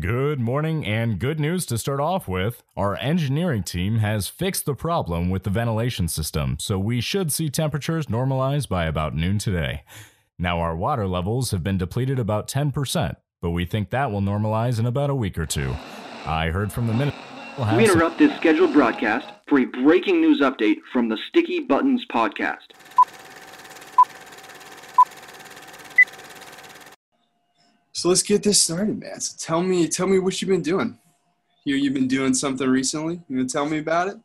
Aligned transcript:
Good 0.00 0.40
morning 0.40 0.86
and 0.86 1.18
good 1.18 1.38
news 1.38 1.66
to 1.66 1.76
start 1.76 2.00
off 2.00 2.26
with. 2.26 2.62
Our 2.78 2.96
engineering 2.96 3.62
team 3.62 3.98
has 3.98 4.26
fixed 4.26 4.64
the 4.64 4.74
problem 4.74 5.28
with 5.28 5.42
the 5.42 5.50
ventilation 5.50 6.08
system, 6.08 6.56
so 6.58 6.78
we 6.78 7.02
should 7.02 7.30
see 7.30 7.50
temperatures 7.50 8.06
normalize 8.06 8.66
by 8.66 8.86
about 8.86 9.14
noon 9.14 9.38
today. 9.38 9.82
Now, 10.38 10.60
our 10.60 10.74
water 10.74 11.06
levels 11.06 11.50
have 11.50 11.62
been 11.62 11.76
depleted 11.76 12.18
about 12.18 12.48
10%, 12.48 13.16
but 13.42 13.50
we 13.50 13.66
think 13.66 13.90
that 13.90 14.10
will 14.10 14.22
normalize 14.22 14.78
in 14.78 14.86
about 14.86 15.10
a 15.10 15.14
week 15.14 15.36
or 15.36 15.44
two. 15.44 15.76
I 16.24 16.48
heard 16.48 16.72
from 16.72 16.86
the 16.86 16.94
minister. 16.94 17.20
We'll 17.58 17.76
we 17.76 17.84
interrupt 17.84 18.16
this 18.16 18.34
scheduled 18.38 18.72
broadcast 18.72 19.28
for 19.46 19.58
a 19.58 19.66
breaking 19.66 20.22
news 20.22 20.40
update 20.40 20.78
from 20.90 21.10
the 21.10 21.18
Sticky 21.28 21.60
Buttons 21.60 22.06
podcast. 22.10 22.72
So 28.02 28.08
let's 28.08 28.24
get 28.24 28.42
this 28.42 28.60
started, 28.60 28.98
man. 28.98 29.20
So 29.20 29.36
tell 29.38 29.62
me, 29.62 29.86
tell 29.86 30.08
me 30.08 30.18
what 30.18 30.42
you've 30.42 30.48
been 30.48 30.60
doing. 30.60 30.98
Here, 31.64 31.76
you've 31.76 31.94
been 31.94 32.08
doing 32.08 32.34
something 32.34 32.68
recently. 32.68 33.20
You 33.28 33.36
gonna 33.36 33.48
tell 33.48 33.64
me 33.64 33.78
about 33.78 34.08
it? 34.08 34.16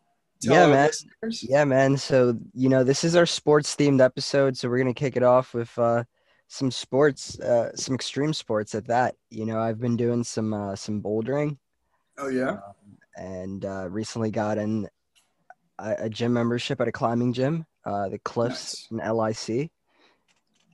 Tell 0.41 0.55
yeah, 0.55 0.65
man. 0.65 0.87
Listeners? 0.87 1.45
Yeah, 1.47 1.63
man. 1.63 1.95
So 1.95 2.39
you 2.55 2.69
know, 2.69 2.83
this 2.83 3.03
is 3.03 3.15
our 3.15 3.27
sports 3.27 3.75
themed 3.75 4.03
episode. 4.03 4.57
So 4.57 4.67
we're 4.67 4.79
gonna 4.79 4.95
kick 4.95 5.15
it 5.15 5.21
off 5.21 5.53
with 5.53 5.77
uh, 5.77 6.05
some 6.47 6.71
sports, 6.71 7.39
uh, 7.39 7.69
some 7.75 7.93
extreme 7.93 8.33
sports 8.33 8.73
at 8.73 8.87
that. 8.87 9.13
You 9.29 9.45
know, 9.45 9.59
I've 9.59 9.79
been 9.79 9.95
doing 9.95 10.23
some 10.23 10.55
uh, 10.55 10.75
some 10.75 10.99
bouldering. 10.99 11.59
Oh 12.17 12.29
yeah. 12.29 12.53
Um, 12.53 12.97
and 13.15 13.63
uh, 13.63 13.89
recently 13.91 14.31
got 14.31 14.57
in 14.57 14.87
a, 15.77 15.95
a, 15.99 16.09
gym 16.09 16.33
membership 16.33 16.81
at 16.81 16.87
a 16.87 16.91
climbing 16.91 17.31
gym, 17.31 17.63
uh, 17.85 18.09
the 18.09 18.17
Cliffs 18.17 18.87
nice. 18.89 19.07
in 19.07 19.15
LIC. 19.59 19.71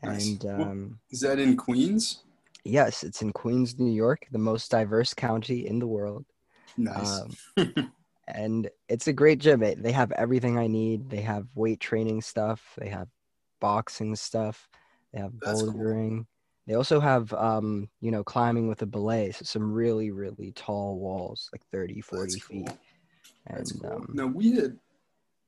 Nice. 0.03 0.25
And 0.25 0.45
um, 0.45 0.99
is 1.11 1.19
that 1.19 1.37
in 1.37 1.57
Queens? 1.57 2.23
Yes, 2.63 3.03
it's 3.03 3.21
in 3.21 3.33
Queens, 3.33 3.77
New 3.77 3.91
York, 3.91 4.25
the 4.31 4.37
most 4.37 4.71
diverse 4.71 5.13
county 5.13 5.67
in 5.67 5.79
the 5.79 5.87
world. 5.87 6.25
Nice. 6.77 7.23
Um, 7.57 7.93
and 8.27 8.69
it's 8.87 9.07
a 9.07 9.13
great 9.13 9.39
gym. 9.39 9.59
They 9.59 9.91
have 9.91 10.11
everything 10.13 10.57
I 10.57 10.67
need. 10.67 11.09
They 11.09 11.21
have 11.21 11.47
weight 11.55 11.79
training 11.79 12.21
stuff. 12.21 12.61
They 12.77 12.89
have 12.89 13.07
boxing 13.59 14.15
stuff. 14.15 14.69
They 15.13 15.19
have 15.19 15.33
bouldering. 15.33 16.09
Cool. 16.09 16.27
They 16.67 16.75
also 16.75 17.01
have, 17.01 17.33
um, 17.33 17.89
you 17.99 18.11
know, 18.11 18.23
climbing 18.23 18.69
with 18.69 18.81
a 18.81 18.85
belay. 18.85 19.31
So 19.31 19.43
some 19.43 19.73
really, 19.73 20.11
really 20.11 20.53
tall 20.55 20.97
walls, 20.97 21.49
like 21.51 21.61
30, 21.71 21.99
40 21.99 22.39
cool. 22.39 22.39
feet. 22.39 22.69
And, 23.47 23.57
That's 23.57 23.71
cool. 23.73 23.91
Um, 23.91 24.07
no, 24.13 24.27
we 24.27 24.53
had 24.53 24.79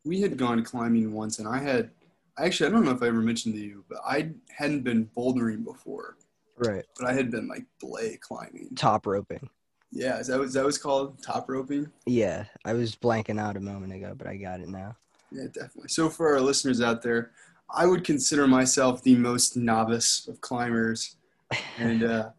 we 0.03 0.21
had 0.21 0.37
gone 0.37 0.63
climbing 0.63 1.13
once, 1.13 1.39
and 1.39 1.47
I 1.47 1.57
had 1.57 1.89
actually 2.37 2.69
I 2.69 2.71
don't 2.71 2.83
know 2.83 2.91
if 2.91 3.01
I 3.01 3.07
ever 3.07 3.21
mentioned 3.21 3.55
to 3.55 3.61
you, 3.61 3.85
but 3.89 3.99
I 4.05 4.31
hadn't 4.49 4.83
been 4.83 5.09
bouldering 5.17 5.63
before. 5.63 6.17
Right. 6.57 6.85
But 6.97 7.09
I 7.09 7.13
had 7.13 7.31
been 7.31 7.47
like 7.47 7.65
belay 7.79 8.17
climbing. 8.17 8.69
Top 8.75 9.05
roping. 9.05 9.49
Yeah, 9.91 10.19
is 10.19 10.27
that 10.27 10.39
was 10.39 10.53
that 10.53 10.65
was 10.65 10.77
called 10.77 11.21
top 11.23 11.49
roping? 11.49 11.89
Yeah, 12.05 12.45
I 12.65 12.73
was 12.73 12.95
blanking 12.95 13.39
out 13.39 13.57
a 13.57 13.61
moment 13.61 13.93
ago, 13.93 14.13
but 14.17 14.27
I 14.27 14.35
got 14.35 14.59
it 14.59 14.67
now. 14.67 14.95
Yeah, 15.31 15.45
definitely. 15.45 15.89
So 15.89 16.09
for 16.09 16.33
our 16.33 16.41
listeners 16.41 16.81
out 16.81 17.01
there, 17.01 17.31
I 17.69 17.85
would 17.85 18.03
consider 18.03 18.47
myself 18.47 19.03
the 19.03 19.15
most 19.15 19.55
novice 19.55 20.27
of 20.27 20.41
climbers, 20.41 21.15
and 21.77 22.03
uh, 22.03 22.29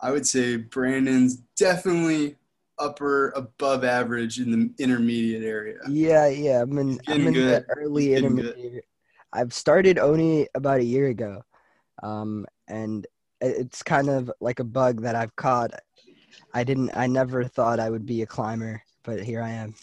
I 0.00 0.10
would 0.10 0.26
say 0.26 0.56
Brandon's 0.56 1.36
definitely 1.58 2.36
upper 2.78 3.30
above 3.30 3.84
average 3.84 4.38
in 4.38 4.50
the 4.50 4.82
intermediate 4.82 5.42
area. 5.42 5.78
Yeah, 5.88 6.28
yeah, 6.28 6.62
I'm 6.62 6.76
in, 6.78 7.00
I'm 7.08 7.26
in 7.26 7.34
the 7.34 7.64
early 7.76 8.14
intermediate. 8.14 8.72
Good. 8.72 8.82
I've 9.32 9.52
started 9.52 9.98
only 9.98 10.48
about 10.54 10.80
a 10.80 10.84
year 10.84 11.08
ago, 11.08 11.42
um, 12.02 12.46
and 12.68 13.06
it's 13.40 13.82
kind 13.82 14.08
of 14.08 14.30
like 14.40 14.60
a 14.60 14.64
bug 14.64 15.02
that 15.02 15.14
I've 15.14 15.34
caught. 15.36 15.70
I 16.54 16.64
didn't. 16.64 16.90
I 16.94 17.06
never 17.06 17.44
thought 17.44 17.80
I 17.80 17.90
would 17.90 18.06
be 18.06 18.22
a 18.22 18.26
climber, 18.26 18.82
but 19.02 19.22
here 19.22 19.42
I 19.42 19.50
am. 19.50 19.74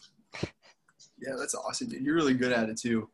yeah, 1.19 1.35
that's 1.37 1.55
awesome, 1.55 1.89
dude. 1.89 2.03
You're 2.03 2.15
really 2.15 2.33
good 2.33 2.51
at 2.51 2.69
it 2.69 2.77
too. 2.77 3.09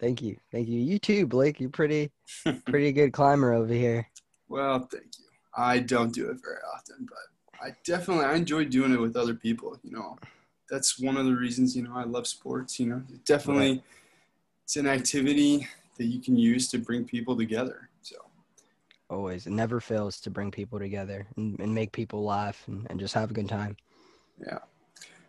Thank 0.00 0.22
you, 0.22 0.36
thank 0.50 0.68
you. 0.68 0.80
You 0.80 0.98
too, 0.98 1.26
Blake. 1.26 1.60
You're 1.60 1.70
pretty, 1.70 2.10
pretty 2.66 2.92
good 2.92 3.12
climber 3.12 3.52
over 3.52 3.72
here. 3.72 4.08
Well, 4.48 4.80
thank 4.90 5.04
you. 5.18 5.24
I 5.56 5.78
don't 5.78 6.12
do 6.12 6.30
it 6.30 6.38
very 6.42 6.58
often, 6.74 7.06
but 7.08 7.64
I 7.64 7.74
definitely 7.84 8.24
I 8.24 8.34
enjoy 8.34 8.64
doing 8.64 8.92
it 8.92 9.00
with 9.00 9.16
other 9.16 9.34
people. 9.34 9.78
You 9.82 9.92
know, 9.92 10.18
that's 10.70 10.98
one 10.98 11.16
of 11.16 11.26
the 11.26 11.34
reasons 11.34 11.76
you 11.76 11.82
know 11.82 11.94
I 11.94 12.04
love 12.04 12.26
sports. 12.26 12.80
You 12.80 12.86
know, 12.86 13.02
definitely, 13.24 13.72
right. 13.72 13.82
it's 14.64 14.76
an 14.76 14.86
activity 14.86 15.68
that 15.98 16.04
you 16.04 16.20
can 16.20 16.36
use 16.36 16.68
to 16.70 16.78
bring 16.78 17.04
people 17.04 17.36
together. 17.36 17.88
Always. 19.12 19.46
It 19.46 19.52
never 19.52 19.78
fails 19.78 20.18
to 20.20 20.30
bring 20.30 20.50
people 20.50 20.78
together 20.78 21.26
and, 21.36 21.60
and 21.60 21.74
make 21.74 21.92
people 21.92 22.24
laugh 22.24 22.64
and, 22.66 22.86
and 22.88 22.98
just 22.98 23.12
have 23.12 23.30
a 23.30 23.34
good 23.34 23.48
time. 23.48 23.76
Yeah. 24.40 24.60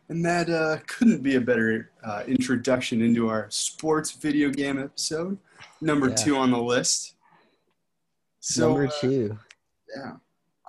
And 0.08 0.24
that 0.24 0.50
uh, 0.50 0.78
couldn't 0.88 1.22
be 1.22 1.36
a 1.36 1.42
better 1.42 1.92
uh, 2.02 2.24
introduction 2.26 3.02
into 3.02 3.28
our 3.28 3.48
sports 3.50 4.12
video 4.12 4.50
game 4.50 4.80
episode, 4.80 5.38
number 5.82 6.08
yeah. 6.08 6.16
two 6.16 6.38
on 6.38 6.52
the 6.52 6.62
list. 6.62 7.16
So, 8.40 8.70
number 8.70 8.88
uh, 8.88 8.92
two. 9.02 9.32
Uh, 9.34 9.98
yeah. 9.98 10.12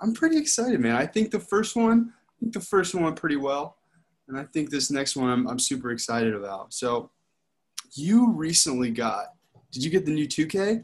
I'm 0.01 0.13
pretty 0.13 0.37
excited, 0.37 0.81
man. 0.81 0.95
I 0.97 1.05
think 1.05 1.31
the 1.31 1.39
first 1.39 1.77
one, 1.77 2.11
I 2.11 2.33
think 2.41 2.53
the 2.53 2.59
first 2.59 2.93
one 2.93 3.05
went 3.05 3.15
pretty 3.15 3.37
well. 3.37 3.77
And 4.27 4.37
I 4.37 4.43
think 4.43 4.69
this 4.69 4.91
next 4.91 5.15
one 5.15 5.29
I'm, 5.29 5.47
I'm 5.47 5.59
super 5.59 5.91
excited 5.91 6.35
about. 6.35 6.73
So, 6.73 7.11
you 7.93 8.33
recently 8.33 8.91
got, 8.91 9.27
did 9.71 9.85
you 9.85 9.89
get 9.89 10.05
the 10.05 10.11
new 10.11 10.27
2K? 10.27 10.83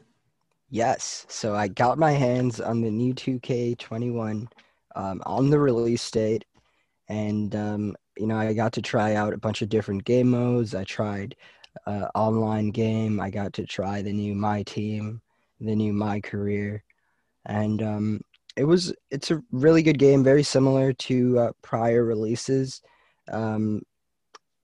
Yes. 0.72 1.26
So 1.28 1.54
I 1.54 1.68
got 1.68 1.98
my 1.98 2.12
hands 2.12 2.58
on 2.58 2.80
the 2.80 2.90
new 2.90 3.12
2K21 3.12 4.50
um, 4.96 5.22
on 5.26 5.50
the 5.50 5.58
release 5.58 6.10
date. 6.10 6.46
And, 7.10 7.54
um, 7.54 7.94
you 8.16 8.26
know, 8.26 8.38
I 8.38 8.54
got 8.54 8.72
to 8.72 8.82
try 8.82 9.14
out 9.14 9.34
a 9.34 9.38
bunch 9.38 9.60
of 9.60 9.68
different 9.68 10.02
game 10.04 10.30
modes. 10.30 10.74
I 10.74 10.84
tried 10.84 11.36
uh, 11.86 12.08
online 12.14 12.70
game. 12.70 13.20
I 13.20 13.28
got 13.28 13.52
to 13.54 13.66
try 13.66 14.00
the 14.00 14.14
new 14.14 14.34
My 14.34 14.62
Team, 14.62 15.20
the 15.60 15.76
new 15.76 15.92
My 15.92 16.20
Career. 16.20 16.82
And 17.44 17.82
um, 17.82 18.22
it 18.56 18.64
was, 18.64 18.94
it's 19.10 19.30
a 19.30 19.42
really 19.50 19.82
good 19.82 19.98
game, 19.98 20.24
very 20.24 20.42
similar 20.42 20.94
to 20.94 21.38
uh, 21.38 21.52
prior 21.60 22.02
releases. 22.02 22.80
Um, 23.30 23.82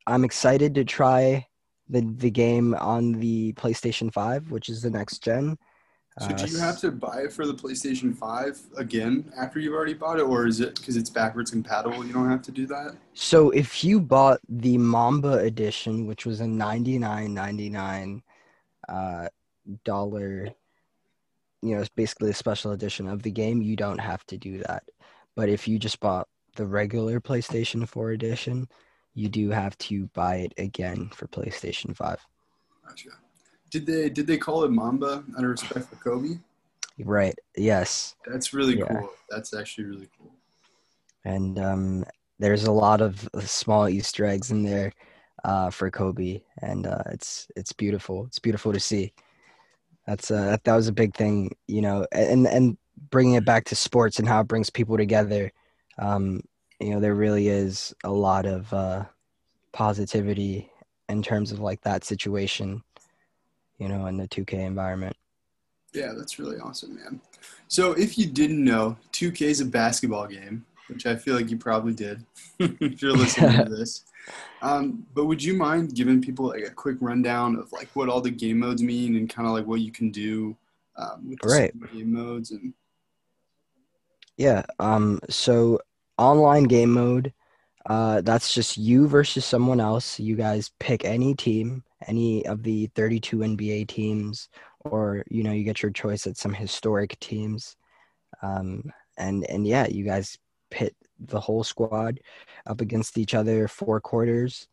I'm 0.06 0.24
excited 0.24 0.74
to 0.76 0.86
try 0.86 1.47
the, 1.91 2.00
the 2.16 2.30
game 2.30 2.74
on 2.76 3.12
the 3.12 3.52
PlayStation 3.52 4.10
5, 4.10 4.50
which 4.50 4.70
is 4.70 4.80
the 4.80 4.91
next 4.91 5.22
gen. 5.22 5.58
So 6.20 6.34
do 6.34 6.46
you 6.46 6.58
have 6.58 6.78
to 6.80 6.90
buy 6.90 7.20
it 7.22 7.32
for 7.32 7.46
the 7.46 7.54
PlayStation 7.54 8.14
5 8.16 8.60
again 8.76 9.32
after 9.36 9.60
you've 9.60 9.74
already 9.74 9.94
bought 9.94 10.18
it, 10.18 10.22
or 10.22 10.46
is 10.46 10.60
it 10.60 10.76
because 10.76 10.96
it's 10.96 11.10
backwards 11.10 11.50
compatible? 11.50 12.04
You 12.04 12.12
don't 12.12 12.28
have 12.28 12.42
to 12.42 12.52
do 12.52 12.66
that. 12.66 12.96
So 13.14 13.50
if 13.50 13.84
you 13.84 14.00
bought 14.00 14.40
the 14.48 14.78
Mamba 14.78 15.38
edition, 15.38 16.06
which 16.06 16.26
was 16.26 16.40
a 16.40 16.46
ninety 16.46 16.98
nine 16.98 17.34
ninety 17.34 17.70
nine 17.70 18.22
uh, 18.88 19.28
dollar, 19.84 20.48
you 21.62 21.74
know, 21.74 21.80
it's 21.80 21.88
basically 21.88 22.30
a 22.30 22.34
special 22.34 22.72
edition 22.72 23.06
of 23.08 23.22
the 23.22 23.30
game, 23.30 23.62
you 23.62 23.76
don't 23.76 23.98
have 23.98 24.24
to 24.26 24.36
do 24.36 24.58
that. 24.58 24.84
But 25.36 25.48
if 25.48 25.68
you 25.68 25.78
just 25.78 26.00
bought 26.00 26.28
the 26.56 26.66
regular 26.66 27.20
PlayStation 27.20 27.88
4 27.88 28.10
edition, 28.10 28.68
you 29.14 29.28
do 29.28 29.50
have 29.50 29.78
to 29.78 30.06
buy 30.14 30.36
it 30.36 30.54
again 30.58 31.10
for 31.14 31.28
PlayStation 31.28 31.94
5. 31.94 32.26
Gotcha. 32.86 33.10
Did 33.70 33.86
they 33.86 34.08
did 34.08 34.26
they 34.26 34.38
call 34.38 34.64
it 34.64 34.70
Mamba 34.70 35.24
out 35.36 35.44
of 35.44 35.50
respect 35.50 35.88
for 35.88 35.96
Kobe? 35.96 36.38
Right. 36.98 37.38
Yes. 37.56 38.16
That's 38.26 38.52
really 38.52 38.78
yeah. 38.78 38.86
cool. 38.86 39.10
That's 39.30 39.54
actually 39.54 39.84
really 39.84 40.08
cool. 40.18 40.32
And 41.24 41.58
um, 41.58 42.04
there's 42.38 42.64
a 42.64 42.72
lot 42.72 43.00
of 43.00 43.28
small 43.40 43.88
Easter 43.88 44.24
eggs 44.24 44.50
in 44.50 44.62
there 44.62 44.92
uh, 45.44 45.70
for 45.70 45.90
Kobe, 45.90 46.40
and 46.62 46.86
uh, 46.86 47.02
it's 47.06 47.48
it's 47.56 47.72
beautiful. 47.72 48.26
It's 48.26 48.38
beautiful 48.38 48.72
to 48.72 48.80
see. 48.80 49.12
That's 50.06 50.30
uh, 50.30 50.46
that, 50.46 50.64
that 50.64 50.74
was 50.74 50.88
a 50.88 50.92
big 50.92 51.14
thing, 51.14 51.54
you 51.66 51.82
know, 51.82 52.06
and 52.12 52.46
and 52.46 52.76
bringing 53.10 53.34
it 53.34 53.44
back 53.44 53.64
to 53.66 53.76
sports 53.76 54.18
and 54.18 54.26
how 54.26 54.40
it 54.40 54.48
brings 54.48 54.70
people 54.70 54.96
together. 54.96 55.52
Um, 55.98 56.42
you 56.80 56.90
know, 56.90 57.00
there 57.00 57.14
really 57.14 57.48
is 57.48 57.94
a 58.04 58.10
lot 58.10 58.47
of 58.47 58.72
uh, 58.72 59.04
positivity 59.72 60.71
in 61.09 61.22
terms 61.22 61.53
of 61.53 61.60
like 61.60 61.82
that 61.82 62.04
situation 62.04 62.82
you 63.78 63.89
know, 63.89 64.07
in 64.07 64.16
the 64.16 64.28
2K 64.28 64.54
environment. 64.54 65.16
Yeah, 65.92 66.13
that's 66.16 66.39
really 66.39 66.59
awesome, 66.59 66.97
man. 66.97 67.21
So 67.69 67.92
if 67.92 68.19
you 68.19 68.27
didn't 68.27 68.63
know, 68.63 68.97
2K 69.13 69.42
is 69.42 69.60
a 69.60 69.65
basketball 69.65 70.27
game, 70.27 70.65
which 70.89 71.07
I 71.07 71.16
feel 71.16 71.34
like 71.34 71.51
you 71.51 71.57
probably 71.59 71.95
did 71.95 72.25
if 72.59 73.01
you're 73.03 73.13
listening 73.13 73.65
to 73.65 73.71
this. 73.77 74.04
Um, 74.60 75.07
but 75.15 75.27
would 75.27 75.42
you 75.42 75.54
mind 75.54 75.95
giving 75.95 76.21
people 76.21 76.48
like 76.48 76.65
a 76.65 76.71
quick 76.71 76.97
rundown 77.01 77.57
of 77.57 77.72
like 77.72 77.89
what 77.95 78.09
all 78.09 78.21
the 78.21 78.30
game 78.30 78.59
modes 78.59 78.83
mean 78.83 79.16
and 79.16 79.28
kind 79.28 79.47
of 79.48 79.54
like 79.54 79.66
what 79.66 79.81
you 79.81 79.92
can 79.92 80.10
do 80.10 80.57
um, 80.97 81.28
with 81.28 81.39
the 81.41 81.48
right. 81.48 81.92
game 81.92 82.13
modes 82.13 82.51
and 82.51 82.74
yeah 84.36 84.63
um, 84.81 85.21
so 85.28 85.81
online 86.19 86.65
game 86.65 86.91
mode 86.91 87.33
uh, 87.86 88.21
that's 88.22 88.53
just 88.53 88.77
you 88.77 89.07
versus 89.07 89.45
someone 89.45 89.81
else 89.81 90.19
you 90.19 90.36
guys 90.36 90.72
pick 90.78 91.04
any 91.04 91.34
team 91.34 91.83
any 92.06 92.47
of 92.47 92.62
the 92.62 92.86
32 92.95 93.42
NBA 93.42 93.84
teams, 93.84 94.48
or 94.80 95.24
you 95.30 95.42
know, 95.42 95.53
you 95.53 95.65
get 95.65 95.83
your 95.83 95.92
choice 95.92 96.27
at 96.27 96.36
some 96.36 96.53
historic 96.54 97.18
teams. 97.21 97.77
Um, 98.42 98.92
and 99.16 99.45
and 99.50 99.66
yeah, 99.66 99.86
you 99.89 100.04
guys 100.04 100.39
pit 100.71 100.95
the 101.18 101.41
whole 101.41 101.65
squad 101.65 102.21
up 102.66 102.80
against 102.80 103.18
each 103.18 103.34
other 103.34 103.68
four 103.68 104.00
quarters, 104.00 104.68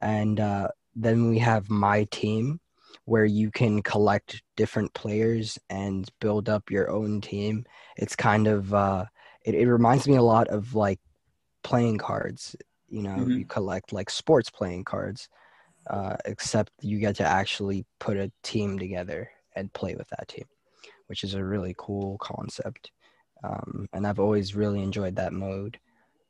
and 0.00 0.40
uh, 0.40 0.68
then 0.96 1.28
we 1.28 1.38
have 1.38 1.68
my 1.70 2.04
team, 2.10 2.60
where 3.04 3.24
you 3.24 3.50
can 3.50 3.82
collect 3.82 4.42
different 4.56 4.92
players 4.94 5.58
and 5.70 6.08
build 6.20 6.48
up 6.48 6.70
your 6.70 6.90
own 6.90 7.20
team. 7.20 7.64
It's 7.96 8.16
kind 8.16 8.46
of 8.46 8.72
uh, 8.74 9.06
it, 9.44 9.54
it 9.54 9.70
reminds 9.70 10.08
me 10.08 10.16
a 10.16 10.22
lot 10.22 10.48
of 10.48 10.74
like 10.74 11.00
playing 11.62 11.98
cards. 11.98 12.56
You 12.88 13.02
know, 13.02 13.22
Mhm. 13.22 13.38
you 13.38 13.46
collect 13.46 13.92
like 13.92 14.10
sports 14.10 14.50
playing 14.50 14.84
cards, 14.84 15.28
uh, 15.90 16.16
except 16.24 16.72
you 16.80 16.98
get 16.98 17.16
to 17.16 17.24
actually 17.24 17.84
put 17.98 18.16
a 18.16 18.30
team 18.42 18.78
together 18.78 19.30
and 19.56 19.72
play 19.72 19.94
with 19.96 20.08
that 20.10 20.28
team, 20.28 20.44
which 21.08 21.24
is 21.24 21.34
a 21.34 21.44
really 21.44 21.74
cool 21.76 22.16
concept. 22.18 22.92
Um, 23.42 23.88
and 23.92 24.06
I've 24.06 24.20
always 24.20 24.54
really 24.54 24.82
enjoyed 24.82 25.16
that 25.16 25.32
mode 25.32 25.78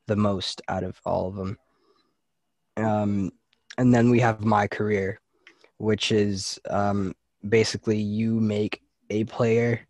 the 0.07 0.17
most 0.17 0.63
out 0.69 0.83
of 0.83 0.99
all 1.05 1.29
of 1.29 1.37
them. 1.37 1.59
Um, 2.77 3.31
and 3.77 3.95
then 3.95 4.11
we 4.11 4.19
have 4.21 4.45
my 4.45 4.67
career, 4.67 5.21
which 5.77 6.11
is 6.11 6.59
um, 6.71 7.15
basically 7.47 7.99
you 7.99 8.41
make 8.41 8.83
a 9.11 9.25
player 9.25 9.87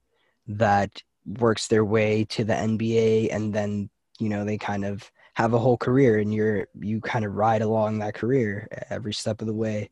that 0.48 1.02
works 1.38 1.68
their 1.68 1.84
way 1.84 2.24
to 2.24 2.44
the 2.44 2.54
NBA, 2.54 3.32
and 3.32 3.54
then 3.54 3.88
you 4.18 4.28
know 4.28 4.44
they 4.44 4.58
kind 4.58 4.84
of 4.84 5.10
have 5.34 5.54
a 5.54 5.58
whole 5.58 5.76
career, 5.76 6.18
and 6.18 6.32
you're 6.34 6.66
you 6.80 7.00
kind 7.00 7.24
of 7.24 7.34
ride 7.34 7.62
along 7.62 7.98
that 8.00 8.14
career 8.14 8.68
every 8.90 9.12
step 9.14 9.40
of 9.40 9.46
the 9.46 9.54
way. 9.54 9.90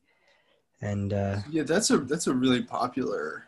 And 0.81 1.13
uh, 1.13 1.39
Yeah, 1.51 1.63
that's 1.65 1.91
a 1.91 1.99
that's 1.99 2.27
a 2.27 2.35
really 2.35 2.63
popular 2.63 3.45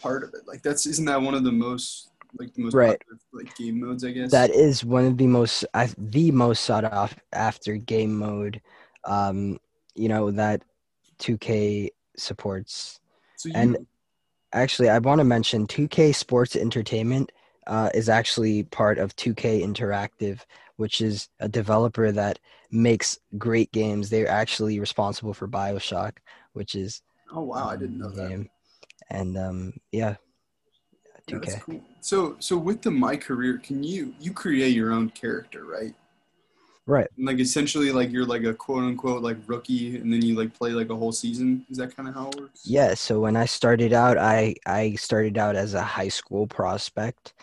part 0.00 0.22
of 0.22 0.34
it. 0.34 0.46
Like 0.46 0.62
that's 0.62 0.86
isn't 0.86 1.04
that 1.06 1.20
one 1.20 1.34
of 1.34 1.44
the 1.44 1.52
most 1.52 2.10
like 2.38 2.52
the 2.54 2.62
most 2.62 2.74
Right. 2.74 2.98
popular 2.98 3.18
like 3.32 3.56
game 3.56 3.80
modes, 3.80 4.04
I 4.04 4.10
guess. 4.10 4.30
that 4.30 4.50
is 4.50 4.84
one 4.84 5.06
of 5.06 5.16
the 5.16 5.26
most 5.26 5.64
I 5.74 5.88
the 5.98 6.30
most 6.30 6.64
sought 6.64 6.84
off 6.84 7.16
after 7.32 7.76
game 7.76 8.14
mode. 8.16 8.60
Um, 9.04 9.58
you 9.94 10.08
know 10.08 10.30
that 10.32 10.62
2K 11.18 11.90
supports. 12.16 13.00
so 13.36 13.48
you, 13.48 13.54
and- 13.56 13.86
Actually, 14.52 14.88
I 14.88 14.98
want 14.98 15.18
to 15.18 15.24
mention 15.24 15.66
2K 15.66 16.14
Sports 16.14 16.56
Entertainment 16.56 17.30
uh, 17.66 17.90
is 17.94 18.08
actually 18.08 18.62
part 18.62 18.96
of 18.98 19.14
2K 19.16 19.60
Interactive, 19.60 20.40
which 20.76 21.00
is 21.00 21.28
a 21.40 21.48
developer 21.48 22.12
that 22.12 22.38
makes 22.70 23.18
great 23.38 23.72
games. 23.72 24.10
They're 24.10 24.28
actually 24.28 24.80
responsible 24.80 25.34
for 25.34 25.48
Bioshock, 25.48 26.18
which 26.52 26.74
is 26.74 27.02
oh 27.32 27.42
wow, 27.42 27.68
I 27.68 27.76
didn't 27.76 27.98
know 27.98 28.10
a 28.12 28.12
that. 28.12 28.28
game. 28.28 28.50
And 29.10 29.36
um, 29.38 29.74
yeah, 29.92 30.16
Yeah, 31.26 31.38
2K. 31.38 31.38
that's 31.38 31.56
cool. 31.56 31.80
So 32.00 32.36
so 32.38 32.56
with 32.56 32.82
the 32.82 32.90
my 32.90 33.16
career, 33.16 33.58
can 33.58 33.82
you 33.82 34.14
you 34.20 34.32
create 34.32 34.74
your 34.74 34.92
own 34.92 35.10
character, 35.10 35.64
right? 35.64 35.94
Right. 36.86 37.08
And 37.16 37.26
like 37.26 37.38
essentially 37.40 37.90
like 37.92 38.10
you're 38.10 38.26
like 38.26 38.44
a 38.44 38.54
quote 38.54 38.84
unquote 38.84 39.22
like 39.22 39.38
rookie 39.46 39.96
and 39.96 40.12
then 40.12 40.22
you 40.22 40.34
like 40.36 40.54
play 40.54 40.70
like 40.70 40.90
a 40.90 40.96
whole 40.96 41.12
season. 41.12 41.66
Is 41.70 41.78
that 41.78 41.96
kind 41.96 42.08
of 42.08 42.14
how 42.14 42.28
it 42.30 42.36
works? 42.36 42.60
Yeah, 42.64 42.94
so 42.94 43.20
when 43.20 43.36
I 43.36 43.44
started 43.46 43.92
out, 43.92 44.18
I 44.18 44.56
I 44.66 44.94
started 44.96 45.38
out 45.38 45.56
as 45.56 45.74
a 45.74 45.82
high 45.82 46.08
school 46.08 46.46
prospect, 46.46 47.34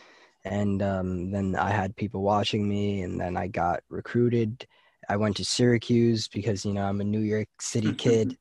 and 0.46 0.82
um, 0.82 1.32
then 1.32 1.56
I 1.56 1.70
had 1.72 1.96
people 1.96 2.22
watching 2.22 2.68
me, 2.68 3.02
and 3.02 3.20
then 3.20 3.38
I 3.38 3.48
got 3.48 3.84
recruited. 3.90 4.66
I 5.10 5.18
went 5.18 5.38
to 5.38 5.46
Syracuse 5.46 6.28
because 6.28 6.66
you 6.66 6.74
know 6.74 6.84
I'm 6.84 7.02
a 7.02 7.06
New 7.06 7.20
York 7.22 7.48
City 7.60 7.94
kid. 7.94 8.38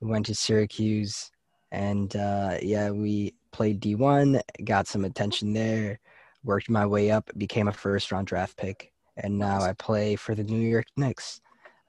went 0.00 0.26
to 0.26 0.34
Syracuse, 0.34 1.30
and 1.72 2.14
uh, 2.16 2.58
yeah, 2.62 2.90
we 2.90 3.34
played 3.52 3.80
D1, 3.80 4.40
got 4.64 4.86
some 4.86 5.04
attention 5.04 5.52
there, 5.52 5.98
worked 6.44 6.68
my 6.70 6.86
way 6.86 7.10
up, 7.10 7.30
became 7.36 7.68
a 7.68 7.72
first 7.72 8.12
round 8.12 8.26
draft 8.26 8.56
pick, 8.56 8.92
and 9.16 9.38
now 9.38 9.60
I 9.60 9.72
play 9.72 10.16
for 10.16 10.34
the 10.34 10.44
New 10.44 10.60
York 10.60 10.86
Knicks. 10.96 11.40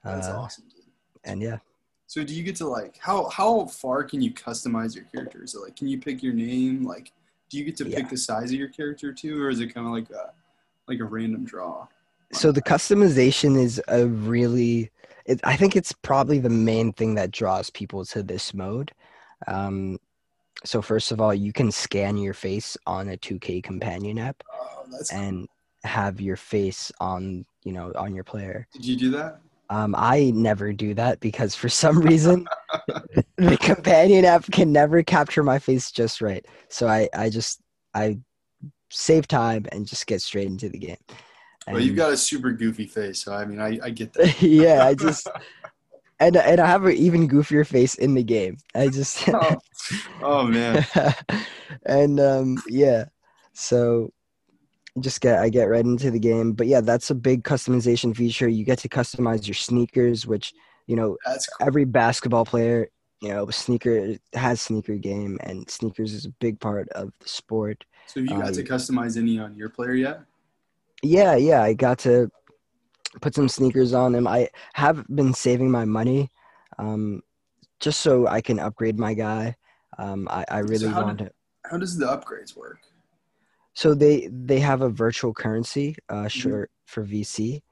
That's 0.04 0.26
Uh, 0.26 0.38
awesome. 0.38 0.64
Dude. 0.68 0.84
And 1.24 1.42
yeah. 1.42 1.58
So 2.06 2.24
do 2.24 2.34
you 2.34 2.42
get 2.42 2.56
to 2.56 2.66
like 2.66 2.98
how 2.98 3.28
how 3.28 3.66
far 3.66 4.02
can 4.02 4.20
you 4.20 4.32
customize 4.32 4.96
your 4.96 5.04
character? 5.04 5.46
So 5.46 5.62
like 5.62 5.76
can 5.76 5.86
you 5.86 5.98
pick 6.00 6.22
your 6.22 6.32
name? 6.32 6.84
Like 6.84 7.12
do 7.50 7.58
you 7.58 7.64
get 7.64 7.76
to 7.76 7.84
Yeah. 7.88 7.96
pick 7.96 8.08
the 8.08 8.16
size 8.16 8.50
of 8.52 8.58
your 8.58 8.68
character 8.68 9.12
too, 9.12 9.42
or 9.42 9.50
is 9.50 9.60
it 9.60 9.74
kind 9.74 9.86
of 9.86 9.92
like 9.92 10.08
a 10.10 10.32
like 10.88 11.00
a 11.00 11.04
random 11.04 11.44
draw? 11.44 11.86
so 12.32 12.52
the 12.52 12.62
customization 12.62 13.60
is 13.60 13.82
a 13.88 14.06
really 14.06 14.88
it, 15.26 15.40
i 15.42 15.56
think 15.56 15.74
it's 15.74 15.92
probably 15.92 16.38
the 16.38 16.48
main 16.48 16.92
thing 16.92 17.16
that 17.16 17.32
draws 17.32 17.70
people 17.70 18.04
to 18.04 18.22
this 18.22 18.54
mode 18.54 18.92
um, 19.48 19.98
so 20.64 20.80
first 20.80 21.10
of 21.10 21.20
all 21.20 21.34
you 21.34 21.52
can 21.52 21.72
scan 21.72 22.16
your 22.16 22.34
face 22.34 22.76
on 22.86 23.08
a 23.08 23.16
2k 23.16 23.60
companion 23.64 24.16
app 24.18 24.42
Oh, 24.52 24.86
and 25.12 25.48
have 25.82 26.20
your 26.20 26.36
face 26.36 26.92
on 27.00 27.44
you 27.64 27.72
know 27.72 27.90
on 27.96 28.14
your 28.14 28.24
player 28.24 28.68
Did 28.72 28.84
you 28.86 28.96
do 28.96 29.10
that? 29.10 29.40
Um, 29.70 29.94
i 29.96 30.30
never 30.34 30.72
do 30.72 30.92
that 30.94 31.18
because 31.20 31.54
for 31.54 31.68
some 31.70 31.98
reason 32.00 32.46
the 33.36 33.56
companion 33.56 34.24
app 34.24 34.44
can 34.50 34.70
never 34.72 35.02
capture 35.02 35.42
my 35.42 35.58
face 35.58 35.90
just 35.90 36.20
right 36.20 36.44
so 36.68 36.86
i 36.86 37.08
i 37.14 37.30
just 37.30 37.60
i 37.94 38.18
save 38.90 39.26
time 39.26 39.64
and 39.72 39.86
just 39.86 40.06
get 40.06 40.20
straight 40.20 40.48
into 40.48 40.68
the 40.68 40.78
game 40.78 40.96
Well, 41.68 41.80
you've 41.80 41.96
got 41.96 42.12
a 42.12 42.16
super 42.16 42.50
goofy 42.52 42.86
face, 42.86 43.22
so 43.22 43.32
I 43.32 43.44
mean, 43.44 43.60
I, 43.60 43.78
I 43.82 43.90
get 43.90 44.12
that. 44.14 44.42
yeah, 44.42 44.84
I 44.84 44.94
just 45.06 45.28
and 46.18 46.36
and 46.36 46.60
I 46.60 46.66
have 46.66 46.84
an 46.84 46.92
even 46.92 47.28
goofier 47.28 47.66
face 47.66 47.94
in 47.94 48.14
the 48.14 48.22
game. 48.22 48.58
I 48.74 48.88
just 48.88 49.28
oh, 49.28 49.56
oh 50.22 50.46
man, 50.46 50.84
and 51.86 52.20
um 52.20 52.62
yeah, 52.68 53.04
so 53.52 54.12
just 54.98 55.20
get 55.20 55.38
I 55.38 55.48
get 55.48 55.64
right 55.64 55.84
into 55.84 56.10
the 56.10 56.18
game. 56.18 56.52
But 56.52 56.66
yeah, 56.66 56.80
that's 56.80 57.10
a 57.10 57.14
big 57.14 57.44
customization 57.44 58.16
feature. 58.16 58.48
You 58.48 58.64
get 58.64 58.78
to 58.80 58.88
customize 58.88 59.46
your 59.46 59.54
sneakers, 59.54 60.26
which 60.26 60.52
you 60.86 60.96
know 60.96 61.16
cool. 61.26 61.36
every 61.60 61.84
basketball 61.84 62.44
player 62.44 62.88
you 63.20 63.28
know 63.28 63.48
sneaker 63.50 64.16
has 64.34 64.60
sneaker 64.60 64.96
game, 64.96 65.38
and 65.42 65.68
sneakers 65.70 66.12
is 66.12 66.26
a 66.26 66.30
big 66.40 66.58
part 66.58 66.88
of 66.90 67.12
the 67.20 67.28
sport. 67.28 67.84
So 68.06 68.20
have 68.20 68.28
you 68.28 68.36
got 68.36 68.48
uh, 68.50 68.52
to 68.52 68.64
customize 68.64 69.16
any 69.16 69.38
on 69.38 69.54
your 69.54 69.68
player 69.68 69.94
yet? 69.94 70.20
Yeah, 71.02 71.36
yeah, 71.36 71.62
I 71.62 71.74
got 71.74 71.98
to 72.00 72.30
put 73.20 73.34
some 73.34 73.48
sneakers 73.48 73.92
on 73.94 74.12
them. 74.12 74.26
I 74.26 74.48
have 74.74 75.06
been 75.08 75.32
saving 75.34 75.70
my 75.70 75.84
money, 75.84 76.30
um, 76.78 77.22
just 77.78 78.00
so 78.00 78.26
I 78.26 78.40
can 78.40 78.58
upgrade 78.58 78.98
my 78.98 79.14
guy. 79.14 79.56
Um, 79.98 80.28
I, 80.30 80.44
I 80.48 80.58
really 80.60 80.88
how 80.88 81.02
want 81.02 81.18
did- 81.18 81.26
to. 81.26 81.32
How 81.70 81.76
does 81.76 81.96
the 81.96 82.06
upgrades 82.06 82.56
work? 82.56 82.78
So 83.80 83.94
they 83.94 84.28
they 84.30 84.58
have 84.58 84.82
a 84.82 84.90
virtual 84.90 85.32
currency, 85.32 85.96
uh, 86.10 86.28
sure 86.28 86.68
for 86.84 87.02
VC, 87.02 87.62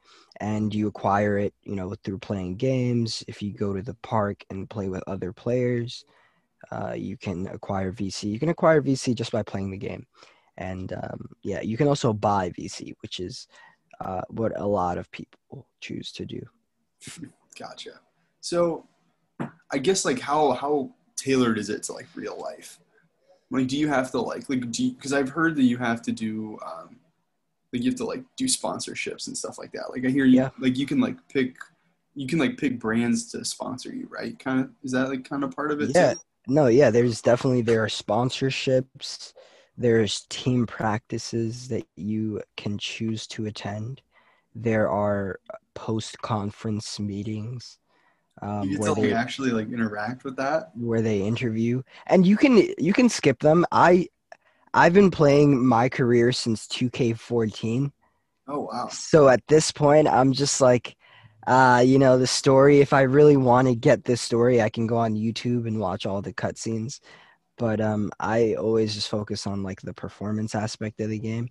and 0.41 0.75
you 0.75 0.89
acquire 0.89 1.37
it, 1.37 1.53
you 1.65 1.77
know, 1.77 1.95
through 2.03 2.21
playing 2.21 2.57
games. 2.57 3.23
If 3.29 3.43
you 3.43 3.53
go 3.53 3.75
to 3.75 3.83
the 3.83 3.93
park 3.97 4.43
and 4.49 4.71
play 4.71 4.89
with 4.89 5.05
other 5.07 5.35
players, 5.35 6.07
uh, 6.73 6.95
you 6.97 7.19
can 7.19 7.47
acquire 7.49 7.93
VC. 7.93 8.23
You 8.23 8.39
can 8.39 8.49
acquire 8.49 8.81
VC 8.81 9.15
just 9.15 9.33
by 9.33 9.43
playing 9.43 9.71
the 9.71 9.77
game, 9.77 10.07
and 10.57 10.95
um, 10.95 11.29
yeah, 11.43 11.61
you 11.61 11.77
can 11.77 11.89
also 11.89 12.15
buy 12.15 12.53
VC, 12.59 12.95
which 13.03 13.21
is 13.21 13.47
uh, 14.01 14.23
what 14.31 14.59
a 14.59 14.67
lot 14.67 14.97
of 14.97 15.11
people 15.11 15.67
choose 15.83 16.11
to 16.13 16.25
do. 16.25 16.41
Gotcha. 17.59 18.01
So, 18.41 18.87
I 19.71 19.77
guess 19.77 20.07
like 20.07 20.21
how 20.21 20.53
how 20.53 20.91
tailored 21.17 21.59
is 21.59 21.69
it 21.69 21.83
to 21.83 21.93
like 21.93 22.07
real 22.15 22.41
life? 22.41 22.81
Like, 23.51 23.67
do 23.69 23.79
you 23.79 23.89
have 23.89 24.11
to 24.13 24.21
like 24.21 24.49
like 24.49 24.71
do 24.71 24.93
because 24.93 25.13
I've 25.13 25.31
heard 25.31 25.57
that 25.57 25.63
you 25.65 25.79
have 25.79 26.03
to 26.03 26.13
do 26.13 26.59
um, 26.65 26.97
like 27.73 27.83
you 27.83 27.91
have 27.91 27.99
to 27.99 28.05
like 28.05 28.23
do 28.37 28.47
sponsorships 28.47 29.27
and 29.27 29.37
stuff 29.37 29.59
like 29.59 29.73
that. 29.73 29.91
Like 29.91 30.05
I 30.05 30.09
hear 30.09 30.25
you 30.25 30.37
Yeah. 30.37 30.51
like 30.59 30.77
you 30.77 30.87
can 30.87 31.01
like 31.01 31.17
pick 31.29 31.57
you 32.15 32.27
can 32.27 32.39
like 32.39 32.57
pick 32.57 32.79
brands 32.81 33.31
to 33.33 33.45
sponsor 33.45 33.95
you, 33.95 34.09
right? 34.11 34.39
Kind 34.39 34.61
of 34.61 34.71
is 34.83 34.93
that 34.93 35.09
like 35.09 35.29
kind 35.29 35.45
of 35.45 35.55
part 35.55 35.71
of 35.71 35.81
it? 35.81 35.95
Yeah. 35.95 36.15
Too? 36.15 36.21
No, 36.47 36.67
yeah, 36.69 36.91
there's 36.91 37.21
definitely 37.21 37.61
there 37.61 37.85
are 37.85 37.89
sponsorships, 37.89 39.35
there's 39.77 40.23
team 40.31 40.67
practices 40.67 41.69
that 41.69 41.85
you 41.97 42.43
can 42.57 42.79
choose 42.79 43.27
to 43.29 43.47
attend. 43.47 44.01
There 44.55 44.91
are 44.91 45.41
post 45.75 46.19
conference 46.23 46.99
meetings 46.99 47.79
um, 48.43 48.71
you 48.71 48.79
where 48.79 48.95
they 48.95 49.13
actually 49.13 49.51
like 49.51 49.71
interact 49.73 50.25
with 50.25 50.37
that. 50.37 50.73
where 50.75 51.03
they 51.03 51.23
interview, 51.23 51.83
and 52.07 52.27
you 52.27 52.37
can 52.37 52.69
you 52.79 52.93
can 52.93 53.09
skip 53.09 53.41
them. 53.41 53.65
I 53.73 54.09
I've 54.75 54.95
been 54.95 55.11
playing 55.11 55.67
my 55.67 55.89
career 55.89 56.33
since 56.33 56.67
2K14, 56.69 57.93
Oh 58.49 58.61
wow. 58.61 58.89
so 58.89 59.29
at 59.29 59.47
this 59.49 59.73
point, 59.73 60.09
I'm 60.09 60.33
just 60.33 60.61
like, 60.61 60.97
uh, 61.47 61.83
you 61.85 61.99
know, 61.99 62.19
the 62.19 62.27
story. 62.27 62.81
If 62.81 62.93
I 62.93 63.03
really 63.03 63.37
want 63.37 63.69
to 63.69 63.75
get 63.75 64.05
this 64.05 64.21
story, 64.21 64.63
I 64.63 64.71
can 64.71 64.87
go 64.87 64.97
on 64.99 65.15
YouTube 65.17 65.67
and 65.67 65.79
watch 65.81 66.07
all 66.07 66.23
the 66.23 66.33
cutscenes. 66.35 67.01
But 67.59 67.81
um, 67.81 68.11
I 68.21 68.55
always 68.55 68.95
just 68.95 69.09
focus 69.09 69.47
on 69.47 69.63
like 69.63 69.83
the 69.83 69.95
performance 69.95 70.55
aspect 70.55 71.01
of 71.01 71.11
the 71.11 71.19
game. 71.21 71.51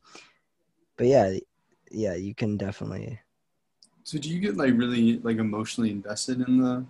But 0.98 1.08
yeah, 1.08 1.38
yeah, 1.92 2.16
you 2.16 2.36
can 2.36 2.58
definitely. 2.58 3.20
So 4.08 4.18
do 4.18 4.30
you 4.30 4.40
get 4.40 4.56
like 4.56 4.72
really 4.78 5.20
like 5.20 5.36
emotionally 5.36 5.92
invested 5.92 6.40
in 6.40 6.62
the 6.62 6.86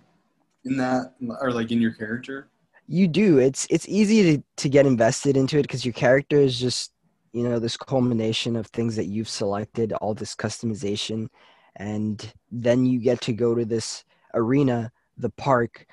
in 0.64 0.76
that 0.76 1.14
or 1.40 1.50
like 1.50 1.72
in 1.72 1.80
your 1.80 1.90
character? 1.90 2.46
You 2.86 3.08
do. 3.08 3.38
It's 3.38 3.66
it's 3.70 3.88
easy 3.88 4.36
to 4.36 4.42
to 4.58 4.68
get 4.68 4.86
invested 4.86 5.36
into 5.36 5.58
it 5.58 5.62
because 5.62 5.84
your 5.84 5.94
character 5.94 6.36
is 6.36 6.60
just 6.60 6.92
you 7.32 7.42
know 7.42 7.58
this 7.58 7.76
culmination 7.76 8.54
of 8.54 8.68
things 8.68 8.94
that 8.94 9.06
you've 9.06 9.28
selected, 9.28 9.92
all 9.94 10.14
this 10.14 10.36
customization, 10.36 11.26
and 11.74 12.32
then 12.52 12.86
you 12.86 13.00
get 13.00 13.20
to 13.22 13.32
go 13.32 13.52
to 13.52 13.64
this 13.64 14.04
arena, 14.34 14.92
the 15.16 15.30
park, 15.30 15.86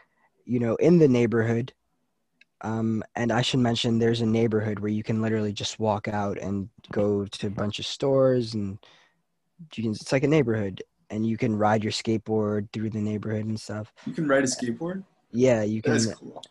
you 0.46 0.60
know, 0.60 0.76
in 0.76 1.00
the 1.00 1.08
neighborhood. 1.08 1.74
Um, 2.62 3.04
and 3.16 3.32
I 3.32 3.42
should 3.42 3.62
mention 3.62 3.98
there's 3.98 4.22
a 4.22 4.28
neighborhood 4.28 4.78
where 4.78 4.92
you 4.92 5.02
can 5.02 5.24
literally 5.24 5.54
just 5.54 5.80
walk 5.80 6.08
out 6.08 6.38
and 6.38 6.70
go 6.92 7.26
to 7.26 7.48
a 7.48 7.50
bunch 7.50 7.80
of 7.80 7.88
stores 7.88 8.54
and 8.54 8.78
you 9.74 9.84
can, 9.84 9.92
it's 9.94 10.12
like 10.12 10.24
a 10.24 10.28
neighborhood 10.28 10.84
and 11.10 11.26
you 11.26 11.38
can 11.38 11.56
ride 11.56 11.84
your 11.84 11.92
skateboard 11.92 12.72
through 12.72 12.90
the 12.90 13.02
neighborhood 13.02 13.46
and 13.46 13.60
stuff. 13.60 13.94
You 14.06 14.14
can 14.14 14.28
ride 14.28 14.44
a 14.44 14.48
skateboard. 14.48 15.04
Yeah, 15.32 15.64
you 15.64 15.82
can. 15.82 15.94
That's 15.94 16.06
cool. 16.16 16.44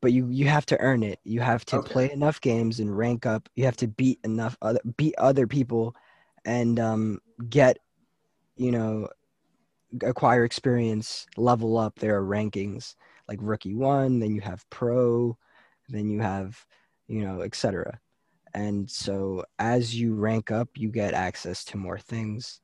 But 0.00 0.12
you 0.12 0.28
you 0.28 0.46
have 0.46 0.66
to 0.66 0.80
earn 0.80 1.02
it. 1.02 1.18
You 1.24 1.40
have 1.40 1.64
to 1.66 1.78
Okay. 1.78 1.92
play 1.92 2.12
enough 2.12 2.40
games 2.40 2.78
and 2.80 2.96
rank 2.96 3.26
up. 3.26 3.48
You 3.56 3.64
have 3.64 3.76
to 3.78 3.88
beat 3.88 4.20
enough 4.24 4.56
other 4.62 4.80
beat 4.96 5.14
other 5.18 5.46
people, 5.46 5.94
and 6.44 6.78
um, 6.78 7.18
get, 7.48 7.78
you 8.56 8.70
know, 8.70 9.08
acquire 10.02 10.44
experience, 10.44 11.26
level 11.36 11.76
up. 11.78 11.98
There 11.98 12.16
are 12.16 12.24
rankings 12.24 12.94
like 13.28 13.38
rookie 13.42 13.74
one, 13.74 14.18
then 14.18 14.34
you 14.34 14.40
have 14.40 14.68
pro, 14.70 15.36
then 15.88 16.08
you 16.08 16.20
have, 16.20 16.64
you 17.06 17.20
know, 17.20 17.42
etc. 17.42 18.00
And 18.54 18.90
so 18.90 19.44
as 19.58 19.94
you 19.94 20.14
rank 20.14 20.50
up, 20.50 20.70
you 20.74 20.88
get 20.88 21.14
access 21.14 21.64
to 21.66 21.76
more 21.76 21.98
things. 21.98 22.60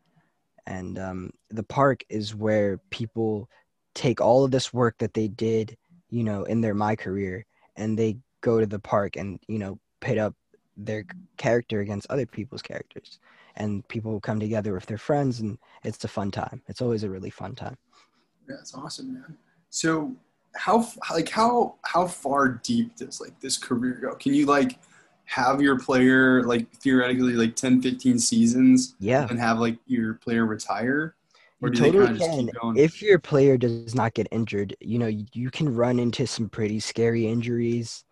And 0.66 0.99
um, 0.99 1.30
the 1.50 1.62
park 1.62 2.04
is 2.09 2.35
where 2.35 2.78
people 2.90 3.49
take 3.94 4.21
all 4.21 4.44
of 4.44 4.50
this 4.50 4.73
work 4.73 4.97
that 4.99 5.14
they 5.14 5.28
did, 5.28 5.76
you 6.11 6.25
know, 6.25 6.44
in 6.44 6.61
their 6.61 6.75
my 6.75 6.97
career, 6.97 7.44
and 7.76 7.99
they 7.99 8.18
go 8.40 8.61
to 8.61 8.66
the 8.66 8.78
park 8.78 9.16
and 9.16 9.38
you 9.49 9.59
know 9.59 9.78
pit 10.00 10.18
up 10.18 10.35
their 10.76 11.04
character 11.37 11.80
against 11.80 12.06
other 12.11 12.26
people's 12.26 12.62
characters, 12.62 13.18
and 13.56 13.87
people 13.88 14.21
come 14.21 14.40
together 14.40 14.73
with 14.73 14.87
their 14.87 14.99
friends, 14.99 15.40
and 15.40 15.59
it's 15.85 16.02
a 16.04 16.09
fun 16.09 16.30
time. 16.30 16.62
It's 16.68 16.83
always 16.83 17.04
a 17.04 17.11
really 17.11 17.30
fun 17.30 17.54
time. 17.54 17.76
Yeah, 18.49 18.56
that's 18.56 18.75
awesome, 18.75 19.14
man. 19.14 19.37
So 19.71 20.14
how 20.54 20.87
like 21.11 21.28
how 21.28 21.76
how 21.83 22.06
far 22.06 22.49
deep 22.49 22.97
does 22.97 23.21
like 23.21 23.38
this 23.40 23.59
career 23.59 23.99
go? 24.00 24.14
Can 24.14 24.35
you 24.35 24.47
like 24.47 24.78
have 25.26 25.61
your 25.61 25.78
player 25.78 26.43
like 26.45 26.71
theoretically 26.76 27.35
like 27.35 27.57
10 27.57 27.81
15 27.83 28.19
seasons 28.19 28.95
Yeah, 28.99 29.28
and 29.28 29.38
have 29.38 29.59
like 29.59 29.78
your 29.87 30.14
player 30.14 30.47
retire 30.47 31.14
you 31.61 31.71
do 31.71 31.90
totally 31.90 32.09
can. 32.09 32.50
keep 32.50 32.52
going? 32.61 32.83
If 32.83 33.00
your 33.02 33.19
player 33.19 33.57
does 33.57 33.95
not 33.95 34.14
get 34.14 34.28
injured, 34.33 34.76
you 34.81 34.99
know 34.99 35.07
you, 35.07 35.26
you 35.33 35.50
can 35.50 35.75
run 35.75 35.99
into 35.99 36.26
some 36.26 36.49
pretty 36.49 36.81
scary 36.81 37.26
injuries 37.26 38.04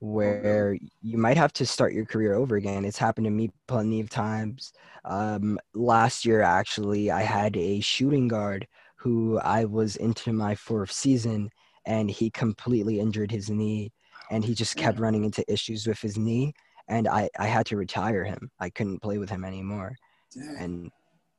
where 0.00 0.78
you 1.02 1.18
might 1.18 1.36
have 1.38 1.52
to 1.54 1.66
start 1.66 1.94
your 1.94 2.06
career 2.06 2.34
over 2.34 2.56
again. 2.56 2.84
It's 2.84 2.98
happened 2.98 3.26
to 3.26 3.30
me 3.32 3.50
plenty 3.68 4.00
of 4.00 4.10
times. 4.10 4.72
Um, 5.04 5.58
last 5.74 6.24
year, 6.26 6.42
actually, 6.42 7.10
I 7.10 7.22
had 7.22 7.56
a 7.56 7.80
shooting 7.80 8.28
guard 8.28 8.68
who 8.96 9.38
I 9.40 9.64
was 9.66 9.96
into 9.96 10.32
my 10.32 10.54
fourth 10.56 10.92
season, 10.92 11.50
and 11.86 12.10
he 12.10 12.30
completely 12.30 13.00
injured 13.00 13.30
his 13.32 13.50
knee, 13.50 13.92
and 14.32 14.42
he 14.44 14.54
just 14.54 14.76
kept 14.76 14.98
running 14.98 15.24
into 15.24 15.44
issues 15.52 15.86
with 15.86 16.00
his 16.00 16.16
knee, 16.16 16.54
and 16.88 17.06
I, 17.06 17.28
I 17.38 17.46
had 17.46 17.66
to 17.66 17.76
retire 17.76 18.24
him. 18.24 18.50
I 18.58 18.70
couldn't 18.70 19.00
play 19.00 19.18
with 19.18 19.28
him 19.28 19.44
anymore, 19.44 19.94
Dang, 20.34 20.56
and 20.58 20.90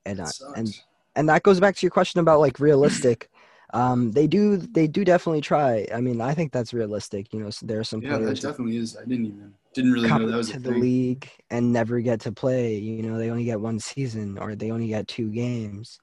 and 0.06 0.20
that 0.20 0.40
uh, 0.48 0.52
and 0.56 0.68
and 1.16 1.28
that 1.28 1.44
goes 1.44 1.60
back 1.60 1.76
to 1.76 1.86
your 1.86 1.92
question 1.92 2.22
about 2.22 2.40
like 2.40 2.60
realistic. 2.60 3.30
Um, 3.74 4.12
they 4.12 4.28
do 4.28 4.58
they 4.58 4.86
do 4.86 5.04
definitely 5.04 5.42
try. 5.42 5.88
I 5.92 6.00
mean, 6.00 6.22
I 6.22 6.36
think 6.36 6.52
that's 6.52 6.76
realistic. 6.76 7.34
You 7.34 7.40
know, 7.40 7.50
so 7.50 7.66
there 7.66 7.80
are 7.80 7.84
some 7.84 8.04
yeah, 8.04 8.20
that 8.20 8.40
definitely 8.40 8.78
is. 8.78 8.96
I 8.96 9.02
didn't 9.02 9.26
even 9.26 9.52
didn't 9.74 9.94
really 9.94 10.10
know 10.10 10.28
that 10.28 10.38
was 10.38 10.52
to 10.52 10.60
the 10.60 10.70
thing. 10.70 10.80
league 10.80 11.28
and 11.50 11.74
never 11.74 12.00
get 12.00 12.20
to 12.22 12.32
play. 12.32 12.76
You 12.76 13.02
know, 13.02 13.18
they 13.18 13.32
only 13.32 13.46
get 13.46 13.60
one 13.60 13.80
season 13.80 14.38
or 14.38 14.54
they 14.54 14.70
only 14.70 14.90
get 14.90 15.08
two 15.08 15.32
games, 15.32 15.98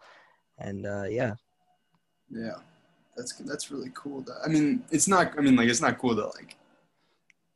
and 0.59 0.85
uh, 0.85 1.04
yeah, 1.04 1.35
Yeah, 2.28 2.59
that's 3.16 3.35
that's 3.35 3.70
really 3.70 3.92
cool. 3.94 4.23
That 4.23 4.38
I 4.44 4.49
mean, 4.49 4.82
it's 4.90 5.06
not. 5.06 5.38
I 5.38 5.40
mean, 5.40 5.54
like 5.54 5.68
it's 5.68 5.80
not 5.80 5.97
cool 5.97 6.16
that 6.16 6.35
like 6.35 6.56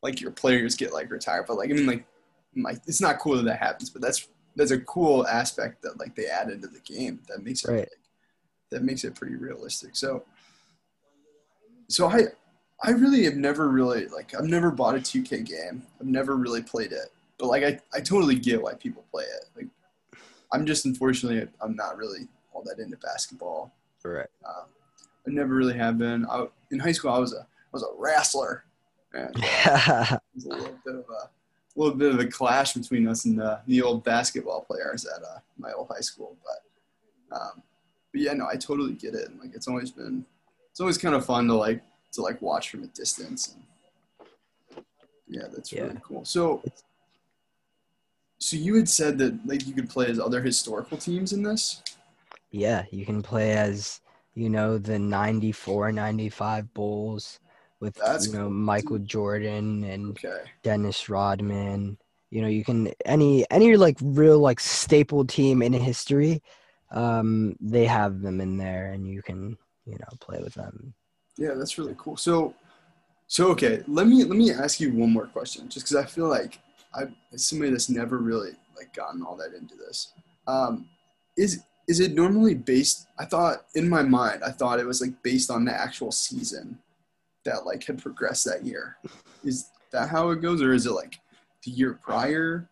like 0.05 0.21
your 0.21 0.31
players 0.31 0.77
get 0.77 0.93
like 0.93 1.11
retired, 1.11 1.47
but 1.49 1.57
like 1.57 1.71
I 1.71 1.73
mean, 1.73 1.87
like 1.87 2.05
like 2.57 2.79
it's 2.87 3.01
not 3.01 3.19
cool 3.19 3.37
that 3.37 3.45
that 3.45 3.59
happens. 3.59 3.91
But 3.91 4.03
that's 4.03 4.29
that's 4.55 4.71
a 4.71 4.79
cool 4.81 5.27
aspect 5.27 5.83
that 5.83 5.99
like 5.99 6.15
they 6.15 6.27
added 6.27 6.63
to 6.63 6.69
the 6.69 6.79
game 6.81 7.21
that 7.29 7.43
makes 7.43 7.65
it 7.65 7.71
Right. 7.71 7.79
like, 7.81 7.91
that 8.71 8.85
makes 8.85 9.03
it 9.03 9.15
pretty 9.17 9.35
realistic. 9.35 9.97
So 9.97 10.23
so 11.89 12.07
I 12.07 12.27
I 12.83 12.91
really 12.91 13.25
have 13.25 13.37
never 13.37 13.69
really 13.69 14.07
like 14.09 14.35
I've 14.35 14.45
never 14.45 14.71
bought 14.71 14.95
a 14.95 14.99
2K 14.99 15.45
game. 15.45 15.83
I've 15.99 16.07
never 16.07 16.37
really 16.37 16.63
played 16.63 16.93
it, 16.93 17.11
but 17.39 17.47
like 17.47 17.65
I 17.65 17.81
I 17.95 18.01
totally 18.01 18.37
get 18.37 18.63
why 18.63 18.75
people 18.75 19.05
play 19.11 19.25
it. 19.25 19.47
Like 19.57 19.69
I'm 20.53 20.67
just 20.67 20.85
unfortunately 20.85 21.49
I'm 21.63 21.75
not 21.75 21.97
really 21.97 22.29
all 22.53 22.63
that 22.65 22.79
into 22.79 22.99
basketball. 22.99 23.73
right. 24.05 24.29
Um, 24.47 24.67
I 25.27 25.31
never 25.31 25.55
really 25.55 25.77
have 25.79 25.97
been. 25.97 26.27
I, 26.27 26.47
in 26.71 26.79
high 26.79 26.93
school, 26.93 27.11
I 27.11 27.19
was 27.19 27.33
a 27.33 27.41
I 27.41 27.73
was 27.73 27.83
a 27.83 27.99
wrestler, 27.99 28.65
and 29.15 29.37
a 29.67 30.21
little 30.45 30.79
bit 30.85 30.95
of 30.97 31.05
a 31.09 31.31
little 31.77 31.95
bit 31.97 32.13
of 32.15 32.21
a 32.21 32.27
clash 32.27 32.75
between 32.75 33.07
us 33.09 33.25
and 33.25 33.39
the, 33.39 33.61
the 33.67 33.83
old 33.83 34.05
basketball 34.05 34.63
players 34.63 35.07
at 35.07 35.23
uh, 35.23 35.39
my 35.59 35.73
old 35.73 35.89
high 35.89 36.01
school. 36.01 36.37
But 36.45 37.37
um, 37.37 37.63
but 38.13 38.21
yeah, 38.21 38.33
no, 38.35 38.47
I 38.47 38.57
totally 38.57 38.93
get 38.93 39.15
it. 39.15 39.29
And 39.29 39.41
like 39.41 39.55
it's 39.55 39.69
always 39.69 39.91
been 39.91 40.25
it's 40.71 40.81
always 40.81 40.99
kind 40.99 41.15
of 41.15 41.25
fun 41.25 41.47
to 41.49 41.55
like 41.55 41.83
to 42.13 42.23
like 42.23 42.41
watch 42.43 42.71
from 42.71 42.85
a 42.85 42.87
distance. 42.89 43.55
And 43.55 44.85
yeah, 45.29 45.49
that's 45.53 45.73
Yeah. 45.73 45.85
really 45.85 46.01
cool. 46.03 46.25
So. 46.25 46.63
So 48.39 48.57
you 48.57 48.75
had 48.75 48.89
said 48.89 49.17
that 49.19 49.47
like 49.47 49.67
you 49.67 49.73
could 49.73 49.89
play 49.89 50.07
as 50.07 50.19
other 50.21 50.43
historical 50.43 50.99
teams 50.99 51.33
in 51.33 51.43
this. 51.43 51.83
yeah, 52.51 52.85
you 52.91 53.07
can 53.07 53.23
play 53.23 53.53
as 53.53 54.01
you 54.35 54.51
know 54.51 54.77
the 54.77 54.99
94, 54.99 55.93
95 55.93 56.75
Bulls 56.75 57.41
with 57.81 57.95
That's 57.95 58.27
you 58.27 58.33
know 58.33 58.45
cool, 58.45 58.51
Michael. 58.51 58.99
Jordan 58.99 59.85
and 59.85 60.11
Okay. 60.11 60.43
Dennis 60.63 61.09
Rodman. 61.09 61.99
You 62.31 62.43
know, 62.43 62.49
you 62.49 62.65
can 62.65 62.93
any 63.05 63.49
any 63.51 63.77
like 63.77 63.97
real 64.03 64.39
like 64.39 64.61
staple 64.61 65.25
team 65.25 65.63
in 65.63 65.73
history. 65.73 66.43
Um, 66.91 67.57
they 67.61 67.87
have 67.87 68.23
them 68.23 68.41
in 68.41 68.57
there, 68.57 68.93
and 68.93 69.07
you 69.07 69.23
can 69.23 69.57
you 69.85 69.95
know 69.99 70.17
play 70.21 70.41
with 70.43 70.55
them. 70.55 70.95
Yeah, 71.37 71.55
that's 71.55 71.79
really 71.79 71.95
cool. 71.99 72.17
So, 72.17 72.55
so 73.27 73.49
okay, 73.51 73.83
let 73.87 74.07
me 74.07 74.25
let 74.25 74.37
me 74.37 74.53
ask 74.53 74.81
you 74.81 74.93
one 74.93 75.13
more 75.13 75.27
question, 75.27 75.69
just 75.69 75.87
because 75.87 75.97
I 75.97 76.07
feel 76.07 76.29
like 76.29 76.59
I, 76.95 77.05
as 77.33 77.47
somebody 77.47 77.71
that's 77.71 77.89
never 77.89 78.19
really 78.19 78.53
like 78.77 78.93
gotten 78.95 79.23
all 79.23 79.37
that 79.37 79.55
into 79.55 79.75
this, 79.77 80.13
um, 80.47 80.89
is 81.37 81.63
is 81.87 82.01
it 82.01 82.15
normally 82.15 82.55
based? 82.55 83.07
I 83.19 83.27
thought 83.27 83.67
in 83.75 83.89
my 83.89 84.03
mind, 84.03 84.43
I 84.45 84.51
thought 84.51 84.81
it 84.81 84.87
was 84.87 85.01
like 85.01 85.23
based 85.23 85.51
on 85.51 85.65
the 85.65 85.73
actual 85.73 86.11
season 86.13 86.79
that 87.45 87.67
like 87.67 87.85
had 87.85 88.01
progressed 88.03 88.45
that 88.47 88.65
year. 88.65 88.97
Is 89.45 89.71
that 89.93 90.09
how 90.09 90.31
it 90.31 90.41
goes, 90.41 90.63
or 90.63 90.73
is 90.73 90.87
it 90.87 90.93
like 90.93 91.19
the 91.65 91.71
year 91.71 91.99
prior? 92.03 92.69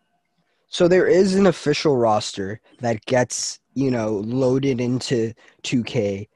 So 0.69 0.88
there 0.88 1.07
is 1.07 1.35
an 1.35 1.47
official 1.47 1.97
roster 1.97 2.61
that 2.81 3.05
gets, 3.05 3.61
you 3.75 3.91
know, 3.91 4.23
loaded 4.25 4.81
into 4.81 5.35
2K 5.64 6.29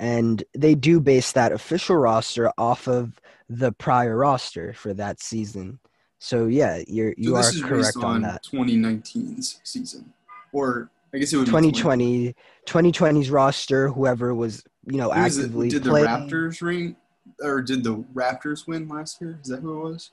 and 0.00 0.44
they 0.56 0.74
do 0.74 1.00
base 1.00 1.32
that 1.32 1.52
official 1.52 1.96
roster 1.96 2.52
off 2.58 2.86
of 2.86 3.20
the 3.48 3.72
prior 3.72 4.16
roster 4.16 4.72
for 4.72 4.94
that 4.94 5.20
season. 5.20 5.78
So 6.18 6.46
yeah, 6.46 6.82
you're 6.86 7.14
you 7.16 7.40
so 7.42 7.64
are 7.64 7.68
correct 7.68 7.96
on 7.96 8.04
on 8.04 8.22
that. 8.22 8.44
2019's 8.44 9.60
season, 9.64 10.12
or 10.52 10.90
I 11.14 11.18
guess 11.18 11.32
it 11.32 11.36
would 11.36 11.46
be 11.46 11.50
2020 11.50 12.34
2020's 12.66 13.30
roster 13.30 13.88
whoever 13.88 14.34
was, 14.34 14.62
you 14.86 14.98
know, 14.98 15.10
Who 15.10 15.20
is 15.22 15.38
it? 15.38 15.42
actively 15.42 15.68
Did 15.68 15.84
the 15.84 15.90
playing. 15.90 16.06
Raptors 16.06 16.60
ring, 16.60 16.96
or 17.42 17.62
did 17.62 17.84
the 17.84 17.96
Raptors 18.14 18.66
win 18.66 18.88
last 18.88 19.20
year? 19.20 19.38
Is 19.42 19.48
that 19.48 19.60
who 19.60 19.78
it 19.78 19.90
was? 19.90 20.10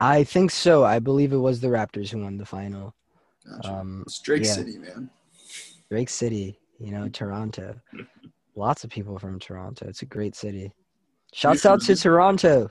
I 0.00 0.24
think 0.24 0.50
so. 0.50 0.84
I 0.84 0.98
believe 0.98 1.32
it 1.32 1.38
was 1.38 1.60
the 1.60 1.68
Raptors 1.68 2.10
who 2.10 2.22
won 2.22 2.36
the 2.36 2.46
final. 2.46 2.94
Gotcha. 3.48 3.72
Um 3.72 4.02
it's 4.06 4.20
Drake 4.20 4.44
yeah. 4.44 4.52
City, 4.52 4.78
man. 4.78 5.10
Drake 5.90 6.08
City, 6.08 6.58
you 6.78 6.92
know, 6.92 7.08
Toronto. 7.08 7.80
Lots 8.54 8.84
of 8.84 8.90
people 8.90 9.18
from 9.18 9.38
Toronto. 9.38 9.86
It's 9.88 10.02
a 10.02 10.06
great 10.06 10.34
city. 10.34 10.72
Shouts 11.32 11.66
out 11.66 11.80
to 11.82 11.94
Toronto. 11.96 12.70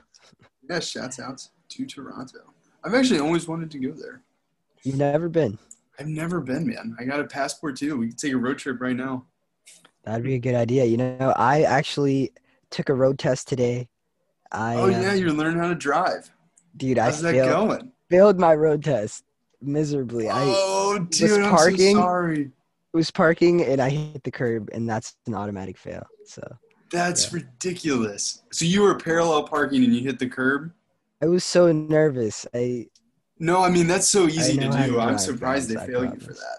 Yeah, 0.68 0.80
shouts 0.80 1.20
out 1.20 1.46
to 1.70 1.86
Toronto. 1.86 2.40
I've 2.84 2.94
actually 2.94 3.20
always 3.20 3.48
wanted 3.48 3.70
to 3.72 3.78
go 3.78 3.92
there. 3.92 4.22
You've 4.82 4.96
never 4.96 5.28
been. 5.28 5.58
I've 5.98 6.06
never 6.06 6.40
been, 6.40 6.66
man. 6.66 6.96
I 6.98 7.04
got 7.04 7.20
a 7.20 7.24
passport 7.24 7.76
too. 7.76 7.96
We 7.96 8.08
can 8.08 8.16
take 8.16 8.32
a 8.32 8.36
road 8.36 8.58
trip 8.58 8.80
right 8.80 8.94
now. 8.94 9.24
That'd 10.04 10.24
be 10.24 10.34
a 10.34 10.38
good 10.38 10.54
idea. 10.54 10.84
You 10.84 10.96
know, 10.96 11.34
I 11.36 11.62
actually 11.62 12.32
took 12.70 12.88
a 12.88 12.94
road 12.94 13.18
test 13.18 13.48
today. 13.48 13.88
I 14.50 14.76
oh 14.76 14.86
yeah, 14.86 15.10
uh, 15.10 15.14
you're 15.14 15.32
learning 15.32 15.58
how 15.58 15.68
to 15.68 15.74
drive. 15.74 16.30
dude, 16.76 16.98
I 16.98 17.06
How's 17.06 17.22
that 17.22 17.32
failed, 17.32 17.68
going? 17.68 17.92
failed 18.08 18.38
my 18.38 18.54
road 18.54 18.82
test 18.82 19.24
miserably. 19.60 20.28
I 20.28 20.44
oh, 20.46 20.98
dude, 21.10 21.42
I'm 21.42 21.56
so 21.56 21.92
sorry. 21.94 22.40
It 22.40 22.96
was 22.96 23.10
parking 23.10 23.62
and 23.62 23.80
I 23.80 23.90
hit 23.90 24.24
the 24.24 24.30
curb 24.30 24.70
and 24.72 24.88
that's 24.88 25.16
an 25.26 25.34
automatic 25.34 25.76
fail. 25.76 26.06
So 26.24 26.42
That's 26.90 27.32
ridiculous. 27.32 28.42
So 28.50 28.64
you 28.64 28.82
were 28.82 28.96
parallel 28.96 29.46
parking 29.46 29.84
and 29.84 29.94
you 29.94 30.02
hit 30.02 30.18
the 30.18 30.28
curb. 30.28 30.72
I 31.22 31.26
was 31.26 31.44
so 31.44 31.70
nervous. 31.70 32.46
I 32.54 32.86
No, 33.38 33.62
I 33.62 33.70
mean 33.70 33.86
that's 33.86 34.08
so 34.08 34.26
easy 34.26 34.56
to 34.56 34.68
do. 34.70 34.92
to 34.92 35.00
I'm 35.00 35.18
surprised 35.18 35.68
they 35.68 35.74
fail 35.74 36.04
you 36.04 36.18
for 36.18 36.32
that. 36.32 36.58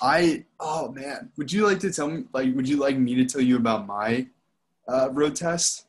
I 0.00 0.44
oh 0.58 0.92
man, 0.92 1.30
would 1.36 1.52
you 1.52 1.66
like 1.66 1.80
to 1.80 1.92
tell 1.92 2.08
me 2.08 2.24
like 2.32 2.54
would 2.54 2.68
you 2.68 2.78
like 2.78 2.96
me 2.96 3.14
to 3.16 3.26
tell 3.26 3.42
you 3.42 3.56
about 3.56 3.86
my 3.86 4.26
uh, 4.88 5.08
road 5.12 5.36
test? 5.36 5.86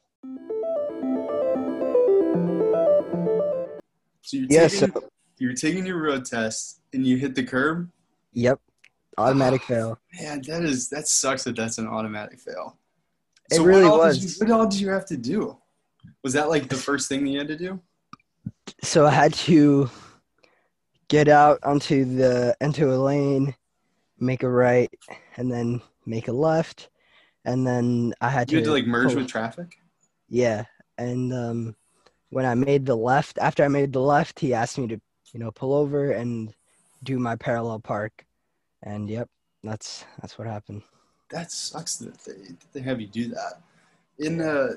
So 4.24 4.38
you're 4.38 4.48
Yeah, 4.50 4.68
taking 4.68 4.92
so- 4.94 5.10
you're 5.40 5.54
taking 5.54 5.86
your 5.86 6.02
road 6.02 6.26
test 6.26 6.82
and 6.94 7.06
you 7.06 7.18
hit 7.18 7.36
the 7.36 7.44
curb. 7.44 7.90
Yep. 8.34 8.60
Automatic 9.18 9.64
fail. 9.64 10.00
Man, 10.20 10.42
that 10.48 10.64
is 10.64 10.90
that 10.90 11.08
sucks 11.08 11.44
that 11.46 11.56
that's 11.56 11.78
an 11.80 11.88
automatic 11.88 12.40
fail. 12.40 12.78
It 13.52 13.60
really 13.62 13.84
all 13.84 13.98
was. 13.98 14.24
you- 14.40 14.46
what 14.48 14.52
all 14.58 14.68
did 14.68 14.80
you 14.80 14.90
have 14.90 15.06
to 15.08 15.18
do? 15.18 15.58
Was 16.24 16.34
that 16.34 16.50
like 16.50 16.70
the 16.70 16.76
first 16.76 17.10
thing 17.10 17.26
you 17.28 17.40
had 17.40 17.48
to 17.50 17.58
do? 17.58 17.80
So 18.84 19.06
I 19.06 19.12
had 19.12 19.34
to 19.34 19.90
get 21.10 21.28
out 21.28 21.60
onto 21.64 22.06
the 22.06 22.56
into 22.62 22.94
a 22.94 22.98
lane, 22.98 23.54
make 24.20 24.44
a 24.44 24.50
right, 24.50 24.90
and 25.36 25.52
then 25.52 25.82
make 26.06 26.28
a 26.28 26.32
left, 26.32 26.90
and 27.46 27.66
then 27.66 28.14
I 28.22 28.30
had 28.30 28.52
You 28.52 28.58
to 28.58 28.62
had 28.62 28.66
to 28.66 28.72
like 28.74 28.88
merge 28.88 29.16
with 29.16 29.28
traffic. 29.28 29.80
Yeah, 30.30 30.66
and 30.98 31.34
um, 31.34 31.76
when 32.30 32.46
I 32.46 32.56
made 32.56 32.86
the 32.86 32.96
left, 32.96 33.38
after 33.40 33.64
I 33.64 33.68
made 33.68 33.94
the 33.94 34.02
left, 34.02 34.40
he 34.40 34.54
asked 34.54 34.78
me 34.78 34.88
to, 34.88 35.02
you 35.34 35.40
know, 35.40 35.52
pull 35.52 35.74
over 35.74 36.12
and 36.12 36.54
do 37.04 37.20
my 37.20 37.36
parallel 37.36 37.80
park, 37.80 38.26
and 38.84 39.10
yep, 39.10 39.28
that's 39.64 40.06
that's 40.22 40.38
what 40.38 40.48
happened. 40.48 40.84
That 41.30 41.52
sucks 41.52 41.96
that 41.98 42.18
they, 42.24 42.34
that 42.34 42.74
they 42.74 42.82
have 42.82 43.02
you 43.02 43.08
do 43.08 43.28
that. 43.30 43.62
In 44.20 44.42
uh, 44.42 44.74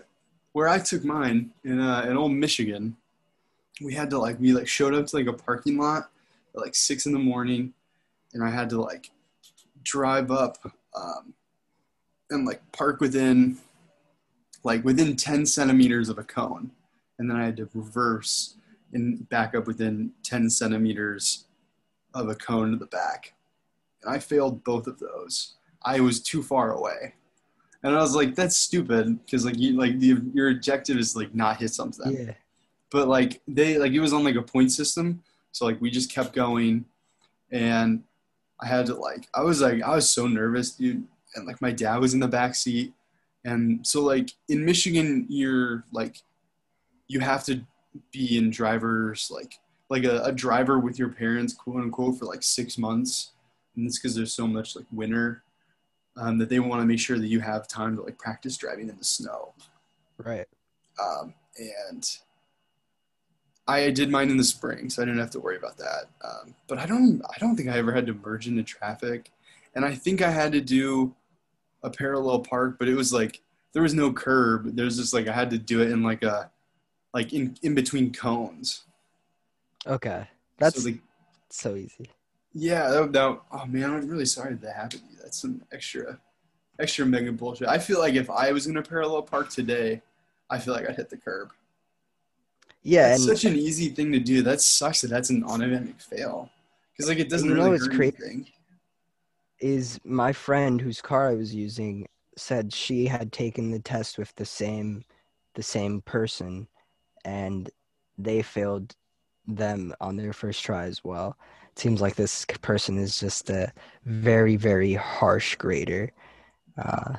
where 0.52 0.68
I 0.68 0.78
took 0.78 1.04
mine 1.04 1.50
in 1.64 1.80
uh, 1.80 2.06
in 2.08 2.16
old 2.16 2.32
Michigan, 2.32 2.96
we 3.82 3.94
had 3.94 4.10
to 4.10 4.18
like 4.18 4.40
we 4.40 4.52
like 4.52 4.68
showed 4.68 4.94
up 4.94 5.06
to 5.06 5.16
like 5.16 5.26
a 5.26 5.32
parking 5.32 5.78
lot 5.78 6.10
at 6.54 6.60
like 6.60 6.74
six 6.74 7.06
in 7.06 7.12
the 7.12 7.18
morning, 7.18 7.74
and 8.32 8.42
I 8.42 8.50
had 8.50 8.70
to 8.70 8.80
like 8.80 9.10
drive 9.82 10.30
up 10.30 10.58
um, 10.96 11.34
and 12.34 12.44
like 12.46 12.60
park 12.72 13.00
within 13.00 13.58
like 14.62 14.84
within 14.84 15.16
ten 15.16 15.46
centimeters 15.46 16.08
of 16.08 16.18
a 16.18 16.24
cone, 16.24 16.70
and 17.18 17.30
then 17.30 17.36
I 17.36 17.44
had 17.44 17.56
to 17.58 17.68
reverse 17.74 18.56
and 18.92 19.28
back 19.28 19.54
up 19.54 19.66
within 19.66 20.12
ten 20.22 20.50
centimeters 20.50 21.46
of 22.12 22.28
a 22.28 22.34
cone 22.34 22.72
to 22.72 22.76
the 22.76 22.86
back, 22.86 23.34
and 24.02 24.14
I 24.14 24.18
failed 24.18 24.64
both 24.64 24.86
of 24.86 24.98
those. 24.98 25.54
I 25.82 26.00
was 26.00 26.20
too 26.20 26.42
far 26.42 26.72
away. 26.72 27.14
And 27.82 27.94
I 27.94 28.00
was 28.00 28.16
like, 28.16 28.34
that's 28.34 28.56
stupid 28.56 29.22
because 29.24 29.44
like 29.44 29.58
you 29.58 29.78
like 29.78 29.98
the, 29.98 30.22
your 30.32 30.50
objective 30.50 30.96
is 30.96 31.14
like 31.14 31.34
not 31.34 31.58
hit 31.58 31.70
something. 31.70 32.16
Yeah, 32.16 32.32
But 32.90 33.08
like 33.08 33.42
they 33.46 33.76
like 33.78 33.92
it 33.92 34.00
was 34.00 34.14
on 34.14 34.24
like 34.24 34.36
a 34.36 34.42
point 34.42 34.72
system, 34.72 35.22
so 35.52 35.66
like 35.66 35.80
we 35.82 35.90
just 35.90 36.10
kept 36.10 36.32
going, 36.32 36.86
and 37.50 38.02
I 38.58 38.66
had 38.66 38.86
to 38.86 38.94
like 38.94 39.28
I 39.34 39.42
was 39.42 39.60
like 39.60 39.82
I 39.82 39.94
was 39.94 40.08
so 40.08 40.26
nervous, 40.26 40.70
dude, 40.70 41.06
and 41.34 41.46
like 41.46 41.60
my 41.60 41.72
dad 41.72 41.98
was 41.98 42.14
in 42.14 42.20
the 42.20 42.28
back 42.28 42.54
seat, 42.54 42.92
and 43.44 43.86
so 43.86 44.02
like 44.02 44.30
in 44.48 44.64
Michigan 44.64 45.26
you're 45.28 45.84
like 45.92 46.16
you 47.08 47.20
have 47.20 47.44
to 47.44 47.60
be 48.12 48.38
in 48.38 48.50
drivers 48.50 49.30
like 49.32 49.54
like 49.90 50.04
a, 50.04 50.22
a 50.24 50.32
driver 50.32 50.78
with 50.78 50.98
your 50.98 51.10
parents 51.10 51.52
quote 51.52 51.76
unquote 51.76 52.18
for 52.18 52.24
like 52.24 52.42
six 52.42 52.78
months, 52.78 53.32
and 53.76 53.86
it's 53.86 53.98
because 53.98 54.14
there's 54.14 54.34
so 54.34 54.46
much 54.46 54.76
like 54.76 54.86
winter 54.92 55.42
um, 56.16 56.38
that 56.38 56.48
they 56.48 56.60
want 56.60 56.80
to 56.80 56.86
make 56.86 57.00
sure 57.00 57.18
that 57.18 57.28
you 57.28 57.40
have 57.40 57.68
time 57.68 57.96
to 57.96 58.02
like 58.02 58.18
practice 58.18 58.56
driving 58.56 58.88
in 58.88 58.96
the 58.96 59.04
snow 59.04 59.52
right. 60.18 60.46
um, 61.02 61.34
and 61.58 62.18
I 63.66 63.90
did 63.90 64.10
mine 64.10 64.30
in 64.30 64.36
the 64.36 64.44
spring, 64.44 64.90
so 64.90 65.02
I 65.02 65.06
didn't 65.06 65.20
have 65.20 65.30
to 65.30 65.40
worry 65.40 65.56
about 65.56 65.78
that. 65.78 66.04
Um, 66.22 66.54
but 66.66 66.78
I 66.78 66.86
don't, 66.86 67.22
I 67.34 67.38
don't 67.38 67.56
think 67.56 67.70
I 67.70 67.78
ever 67.78 67.92
had 67.92 68.06
to 68.06 68.14
merge 68.14 68.46
into 68.46 68.62
traffic, 68.62 69.30
and 69.74 69.84
I 69.84 69.94
think 69.94 70.20
I 70.20 70.30
had 70.30 70.52
to 70.52 70.60
do 70.60 71.14
a 71.84 71.90
parallel 71.90 72.40
park, 72.40 72.76
but 72.78 72.88
it 72.88 72.96
was 72.96 73.12
like 73.12 73.42
there 73.72 73.82
was 73.82 73.94
no 73.94 74.12
curb. 74.12 74.74
There's 74.74 74.96
just 74.96 75.14
like 75.14 75.28
I 75.28 75.32
had 75.32 75.50
to 75.50 75.58
do 75.58 75.82
it 75.82 75.90
in 75.90 76.02
like 76.02 76.24
a, 76.24 76.50
like 77.12 77.32
in 77.32 77.56
in 77.62 77.74
between 77.74 78.12
cones. 78.12 78.82
Okay, 79.86 80.26
that's 80.58 80.82
so 80.82 80.88
like, 80.88 80.98
so 81.50 81.76
easy. 81.76 82.10
yeah. 82.54 82.88
That, 82.88 83.12
that, 83.12 83.40
oh 83.52 83.66
man, 83.66 83.90
I'm 83.90 84.08
really 84.08 84.24
sorry 84.24 84.54
that, 84.54 84.74
happened 84.74 85.02
to 85.06 85.12
you. 85.12 85.18
That's 85.22 85.40
some 85.40 85.62
extra, 85.72 86.18
extra 86.80 87.04
mega 87.04 87.30
bullshit. 87.32 87.68
I 87.68 87.78
feel 87.78 87.98
like 87.98 88.14
if 88.14 88.30
I 88.30 88.50
was 88.50 88.66
in 88.66 88.76
a 88.78 88.82
parallel 88.82 89.22
park 89.22 89.50
today, 89.50 90.00
I 90.48 90.58
feel 90.58 90.72
like 90.72 90.88
I'd 90.88 90.96
hit 90.96 91.10
the 91.10 91.18
curb. 91.18 91.52
Yeah, 92.82 93.08
That's 93.08 93.26
and 93.26 93.38
such 93.38 93.44
an 93.50 93.56
easy 93.56 93.88
thing 93.88 94.12
to 94.12 94.18
do. 94.18 94.42
That 94.42 94.60
sucks 94.60 95.00
that 95.02 95.08
that's 95.08 95.30
an 95.30 95.44
automatic 95.44 96.00
fail. 96.00 96.50
Because 96.92 97.08
like 97.08 97.18
it 97.18 97.28
doesn't 97.28 97.48
you 97.48 97.54
know 97.54 97.64
really 97.64 97.78
hurt 97.78 97.92
crazy? 97.92 98.16
anything. 98.24 98.46
Is 99.64 99.98
my 100.04 100.30
friend 100.30 100.78
whose 100.78 101.00
car 101.00 101.30
I 101.30 101.34
was 101.34 101.54
using 101.54 102.06
said 102.36 102.70
she 102.70 103.06
had 103.06 103.32
taken 103.32 103.70
the 103.70 103.78
test 103.78 104.18
with 104.18 104.34
the 104.36 104.44
same 104.44 105.02
the 105.54 105.62
same 105.62 106.02
person 106.02 106.68
and 107.24 107.70
they 108.18 108.42
failed 108.42 108.94
them 109.46 109.94
on 110.02 110.16
their 110.16 110.34
first 110.34 110.62
try 110.62 110.84
as 110.84 111.02
well. 111.02 111.38
It 111.72 111.78
seems 111.78 112.02
like 112.02 112.14
this 112.14 112.44
person 112.60 112.98
is 112.98 113.18
just 113.18 113.48
a 113.48 113.72
very 114.04 114.56
very 114.56 114.92
harsh 114.92 115.56
grader. 115.56 116.12
Uh 116.76 117.14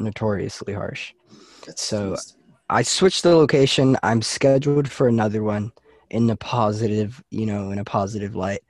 notoriously 0.00 0.72
harsh. 0.72 1.12
So- 1.74 2.16
I 2.68 2.82
switched 2.82 3.22
the 3.22 3.36
location. 3.36 3.96
I'm 4.02 4.22
scheduled 4.22 4.90
for 4.90 5.06
another 5.06 5.44
one 5.44 5.70
in 6.10 6.28
a 6.30 6.36
positive, 6.36 7.22
you 7.30 7.46
know, 7.46 7.70
in 7.70 7.78
a 7.78 7.84
positive 7.84 8.34
light. 8.34 8.62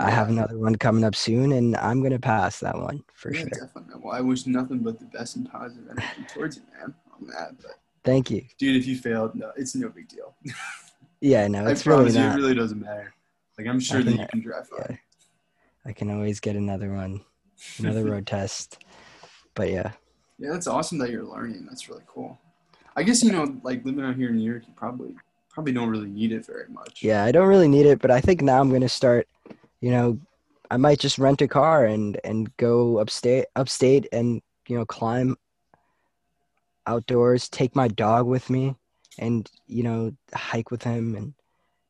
I 0.00 0.10
have 0.10 0.28
another 0.28 0.58
one 0.58 0.76
coming 0.76 1.04
up 1.04 1.14
soon, 1.14 1.52
and 1.52 1.76
I'm 1.76 2.02
gonna 2.02 2.18
pass 2.18 2.60
that 2.60 2.76
one 2.76 3.02
for 3.12 3.32
yeah, 3.32 3.40
sure. 3.40 3.48
definitely. 3.48 3.94
Well, 4.02 4.14
I 4.14 4.20
wish 4.20 4.46
nothing 4.46 4.78
but 4.78 4.98
the 4.98 5.06
best 5.06 5.36
and 5.36 5.50
positive 5.50 5.88
energy 5.90 6.06
towards 6.34 6.56
you, 6.56 6.62
man. 6.78 6.94
On 7.20 7.26
that, 7.28 7.56
but 7.62 7.78
Thank 8.02 8.30
you. 8.30 8.44
dude, 8.58 8.76
if 8.76 8.86
you 8.86 8.96
failed, 8.96 9.34
no, 9.36 9.52
it's 9.56 9.74
no 9.74 9.88
big 9.88 10.08
deal. 10.08 10.34
Yeah, 11.20 11.48
no, 11.48 11.64
I 11.64 11.70
it's 11.70 11.86
really 11.86 12.12
promise 12.12 12.16
you, 12.16 12.22
it 12.22 12.34
really 12.34 12.54
doesn't 12.54 12.78
matter. 12.78 13.14
Like 13.56 13.66
I'm 13.66 13.80
sure 13.80 14.02
that 14.02 14.12
you 14.12 14.26
can 14.30 14.40
drive 14.40 14.68
yeah. 14.78 14.96
I 15.86 15.92
can 15.92 16.10
always 16.10 16.38
get 16.38 16.54
another 16.54 16.92
one, 16.92 17.22
another 17.78 18.04
road 18.10 18.26
test. 18.26 18.84
But 19.54 19.70
yeah, 19.70 19.92
Yeah, 20.38 20.50
that's 20.52 20.66
awesome 20.66 20.98
that 20.98 21.08
you're 21.08 21.24
learning. 21.24 21.64
That's 21.66 21.88
really 21.88 22.02
cool. 22.06 22.38
I 22.94 23.04
guess 23.04 23.22
you 23.22 23.32
know, 23.32 23.58
like 23.62 23.86
living 23.86 24.04
out 24.04 24.16
here 24.16 24.28
in 24.28 24.36
New 24.36 24.50
York, 24.50 24.64
you 24.66 24.74
probably 24.76 25.14
probably 25.48 25.72
don't 25.72 25.88
really 25.88 26.08
need 26.10 26.30
it 26.32 26.44
very 26.44 26.68
much. 26.68 27.02
yeah, 27.02 27.24
I 27.24 27.32
don't 27.32 27.46
really 27.48 27.68
need 27.68 27.86
it, 27.86 28.00
but 28.02 28.10
I 28.10 28.20
think 28.20 28.42
now 28.42 28.60
I'm 28.60 28.70
gonna 28.70 28.88
start. 28.88 29.26
You 29.84 29.90
know, 29.90 30.18
I 30.70 30.78
might 30.78 30.98
just 30.98 31.18
rent 31.18 31.42
a 31.42 31.46
car 31.46 31.84
and 31.84 32.18
and 32.24 32.56
go 32.56 32.96
upstate, 32.96 33.44
upstate, 33.54 34.08
and 34.12 34.40
you 34.66 34.78
know, 34.78 34.86
climb 34.86 35.36
outdoors. 36.86 37.50
Take 37.50 37.76
my 37.76 37.88
dog 37.88 38.26
with 38.26 38.48
me, 38.48 38.76
and 39.18 39.46
you 39.66 39.82
know, 39.82 40.16
hike 40.32 40.70
with 40.70 40.82
him, 40.82 41.16
and 41.16 41.34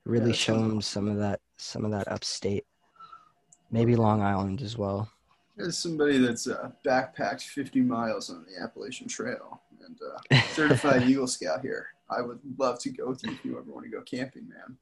really 0.04 0.32
that 0.32 0.36
show 0.36 0.58
him 0.58 0.82
some 0.82 1.06
of 1.06 1.18
that, 1.18 1.38
some 1.56 1.84
of 1.84 1.92
that 1.92 2.08
upstate. 2.08 2.64
Maybe 3.70 3.94
Long 3.94 4.22
Island 4.22 4.60
as 4.60 4.76
well. 4.76 5.08
As 5.56 5.78
somebody 5.78 6.18
that's 6.18 6.48
uh, 6.48 6.70
backpacked 6.84 7.42
50 7.42 7.80
miles 7.80 8.28
on 8.28 8.44
the 8.44 8.60
Appalachian 8.60 9.06
Trail 9.06 9.60
and 9.86 9.96
uh, 10.02 10.40
certified 10.52 11.04
Eagle 11.04 11.28
Scout 11.28 11.60
here, 11.60 11.90
I 12.10 12.22
would 12.22 12.40
love 12.58 12.80
to 12.80 12.90
go 12.90 13.10
with 13.10 13.22
you 13.22 13.30
if 13.30 13.44
you 13.44 13.56
ever 13.56 13.70
want 13.70 13.84
to 13.84 13.90
go 13.92 14.02
camping, 14.02 14.48
man. 14.48 14.78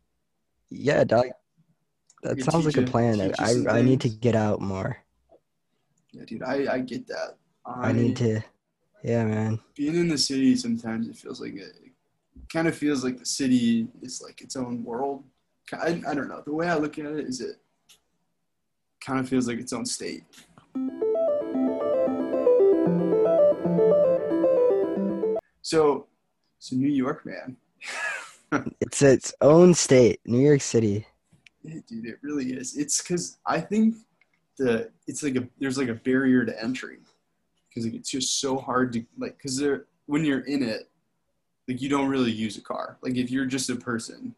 Yeah, 0.70 1.04
dog. 1.04 1.26
That 2.22 2.42
sounds 2.44 2.64
like 2.64 2.76
a 2.76 2.82
plan. 2.82 3.32
I 3.38 3.64
I 3.68 3.82
need 3.82 4.00
to 4.02 4.08
get 4.08 4.36
out 4.36 4.60
more. 4.60 4.98
Yeah, 6.12 6.24
dude, 6.26 6.42
I, 6.42 6.74
I 6.74 6.78
get 6.80 7.06
that. 7.08 7.36
I 7.64 7.92
need 7.92 8.16
to. 8.16 8.42
Yeah, 9.02 9.24
man. 9.24 9.58
being 9.74 9.96
in 9.96 10.08
the 10.08 10.18
city. 10.18 10.54
Sometimes 10.54 11.08
it 11.08 11.16
feels 11.16 11.40
like 11.40 11.54
it, 11.54 11.74
it 11.82 11.92
kind 12.52 12.68
of 12.68 12.76
feels 12.76 13.02
like 13.02 13.18
the 13.18 13.26
city 13.26 13.88
is 14.00 14.22
like 14.22 14.40
its 14.40 14.54
own 14.54 14.84
world. 14.84 15.24
I, 15.72 16.00
I 16.06 16.14
don't 16.14 16.28
know. 16.28 16.42
The 16.44 16.52
way 16.52 16.68
I 16.68 16.76
look 16.76 16.98
at 16.98 17.06
it 17.06 17.26
is 17.26 17.40
it 17.40 17.56
kind 19.00 19.18
of 19.18 19.28
feels 19.28 19.48
like 19.48 19.58
its 19.58 19.72
own 19.72 19.86
state. 19.86 20.24
So, 25.62 26.06
so 26.58 26.76
New 26.76 26.90
York, 26.90 27.26
man. 27.26 27.56
It's 28.82 29.00
its 29.00 29.32
own 29.40 29.72
state, 29.72 30.20
New 30.26 30.38
York 30.38 30.60
City. 30.60 31.06
Yeah, 31.64 31.80
dude, 31.86 32.06
it 32.06 32.18
really 32.22 32.52
is. 32.52 32.76
It's 32.76 33.00
because 33.00 33.38
I 33.46 33.60
think 33.60 33.96
the 34.58 34.90
it's 35.06 35.22
like 35.22 35.36
a 35.36 35.46
there's 35.58 35.78
like 35.78 35.88
a 35.88 35.94
barrier 35.94 36.44
to 36.44 36.62
entry 36.62 36.98
because 37.68 37.84
like, 37.84 37.94
it's 37.94 38.10
just 38.10 38.40
so 38.40 38.58
hard 38.58 38.92
to 38.94 39.04
like 39.18 39.36
because 39.38 39.56
there 39.56 39.86
when 40.06 40.24
you're 40.24 40.40
in 40.40 40.62
it, 40.62 40.88
like 41.68 41.80
you 41.80 41.88
don't 41.88 42.08
really 42.08 42.32
use 42.32 42.56
a 42.56 42.60
car. 42.60 42.98
Like 43.02 43.16
if 43.16 43.30
you're 43.30 43.46
just 43.46 43.70
a 43.70 43.76
person, 43.76 44.34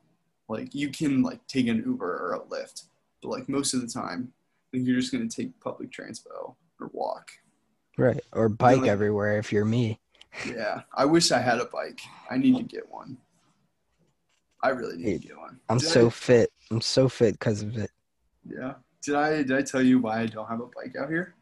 like 0.48 0.74
you 0.74 0.90
can 0.90 1.22
like 1.22 1.44
take 1.46 1.66
an 1.66 1.82
Uber 1.84 2.06
or 2.06 2.34
a 2.34 2.40
Lyft, 2.40 2.84
but 3.22 3.30
like 3.30 3.48
most 3.48 3.74
of 3.74 3.80
the 3.80 3.88
time, 3.88 4.32
like 4.72 4.86
you're 4.86 5.00
just 5.00 5.12
gonna 5.12 5.28
take 5.28 5.58
public 5.60 5.90
transpo 5.90 6.54
or 6.80 6.90
walk. 6.92 7.30
Right. 7.96 8.22
Or 8.32 8.48
bike 8.48 8.82
like- 8.82 8.90
everywhere 8.90 9.38
if 9.38 9.52
you're 9.52 9.64
me. 9.64 10.00
Yeah, 10.46 10.82
I 10.92 11.04
wish 11.04 11.30
I 11.30 11.38
had 11.38 11.60
a 11.60 11.66
bike. 11.66 12.00
I 12.28 12.36
need 12.38 12.56
to 12.56 12.64
get 12.64 12.90
one. 12.90 13.16
I 14.64 14.70
really 14.70 14.96
need 14.96 15.04
Hey, 15.04 15.18
to 15.18 15.28
get 15.28 15.36
one. 15.38 15.60
I'm 15.68 15.78
Did 15.78 15.88
so 15.88 16.06
I- 16.06 16.10
fit. 16.10 16.50
I'm 16.70 16.80
so 16.80 17.08
fit 17.08 17.34
because 17.38 17.62
of 17.62 17.76
it. 17.76 17.90
yeah. 18.44 18.74
Did 19.04 19.14
I 19.14 19.30
did 19.42 19.52
I 19.52 19.60
tell 19.62 19.82
you 19.82 19.98
why 19.98 20.20
I 20.22 20.26
don't 20.26 20.48
have 20.48 20.60
a 20.60 20.66
bike 20.74 20.94
out 20.98 21.10
here? 21.10 21.34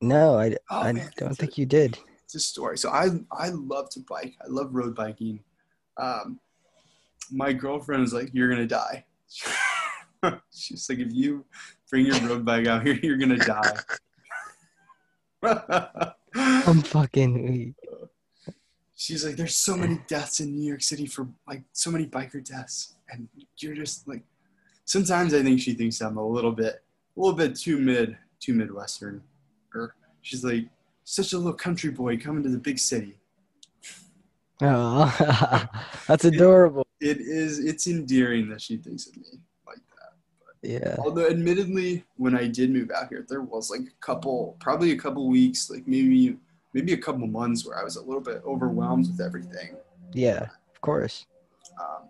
No, 0.00 0.38
I, 0.38 0.56
Oh, 0.70 0.80
I 0.82 0.92
man, 0.92 1.10
don't 1.16 1.36
think 1.36 1.58
you 1.58 1.66
did. 1.66 1.98
It's 2.24 2.36
a 2.36 2.40
story. 2.40 2.78
So 2.78 2.90
I 2.90 3.08
I 3.32 3.48
love 3.48 3.90
to 3.90 4.00
bike. 4.08 4.34
I 4.40 4.46
love 4.48 4.68
road 4.72 4.94
biking. 4.94 5.40
Um, 5.98 6.38
my 7.32 7.52
girlfriend 7.52 8.04
is 8.04 8.12
like, 8.12 8.30
"You're 8.32 8.48
gonna 8.48 8.66
die." 8.66 9.04
She's 10.54 10.88
like, 10.88 11.00
"If 11.00 11.12
you 11.12 11.44
bring 11.90 12.06
your 12.06 12.20
road 12.20 12.44
bike 12.44 12.66
out 12.68 12.86
here, 12.86 12.94
you're 13.02 13.16
gonna 13.18 13.36
die." 13.38 13.76
I'm 16.34 16.82
fucking 16.82 17.50
weak. 17.50 17.74
She's 19.02 19.24
like, 19.24 19.34
"There's 19.34 19.56
so 19.56 19.76
many 19.76 19.98
deaths 20.06 20.38
in 20.38 20.54
New 20.54 20.64
York 20.64 20.80
City 20.82 21.06
for 21.06 21.26
like 21.48 21.64
so 21.72 21.90
many 21.90 22.06
biker 22.06 22.44
deaths, 22.44 22.94
and 23.10 23.28
you're 23.58 23.74
just 23.74 24.06
like." 24.06 24.22
Sometimes 24.84 25.34
I 25.34 25.42
think 25.42 25.60
she 25.60 25.74
thinks 25.74 26.00
I'm 26.00 26.18
a 26.18 26.26
little 26.26 26.52
bit, 26.52 26.84
a 27.16 27.20
little 27.20 27.36
bit 27.36 27.56
too 27.56 27.78
mid, 27.78 28.16
too 28.38 28.54
midwestern. 28.54 29.22
Or 29.74 29.96
she's 30.20 30.44
like, 30.44 30.68
such 31.04 31.32
a 31.32 31.36
little 31.36 31.52
country 31.52 31.90
boy 31.90 32.16
coming 32.16 32.44
to 32.44 32.48
the 32.48 32.58
big 32.58 32.78
city. 32.78 33.16
Oh, 34.60 35.66
that's 36.06 36.24
adorable. 36.24 36.86
It 37.00 37.18
is. 37.20 37.58
It's 37.58 37.88
endearing 37.88 38.48
that 38.50 38.60
she 38.60 38.76
thinks 38.76 39.08
of 39.08 39.16
me 39.16 39.24
like 39.66 39.78
that. 39.98 40.68
Yeah. 40.68 40.96
Although, 41.00 41.26
admittedly, 41.26 42.04
when 42.16 42.36
I 42.36 42.46
did 42.46 42.70
move 42.70 42.92
out 42.92 43.08
here, 43.08 43.26
there 43.28 43.42
was 43.42 43.68
like 43.70 43.80
a 43.80 44.00
couple, 44.00 44.56
probably 44.60 44.92
a 44.92 44.96
couple 44.96 45.28
weeks, 45.28 45.70
like 45.70 45.88
maybe 45.88 46.36
maybe 46.74 46.92
a 46.92 46.98
couple 46.98 47.26
months 47.26 47.66
where 47.66 47.78
I 47.78 47.84
was 47.84 47.96
a 47.96 48.02
little 48.02 48.20
bit 48.20 48.42
overwhelmed 48.44 49.08
with 49.10 49.20
everything. 49.20 49.76
Yeah. 50.12 50.46
Of 50.74 50.80
course. 50.80 51.26
Um, 51.80 52.08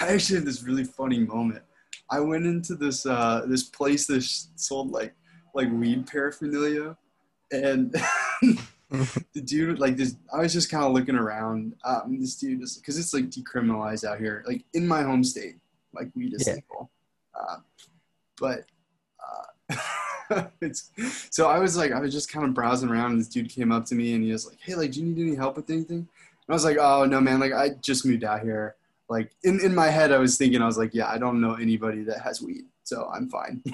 I 0.00 0.08
actually 0.12 0.36
had 0.40 0.46
this 0.46 0.62
really 0.62 0.84
funny 0.84 1.18
moment. 1.20 1.62
I 2.10 2.20
went 2.20 2.44
into 2.46 2.74
this 2.74 3.06
uh, 3.06 3.44
this 3.46 3.64
place 3.64 4.06
that 4.06 4.22
sold 4.56 4.90
like 4.90 5.14
like 5.54 5.70
weed 5.70 6.06
paraphernalia, 6.06 6.96
and 7.50 7.92
the 8.90 9.40
dude 9.44 9.78
like 9.78 9.96
this. 9.96 10.16
I 10.34 10.38
was 10.40 10.52
just 10.52 10.70
kind 10.70 10.84
of 10.84 10.92
looking 10.92 11.14
around. 11.14 11.74
Um, 11.84 12.18
this 12.20 12.36
dude 12.36 12.62
is 12.62 12.76
because 12.76 12.98
it's 12.98 13.14
like 13.14 13.30
decriminalized 13.30 14.04
out 14.04 14.18
here, 14.18 14.44
like 14.46 14.64
in 14.74 14.86
my 14.86 15.02
home 15.02 15.24
state, 15.24 15.56
like 15.94 16.10
weed 16.14 16.34
is 16.34 16.46
Yeah. 16.46 16.54
legal. 16.54 16.90
Uh, 17.34 17.56
but 18.38 18.64
uh, 19.70 19.76
so 21.30 21.48
I 21.48 21.58
was 21.58 21.76
like 21.76 21.92
I 21.92 22.00
was 22.00 22.12
just 22.12 22.32
kind 22.32 22.46
of 22.46 22.54
browsing 22.54 22.88
around, 22.88 23.12
and 23.12 23.20
this 23.20 23.28
dude 23.28 23.48
came 23.48 23.72
up 23.72 23.84
to 23.86 23.94
me 23.94 24.14
and 24.14 24.24
he 24.24 24.32
was 24.32 24.46
like, 24.46 24.58
"Hey, 24.60 24.74
like, 24.74 24.92
do 24.92 25.00
you 25.00 25.06
need 25.06 25.26
any 25.26 25.36
help 25.36 25.56
with 25.56 25.70
anything?" 25.70 25.98
And 25.98 26.48
I 26.48 26.52
was 26.52 26.64
like, 26.64 26.78
"Oh 26.78 27.04
no, 27.04 27.20
man! 27.20 27.40
Like, 27.40 27.52
I 27.52 27.70
just 27.80 28.06
moved 28.06 28.24
out 28.24 28.42
here." 28.42 28.76
Like 29.08 29.30
in, 29.44 29.60
in 29.60 29.74
my 29.74 29.88
head, 29.88 30.10
I 30.10 30.16
was 30.16 30.38
thinking, 30.38 30.62
I 30.62 30.66
was 30.66 30.78
like, 30.78 30.94
yeah, 30.94 31.06
I 31.06 31.18
don't 31.18 31.38
know 31.38 31.54
anybody 31.54 32.02
that 32.04 32.22
has 32.22 32.40
weed, 32.40 32.64
so 32.82 33.10
I'm 33.12 33.28
fine. 33.28 33.62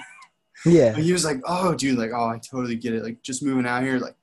Yeah. 0.65 0.93
And 0.93 0.97
he 0.97 1.13
was 1.13 1.23
like, 1.23 1.39
oh, 1.47 1.73
dude, 1.73 1.97
like, 1.97 2.11
oh, 2.13 2.27
I 2.27 2.37
totally 2.37 2.75
get 2.75 2.93
it. 2.93 3.01
Like, 3.01 3.21
just 3.21 3.41
moving 3.41 3.65
out 3.65 3.81
here, 3.81 3.97
like, 3.97 4.15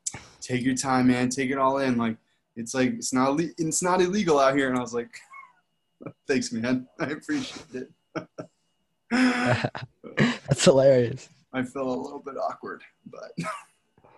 take 0.43 0.63
your 0.63 0.75
time, 0.75 1.07
man, 1.07 1.31
take 1.31 1.51
it 1.51 1.57
all 1.57 1.79
in. 1.79 1.97
Like, 1.97 2.19
it's 2.57 2.75
like 2.75 2.91
it's 2.91 3.13
not 3.13 3.41
it's 3.41 3.83
not 3.83 4.03
illegal 4.03 4.39
out 4.39 4.55
here. 4.55 4.69
And 4.69 4.77
I 4.77 4.83
was 4.83 4.93
like, 4.93 5.19
thanks, 6.29 6.53
man, 6.53 6.87
I 7.01 7.07
appreciate 7.07 7.65
it. 7.73 7.91
That's 9.11 10.65
hilarious. 10.65 11.31
I 11.57 11.63
felt 11.63 11.87
a 11.87 11.91
little 11.91 12.19
bit 12.19 12.37
awkward, 12.37 12.83
but 13.07 13.33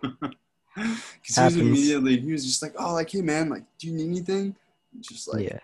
because 0.74 1.37
he 1.37 1.44
was 1.44 1.57
immediately 1.57 2.18
he 2.18 2.33
was 2.33 2.44
just 2.44 2.62
like, 2.62 2.74
oh, 2.77 2.94
like, 2.94 3.11
hey, 3.11 3.20
man, 3.20 3.48
like, 3.48 3.62
do 3.79 3.87
you 3.87 3.92
need 3.92 4.09
anything? 4.09 4.57
Just 5.01 5.33
like, 5.33 5.44
yeah. 5.44 5.61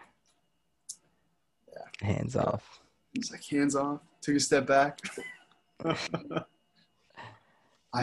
yeah, 1.72 2.06
Hands 2.06 2.36
off. 2.36 2.80
He's 3.12 3.32
like 3.32 3.44
hands 3.44 3.74
off, 3.74 3.98
took 4.20 4.36
a 4.36 4.40
step 4.40 4.66
back. 4.66 5.00
I, 5.84 5.96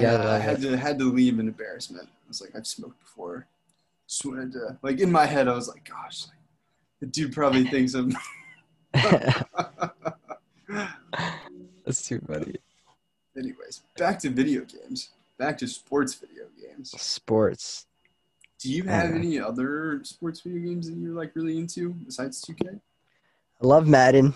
Yeah, 0.01 0.15
I 0.15 0.15
uh, 0.15 0.36
I 0.36 0.39
had 0.39 0.62
to 0.63 0.75
had 0.75 0.99
to 0.99 1.05
leave 1.05 1.39
in 1.39 1.47
embarrassment. 1.47 2.10
I 2.10 2.27
was 2.27 2.41
like, 2.41 2.53
I've 2.53 2.67
smoked 2.67 2.99
before. 2.99 3.47
Just 4.05 4.25
wanted 4.25 4.51
to 4.51 4.77
like 4.81 4.99
in 4.99 5.10
my 5.10 5.25
head, 5.25 5.47
I 5.47 5.53
was 5.53 5.69
like, 5.69 5.88
gosh, 5.88 6.25
like, 6.27 6.36
the 6.99 7.05
dude 7.05 7.31
probably 7.31 7.63
thinks 7.63 7.93
I'm. 7.93 8.13
That's 11.86 12.05
too 12.05 12.19
funny. 12.27 12.57
Anyways, 13.41 13.82
back 13.97 14.19
to 14.19 14.30
video 14.30 14.62
games. 14.62 15.10
Back 15.39 15.58
to 15.60 15.67
sports 15.67 16.13
video 16.13 16.43
games. 16.62 16.91
Sports. 17.01 17.88
Do 18.60 18.71
you 18.71 18.84
have 18.84 19.15
any 19.15 19.39
other 19.39 20.01
sports 20.04 20.41
video 20.41 20.60
games 20.60 20.88
that 20.88 20.95
you're 20.95 21.15
like 21.15 21.32
really 21.36 21.58
into 21.58 21.89
besides 22.06 22.45
2K? 22.45 22.75
I 22.75 23.65
love 23.65 23.88
Madden. 23.88 24.36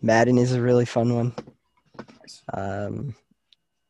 Madden 0.00 0.38
is 0.38 0.54
a 0.54 0.62
really 0.62 0.86
fun 0.86 1.14
one. 1.14 1.34
Nice. 2.22 2.42
Um, 2.54 3.14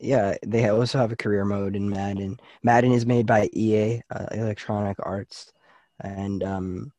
yeah, 0.00 0.34
they 0.44 0.68
also 0.68 0.98
have 0.98 1.12
a 1.12 1.16
career 1.16 1.44
mode 1.44 1.76
in 1.76 1.88
Madden. 1.88 2.40
Madden 2.64 2.90
is 2.90 3.06
made 3.06 3.26
by 3.26 3.48
EA, 3.52 4.00
uh, 4.10 4.26
Electronic 4.32 4.96
Arts, 5.00 5.52
and 6.00 6.42
um, 6.42 6.92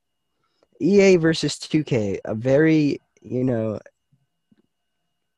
EA 0.80 1.18
versus 1.18 1.56
2K. 1.56 2.20
A 2.24 2.34
very, 2.34 3.02
you 3.22 3.44
know, 3.44 3.78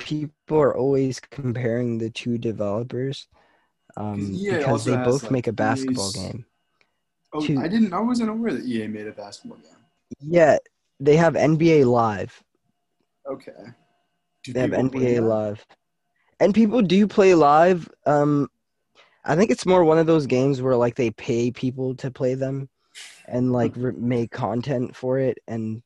people 0.10 0.58
are 0.58 0.76
always 0.76 1.20
comparing 1.20 1.98
the 2.00 2.10
two 2.10 2.38
developers 2.38 3.28
um, 3.96 4.34
EA 4.34 4.58
because 4.58 4.86
they 4.86 4.96
both 4.96 5.24
like, 5.24 5.32
make 5.32 5.48
a 5.48 5.54
basketball 5.54 6.08
EA's 6.08 6.16
game. 6.16 6.46
Oh, 7.34 7.46
Two. 7.46 7.60
I 7.60 7.68
didn't. 7.68 7.94
I 7.94 8.00
wasn't 8.00 8.32
aware 8.32 8.54
that 8.54 8.66
EA 8.66 8.88
made 8.88 9.06
a 9.08 9.12
basketball 9.12 9.60
game. 9.60 9.72
Yeah, 10.20 10.58
they 11.00 11.16
have 11.16 11.36
NBA 11.36 11.86
Live. 11.86 12.44
Okay. 13.30 13.52
Do 14.44 14.54
They 14.54 14.62
have 14.62 14.72
NBA? 14.72 15.22
Live. 15.22 15.66
And 16.40 16.54
people 16.56 16.82
do 16.82 17.06
play 17.06 17.36
live. 17.36 17.90
Um 18.06 18.50
I 19.26 19.36
think 19.36 19.52
it's 19.52 19.66
more 19.66 19.84
one 19.84 20.00
of 20.00 20.08
those 20.08 20.26
games 20.26 20.62
where 20.62 20.76
like 20.76 20.96
they 20.96 21.12
pay 21.12 21.52
people 21.52 21.94
to 21.96 22.10
play 22.10 22.34
them 22.34 22.70
and 23.28 23.52
like 23.52 23.74
re- 23.76 23.92
make 23.92 24.32
content 24.32 24.96
for 24.96 25.20
it 25.20 25.38
and 25.48 25.84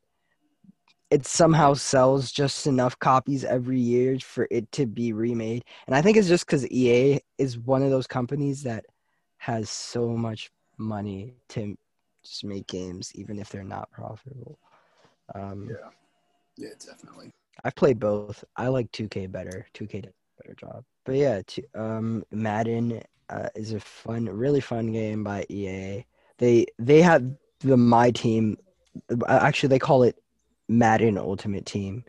it 1.14 1.26
somehow 1.26 1.74
sells 1.74 2.32
just 2.32 2.68
enough 2.68 2.98
copies 3.00 3.46
every 3.46 3.80
year 3.80 4.20
for 4.20 4.48
it 4.52 4.72
to 4.74 4.86
be 4.88 5.14
remade. 5.14 5.64
And 5.88 5.96
I 5.96 6.02
think 6.02 6.18
it's 6.18 6.28
just 6.30 6.48
cuz 6.48 6.68
EA 6.72 7.20
is 7.38 7.60
one 7.60 7.84
of 7.84 7.92
those 7.92 8.08
companies 8.08 8.64
that 8.64 8.86
has 9.40 9.70
so 9.70 10.10
much 10.18 10.52
money 10.78 11.36
to 11.50 11.78
just 12.24 12.44
make 12.46 12.68
games 12.68 13.12
even 13.16 13.40
if 13.40 13.50
they're 13.50 13.64
not 13.78 13.92
profitable. 13.92 14.60
Um 15.36 15.70
Yeah. 15.70 15.90
Yeah, 16.58 16.74
definitely. 16.86 17.32
I've 17.64 17.76
played 17.76 18.00
both. 18.00 18.44
I 18.58 18.68
like 18.68 18.92
2K 18.92 19.28
better. 19.28 19.68
2K 19.74 20.02
does 20.02 20.14
a 20.14 20.44
better 20.44 20.56
job. 20.56 20.84
But 21.06 21.16
yeah, 21.16 21.42
t- 21.46 21.66
um, 21.76 22.24
Madden 22.32 23.02
uh, 23.30 23.50
is 23.56 23.74
a 23.74 23.80
fun, 23.80 24.26
really 24.26 24.62
fun 24.62 24.92
game 24.92 25.24
by 25.24 25.46
EA. 25.50 26.06
They 26.38 26.66
they 26.80 27.02
have 27.02 27.24
the 27.62 27.78
My 27.78 28.12
Team. 28.12 28.58
uh, 29.12 29.40
Actually, 29.42 29.70
they 29.70 29.80
call 29.80 30.04
it 30.04 30.16
Madden 30.68 31.18
Ultimate 31.18 31.66
Team. 31.66 32.04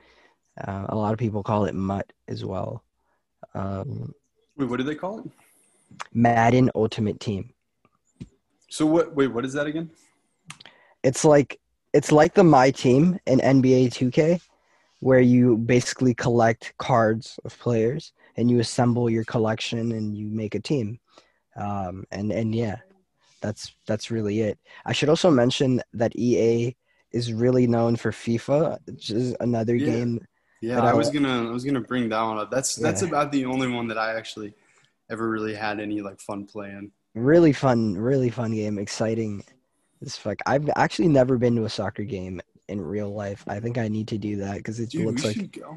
Uh, 0.61 0.87
a 0.89 0.97
lot 0.97 1.13
of 1.13 1.19
people 1.19 1.43
call 1.43 1.65
it 1.65 1.75
MUT 1.75 2.13
as 2.29 2.45
well. 2.45 2.83
Um, 3.55 4.15
Wait, 4.57 4.69
what 4.69 4.77
do 4.77 4.85
they 4.85 4.95
call 4.95 5.19
it? 5.21 5.25
Madden 6.13 6.71
Ultimate 6.75 7.21
Team. 7.21 7.53
So 8.71 8.87
what? 8.87 9.15
Wait, 9.15 9.29
what 9.29 9.45
is 9.45 9.53
that 9.53 9.67
again? 9.67 9.91
It's 11.03 11.25
like 11.25 11.61
it's 11.93 12.11
like 12.11 12.35
the 12.35 12.45
My 12.45 12.71
Team 12.71 13.19
in 13.27 13.39
NBA 13.39 13.91
2K, 13.91 14.41
where 15.01 15.21
you 15.21 15.57
basically 15.59 16.15
collect 16.15 16.75
cards 16.79 17.39
of 17.45 17.57
players 17.59 18.13
and 18.37 18.51
you 18.51 18.59
assemble 18.61 19.09
your 19.09 19.25
collection 19.25 19.93
and 19.93 20.17
you 20.17 20.27
make 20.27 20.55
a 20.55 20.61
team. 20.61 20.99
Um, 21.57 22.05
and 22.11 22.33
and 22.33 22.55
yeah, 22.55 22.79
that's 23.41 23.75
that's 23.87 24.11
really 24.11 24.41
it. 24.41 24.59
I 24.87 24.93
should 24.93 25.09
also 25.09 25.31
mention 25.31 25.83
that 25.93 26.17
EA 26.17 26.75
is 27.15 27.33
really 27.33 27.67
known 27.67 27.97
for 27.97 28.11
FIFA, 28.11 28.79
which 28.87 29.11
is 29.11 29.35
another 29.41 29.77
Yeah. 29.77 29.87
game. 29.87 30.27
Yeah, 30.61 30.81
I 30.83 30.91
I 30.91 30.95
was 30.95 31.11
gonna 31.11 31.49
I 31.49 31.53
was 31.53 31.65
gonna 31.65 31.81
bring 31.81 32.09
that 32.09 32.23
one 32.23 32.39
up. 32.39 32.51
That's 32.51 32.75
that's 32.77 33.03
Yeah. 33.03 33.09
about 33.09 33.33
the 33.33 33.45
only 33.45 33.69
one 33.69 33.87
that 33.89 33.99
I 33.99 34.15
actually 34.17 34.55
ever 35.11 35.29
really 35.31 35.55
had 35.55 35.79
any 35.81 36.01
like 36.01 36.21
fun 36.21 36.47
playing. 36.47 36.91
Really 37.15 37.53
fun, 37.53 37.95
really 37.97 38.31
fun 38.31 38.53
game. 38.53 38.79
Exciting 38.79 39.45
as 40.03 40.17
fuck. 40.17 40.39
I've 40.47 40.69
actually 40.77 41.09
never 41.09 41.39
been 41.39 41.55
to 41.57 41.65
a 41.65 41.71
soccer 41.71 42.03
game 42.05 42.41
in 42.69 42.81
real 42.81 43.13
life. 43.15 43.45
I 43.47 43.61
think 43.61 43.77
I 43.79 43.89
need 43.89 44.09
to 44.09 44.19
do 44.19 44.37
that 44.37 44.57
because 44.57 44.81
it 44.81 44.91
Dude, 44.91 45.07
looks 45.07 45.25
like 45.25 45.53
go, 45.53 45.77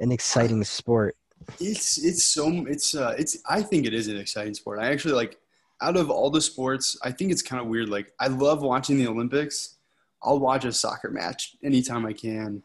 an 0.00 0.12
exciting 0.12 0.62
sport. 0.64 1.16
It's 1.60 1.98
it's 1.98 2.24
so 2.32 2.48
it's 2.68 2.94
uh 2.94 3.14
it's 3.18 3.38
I 3.48 3.60
think 3.62 3.86
it 3.86 3.92
is 3.94 4.08
an 4.08 4.16
exciting 4.16 4.54
sport. 4.54 4.78
I 4.78 4.90
actually 4.92 5.14
like 5.14 5.36
out 5.80 5.96
of 5.96 6.10
all 6.10 6.30
the 6.30 6.40
sports, 6.40 6.96
I 7.02 7.10
think 7.12 7.32
it's 7.32 7.42
kind 7.42 7.60
of 7.60 7.68
weird. 7.68 7.88
Like 7.88 8.12
I 8.20 8.28
love 8.28 8.62
watching 8.62 8.96
the 8.98 9.08
Olympics. 9.08 9.74
I'll 10.22 10.38
watch 10.40 10.64
a 10.64 10.72
soccer 10.72 11.10
match 11.10 11.56
anytime 11.62 12.04
I 12.06 12.12
can, 12.12 12.62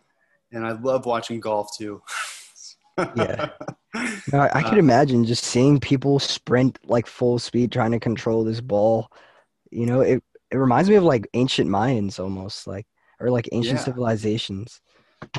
and 0.52 0.66
I 0.66 0.72
love 0.72 1.06
watching 1.06 1.40
golf 1.40 1.76
too. 1.78 2.02
Yeah. 3.16 3.50
No, 4.32 4.40
I, 4.40 4.60
I 4.60 4.62
Uh, 4.62 4.70
could 4.70 4.78
imagine 4.78 5.26
just 5.26 5.44
seeing 5.44 5.80
people 5.80 6.20
sprint 6.20 6.78
like 6.86 7.08
full 7.08 7.40
speed 7.40 7.72
trying 7.72 7.92
to 7.92 8.00
control 8.00 8.44
this 8.44 8.62
ball. 8.62 9.12
You 9.72 9.88
know, 9.88 10.02
it 10.02 10.24
it 10.52 10.58
reminds 10.58 10.90
me 10.92 10.96
of 10.96 11.04
like 11.04 11.28
ancient 11.34 11.68
Mayans 11.70 12.20
almost, 12.20 12.68
like 12.68 12.86
or 13.20 13.32
like 13.32 13.50
ancient 13.52 13.80
Yeah. 13.80 13.84
civilizations. 13.86 14.80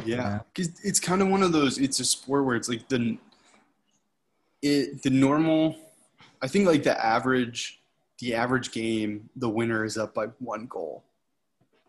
Yeah, 0.04 0.16
Yeah. 0.16 0.38
because 0.52 0.80
it's 0.82 0.98
kind 0.98 1.22
of 1.22 1.28
one 1.28 1.44
of 1.44 1.52
those. 1.52 1.78
It's 1.78 2.00
a 2.00 2.04
sport 2.04 2.44
where 2.44 2.56
it's 2.56 2.68
like 2.68 2.88
the 2.88 3.18
it 4.62 5.02
the 5.02 5.10
normal. 5.10 5.76
I 6.42 6.48
think 6.48 6.66
like 6.66 6.82
the 6.82 7.04
average, 7.04 7.80
the 8.18 8.34
average 8.34 8.72
game, 8.72 9.30
the 9.36 9.48
winner 9.48 9.84
is 9.84 9.96
up 9.96 10.12
by 10.14 10.26
one 10.40 10.66
goal. 10.66 11.04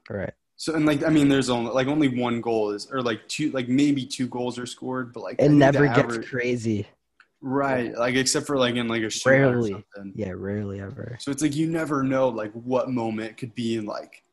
Right. 0.10 0.34
So 0.58 0.74
and 0.76 0.86
like 0.86 1.04
I 1.04 1.10
mean, 1.10 1.28
there's 1.28 1.50
only 1.50 1.72
like 1.72 1.88
only 1.88 2.08
one 2.20 2.40
goal 2.42 2.72
is 2.72 2.88
or 2.92 3.02
like 3.02 3.28
two 3.28 3.52
like 3.52 3.68
maybe 3.68 4.06
two 4.06 4.28
goals 4.28 4.58
are 4.58 4.66
scored, 4.66 5.14
but 5.14 5.22
like 5.24 5.36
It 5.40 5.50
never 5.50 5.86
gets 5.88 6.00
average- 6.00 6.28
crazy. 6.30 6.88
right. 7.42 7.94
Like 7.98 8.16
except 8.16 8.48
for 8.48 8.58
like 8.58 8.76
in 8.76 8.88
like 8.88 9.04
a 9.04 9.12
Rarely. 9.26 9.74
or 9.74 9.84
something. 9.96 10.14
Yeah, 10.16 10.32
rarely 10.36 10.80
ever. 10.80 11.18
So 11.20 11.32
it's 11.32 11.42
like 11.42 11.56
you 11.56 11.68
never 11.68 12.04
know 12.04 12.30
like 12.30 12.52
what 12.54 12.90
moment 12.90 13.38
could 13.38 13.54
be 13.56 13.76
in 13.76 13.86
like 13.86 14.24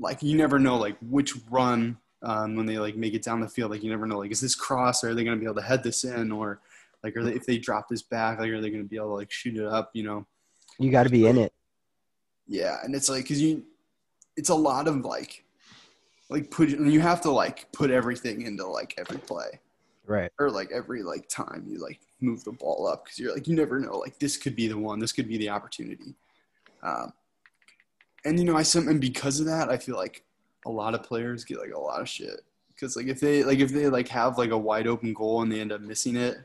like 0.00 0.22
you 0.22 0.36
never 0.36 0.58
know 0.58 0.76
like 0.76 0.96
which 1.00 1.34
run 1.50 1.96
um, 2.22 2.56
when 2.56 2.66
they 2.66 2.78
like 2.78 2.96
make 2.96 3.14
it 3.14 3.22
down 3.22 3.40
the 3.40 3.48
field 3.48 3.70
like 3.70 3.82
you 3.82 3.90
never 3.90 4.06
know 4.06 4.18
like 4.18 4.30
is 4.32 4.40
this 4.40 4.54
cross 4.54 5.04
or 5.04 5.10
are 5.10 5.14
they 5.14 5.24
going 5.24 5.36
to 5.36 5.40
be 5.40 5.46
able 5.46 5.54
to 5.54 5.62
head 5.66 5.82
this 5.84 6.04
in 6.04 6.32
or 6.32 6.60
like 7.02 7.16
are 7.16 7.22
they 7.22 7.32
if 7.32 7.46
they 7.46 7.58
drop 7.58 7.88
this 7.88 8.02
back 8.02 8.38
like 8.40 8.50
are 8.50 8.60
they 8.60 8.70
going 8.70 8.82
to 8.82 8.88
be 8.88 8.96
able 8.96 9.08
to 9.08 9.14
like 9.14 9.30
shoot 9.30 9.56
it 9.56 9.64
up 9.66 9.90
you 9.94 10.02
know 10.02 10.26
You 10.78 10.90
got 10.90 11.04
to 11.04 11.10
be 11.10 11.26
in 11.26 11.38
it. 11.38 11.52
yeah 12.48 12.78
and 12.82 12.94
it's 12.94 13.08
like 13.08 13.22
because 13.24 13.40
you 13.40 13.62
it's 14.36 14.48
a 14.48 14.54
lot 14.54 14.88
of 14.88 15.04
like 15.04 15.44
like 16.30 16.50
put 16.50 16.70
and 16.70 16.92
you 16.92 17.00
have 17.00 17.20
to 17.22 17.30
like 17.30 17.70
put 17.72 17.90
everything 17.90 18.42
into 18.42 18.66
like 18.66 18.94
every 18.98 19.18
play. 19.18 19.60
Right. 20.06 20.30
or 20.38 20.50
like 20.50 20.70
every 20.70 21.02
like 21.02 21.30
time 21.30 21.64
you 21.66 21.78
like 21.78 21.98
move 22.20 22.44
the 22.44 22.52
ball 22.52 22.86
up 22.86 23.04
because 23.04 23.18
you're 23.18 23.32
like 23.32 23.48
you 23.48 23.54
never 23.56 23.80
know 23.80 23.96
like 23.96 24.18
this 24.18 24.36
could 24.36 24.54
be 24.54 24.68
the 24.68 24.76
one 24.76 24.98
this 24.98 25.12
could 25.12 25.28
be 25.28 25.38
the 25.38 25.48
opportunity. 25.48 26.14
Um, 26.82 27.12
and 28.26 28.38
you 28.38 28.44
know 28.44 28.56
i 28.56 28.62
some 28.62 28.88
and 28.88 29.00
because 29.00 29.40
of 29.40 29.46
that 29.46 29.70
i 29.70 29.78
feel 29.78 29.96
like 29.96 30.24
a 30.66 30.70
lot 30.70 30.94
of 30.94 31.02
players 31.02 31.44
get 31.44 31.58
like 31.58 31.72
a 31.72 31.78
lot 31.78 32.00
of 32.00 32.08
shit. 32.08 32.40
Because 32.68 32.96
like 32.96 33.06
if 33.06 33.20
they 33.20 33.44
like 33.44 33.60
if 33.60 33.70
they 33.70 33.88
like 33.88 34.08
have 34.08 34.36
like 34.36 34.50
a 34.50 34.58
wide 34.58 34.86
open 34.86 35.14
goal 35.14 35.42
and 35.42 35.50
they 35.50 35.60
end 35.60 35.72
up 35.72 35.80
missing 35.80 36.16
it 36.16 36.36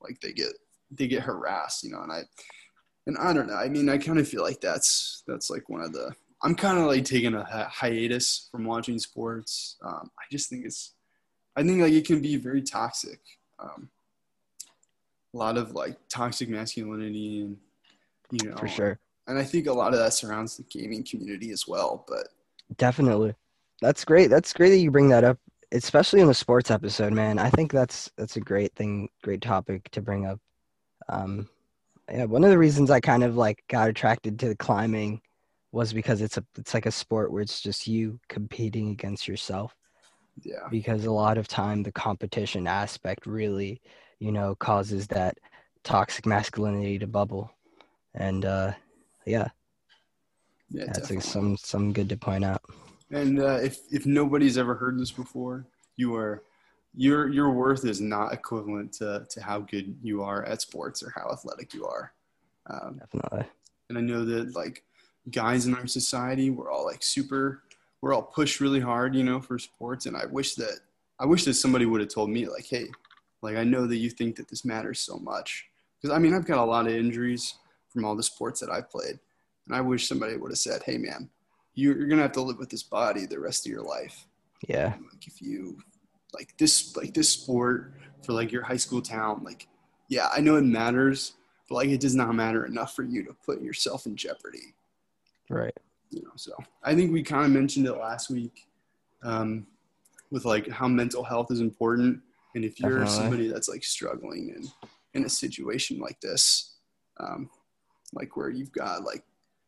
like 0.00 0.20
they 0.20 0.32
get 0.32 0.52
they 0.90 1.06
get 1.06 1.22
harassed 1.22 1.84
you 1.84 1.90
know 1.90 2.02
and 2.02 2.12
i 2.12 2.22
and 3.06 3.16
i 3.18 3.32
don't 3.32 3.46
know. 3.46 3.56
I 3.56 3.68
mean 3.68 3.88
i 3.88 3.98
kind 3.98 4.18
of 4.18 4.28
feel 4.28 4.42
like 4.42 4.60
that's 4.60 5.22
that's 5.26 5.50
like 5.50 5.68
one 5.68 5.82
of 5.82 5.92
the 5.92 6.12
i'm 6.46 6.54
kind 6.54 6.78
of 6.78 6.86
like 6.86 7.04
taking 7.04 7.34
a 7.34 7.44
hi- 7.44 7.68
hiatus 7.70 8.48
from 8.50 8.64
watching 8.64 8.98
sports 8.98 9.76
um, 9.84 10.10
i 10.18 10.24
just 10.30 10.48
think 10.48 10.64
it's 10.64 10.96
I 11.56 11.62
think 11.62 11.80
like 11.80 11.92
it 11.92 12.06
can 12.06 12.20
be 12.20 12.36
very 12.36 12.62
toxic. 12.62 13.18
Um, 13.58 13.88
a 15.32 15.36
lot 15.36 15.56
of 15.56 15.72
like 15.72 15.96
toxic 16.08 16.48
masculinity 16.48 17.40
and 17.40 17.56
you 18.30 18.50
know 18.50 18.56
For 18.56 18.68
sure. 18.68 18.98
And 19.26 19.38
I 19.38 19.42
think 19.42 19.66
a 19.66 19.72
lot 19.72 19.92
of 19.92 19.98
that 19.98 20.12
surrounds 20.12 20.56
the 20.56 20.62
gaming 20.64 21.02
community 21.02 21.50
as 21.50 21.66
well. 21.66 22.04
But 22.06 22.28
Definitely. 22.76 23.34
That's 23.80 24.04
great. 24.04 24.28
That's 24.28 24.52
great 24.52 24.70
that 24.70 24.78
you 24.78 24.90
bring 24.90 25.08
that 25.08 25.24
up, 25.24 25.38
especially 25.72 26.20
in 26.20 26.28
the 26.28 26.34
sports 26.34 26.70
episode, 26.70 27.12
man. 27.12 27.38
I 27.38 27.50
think 27.50 27.72
that's 27.72 28.10
that's 28.16 28.36
a 28.36 28.40
great 28.40 28.74
thing, 28.74 29.08
great 29.22 29.40
topic 29.40 29.90
to 29.92 30.02
bring 30.02 30.26
up. 30.26 30.38
Um, 31.08 31.48
yeah, 32.10 32.24
one 32.24 32.44
of 32.44 32.50
the 32.50 32.58
reasons 32.58 32.90
I 32.90 33.00
kind 33.00 33.24
of 33.24 33.36
like 33.36 33.64
got 33.68 33.88
attracted 33.88 34.38
to 34.40 34.48
the 34.48 34.56
climbing 34.56 35.22
was 35.76 35.92
because 35.92 36.22
it's 36.22 36.38
a 36.38 36.44
it's 36.56 36.72
like 36.72 36.86
a 36.86 36.90
sport 36.90 37.30
where 37.30 37.42
it's 37.42 37.60
just 37.60 37.86
you 37.86 38.18
competing 38.28 38.88
against 38.90 39.28
yourself. 39.28 39.76
yeah, 40.42 40.68
Because 40.70 41.04
a 41.04 41.12
lot 41.12 41.36
of 41.36 41.48
time 41.48 41.82
the 41.82 41.92
competition 41.92 42.66
aspect 42.66 43.26
really, 43.26 43.82
you 44.18 44.32
know, 44.32 44.54
causes 44.54 45.06
that 45.08 45.36
toxic 45.84 46.24
masculinity 46.24 46.98
to 46.98 47.06
bubble, 47.06 47.50
and 48.14 48.46
uh, 48.46 48.72
yeah, 49.26 49.48
yeah, 50.70 50.86
that's 50.86 51.10
like 51.10 51.20
some 51.20 51.58
some 51.58 51.92
good 51.92 52.08
to 52.08 52.16
point 52.16 52.44
out. 52.44 52.62
And 53.10 53.38
uh, 53.38 53.58
if 53.62 53.78
if 53.92 54.06
nobody's 54.06 54.56
ever 54.56 54.74
heard 54.74 54.98
this 54.98 55.12
before, 55.12 55.66
you 55.96 56.14
are 56.16 56.42
your 56.94 57.28
your 57.28 57.50
worth 57.50 57.84
is 57.84 58.00
not 58.00 58.32
equivalent 58.32 58.94
to 58.94 59.26
to 59.28 59.42
how 59.42 59.60
good 59.60 59.94
you 60.02 60.22
are 60.22 60.42
at 60.46 60.62
sports 60.62 61.02
or 61.02 61.12
how 61.14 61.30
athletic 61.30 61.74
you 61.74 61.86
are. 61.86 62.14
Um, 62.68 62.98
Definitely. 62.98 63.44
and 63.90 63.98
I 63.98 64.00
know 64.00 64.24
that 64.24 64.56
like 64.56 64.82
guys 65.30 65.66
in 65.66 65.74
our 65.74 65.86
society, 65.86 66.50
we're 66.50 66.70
all 66.70 66.84
like 66.84 67.02
super, 67.02 67.62
we're 68.00 68.14
all 68.14 68.22
pushed 68.22 68.60
really 68.60 68.80
hard, 68.80 69.14
you 69.14 69.24
know, 69.24 69.40
for 69.40 69.58
sports. 69.58 70.06
And 70.06 70.16
I 70.16 70.26
wish 70.26 70.54
that 70.56 70.80
I 71.18 71.26
wish 71.26 71.44
that 71.44 71.54
somebody 71.54 71.86
would 71.86 72.00
have 72.00 72.10
told 72.10 72.30
me 72.30 72.46
like, 72.46 72.66
hey, 72.66 72.88
like 73.42 73.56
I 73.56 73.64
know 73.64 73.86
that 73.86 73.96
you 73.96 74.10
think 74.10 74.36
that 74.36 74.48
this 74.48 74.64
matters 74.64 75.00
so 75.00 75.18
much 75.18 75.66
because 76.00 76.14
I 76.14 76.18
mean 76.18 76.34
I've 76.34 76.46
got 76.46 76.58
a 76.58 76.64
lot 76.64 76.86
of 76.86 76.92
injuries 76.92 77.54
from 77.88 78.04
all 78.04 78.16
the 78.16 78.22
sports 78.22 78.60
that 78.60 78.70
I've 78.70 78.90
played, 78.90 79.18
and 79.66 79.76
I 79.76 79.80
wish 79.80 80.08
somebody 80.08 80.36
would 80.36 80.50
have 80.50 80.58
said, 80.58 80.82
hey 80.84 80.98
man, 80.98 81.30
you're, 81.74 81.96
you're 81.96 82.08
gonna 82.08 82.22
have 82.22 82.32
to 82.32 82.42
live 82.42 82.58
with 82.58 82.70
this 82.70 82.82
body 82.82 83.26
the 83.26 83.40
rest 83.40 83.66
of 83.66 83.72
your 83.72 83.82
life. 83.82 84.26
Yeah. 84.66 84.94
Like 85.12 85.26
if 85.26 85.40
you 85.40 85.78
like 86.34 86.56
this 86.58 86.96
like 86.96 87.14
this 87.14 87.30
sport 87.30 87.94
for 88.24 88.32
like 88.32 88.52
your 88.52 88.62
high 88.62 88.76
school 88.76 89.02
town, 89.02 89.42
like 89.44 89.68
yeah, 90.08 90.28
I 90.32 90.40
know 90.40 90.56
it 90.56 90.62
matters, 90.62 91.32
but 91.68 91.76
like 91.76 91.88
it 91.88 92.00
does 92.00 92.14
not 92.14 92.34
matter 92.34 92.64
enough 92.64 92.94
for 92.94 93.02
you 93.02 93.24
to 93.24 93.34
put 93.44 93.62
yourself 93.62 94.06
in 94.06 94.16
jeopardy. 94.16 94.74
Right. 95.48 95.76
You 96.10 96.22
know, 96.22 96.30
so 96.36 96.52
I 96.82 96.94
think 96.94 97.12
we 97.12 97.22
kind 97.22 97.44
of 97.44 97.50
mentioned 97.50 97.86
it 97.86 97.94
last 97.94 98.30
week 98.30 98.66
um, 99.22 99.66
with 100.30 100.44
like 100.44 100.68
how 100.68 100.88
mental 100.88 101.24
health 101.24 101.50
is 101.50 101.60
important, 101.60 102.20
and 102.54 102.64
if 102.64 102.80
you're 102.80 103.00
Definitely. 103.00 103.14
somebody 103.14 103.48
that's 103.48 103.68
like 103.68 103.84
struggling 103.84 104.50
in 104.50 104.68
in 105.14 105.24
a 105.24 105.28
situation 105.28 105.98
like 105.98 106.20
this, 106.20 106.76
um, 107.18 107.50
like 108.12 108.36
where 108.36 108.50
you've 108.50 108.72
got 108.72 109.04
like 109.04 109.24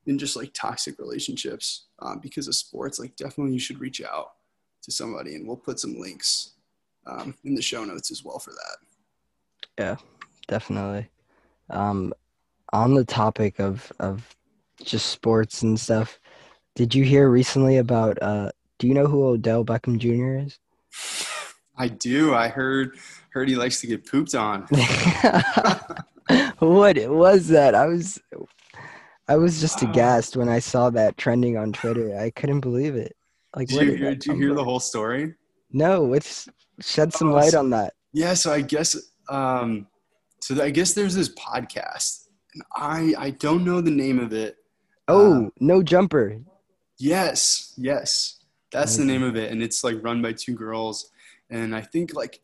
in 0.07 0.19
just 0.19 0.37
like 0.37 0.53
toxic 0.55 0.99
relationships 0.99 1.87
um, 2.01 2.21
because 2.21 2.49
of 2.49 2.55
sports, 2.55 2.99
like 2.99 3.15
definitely 3.17 3.53
you 3.53 3.59
should 3.59 3.81
reach 3.81 4.01
out 4.03 4.33
to 4.83 4.91
somebody, 4.91 5.35
and 5.35 5.47
we'll 5.47 5.57
put 5.57 5.81
some 5.81 5.99
links 5.99 6.53
um, 7.07 7.35
in 7.45 7.55
the 7.55 7.63
show 7.63 7.85
notes 7.85 8.11
as 8.11 8.25
well 8.25 8.39
for 8.39 8.51
that. 8.51 8.77
Yeah, 9.79 9.97
definitely. 10.47 11.09
Um, 11.71 12.13
on 12.73 12.95
the 12.95 13.05
topic 13.05 13.61
of 13.61 13.93
of 14.01 14.35
just 14.85 15.07
sports 15.07 15.63
and 15.63 15.79
stuff, 15.79 16.19
did 16.77 16.95
you 16.95 17.05
hear 17.05 17.29
recently 17.29 17.79
about? 17.79 18.21
Uh, 18.23 18.51
do 18.79 18.87
you 18.87 18.95
know 18.95 19.07
who 19.07 19.25
Odell 19.27 19.65
Beckham 19.65 19.99
Jr. 19.99 20.47
is? 20.47 20.59
I 21.77 21.89
do. 21.89 22.35
I 22.35 22.49
heard 22.49 22.97
heard 23.31 23.49
he 23.49 23.57
likes 23.57 23.81
to 23.81 23.87
get 23.87 24.07
pooped 24.07 24.35
on. 24.35 24.63
what 26.59 26.97
was 27.09 27.49
that? 27.49 27.75
I 27.75 27.87
was, 27.87 28.21
I 29.29 29.37
was 29.37 29.61
just 29.61 29.83
Wow. 29.83 29.91
aghast 29.91 30.37
when 30.37 30.49
I 30.49 30.59
saw 30.59 30.91
that 30.91 31.17
trending 31.17 31.57
on 31.57 31.73
Twitter. 31.73 32.19
I 32.19 32.31
couldn't 32.31 32.61
believe 32.61 32.97
it. 32.97 33.15
Like, 33.57 33.69
Did 33.69 33.81
you, 33.83 33.91
did 33.91 33.99
hear, 33.99 34.11
did 34.15 34.27
you 34.27 34.35
hear 34.35 34.55
the 34.55 34.65
whole 34.65 34.81
story? 34.81 35.35
No, 35.73 36.13
it's 36.15 36.49
shed 36.81 37.13
some 37.13 37.31
Oh, 37.31 37.35
light 37.35 37.53
so- 37.53 37.61
on 37.61 37.71
that. 37.71 37.95
Yeah, 38.13 38.35
so 38.35 38.53
I 38.53 38.63
guess 38.63 38.97
um 39.29 39.87
so 40.41 40.63
I 40.63 40.71
guess 40.71 40.95
there's 40.95 41.15
this 41.15 41.29
podcast 41.35 42.25
and 42.55 42.63
I 42.75 43.15
I 43.19 43.31
don't 43.31 43.65
know 43.65 43.81
the 43.83 43.91
name 43.91 44.19
of 44.19 44.33
it. 44.33 44.57
Oh, 45.09 45.33
Um, 45.33 45.53
no 45.59 45.83
jumper. 45.83 46.39
Yes, 46.99 47.73
yes. 47.77 48.37
That's 48.71 48.97
the 48.99 49.05
name 49.05 49.23
of 49.23 49.35
it 49.37 49.51
and 49.51 49.63
it's 49.63 49.83
like 49.83 49.97
run 50.05 50.21
by 50.21 50.33
two 50.35 50.53
girls 50.55 51.11
and 51.49 51.75
I 51.75 51.81
think 51.81 52.15
like 52.15 52.41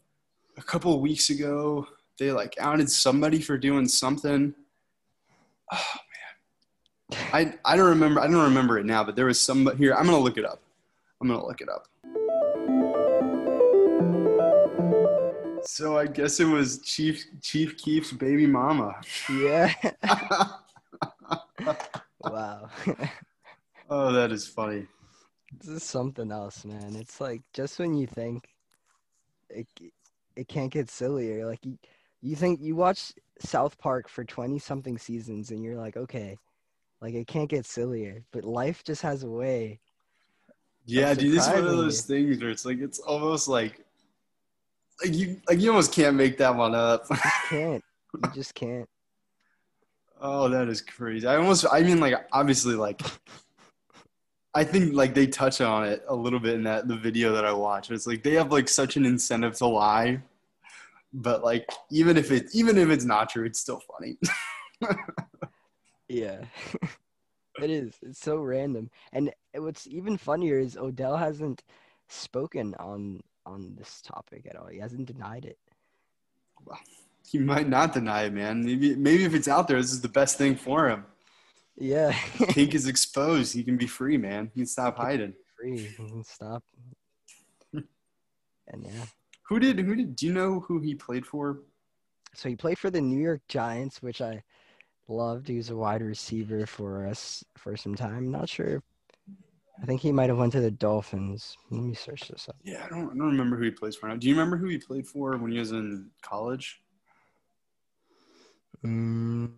a 0.57 0.62
couple 0.62 0.94
of 0.94 1.00
weeks 1.00 1.29
ago 1.29 1.87
they 2.18 2.33
like 2.33 2.55
outed 2.59 2.90
somebody 2.90 3.40
for 3.40 3.59
doing 3.59 3.87
something. 3.87 4.55
Oh 5.70 5.94
man. 7.11 7.20
I 7.33 7.55
I 7.64 7.77
don't 7.77 7.88
remember 7.88 8.20
I 8.20 8.27
don't 8.27 8.42
remember 8.44 8.79
it 8.79 8.87
now, 8.87 9.05
but 9.05 9.16
there 9.16 9.27
was 9.27 9.38
somebody 9.38 9.77
here. 9.77 9.92
I'm 9.94 10.07
going 10.07 10.16
to 10.16 10.22
look 10.24 10.38
it 10.38 10.46
up. 10.46 10.61
I'm 11.20 11.29
going 11.29 11.40
to 11.40 11.46
look 11.46 11.61
it 11.61 11.68
up. 11.68 11.88
So 15.66 15.98
I 15.98 16.07
guess 16.07 16.40
it 16.40 16.46
was 16.46 16.79
Chief 16.81 17.27
Chief 17.42 17.77
Keef's 17.77 18.12
baby 18.12 18.46
mama. 18.46 18.94
Yeah. 19.31 19.74
wow. 22.24 22.68
oh, 23.90 24.12
that 24.12 24.32
is 24.32 24.46
funny. 24.46 24.87
This 25.58 25.68
is 25.68 25.82
something 25.84 26.32
else, 26.32 26.64
man. 26.64 26.96
It's 26.96 27.20
like 27.20 27.42
just 27.52 27.78
when 27.78 27.94
you 27.94 28.06
think 28.06 28.48
it 29.50 29.66
it 30.37 30.48
can't 30.48 30.72
get 30.72 30.90
sillier. 30.90 31.46
Like 31.46 31.64
you, 31.64 31.78
you 32.20 32.37
think 32.37 32.60
you 32.60 32.74
watch 32.74 33.12
South 33.40 33.78
Park 33.78 34.08
for 34.08 34.24
20 34.24 34.58
something 34.58 34.98
seasons 34.98 35.50
and 35.50 35.62
you're 35.62 35.76
like, 35.76 35.96
okay, 35.96 36.37
like 37.00 37.14
it 37.14 37.26
can't 37.26 37.48
get 37.48 37.66
sillier, 37.66 38.22
but 38.32 38.44
life 38.44 38.82
just 38.84 39.02
has 39.02 39.22
a 39.22 39.28
way. 39.28 39.80
Yeah, 40.87 41.14
dude, 41.14 41.32
this 41.32 41.46
is 41.46 41.52
one 41.52 41.66
of 41.66 41.76
those 41.76 42.02
things 42.02 42.40
where 42.40 42.50
it's 42.50 42.64
like 42.64 42.78
it's 42.80 42.98
almost 42.98 43.48
like 43.48 43.84
like 45.02 45.14
you 45.14 45.40
like 45.48 45.60
you 45.60 45.70
almost 45.70 45.92
can't 45.92 46.16
make 46.16 46.37
that 46.38 46.54
one 46.54 46.74
up. 46.74 47.06
You 47.10 47.16
can't. 47.48 47.84
You 48.14 48.30
just 48.34 48.54
can't. 48.54 48.88
Oh, 50.20 50.48
that 50.48 50.68
is 50.68 50.81
crazy. 50.81 51.27
I 51.27 51.37
almost 51.37 51.66
I 51.70 51.83
mean 51.83 52.00
like 52.00 52.14
obviously 52.33 52.74
like 52.74 53.00
I 54.55 54.64
think 54.64 54.94
like 54.94 55.14
they 55.14 55.27
touch 55.27 55.61
on 55.61 55.85
it 55.85 56.05
a 56.09 56.14
little 56.14 56.40
bit 56.40 56.55
in 56.55 56.62
that 56.64 56.88
the 56.88 56.96
video 56.96 57.33
that 57.33 57.44
I 57.44 57.53
watched. 57.53 57.90
It's 57.90 58.07
like 58.07 58.22
they 58.22 58.35
have 58.35 58.53
like 58.53 58.68
such 58.68 58.96
an 58.96 59.05
incentive 59.05 59.55
to 59.59 59.66
lie. 59.66 60.20
But 61.12 61.44
like 61.44 61.68
even 61.90 62.16
if 62.16 62.31
it 62.31 62.46
even 62.53 62.79
if 62.79 62.88
it's 62.90 63.05
not 63.05 63.31
true, 63.31 63.44
it's 63.44 63.61
still 63.61 63.81
funny. 63.92 64.16
Yeah. 66.09 66.44
it 67.62 67.70
is. 67.70 67.94
It's 68.03 68.20
so 68.20 68.37
random. 68.37 68.90
And 69.12 69.33
what's 69.55 69.87
even 69.87 70.16
funnier 70.16 70.59
is 70.59 70.77
Odell 70.77 71.16
hasn't 71.16 71.62
spoken 72.09 72.74
on 72.79 73.20
on 73.46 73.74
this 73.77 74.00
topic 74.03 74.46
at 74.48 74.57
all. 74.57 74.68
He 74.68 74.79
hasn't 74.79 75.07
denied 75.07 75.44
it. 75.44 75.59
He 77.26 77.38
might 77.38 77.68
not 77.68 77.92
deny 77.92 78.24
it, 78.24 78.32
man. 78.32 78.64
Maybe 78.64 78.94
maybe 78.94 79.24
if 79.24 79.34
it's 79.34 79.48
out 79.48 79.66
there, 79.68 79.80
this 79.80 79.92
is 79.92 80.00
the 80.00 80.08
best 80.08 80.37
thing 80.38 80.56
for 80.56 80.88
him. 80.88 81.04
Yeah. 81.76 82.16
Pink 82.50 82.74
is 82.74 82.87
exposed. 82.88 83.54
He 83.54 83.64
can 83.64 83.76
be 83.76 83.87
free, 83.87 84.16
man. 84.16 84.50
He 84.54 84.60
can 84.60 84.66
stop 84.66 84.96
hiding. 84.96 85.34
Free. 85.56 85.94
Stop. 86.24 86.62
and 87.72 87.87
yeah. 88.82 89.04
Who 89.48 89.58
did 89.58 89.78
who 89.78 89.94
did 89.94 90.16
do 90.16 90.26
you 90.26 90.32
know 90.32 90.60
who 90.60 90.80
he 90.80 90.94
played 90.94 91.26
for? 91.26 91.60
So 92.34 92.48
he 92.48 92.56
played 92.56 92.78
for 92.78 92.90
the 92.90 93.00
New 93.00 93.22
York 93.22 93.42
Giants, 93.48 94.02
which 94.02 94.20
I 94.20 94.42
loved. 95.08 95.48
He 95.48 95.56
was 95.56 95.70
a 95.70 95.76
wide 95.76 96.02
receiver 96.02 96.66
for 96.66 97.06
us 97.06 97.44
for 97.56 97.76
some 97.76 97.94
time. 97.94 98.30
Not 98.30 98.48
sure. 98.48 98.82
I 99.82 99.87
think 99.87 100.00
he 100.00 100.12
might 100.12 100.28
have 100.28 100.38
went 100.38 100.52
to 100.52 100.60
the 100.60 100.70
Dolphins. 100.70 101.56
Let 101.70 101.82
me 101.82 101.94
search 101.94 102.28
this 102.28 102.48
up. 102.48 102.56
Yeah, 102.62 102.84
I 102.84 102.88
don't 102.88 103.06
I 103.06 103.16
don't 103.16 103.32
remember 103.32 103.56
who 103.56 103.64
he 103.64 103.70
plays 103.70 103.96
for 103.96 104.08
now. 104.08 104.16
Do 104.16 104.28
you 104.28 104.34
remember 104.34 104.56
who 104.56 104.68
he 104.68 104.78
played 104.78 105.06
for 105.06 105.37
when 105.37 105.52
he 105.52 105.58
was 105.58 105.72
in 105.72 106.10
college? 106.22 106.80
Mm, 108.85 109.53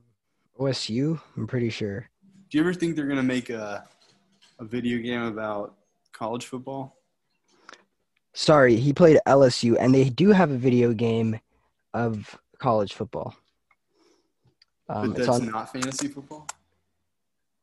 OSU. 0.58 1.20
I'm 1.36 1.46
pretty 1.46 1.70
sure. 1.70 2.08
Do 2.50 2.58
you 2.58 2.62
ever 2.62 2.72
think 2.72 2.96
they're 2.96 3.06
gonna 3.06 3.22
make 3.22 3.50
a 3.50 3.84
a 4.58 4.64
video 4.64 4.98
game 4.98 5.22
about 5.22 5.74
college 6.12 6.46
football? 6.46 6.96
Sorry, 8.34 8.76
he 8.76 8.92
played 8.92 9.18
LSU, 9.26 9.76
and 9.78 9.94
they 9.94 10.10
do 10.10 10.30
have 10.30 10.50
a 10.50 10.56
video 10.56 10.92
game 10.92 11.40
of 11.94 12.38
college 12.58 12.92
football. 12.92 13.34
Um, 14.88 15.10
but 15.10 15.18
it's 15.18 15.26
that's 15.26 15.40
on. 15.40 15.50
not 15.50 15.72
fantasy 15.72 16.08
football? 16.08 16.46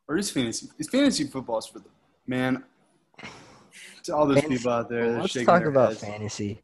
Or 0.08 0.18
is 0.18 0.30
fantasy 0.30 0.68
is 0.78 0.90
fantasy 0.90 1.26
football 1.26 1.62
for 1.62 1.80
the 1.80 1.90
man 2.28 2.64
to 4.04 4.14
all 4.16 4.28
those 4.28 4.40
Fantasy 4.42 4.58
people 4.58 4.72
out 4.72 4.90
there 4.90 5.14
that 5.14 5.22
Let's 5.22 5.32
shaking 5.32 5.46
talk 5.46 5.62
their 5.62 5.70
about 5.70 5.90
heads. 5.90 6.02
fantasy. 6.02 6.62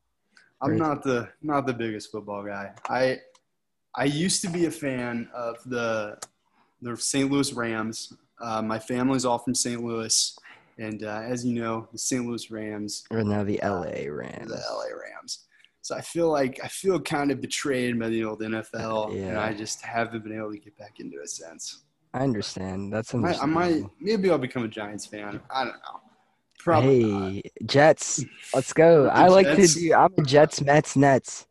I'm 0.61 0.75
not 0.75 1.03
the 1.03 1.29
not 1.41 1.65
the 1.65 1.73
biggest 1.73 2.11
football 2.11 2.43
guy. 2.43 2.73
I 2.89 3.19
I 3.95 4.05
used 4.05 4.41
to 4.43 4.49
be 4.49 4.65
a 4.65 4.71
fan 4.71 5.29
of 5.33 5.57
the 5.65 6.17
the 6.81 6.95
St. 6.95 7.29
Louis 7.29 7.51
Rams. 7.53 8.13
Uh, 8.41 8.61
my 8.61 8.79
family's 8.79 9.25
all 9.25 9.37
from 9.39 9.53
St. 9.53 9.83
Louis, 9.83 10.37
and 10.77 11.03
uh, 11.03 11.21
as 11.25 11.45
you 11.45 11.61
know, 11.61 11.87
the 11.91 11.97
St. 11.97 12.25
Louis 12.25 12.49
Rams 12.49 13.03
Or 13.11 13.21
now 13.23 13.43
the 13.43 13.59
LA 13.61 14.05
are 14.07 14.15
Rams. 14.15 14.49
the 14.49 14.55
LA 14.71 14.85
Rams. 14.97 15.45
So 15.81 15.95
I 15.95 16.01
feel 16.01 16.29
like 16.31 16.59
I 16.63 16.67
feel 16.67 16.99
kind 16.99 17.31
of 17.31 17.41
betrayed 17.41 17.99
by 17.99 18.07
the 18.09 18.23
old 18.23 18.41
NFL, 18.41 19.09
and 19.11 19.19
Yeah. 19.19 19.43
I 19.43 19.53
just 19.53 19.81
haven't 19.81 20.23
been 20.23 20.37
able 20.37 20.51
to 20.51 20.57
get 20.59 20.77
back 20.77 20.99
into 20.99 21.17
a 21.23 21.27
sense. 21.27 21.83
I 22.13 22.19
understand. 22.23 22.93
That's 22.93 23.13
I 23.13 23.17
might, 23.17 23.41
I 23.43 23.45
might 23.45 23.83
maybe 23.99 24.29
I'll 24.29 24.37
become 24.37 24.63
a 24.63 24.67
Giants 24.67 25.05
fan. 25.05 25.39
I 25.53 25.63
don't 25.65 25.73
know. 25.73 25.99
Probably 26.59 27.03
not. 27.05 27.31
Hey, 27.31 27.41
Jets. 27.65 28.23
Let's 28.53 28.73
go. 28.73 29.07
I 29.13 29.27
like 29.27 29.45
Jets. 29.47 29.75
to 29.75 29.79
do. 29.79 29.93
I'm 29.93 30.13
a 30.17 30.21
Jets, 30.23 30.61
Mets, 30.61 30.95
Nets. 30.95 31.45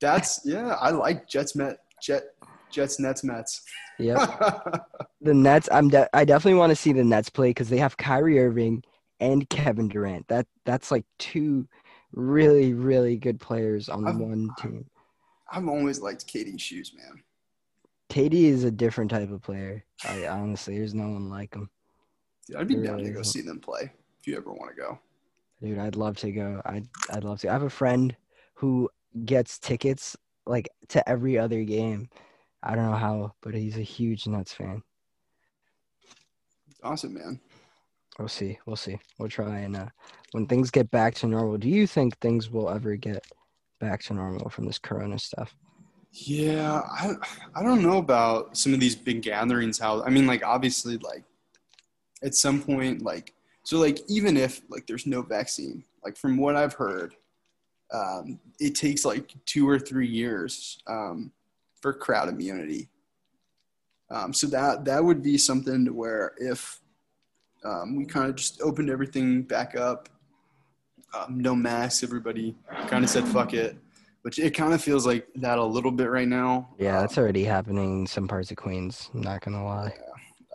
That's 0.00 0.40
yeah. 0.44 0.74
I 0.80 0.90
like 0.90 1.28
Jets, 1.28 1.56
Met, 1.56 1.78
Jet, 2.02 2.24
Jets, 2.70 3.00
Nets, 3.00 3.24
Mets. 3.24 3.62
Yep. 3.98 4.18
the 5.20 5.34
Nets. 5.34 5.68
I'm. 5.72 5.88
De- 5.88 6.08
I 6.16 6.24
definitely 6.24 6.58
want 6.58 6.70
to 6.70 6.76
see 6.76 6.92
the 6.92 7.04
Nets 7.04 7.28
play 7.30 7.50
because 7.50 7.68
they 7.68 7.78
have 7.78 7.96
Kyrie 7.96 8.38
Irving 8.38 8.82
and 9.20 9.48
Kevin 9.50 9.88
Durant. 9.88 10.28
That 10.28 10.46
that's 10.64 10.90
like 10.90 11.04
two 11.18 11.66
really 12.12 12.72
really 12.74 13.16
good 13.16 13.40
players 13.40 13.88
on 13.88 14.06
I've- 14.06 14.18
one 14.18 14.50
team. 14.58 14.86
I've 15.50 15.66
always 15.66 16.00
liked 16.00 16.26
KD's 16.26 16.60
shoes, 16.60 16.92
man. 16.94 17.22
Katie 18.10 18.46
is 18.46 18.64
a 18.64 18.70
different 18.70 19.10
type 19.10 19.30
of 19.30 19.42
player. 19.42 19.84
I 20.06 20.26
honestly, 20.28 20.76
there's 20.78 20.94
no 20.94 21.08
one 21.08 21.28
like 21.30 21.54
him. 21.54 21.68
Dude, 22.46 22.56
I'd 22.56 22.68
be 22.68 22.74
There 22.76 22.84
down 22.84 22.98
to 22.98 23.04
go 23.10 23.20
isn't. 23.20 23.24
see 23.24 23.40
them 23.40 23.58
play 23.58 23.90
if 24.20 24.26
you 24.26 24.36
ever 24.36 24.50
want 24.52 24.74
to 24.74 24.80
go. 24.80 24.98
Dude, 25.62 25.78
I'd 25.78 25.96
love 25.96 26.16
to 26.18 26.30
go. 26.30 26.62
I'd 26.66 26.86
I'd 27.10 27.24
love 27.24 27.40
to. 27.40 27.48
I 27.48 27.52
have 27.52 27.62
a 27.64 27.70
friend 27.70 28.14
who 28.54 28.88
gets 29.24 29.58
tickets 29.58 30.16
like 30.46 30.68
to 30.88 31.06
every 31.08 31.38
other 31.38 31.62
game. 31.64 32.08
I 32.62 32.74
don't 32.74 32.90
know 32.90 32.96
how, 32.96 33.34
but 33.42 33.54
he's 33.54 33.76
a 33.76 33.82
huge 33.82 34.26
Nets 34.26 34.52
fan. 34.52 34.82
Awesome, 36.82 37.14
man. 37.14 37.40
We'll 38.18 38.28
see. 38.28 38.58
We'll 38.66 38.76
see. 38.76 38.98
We'll 39.18 39.28
try 39.28 39.60
and 39.60 39.76
uh, 39.76 39.86
when 40.32 40.46
things 40.46 40.70
get 40.70 40.90
back 40.90 41.14
to 41.16 41.26
normal. 41.26 41.58
Do 41.58 41.68
you 41.68 41.86
think 41.86 42.18
things 42.18 42.50
will 42.50 42.68
ever 42.68 42.96
get 42.96 43.24
back 43.80 44.02
to 44.04 44.14
normal 44.14 44.50
from 44.50 44.66
this 44.66 44.78
Corona 44.78 45.18
stuff? 45.18 45.54
Yeah, 46.12 46.82
I 46.90 47.14
I 47.54 47.62
don't 47.62 47.82
know 47.82 47.98
about 47.98 48.56
some 48.56 48.74
of 48.74 48.80
these 48.80 48.96
big 48.96 49.22
gatherings. 49.22 49.78
How 49.78 50.02
I 50.02 50.10
mean, 50.10 50.26
like 50.26 50.42
obviously, 50.42 50.96
like 50.98 51.22
at 52.22 52.34
some 52.34 52.60
point, 52.60 53.02
like 53.02 53.34
so, 53.62 53.78
like 53.78 54.00
even 54.08 54.36
if 54.36 54.62
like 54.68 54.86
there's 54.86 55.06
no 55.06 55.22
vaccine, 55.22 55.84
like 56.04 56.16
from 56.16 56.38
what 56.38 56.56
I've 56.56 56.74
heard, 56.74 57.14
um, 57.92 58.38
it 58.60 58.74
takes 58.74 59.04
like 59.04 59.32
two 59.46 59.68
or 59.68 59.78
three 59.78 60.08
years 60.08 60.78
um, 60.86 61.30
for 61.80 61.92
crowd 61.92 62.28
immunity. 62.28 62.88
Um, 64.10 64.32
so 64.32 64.46
that 64.48 64.84
that 64.86 65.04
would 65.04 65.22
be 65.22 65.36
something 65.38 65.84
to 65.84 65.92
where 65.92 66.32
if 66.38 66.80
um, 67.64 67.96
we 67.96 68.04
kind 68.04 68.28
of 68.28 68.36
just 68.36 68.60
opened 68.62 68.88
everything 68.90 69.42
back 69.42 69.76
up, 69.76 70.08
um, 71.14 71.38
no 71.40 71.54
masks, 71.54 72.02
everybody 72.02 72.54
kind 72.86 73.04
of 73.04 73.10
said 73.10 73.24
fuck 73.26 73.52
it, 73.54 73.76
which 74.22 74.38
it 74.38 74.50
kind 74.54 74.72
of 74.72 74.82
feels 74.82 75.06
like 75.06 75.26
that 75.36 75.58
a 75.58 75.64
little 75.64 75.90
bit 75.90 76.10
right 76.10 76.28
now. 76.28 76.68
Yeah, 76.78 76.96
Um, 76.96 77.00
that's 77.02 77.18
already 77.18 77.44
happening 77.44 78.00
in 78.00 78.06
some 78.06 78.28
parts 78.28 78.50
of 78.50 78.56
Queens. 78.56 79.10
I'm 79.14 79.20
not 79.22 79.40
gonna 79.42 79.64
lie. 79.64 79.92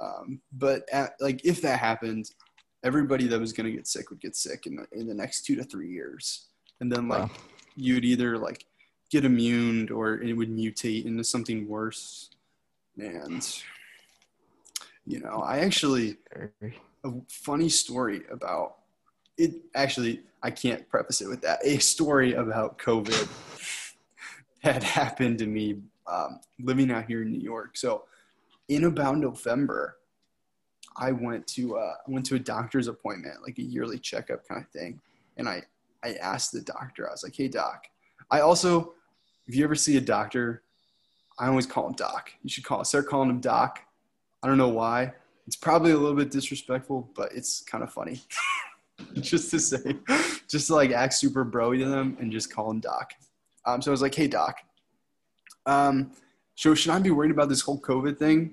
um, 0.02 0.42
but 0.52 0.84
at, 0.92 1.14
like 1.20 1.44
if 1.46 1.62
that 1.62 1.80
happened, 1.80 2.30
everybody 2.84 3.28
that 3.28 3.40
was 3.40 3.54
going 3.54 3.66
to 3.66 3.72
get 3.72 3.88
sick 3.88 4.10
would 4.10 4.20
get 4.20 4.36
sick 4.36 4.66
in 4.66 4.76
the, 4.76 4.86
in 4.92 5.08
the 5.08 5.14
next 5.14 5.46
two 5.46 5.56
to 5.56 5.64
three 5.64 5.90
years, 5.90 6.50
and 6.80 6.92
then 6.92 7.08
like 7.08 7.30
Wow. 7.30 7.32
you'd 7.76 8.06
either 8.06 8.38
like 8.38 8.66
get 9.10 9.26
immune 9.26 9.90
or 9.92 10.16
it 10.16 10.34
would 10.34 10.50
mutate 10.50 11.06
into 11.06 11.24
something 11.24 11.68
worse. 11.68 12.30
And 12.98 13.48
you 15.06 15.20
know, 15.20 15.42
I 15.46 15.60
actually 15.60 16.18
a 17.04 17.12
funny 17.30 17.70
story 17.70 18.22
about 18.32 18.78
it. 19.38 19.56
Actually, 19.76 20.22
I 20.42 20.52
can't 20.52 20.88
preface 20.90 21.22
it 21.22 21.28
with 21.28 21.42
that. 21.42 21.60
A 21.64 21.78
story 21.80 22.34
about 22.34 22.78
COVID 22.78 23.28
had 24.64 24.84
happened 24.84 25.40
to 25.40 25.46
me 25.46 25.80
um, 26.08 26.40
living 26.60 26.92
out 26.92 27.06
here 27.06 27.22
in 27.22 27.32
New 27.32 27.40
York. 27.42 27.78
So, 27.78 28.04
in 28.70 28.86
about 28.86 29.18
November, 29.18 29.98
I 30.98 31.12
went 31.12 31.46
to 31.48 31.78
uh, 31.78 31.94
I 32.08 32.12
went 32.12 32.26
to 32.28 32.36
a 32.36 32.40
doctor's 32.40 32.88
appointment, 32.88 33.42
like 33.44 33.58
a 33.58 33.64
yearly 33.64 34.00
checkup 34.00 34.48
kind 34.48 34.62
of 34.62 34.70
thing, 34.70 35.02
and 35.38 35.50
I 35.50 35.64
I 36.04 36.14
asked 36.16 36.52
the 36.52 36.62
doctor. 36.62 37.08
I 37.08 37.12
was 37.12 37.24
like, 37.24 37.36
"Hey, 37.36 37.48
doc." 37.48 37.86
I 38.32 38.42
also, 38.42 38.94
if 39.48 39.56
you 39.56 39.64
ever 39.64 39.76
see 39.76 39.98
a 39.98 40.02
doctor, 40.02 40.64
I 41.40 41.48
always 41.48 41.66
call 41.66 41.88
him 41.88 41.94
doc. 41.94 42.32
You 42.44 42.50
should 42.50 42.64
call 42.64 42.84
start 42.84 43.08
calling 43.08 43.30
him 43.30 43.40
doc. 43.40 43.80
I 44.42 44.48
don't 44.48 44.58
know 44.58 44.70
why. 44.70 45.14
It's 45.48 45.56
probably 45.56 45.92
a 45.92 45.98
little 45.98 46.16
bit 46.16 46.32
disrespectful, 46.32 47.10
but 47.16 47.34
it's 47.34 47.62
kind 47.62 47.84
of 47.84 47.92
funny. 47.92 48.22
just 49.16 49.52
to 49.52 49.60
say, 49.60 49.98
just 50.48 50.68
to 50.68 50.76
like 50.76 50.92
act 50.92 51.14
super 51.14 51.46
broy 51.46 51.80
to 51.80 51.86
them 51.86 52.18
and 52.20 52.32
just 52.32 52.54
call 52.54 52.72
him 52.72 52.80
Doc. 52.80 53.14
Um, 53.66 53.82
so 53.82 53.92
I 53.92 53.94
was 53.94 54.02
like, 54.02 54.16
hey, 54.16 54.28
Doc, 54.28 54.60
um, 55.66 56.12
so 56.56 56.76
should 56.76 56.92
I 56.92 57.00
be 57.00 57.12
worried 57.12 57.32
about 57.32 57.50
this 57.50 57.62
whole 57.62 57.80
COVID 57.80 58.18
thing? 58.18 58.52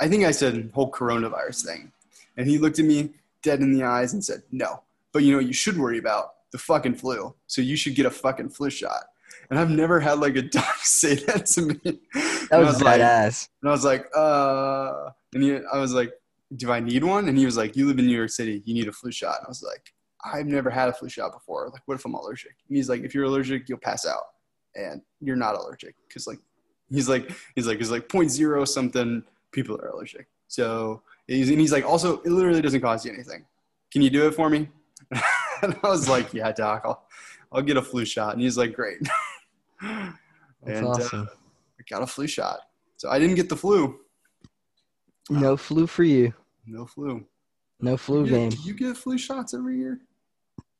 I 0.00 0.08
think 0.08 0.24
I 0.24 0.30
said 0.30 0.70
whole 0.74 0.90
coronavirus 0.90 1.64
thing. 1.64 1.92
And 2.36 2.48
he 2.48 2.58
looked 2.58 2.78
at 2.78 2.84
me 2.84 3.10
dead 3.42 3.60
in 3.60 3.72
the 3.72 3.84
eyes 3.84 4.12
and 4.12 4.24
said, 4.24 4.42
no. 4.50 4.82
But 5.12 5.22
you 5.22 5.32
know, 5.32 5.38
what 5.38 5.46
you 5.46 5.52
should 5.52 5.78
worry 5.78 5.98
about 5.98 6.33
the 6.54 6.58
fucking 6.58 6.94
flu. 6.94 7.34
So 7.48 7.60
you 7.62 7.74
should 7.74 7.96
get 7.96 8.06
a 8.06 8.10
fucking 8.10 8.50
flu 8.50 8.70
shot. 8.70 9.06
And 9.50 9.58
I've 9.58 9.70
never 9.70 9.98
had 9.98 10.20
like 10.20 10.36
a 10.36 10.42
doc 10.56 10.76
say 10.82 11.16
that 11.16 11.46
to 11.46 11.62
me. 11.62 11.80
That 12.14 12.48
I 12.52 12.58
was 12.58 12.80
like, 12.80 13.00
badass. 13.00 13.48
and 13.60 13.68
I 13.68 13.72
was 13.72 13.84
like, 13.84 14.06
uh, 14.16 15.10
and 15.34 15.42
he, 15.42 15.58
I 15.72 15.78
was 15.78 15.92
like, 15.92 16.12
do 16.56 16.70
I 16.70 16.78
need 16.78 17.02
one? 17.02 17.28
And 17.28 17.36
he 17.36 17.44
was 17.44 17.56
like, 17.56 17.74
you 17.74 17.88
live 17.88 17.98
in 17.98 18.06
New 18.06 18.16
York 18.16 18.30
City, 18.30 18.62
you 18.64 18.72
need 18.72 18.86
a 18.86 18.92
flu 18.92 19.10
shot. 19.10 19.38
And 19.38 19.46
I 19.46 19.48
was 19.48 19.64
like, 19.64 19.92
I've 20.24 20.46
never 20.46 20.70
had 20.70 20.88
a 20.88 20.92
flu 20.92 21.08
shot 21.08 21.32
before. 21.32 21.68
Like, 21.72 21.82
what 21.86 21.96
if 21.96 22.04
I'm 22.04 22.14
allergic? 22.14 22.54
And 22.68 22.76
he's 22.76 22.88
like, 22.88 23.02
if 23.02 23.16
you're 23.16 23.24
allergic, 23.24 23.68
you'll 23.68 23.78
pass 23.78 24.06
out, 24.06 24.22
and 24.76 25.02
you're 25.20 25.34
not 25.34 25.56
allergic 25.56 25.96
because 26.06 26.28
like, 26.28 26.38
he's 26.88 27.08
like, 27.08 27.32
he's 27.56 27.66
like, 27.66 27.78
he's 27.78 27.90
like 27.90 28.08
point 28.08 28.30
zero 28.30 28.64
something 28.64 29.24
people 29.50 29.76
are 29.82 29.88
allergic. 29.88 30.28
So 30.46 31.02
he's, 31.26 31.50
and 31.50 31.58
he's 31.58 31.72
like, 31.72 31.84
also, 31.84 32.20
it 32.20 32.30
literally 32.30 32.62
doesn't 32.62 32.80
cost 32.80 33.04
you 33.04 33.12
anything. 33.12 33.44
Can 33.90 34.02
you 34.02 34.10
do 34.10 34.28
it 34.28 34.34
for 34.36 34.48
me? 34.48 34.68
and 35.70 35.76
I 35.82 35.88
was 35.88 36.08
like, 36.08 36.32
yeah, 36.34 36.52
doc, 36.52 36.82
I'll, 36.84 37.06
I'll 37.52 37.62
get 37.62 37.76
a 37.76 37.82
flu 37.82 38.04
shot. 38.04 38.34
And 38.34 38.42
he's 38.42 38.56
like, 38.56 38.74
great. 38.74 38.98
That's 39.82 40.14
and 40.66 40.86
uh, 40.86 40.90
awesome. 40.90 41.28
I 41.78 41.82
got 41.90 42.02
a 42.02 42.06
flu 42.06 42.26
shot. 42.26 42.60
So 42.96 43.10
I 43.10 43.18
didn't 43.18 43.36
get 43.36 43.48
the 43.48 43.56
flu. 43.56 43.98
no 45.30 45.56
flu 45.56 45.86
for 45.86 46.04
you. 46.04 46.32
No 46.66 46.86
flu. 46.86 47.24
No 47.80 47.96
flu 47.96 48.26
game. 48.26 48.50
Do 48.50 48.56
you 48.62 48.74
get 48.74 48.96
flu 48.96 49.18
shots 49.18 49.52
every 49.52 49.76
year? 49.78 50.00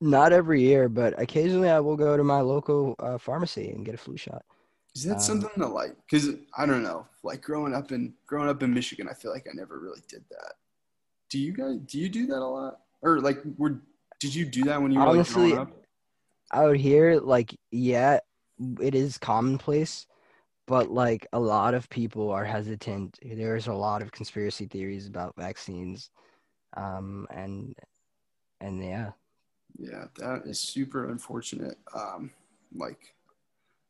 Not 0.01 0.32
every 0.32 0.62
year, 0.62 0.89
but 0.89 1.20
occasionally 1.20 1.68
I 1.68 1.80
will 1.80 1.97
go 1.97 2.16
to 2.16 2.24
my 2.24 2.41
local 2.41 2.95
uh, 2.99 3.18
pharmacy 3.18 3.70
and 3.70 3.85
get 3.85 3.95
a 3.95 3.99
flu 3.99 4.16
shot. 4.16 4.45
Is 4.95 5.03
that 5.05 5.14
Um, 5.14 5.20
something 5.20 5.51
that 5.57 5.68
like? 5.68 5.97
Because 6.09 6.30
I 6.57 6.66
don't 6.66 6.82
know. 6.82 7.07
Like 7.22 7.43
growing 7.43 7.74
up 7.74 7.91
in 7.91 8.14
growing 8.26 8.49
up 8.49 8.62
in 8.62 8.72
Michigan, 8.72 9.09
I 9.11 9.14
feel 9.14 9.32
like 9.32 9.47
I 9.51 9.55
never 9.55 9.78
really 9.80 10.03
did 10.09 10.24
that. 10.30 10.55
Do 11.30 11.39
you 11.39 11.53
guys? 11.53 11.78
Do 11.87 11.99
you 11.99 12.09
do 12.09 12.26
that 12.26 12.39
a 12.39 12.47
lot? 12.47 12.80
Or 13.03 13.20
like, 13.20 13.43
were 13.59 13.80
did 14.21 14.35
you 14.35 14.45
do 14.45 14.65
that 14.65 14.81
when 14.81 14.93
you 14.93 15.01
were 15.01 15.07
Honestly, 15.07 15.43
like 15.43 15.55
growing 15.55 15.69
up? 15.69 15.77
out 16.53 16.77
here, 16.77 17.19
like, 17.19 17.57
yeah, 17.71 18.21
it 18.81 18.95
is 18.95 19.19
commonplace, 19.19 20.07
but 20.67 20.91
like 20.91 21.27
a 21.33 21.41
lot 21.41 21.75
of 21.75 21.89
people 21.91 22.31
are 22.31 22.45
hesitant. 22.45 23.19
There's 23.23 23.67
a 23.67 23.75
lot 23.75 24.03
of 24.03 24.12
conspiracy 24.12 24.67
theories 24.67 25.07
about 25.07 25.35
vaccines, 25.37 26.11
um, 26.77 27.27
and 27.31 27.75
and 28.61 28.83
yeah, 28.85 29.11
Yeah, 29.79 30.05
that 30.19 30.43
is 30.47 30.61
super 30.61 31.11
unfortunate. 31.11 31.77
Um, 31.95 32.31
like, 32.75 33.15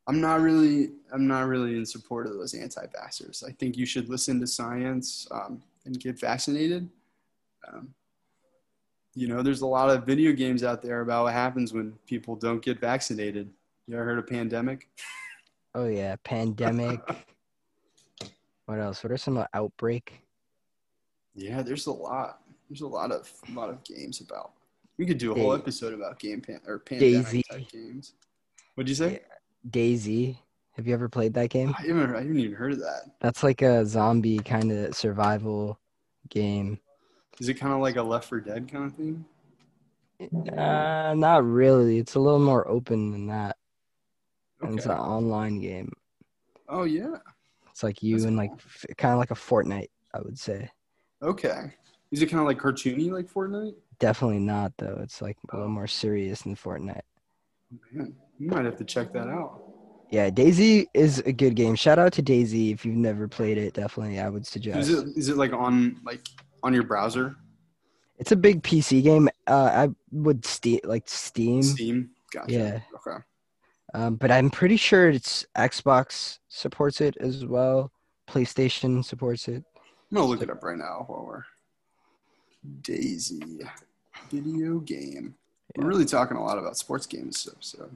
I'm 0.07 0.19
not 0.19 0.41
really, 0.41 0.91
I'm 1.13 1.27
not 1.27 1.47
really 1.47 1.77
in 1.77 1.85
support 1.85 2.27
of 2.27 2.33
those 2.33 2.53
anti-vaxxers. 2.53 3.47
I 3.47 3.51
think 3.51 3.77
you 3.77 3.85
should 3.85 4.09
listen 4.09 4.39
to 4.39 4.47
science 4.47 5.27
um, 5.31 5.61
and 5.85 5.99
get 5.99 6.19
vaccinated. 6.19 6.89
Um, 7.67 7.93
you 9.15 9.27
know, 9.27 9.41
there's 9.41 9.61
a 9.61 9.67
lot 9.67 9.89
of 9.89 10.05
video 10.05 10.33
games 10.33 10.63
out 10.63 10.81
there 10.81 11.01
about 11.01 11.23
what 11.23 11.33
happens 11.33 11.73
when 11.73 11.93
people 12.05 12.35
don't 12.35 12.61
get 12.61 12.79
vaccinated. 12.79 13.49
You 13.87 13.95
ever 13.95 14.03
heard 14.03 14.19
of 14.19 14.27
pandemic? 14.27 14.89
oh 15.73 15.85
yeah, 15.85 16.15
pandemic. 16.23 16.99
what 18.65 18.79
else? 18.79 19.03
What 19.03 19.11
are 19.11 19.17
some 19.17 19.45
outbreak? 19.53 20.21
Yeah, 21.33 21.61
there's 21.61 21.87
a 21.87 21.91
lot. 21.91 22.41
There's 22.69 22.81
a 22.81 22.87
lot 22.87 23.11
of, 23.11 23.31
a 23.49 23.51
lot 23.57 23.69
of 23.69 23.83
games 23.83 24.21
about. 24.21 24.51
We 24.97 25.05
could 25.05 25.17
do 25.17 25.33
a 25.33 25.35
whole 25.35 25.53
episode 25.53 25.93
about 25.93 26.19
game 26.19 26.41
pan 26.41 26.61
or 26.65 26.79
pandemic 26.79 27.27
DayZ. 27.27 27.43
type 27.49 27.69
games. 27.69 28.13
What'd 28.75 28.89
you 28.89 28.95
say? 28.95 29.11
Yeah. 29.13 29.69
DayZ. 29.69 30.37
Have 30.73 30.87
you 30.87 30.93
ever 30.93 31.07
played 31.07 31.33
that 31.35 31.49
game? 31.49 31.73
I 31.77 31.83
haven't, 31.83 32.15
I 32.15 32.19
haven't 32.19 32.39
even 32.39 32.55
heard 32.55 32.73
of 32.73 32.79
that. 32.79 33.11
That's 33.21 33.43
like 33.43 33.61
a 33.61 33.85
zombie 33.85 34.39
kind 34.39 34.71
of 34.71 34.95
survival 34.95 35.79
game. 36.29 36.79
Is 37.39 37.49
it 37.49 37.55
kind 37.55 37.73
of 37.73 37.79
like 37.79 37.95
a 37.97 38.03
Left 38.03 38.29
4 38.29 38.39
Dead 38.41 38.71
kind 38.71 38.85
of 38.85 38.93
thing? 38.93 39.25
Uh, 40.57 41.13
not 41.15 41.43
really. 41.43 41.97
It's 41.97 42.15
a 42.15 42.19
little 42.19 42.39
more 42.39 42.67
open 42.67 43.11
than 43.11 43.27
that. 43.27 43.57
And 44.61 44.77
it's 44.77 44.85
an 44.85 44.91
online 44.91 45.59
game. 45.59 45.91
Oh 46.69 46.83
yeah. 46.83 47.17
It's 47.69 47.83
like 47.83 48.01
you 48.01 48.15
That's 48.15 48.25
and 48.25 48.37
like 48.37 48.51
kind 48.97 49.13
of 49.13 49.19
like 49.19 49.31
a 49.31 49.35
Fortnite, 49.35 49.89
I 50.13 50.21
would 50.21 50.39
say. 50.39 50.69
Okay. 51.21 51.73
Is 52.11 52.21
it 52.21 52.27
kind 52.27 52.39
of 52.39 52.47
like 52.47 52.57
cartoony 52.57 53.11
like 53.11 53.29
Fortnite? 53.31 53.75
Definitely 53.99 54.39
not 54.39 54.71
though. 54.77 54.97
It's 55.01 55.21
like 55.21 55.37
a 55.51 55.57
little 55.57 55.71
more 55.71 55.87
serious 55.87 56.43
than 56.43 56.55
Fortnite. 56.55 57.01
Man, 57.91 58.15
you 58.39 58.49
might 58.49 58.65
have 58.65 58.77
to 58.77 58.85
check 58.85 59.11
that 59.13 59.27
out. 59.27 59.61
Yeah, 60.11 60.29
DayZ 60.29 60.85
is 60.93 61.19
a 61.19 61.33
good 61.33 61.55
game. 61.55 61.75
Shout 61.75 61.99
out 61.99 62.13
to 62.13 62.23
DayZ 62.23 62.73
if 62.73 62.85
you've 62.85 62.95
never 62.95 63.27
played 63.27 63.57
it. 63.57 63.73
Definitely, 63.73 64.19
I 64.19 64.29
would 64.29 64.45
suggest. 64.45 64.89
Is 64.89 64.99
it 64.99 65.07
is 65.17 65.29
it 65.29 65.37
like 65.37 65.51
on 65.51 65.99
like 66.05 66.27
on 66.65 66.73
your 66.73 66.83
browser? 66.83 67.37
It's 68.17 68.31
a 68.31 68.35
big 68.35 68.63
PC 68.63 69.03
game. 69.03 69.29
Uh, 69.47 69.87
I 69.87 69.89
would 70.11 70.45
Steam 70.45 70.79
like 70.83 71.07
Steam. 71.07 71.61
Steam. 71.61 72.09
Gotcha. 72.33 72.53
Yeah. 72.53 72.79
Okay. 72.95 73.23
Um, 73.93 74.15
but 74.15 74.31
I'm 74.31 74.49
pretty 74.49 74.75
sure 74.75 75.09
it's 75.09 75.45
Xbox 75.55 76.39
supports 76.49 76.99
it 76.99 77.15
as 77.19 77.45
well. 77.45 77.91
PlayStation 78.27 79.05
supports 79.05 79.47
it. 79.47 79.63
I'm 80.11 80.17
gonna 80.17 80.27
look 80.27 80.41
it 80.41 80.49
up 80.49 80.63
right 80.63 80.77
now 80.77 81.05
while 81.07 81.25
we're 81.25 81.43
Daisy 82.81 83.61
video 84.31 84.79
game. 84.79 85.35
We're 85.77 85.87
really 85.87 86.05
talking 86.05 86.37
a 86.37 86.43
lot 86.43 86.57
about 86.57 86.77
sports 86.77 87.05
games, 87.05 87.39
so, 87.39 87.51
so 87.59 87.89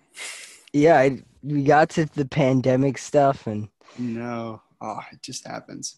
Yeah, 0.73 0.99
I, 0.99 1.23
we 1.41 1.63
got 1.63 1.89
to 1.91 2.05
the 2.05 2.25
pandemic 2.25 2.97
stuff, 2.97 3.47
and 3.47 3.69
no, 3.97 4.61
oh, 4.81 4.99
it 5.11 5.21
just 5.21 5.47
happens. 5.47 5.97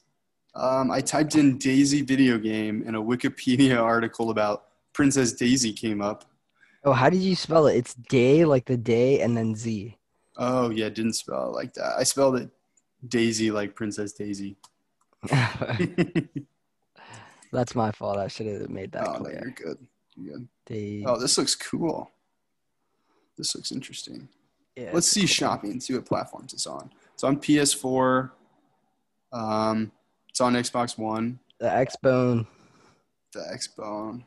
Um, 0.54 0.92
I 0.92 1.00
typed 1.02 1.36
in 1.36 1.58
Daisy 1.58 2.02
video 2.02 2.38
game, 2.38 2.84
and 2.86 2.96
a 2.96 3.00
Wikipedia 3.00 3.82
article 3.84 4.30
about 4.32 4.66
Princess 4.94 5.34
Daisy 5.34 5.72
came 5.72 6.02
up. 6.02 6.26
oh, 6.84 6.92
how 6.92 7.10
did 7.10 7.22
you 7.22 7.36
spell 7.36 7.68
it? 7.68 7.78
It's 7.78 7.94
day 7.94 8.44
like 8.46 8.66
the 8.66 8.78
day, 8.78 9.22
and 9.22 9.36
then 9.38 9.56
Z. 9.56 9.98
Oh 10.38 10.70
yeah, 10.70 10.90
didn't 10.90 11.14
spell 11.14 11.50
it 11.50 11.56
like 11.56 11.74
that. 11.74 11.94
I 11.98 12.04
spelled 12.04 12.38
it 12.38 12.50
Daisy 13.08 13.52
like 13.52 13.76
Princess 13.76 14.14
Daisy. 14.14 14.58
That's 17.52 17.76
my 17.76 17.92
fault. 17.92 18.18
I 18.18 18.28
should 18.28 18.48
have 18.48 18.70
made 18.70 18.92
that 18.94 19.08
oh, 19.08 19.14
no, 19.14 19.20
clear. 19.20 19.42
you're 19.44 19.52
good. 19.52 19.78
You're 20.16 20.38
good. 20.38 20.48
Day. 20.66 21.04
Oh, 21.06 21.20
this 21.20 21.38
looks 21.38 21.56
cool. 21.56 22.10
This 23.38 23.56
looks 23.56 23.72
interesting. 23.72 24.30
yeah, 24.76 24.92
Let's 24.94 25.08
see 25.08 25.22
cool. 25.22 25.28
shopping. 25.28 25.80
See 25.80 25.94
what 25.94 26.06
platforms 26.06 26.54
it's 26.54 26.68
on. 26.68 26.92
It's 27.14 27.24
on 27.24 27.38
PS4. 27.38 28.32
Um, 29.34 29.92
it's 30.32 30.42
on 30.42 30.54
Xbox 30.54 30.98
One, 30.98 31.40
The 31.60 31.68
Xbone. 31.68 32.48
the 33.34 33.40
Xbone. 33.54 34.24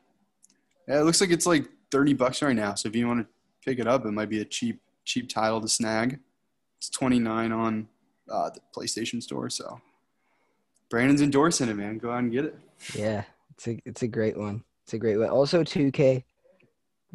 Yeah, 0.86 1.00
it 1.00 1.04
looks 1.04 1.20
like 1.20 1.30
it's 1.30 1.46
like 1.46 1.66
thirty 1.90 2.12
bucks 2.12 2.42
right 2.42 2.54
now. 2.54 2.74
So 2.74 2.88
if 2.88 2.94
you 2.94 3.06
want 3.08 3.20
to 3.20 3.26
pick 3.64 3.78
it 3.78 3.88
up, 3.88 4.04
it 4.04 4.10
might 4.12 4.28
be 4.28 4.40
a 4.40 4.44
cheap 4.44 4.80
cheap 5.04 5.28
title 5.28 5.60
to 5.60 5.68
snag. 5.68 6.18
It's 6.78 6.90
twenty 6.90 7.18
nine 7.18 7.52
on 7.52 7.88
uh, 8.30 8.50
the 8.50 8.60
PlayStation 8.76 9.22
Store. 9.22 9.48
So 9.48 9.80
Brandon's 10.90 11.22
endorsing 11.22 11.68
it, 11.70 11.74
man. 11.74 11.96
Go 11.98 12.10
out 12.10 12.18
and 12.18 12.30
get 12.32 12.44
it. 12.44 12.58
Yeah, 12.94 13.24
it's 13.54 13.66
a 13.66 13.80
it's 13.86 14.02
a 14.02 14.08
great 14.08 14.36
one. 14.36 14.62
It's 14.84 14.92
a 14.92 14.98
great 14.98 15.16
one. 15.16 15.30
Also, 15.30 15.62
2K. 15.64 16.22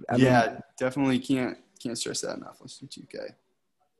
I 0.09 0.13
mean, 0.17 0.25
yeah, 0.25 0.59
definitely 0.79 1.19
can't 1.19 1.55
can't 1.81 1.95
stress 1.95 2.21
that 2.21 2.37
enough. 2.37 2.57
Let's 2.61 2.79
do 2.79 2.87
two 2.87 3.03
K. 3.11 3.19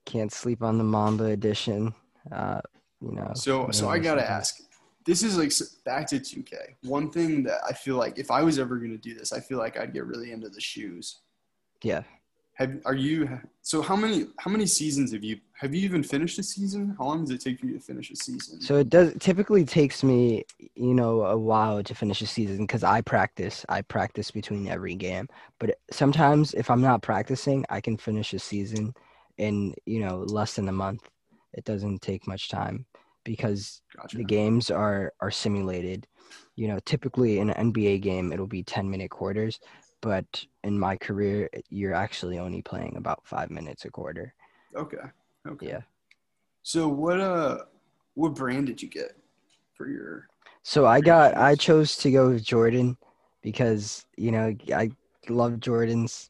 can't 0.06 0.32
sleep 0.32 0.64
on 0.64 0.80
the 0.80 0.84
Mamba 0.84 1.26
edition. 1.26 1.94
Uh, 2.32 2.62
you 3.00 3.12
know. 3.12 3.32
So, 3.36 3.70
so 3.70 3.88
I 3.90 4.00
gotta 4.00 4.28
ask. 4.28 4.60
This 5.10 5.24
is 5.24 5.39
like 5.39 5.51
back 5.86 6.05
to 6.10 6.20
2K. 6.20 6.76
One 6.84 7.10
thing 7.10 7.41
that 7.45 7.62
I 7.68 7.74
feel 7.74 7.95
like 7.95 8.20
if 8.20 8.30
I 8.30 8.43
was 8.43 8.60
ever 8.60 8.78
gonna 8.78 8.95
do 8.95 9.16
this, 9.16 9.34
I 9.34 9.39
feel 9.39 9.57
like 9.57 9.76
I'd 9.76 9.91
get 9.91 10.05
really 10.05 10.32
into 10.32 10.49
the 10.49 10.62
shoes. 10.62 11.22
Yeah. 11.82 12.03
Have 12.53 12.80
are 12.86 12.93
you? 12.93 13.39
So 13.64 13.82
how 13.82 13.95
many 13.95 14.28
how 14.38 14.51
many 14.51 14.68
seasons 14.68 15.12
have 15.14 15.24
you 15.24 15.39
have 15.62 15.74
you 15.74 15.82
even 15.82 16.03
finished 16.03 16.38
a 16.38 16.43
season? 16.43 16.95
How 16.95 17.05
long 17.05 17.22
does 17.22 17.32
it 17.32 17.41
take 17.41 17.60
for 17.60 17.66
you 17.66 17.74
to 17.74 17.80
finish 17.80 18.12
a 18.12 18.16
season? 18.18 18.62
So 18.62 18.76
it 18.76 18.91
does 18.91 19.16
typically 19.20 19.66
takes 19.66 20.03
me, 20.03 20.45
you 20.76 20.93
know, 20.93 21.24
a 21.24 21.38
while 21.38 21.82
to 21.82 21.95
finish 21.95 22.22
a 22.22 22.28
season 22.28 22.68
because 22.68 22.84
I 22.84 23.01
practice. 23.01 23.66
I 23.68 23.82
practice 23.82 24.30
between 24.30 24.68
every 24.68 24.93
game. 24.93 25.28
But 25.57 25.80
sometimes 25.89 26.53
if 26.53 26.70
I'm 26.70 26.82
not 26.82 27.01
practicing, 27.01 27.66
I 27.72 27.82
can 27.82 27.97
finish 27.97 28.36
a 28.36 28.39
season 28.39 28.93
in, 29.39 29.74
you 29.88 30.01
know, 30.01 30.20
less 30.20 30.53
than 30.53 30.70
a 30.70 30.72
month. 30.72 31.10
It 31.53 31.66
doesn't 31.66 32.03
take 32.03 32.28
much 32.28 32.49
time 32.49 32.86
because 33.24 33.82
gotcha. 33.95 34.17
the 34.17 34.24
games 34.24 34.72
are 34.72 35.13
are 35.22 35.32
simulated. 35.32 36.07
You 36.55 36.67
know, 36.67 36.80
typically 36.86 37.39
in 37.39 37.49
an 37.49 37.74
NBA 37.74 38.01
game 38.01 38.32
it'll 38.34 38.47
be 38.47 38.63
10 38.63 38.89
minute 38.89 39.09
quarters, 39.09 39.59
but 40.01 40.26
in 40.63 40.78
my 40.78 40.97
career 40.97 41.49
you're 41.70 41.93
actually 41.93 42.39
only 42.39 42.61
playing 42.61 42.95
about 42.97 43.26
5 43.26 43.49
minutes 43.49 43.86
a 43.86 43.89
quarter. 43.89 44.34
Okay. 44.76 44.97
Okay. 45.47 45.67
Yeah. 45.67 45.82
So 46.63 46.88
what 46.88 47.20
uh 47.20 47.59
what 48.15 48.36
brand 48.36 48.67
did 48.67 48.82
you 48.82 48.89
get 48.89 49.15
for 49.74 49.88
your? 49.88 50.28
So 50.63 50.86
I 50.86 51.01
got 51.01 51.38
I 51.38 51.55
chose 51.55 51.95
to 51.97 52.11
go 52.11 52.30
with 52.30 52.43
Jordan 52.43 52.97
because 53.41 54.05
you 54.17 54.32
know 54.32 54.55
I 54.74 54.91
love 55.30 55.53
Jordans. 55.53 56.30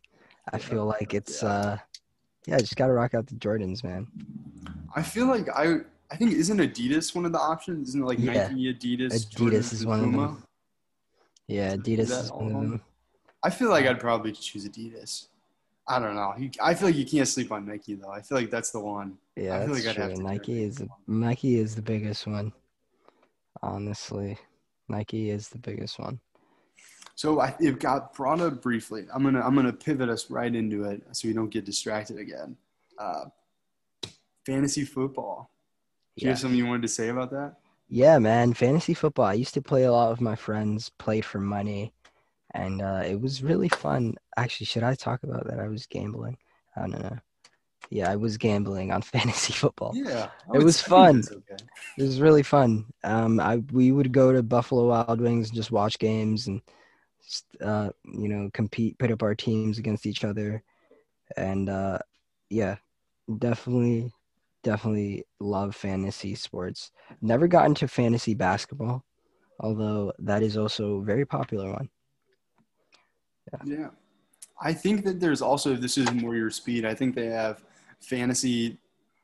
I 0.51 0.59
feel 0.59 0.85
like 0.85 1.13
it's 1.13 1.41
yeah. 1.43 1.49
uh 1.49 1.77
yeah, 2.47 2.57
just 2.59 2.75
gotta 2.75 2.93
rock 2.93 3.13
out 3.13 3.27
the 3.27 3.35
Jordans, 3.35 3.83
man. 3.83 4.07
I 4.95 5.03
feel 5.03 5.27
like 5.27 5.49
I 5.49 5.81
I 6.11 6.15
think 6.15 6.33
isn't 6.33 6.57
Adidas 6.57 7.13
one 7.13 7.25
of 7.25 7.31
the 7.31 7.39
options? 7.39 7.89
Isn't 7.89 8.01
it 8.01 8.05
like 8.05 8.19
Yeah. 8.19 8.47
Nike, 8.47 8.73
Adidas, 8.73 9.11
Adidas 9.13 9.29
Jordan, 9.29 9.59
is 9.59 9.81
and 9.81 9.89
one 9.89 9.99
of 9.99 10.05
Puma? 10.05 10.27
them. 10.27 10.43
Yeah, 11.47 11.75
Adidas 11.75 12.23
is 12.23 12.31
one 12.31 12.51
of 12.51 12.55
of 12.55 12.61
them? 12.61 12.81
I 13.43 13.49
feel 13.49 13.69
like 13.69 13.85
I'd 13.85 13.99
probably 13.99 14.31
choose 14.31 14.67
Adidas. 14.67 15.27
I 15.87 15.97
don't 15.99 16.15
know. 16.15 16.33
I 16.61 16.73
feel 16.75 16.89
like 16.89 16.95
you 16.97 17.05
can't 17.05 17.27
sleep 17.27 17.51
on 17.51 17.65
Nike 17.65 17.95
though. 17.95 18.11
I 18.11 18.21
feel 18.21 18.37
like 18.37 18.51
that's 18.51 18.71
the 18.71 18.79
one. 18.79 19.17
Yeah, 19.35 19.55
I 19.57 19.65
feel 19.65 19.73
that's 19.73 19.85
like 19.85 19.97
I'd 19.97 20.01
have 20.01 20.13
true. 20.13 20.23
to 20.23 20.23
Nike 20.23 20.63
is 20.63 20.75
the, 20.77 20.87
Nike 21.07 21.57
is 21.59 21.75
the 21.75 21.81
biggest 21.81 22.27
one. 22.27 22.51
Honestly, 23.61 24.37
Nike 24.87 25.31
is 25.31 25.49
the 25.49 25.57
biggest 25.57 25.97
one. 25.99 26.19
So 27.15 27.41
I, 27.41 27.55
it 27.59 27.79
got 27.79 28.13
brought 28.13 28.39
up 28.39 28.61
briefly. 28.61 29.05
I'm 29.13 29.23
gonna 29.23 29.41
I'm 29.41 29.55
gonna 29.55 29.73
pivot 29.73 30.09
us 30.09 30.29
right 30.29 30.53
into 30.53 30.83
it 30.85 31.01
so 31.11 31.27
we 31.27 31.33
don't 31.33 31.49
get 31.49 31.65
distracted 31.65 32.17
again. 32.17 32.55
Uh, 32.97 33.25
fantasy 34.45 34.85
football. 34.85 35.49
Do 36.17 36.25
you 36.25 36.29
Yeah. 36.29 36.33
have 36.33 36.39
something 36.39 36.57
you 36.57 36.67
wanted 36.67 36.83
to 36.83 36.87
say 36.87 37.09
about 37.09 37.31
that? 37.31 37.55
Yeah, 37.89 38.19
man, 38.19 38.53
fantasy 38.53 38.93
football. 38.93 39.25
I 39.25 39.33
used 39.33 39.53
to 39.55 39.61
play 39.61 39.83
a 39.83 39.91
lot 39.91 40.11
with 40.11 40.21
my 40.21 40.35
friends, 40.35 40.89
played 40.99 41.25
for 41.25 41.39
money, 41.39 41.93
and 42.53 42.81
uh, 42.81 43.03
it 43.05 43.19
was 43.21 43.43
really 43.43 43.69
fun. 43.69 44.15
Actually, 44.37 44.67
should 44.67 44.83
I 44.83 44.95
talk 44.95 45.23
about 45.23 45.47
that? 45.47 45.59
I 45.59 45.67
was 45.67 45.87
gambling. 45.87 46.37
I 46.75 46.81
don't 46.81 47.01
know. 47.01 47.17
Yeah, 47.89 48.11
I 48.11 48.15
was 48.17 48.37
gambling 48.37 48.91
on 48.91 49.01
fantasy 49.03 49.53
football. 49.53 49.93
Yeah, 49.93 50.29
It 50.53 50.59
was 50.59 50.81
fun. 50.81 51.23
Okay. 51.31 51.63
It 51.97 52.03
was 52.03 52.21
really 52.21 52.43
fun. 52.43 52.85
Um, 53.03 53.39
I 53.39 53.57
we 53.71 53.91
would 53.91 54.11
go 54.13 54.33
to 54.33 54.43
Buffalo 54.43 54.87
Wild 54.87 55.21
Wings 55.21 55.49
and 55.49 55.55
just 55.55 55.71
watch 55.71 55.99
games 55.99 56.47
and, 56.47 56.61
uh, 57.61 57.89
you 58.05 58.29
know, 58.29 58.49
compete, 58.53 58.97
put 58.97 59.11
up 59.11 59.23
our 59.23 59.35
teams 59.35 59.77
against 59.77 60.05
each 60.05 60.23
other, 60.23 60.63
and 61.37 61.69
uh, 61.69 61.99
yeah, 62.49 62.77
definitely, 63.39 64.11
definitely 64.63 65.25
love 65.39 65.75
fantasy 65.75 66.35
sports. 66.35 66.91
Never 67.21 67.47
got 67.47 67.65
into 67.65 67.87
fantasy 67.87 68.33
basketball, 68.33 69.03
although 69.59 70.13
that 70.19 70.43
is 70.43 70.57
also 70.57 70.97
a 70.97 71.03
very 71.03 71.25
popular 71.25 71.71
one. 71.71 71.89
Yeah. 73.65 73.89
I 74.61 74.73
think 74.73 75.05
that 75.05 75.19
there's 75.19 75.41
also 75.41 75.75
this 75.75 75.97
is 75.97 76.11
more 76.11 76.35
your 76.35 76.51
speed. 76.51 76.85
I 76.85 76.93
think 76.93 77.15
they 77.15 77.27
have 77.27 77.63
fantasy, 78.01 78.77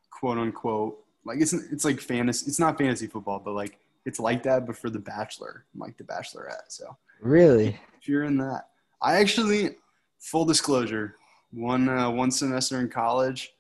quote 0.10 0.38
unquote, 0.38 1.04
like 1.26 1.42
it's 1.42 1.54
it's 1.54 1.84
like 1.84 2.00
fantasy. 2.00 2.48
It's 2.48 2.60
not 2.60 2.78
fantasy 2.78 3.08
football, 3.08 3.40
but 3.40 3.54
like 3.54 3.78
it's 4.06 4.20
like 4.20 4.44
that, 4.44 4.66
but 4.66 4.78
for 4.78 4.90
the 4.90 5.00
Bachelor, 5.00 5.66
like 5.76 5.98
the 5.98 6.04
Bachelorette. 6.04 6.70
So 6.70 6.96
Really? 7.22 7.80
if 8.00 8.08
you're 8.08 8.24
in 8.24 8.38
that, 8.38 8.68
I 9.02 9.16
actually, 9.18 9.76
full 10.20 10.46
disclosure, 10.46 11.16
one 11.52 11.90
uh, 11.90 12.10
one 12.10 12.32
semester 12.32 12.80
in 12.80 12.90
college, 12.90 13.54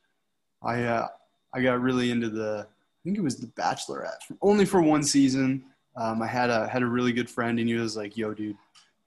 I 0.63 0.83
uh, 0.83 1.07
I 1.55 1.61
got 1.61 1.81
really 1.81 2.11
into 2.11 2.29
the. 2.29 2.67
I 2.67 2.99
think 3.03 3.17
it 3.17 3.23
was 3.23 3.37
the 3.37 3.47
Bachelorette, 3.47 4.19
only 4.41 4.65
for 4.65 4.81
one 4.81 5.03
season. 5.03 5.63
Um, 5.95 6.21
I 6.21 6.27
had 6.27 6.49
a 6.49 6.67
had 6.67 6.81
a 6.81 6.87
really 6.87 7.13
good 7.13 7.29
friend, 7.29 7.59
and 7.59 7.69
he 7.69 7.75
was 7.75 7.95
like, 7.95 8.17
"Yo, 8.17 8.33
dude, 8.33 8.57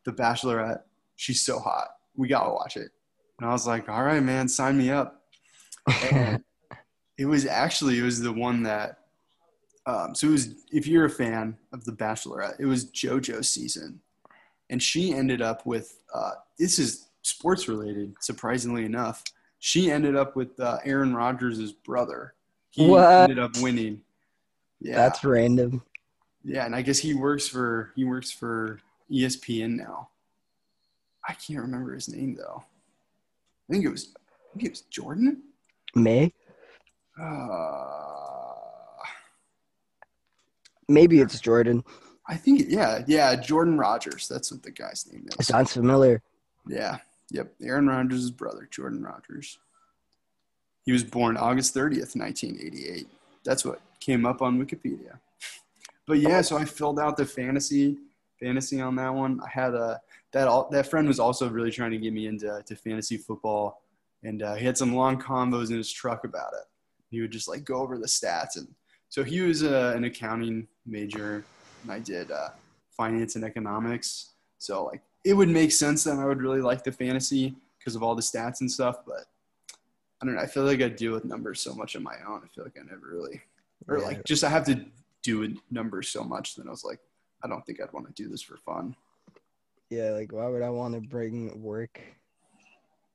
the 0.05 0.13
Bachelorette, 0.13 0.81
she's 1.17 1.43
so 1.43 1.59
hot. 1.59 1.89
We 2.17 2.27
gotta 2.27 2.51
watch 2.51 2.77
it." 2.77 2.91
And 3.39 3.49
I 3.49 3.53
was 3.53 3.67
like, 3.67 3.89
"All 3.89 4.03
right, 4.03 4.23
man, 4.23 4.49
sign 4.49 4.79
me 4.79 4.91
up." 4.91 5.23
And 6.11 6.43
it 7.19 7.27
was 7.27 7.45
actually 7.45 7.99
it 7.99 8.03
was 8.03 8.21
the 8.21 8.33
one 8.33 8.63
that. 8.63 9.01
Um, 9.87 10.15
so 10.15 10.29
it 10.29 10.33
was 10.33 10.55
if 10.73 10.87
you're 10.87 11.07
a 11.07 11.11
fan 11.11 11.57
of 11.73 11.85
the 11.85 11.93
Bachelorette, 11.93 12.61
it 12.61 12.67
was 12.67 12.87
JoJo's 12.87 13.49
season, 13.49 14.01
and 14.71 14.83
she 14.83 15.13
ended 15.13 15.43
up 15.43 15.67
with 15.67 16.01
uh, 16.15 16.33
this 16.59 16.79
is 16.79 17.09
sports 17.23 17.69
related. 17.69 18.15
Surprisingly 18.21 18.85
enough, 18.85 19.23
she 19.59 19.91
ended 19.91 20.17
up 20.17 20.37
with 20.37 20.59
uh, 20.61 20.79
Aaron 20.85 21.15
Rodgers' 21.15 21.73
brother. 21.73 22.35
He 22.79 22.87
What? 22.87 23.11
ended 23.31 23.39
up 23.41 23.57
winning. 23.59 24.03
Yeah, 24.81 24.95
That's 24.97 25.25
random. 25.25 25.83
yeah, 26.45 26.65
and 26.65 26.75
I 26.77 26.83
guess 26.83 26.99
he 26.99 27.13
works 27.15 27.49
for 27.49 27.93
he 27.97 28.05
works 28.05 28.31
for 28.31 28.81
ESPN 29.11 29.77
now. 29.77 30.11
I 31.29 31.33
can't 31.35 31.61
remember 31.61 31.93
his 31.95 32.09
name 32.09 32.37
though. 32.37 32.63
I 33.69 33.73
think 33.73 33.85
it 33.85 33.89
was 33.89 34.15
I 34.17 34.55
think 34.55 34.67
it 34.67 34.71
was 34.71 34.81
Jordan. 34.83 35.43
May? 35.97 36.33
Uh, 37.21 38.55
Maybe 40.89 41.21
it's 41.21 41.41
Jordan. 41.41 41.83
I 42.29 42.37
think 42.37 42.63
yeah, 42.69 43.03
yeah, 43.07 43.35
Jordan 43.37 43.77
Rodgers. 43.77 44.29
That's 44.29 44.53
what 44.53 44.63
the 44.63 44.71
guy's 44.71 45.07
name 45.13 45.27
is. 45.39 45.47
Sounds 45.47 45.73
familiar. 45.73 46.23
Yeah. 46.67 46.99
Yep. 47.31 47.55
Aaron 47.63 47.87
Rodgers' 47.89 48.31
brother, 48.31 48.69
Jordan 48.71 49.03
Rodgers. 49.03 49.59
He 50.89 50.93
was 50.93 51.05
born 51.05 51.37
August 51.37 51.75
30th, 51.75 52.17
1988. 52.17 53.07
That's 53.45 53.63
what 53.63 53.83
came 54.01 54.25
up 54.25 54.41
on 54.41 54.59
Wikipedia. 54.59 55.19
But 56.07 56.21
yeah, 56.21 56.41
so 56.41 56.57
I 56.57 56.65
filled 56.65 56.99
out 56.99 57.19
the 57.19 57.27
fantasy 57.27 57.99
fantasy 58.41 58.81
on 58.81 58.97
that 58.97 59.13
one. 59.13 59.39
I 59.45 59.51
had 59.51 59.75
a 59.75 60.01
that 60.33 60.49
all, 60.49 60.67
that 60.71 60.87
friend 60.87 61.07
was 61.07 61.21
also 61.21 61.47
really 61.51 61.71
trying 61.71 61.91
to 61.91 61.99
get 61.99 62.15
me 62.15 62.27
into 62.27 62.63
to 62.65 62.75
fantasy 62.75 63.19
football, 63.19 63.83
and 64.23 64.43
uh, 64.43 64.55
he 64.55 64.65
had 64.65 64.79
some 64.79 64.95
long 64.95 65.21
combos 65.21 65.69
in 65.69 65.77
his 65.77 65.93
truck 65.93 66.25
about 66.25 66.55
it. 66.55 66.65
He 67.11 67.21
would 67.21 67.33
just 67.33 67.49
like 67.49 67.67
go 67.67 67.83
over 67.83 67.99
the 67.99 68.07
stats, 68.07 68.57
and 68.57 68.67
so 69.11 69.23
he 69.23 69.43
was 69.43 69.63
uh, 69.63 69.93
an 69.95 70.05
accounting 70.05 70.69
major, 70.87 71.45
and 71.83 71.93
I 71.93 71.99
did 71.99 72.31
uh, 72.31 72.49
finance 72.97 73.37
and 73.37 73.45
economics. 73.45 74.31
So 74.57 74.87
like 74.87 75.03
it 75.23 75.35
would 75.35 75.51
make 75.51 75.71
sense 75.71 76.05
that 76.05 76.19
I 76.19 76.25
would 76.25 76.41
really 76.41 76.63
like 76.63 76.83
the 76.83 76.93
fantasy 76.93 77.55
because 77.79 77.95
of 77.95 78.03
all 78.03 78.15
the 78.15 78.23
stats 78.23 78.63
and 78.63 78.73
stuff. 78.73 79.01
But 79.07 79.27
I 80.21 80.27
don't 80.27 80.35
know. 80.35 80.41
I 80.41 80.47
feel 80.47 80.65
like 80.65 80.81
I 80.83 80.89
deal 80.89 81.13
with 81.13 81.25
numbers 81.25 81.61
so 81.61 81.75
much 81.75 81.95
on 81.97 82.03
my 82.03 82.17
own. 82.27 82.43
I 82.45 82.49
feel 82.49 82.65
like 82.65 82.77
I 82.79 82.85
never 82.85 83.07
really, 83.13 83.41
or 83.87 83.99
Yeah. 83.99 84.05
like 84.05 84.25
just 84.25 84.43
I 84.45 84.49
have 84.49 84.65
to 84.67 84.85
do 85.23 85.57
numbers 85.71 86.09
so 86.09 86.25
much. 86.25 86.57
Then 86.57 86.67
I 86.67 86.71
was 86.71 86.85
like, 86.85 86.99
I 87.43 87.49
don't 87.49 87.65
think 87.65 87.81
I'd 87.81 87.93
want 87.93 88.07
to 88.07 88.13
do 88.23 88.29
this 88.29 88.43
for 88.43 88.57
fun. 88.57 88.97
Yeah, 89.91 90.11
like 90.11 90.33
why 90.33 90.47
would 90.49 90.63
I 90.63 90.71
want 90.71 90.95
to 90.95 91.01
bring 91.01 91.63
work? 91.63 92.01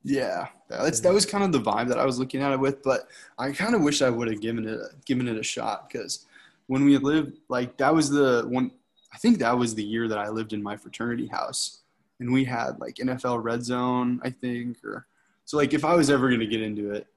Yeah, 0.06 0.47
that's 0.68 0.99
that 1.01 1.14
was 1.14 1.26
kind 1.26 1.43
of 1.43 1.51
the 1.54 1.62
vibe 1.72 1.88
that 1.88 1.99
I 1.99 2.06
was 2.06 2.20
looking 2.20 2.41
at 2.41 2.51
it 2.51 2.60
with. 2.60 2.84
But 2.84 3.08
I 3.38 3.51
kind 3.51 3.76
of 3.76 3.82
wish 3.82 4.01
I 4.01 4.10
would 4.10 4.28
have 4.30 4.41
given 4.41 4.68
it 4.68 4.74
a, 4.80 4.89
given 5.06 5.28
it 5.28 5.38
a 5.38 5.43
shot 5.43 5.89
because 5.89 6.26
when 6.68 6.84
we 6.84 6.97
lived, 6.97 7.38
like 7.49 7.78
that 7.78 7.93
was 7.93 8.10
the 8.10 8.43
one. 8.47 8.72
I 9.14 9.18
think 9.18 9.38
that 9.39 9.58
was 9.58 9.76
the 9.76 9.84
year 9.84 10.08
that 10.08 10.18
I 10.18 10.30
lived 10.30 10.54
in 10.54 10.64
my 10.64 10.76
fraternity 10.76 11.28
house, 11.28 11.82
and 12.20 12.34
we 12.34 12.43
had 12.43 12.80
like 12.80 12.95
NFL 12.95 13.43
Red 13.43 13.64
Zone. 13.64 14.20
I 14.24 14.30
think, 14.30 14.84
or 14.84 15.06
so 15.46 15.58
like 15.58 15.74
if 15.74 15.84
I 15.86 15.96
was 15.96 16.10
ever 16.10 16.30
gonna 16.30 16.46
get 16.46 16.62
into 16.62 16.91
it, 16.91 17.08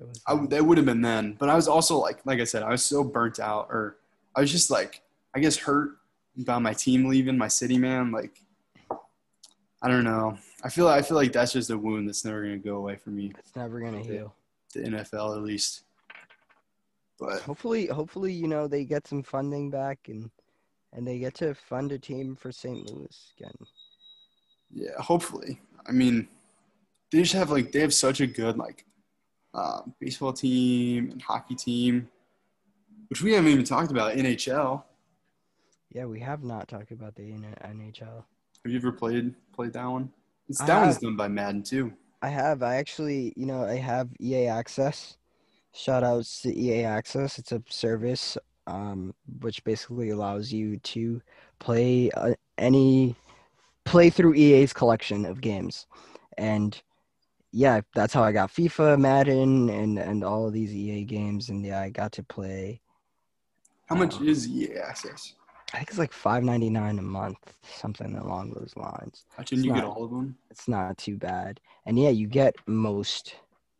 It 0.00 0.08
was 0.08 0.22
I, 0.26 0.46
that 0.46 0.64
would 0.64 0.78
have 0.78 0.86
been 0.86 1.00
then. 1.02 1.34
But 1.38 1.48
I 1.48 1.54
was 1.54 1.68
also 1.68 1.98
like, 1.98 2.24
like 2.24 2.40
I 2.40 2.44
said, 2.44 2.62
I 2.62 2.70
was 2.70 2.84
so 2.84 3.02
burnt 3.04 3.40
out, 3.40 3.68
or 3.70 3.98
I 4.34 4.40
was 4.40 4.50
just 4.50 4.70
like, 4.70 5.02
I 5.34 5.40
guess 5.40 5.56
hurt 5.56 5.98
about 6.40 6.62
my 6.62 6.72
team 6.72 7.08
leaving, 7.08 7.36
my 7.38 7.48
city 7.48 7.78
man. 7.78 8.10
Like, 8.12 8.40
I 9.82 9.88
don't 9.88 10.04
know. 10.04 10.38
I 10.64 10.68
feel 10.68 10.88
I 10.88 11.02
feel 11.02 11.16
like 11.16 11.32
that's 11.32 11.52
just 11.52 11.70
a 11.70 11.76
wound 11.78 12.06
that's 12.08 12.24
never 12.24 12.42
gonna 12.42 12.58
go 12.58 12.76
away 12.76 12.96
for 12.96 13.10
me. 13.10 13.32
it's 13.38 13.56
never 13.56 13.80
gonna 13.80 14.02
heal. 14.02 14.34
The 14.74 14.80
NFL, 14.80 15.36
at 15.36 15.42
least. 15.42 15.82
But 17.18 17.42
Hopefully, 17.42 17.86
hopefully, 17.86 18.32
you 18.32 18.48
know 18.48 18.66
they 18.66 18.84
get 18.84 19.06
some 19.06 19.22
funding 19.22 19.70
back 19.70 19.98
and 20.08 20.30
and 20.92 21.06
they 21.06 21.18
get 21.18 21.34
to 21.36 21.54
fund 21.54 21.90
a 21.92 21.98
team 21.98 22.36
for 22.36 22.52
St. 22.52 22.90
Louis 22.90 23.32
again. 23.38 23.54
yeah, 24.72 25.00
hopefully. 25.00 25.60
I 25.86 25.92
mean, 25.92 26.28
they 27.12 27.22
just 27.22 27.34
have 27.34 27.50
like 27.50 27.72
they 27.72 27.80
have 27.80 27.94
such 27.94 28.20
a 28.20 28.26
good 28.26 28.56
like 28.56 28.84
um, 29.54 29.94
baseball 30.00 30.32
team 30.32 31.10
and 31.10 31.20
hockey 31.20 31.54
team, 31.54 32.08
which 33.10 33.22
we 33.22 33.32
haven't 33.32 33.52
even 33.52 33.64
talked 33.64 33.90
about. 33.90 34.14
NHL. 34.14 34.82
Yeah, 35.90 36.06
we 36.06 36.20
have 36.20 36.42
not 36.42 36.68
talked 36.68 36.90
about 36.90 37.14
the 37.14 37.22
NHL. 37.22 38.24
Have 38.64 38.72
you 38.72 38.76
ever 38.76 38.92
played 38.92 39.34
played 39.52 39.74
that 39.74 39.84
one? 39.84 40.10
It's, 40.48 40.58
that 40.62 40.80
one's 40.80 40.98
done 40.98 41.16
by 41.16 41.28
Madden 41.28 41.62
too. 41.62 41.92
I 42.22 42.28
have. 42.28 42.62
I 42.62 42.76
actually, 42.76 43.32
you 43.36 43.46
know, 43.46 43.64
I 43.64 43.76
have 43.76 44.08
EA 44.20 44.46
Access. 44.46 45.18
Shout 45.74 46.04
outs 46.04 46.42
to 46.42 46.58
EA 46.58 46.84
Access. 46.84 47.38
It's 47.38 47.52
a 47.52 47.62
service 47.68 48.38
um, 48.66 49.14
which 49.40 49.62
basically 49.64 50.10
allows 50.10 50.52
you 50.52 50.78
to 50.78 51.20
play 51.58 52.10
uh, 52.12 52.34
any 52.58 53.16
play 53.84 54.08
through 54.08 54.34
EA's 54.34 54.72
collection 54.72 55.26
of 55.26 55.40
games, 55.40 55.86
and 56.38 56.80
yeah, 57.52 57.80
that's 57.94 58.14
how 58.14 58.22
I 58.22 58.32
got 58.32 58.52
FIFA, 58.52 58.98
Madden, 58.98 59.68
and 59.70 59.98
and 59.98 60.24
all 60.24 60.46
of 60.46 60.52
these 60.52 60.72
EA 60.74 61.04
games. 61.04 61.48
And 61.50 61.64
yeah, 61.64 61.80
I 61.80 61.90
got 61.90 62.12
to 62.12 62.22
play. 62.22 62.80
How 63.86 63.96
much 63.96 64.16
Um, 64.16 64.28
is 64.28 64.48
EA 64.48 64.78
access? 64.78 65.34
I 65.72 65.78
think 65.78 65.88
it's 65.90 65.98
like 65.98 66.12
five 66.12 66.42
ninety 66.44 66.70
nine 66.70 66.98
a 66.98 67.02
month, 67.02 67.54
something 67.62 68.16
along 68.16 68.52
those 68.52 68.74
lines. 68.76 69.24
Can 69.46 69.58
it's 69.58 69.64
you 69.64 69.72
get 69.72 69.84
not- 69.84 69.96
all 69.96 70.04
of 70.04 70.10
them? 70.10 70.36
it's 70.50 70.68
not 70.68 70.98
too 70.98 71.16
bad. 71.16 71.60
And 71.86 71.98
yeah, 71.98 72.10
you 72.10 72.26
get 72.26 72.54
most 72.66 73.34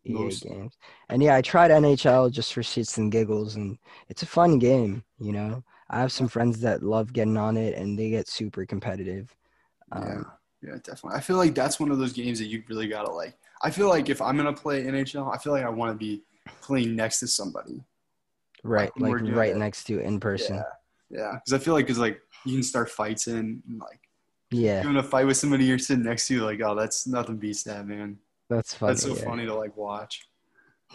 EA 0.05 0.35
games. 0.35 0.77
And 1.09 1.21
yeah, 1.23 1.35
I 1.35 1.41
tried 1.41 1.71
NHL 1.71 2.29
just 2.31 2.53
for 2.53 2.61
shits 2.61 2.97
and 2.97 3.11
giggles, 3.11 3.55
and 3.55 3.77
it's 4.09 4.23
a 4.23 4.27
fun 4.27 4.59
game. 4.59 5.03
You 5.19 5.31
know, 5.33 5.63
I 5.89 5.99
have 5.99 6.11
some 6.11 6.27
friends 6.27 6.59
that 6.61 6.83
love 6.83 7.13
getting 7.13 7.37
on 7.37 7.57
it, 7.57 7.75
and 7.77 7.97
they 7.97 8.09
get 8.09 8.27
super 8.27 8.65
competitive. 8.65 9.35
yeah, 9.95 9.99
Um, 9.99 10.31
yeah, 10.61 10.75
definitely. 10.83 11.17
I 11.17 11.21
feel 11.21 11.37
like 11.37 11.55
that's 11.55 11.79
one 11.79 11.91
of 11.91 11.99
those 11.99 12.13
games 12.13 12.39
that 12.39 12.47
you 12.47 12.63
really 12.67 12.87
gotta 12.87 13.11
like. 13.11 13.35
I 13.63 13.69
feel 13.71 13.87
like 13.89 14.09
if 14.09 14.21
I'm 14.21 14.35
gonna 14.37 14.53
play 14.53 14.83
NHL, 14.83 15.33
I 15.33 15.37
feel 15.37 15.53
like 15.53 15.63
I 15.63 15.69
want 15.69 15.91
to 15.91 15.97
be 15.97 16.21
playing 16.61 16.95
next 16.95 17.19
to 17.21 17.27
somebody. 17.27 17.81
right, 18.63 18.91
Like, 18.99 19.21
like 19.21 19.35
right 19.35 19.55
next 19.55 19.85
to 19.85 19.99
in 19.99 20.19
person. 20.19 20.55
Yeah, 20.57 20.63
yeah. 21.09 21.31
Because 21.33 21.53
I 21.53 21.63
feel 21.63 21.73
like 21.73 21.89
it's 21.89 21.99
like 21.99 22.19
you 22.45 22.53
can 22.53 22.63
start 22.63 22.89
fights 22.89 23.27
in 23.27 23.37
and 23.67 23.79
like 23.79 24.01
Yeah, 24.51 24.83
doing 24.83 24.97
a 24.97 25.03
fight 25.03 25.25
with 25.25 25.37
somebody 25.37 25.65
you're 25.65 25.79
sitting 25.79 26.03
next 26.03 26.27
to. 26.27 26.41
Like, 26.41 26.61
oh, 26.61 26.75
that's 26.75 27.07
nothing 27.07 27.37
beats 27.37 27.63
that, 27.63 27.87
man. 27.87 28.17
that's 28.49 28.73
funny. 28.73 28.91
That's 28.91 29.03
so 29.03 29.15
yeah. 29.15 29.23
funny 29.23 29.45
to 29.45 29.55
like 29.55 29.75
watch. 29.77 30.27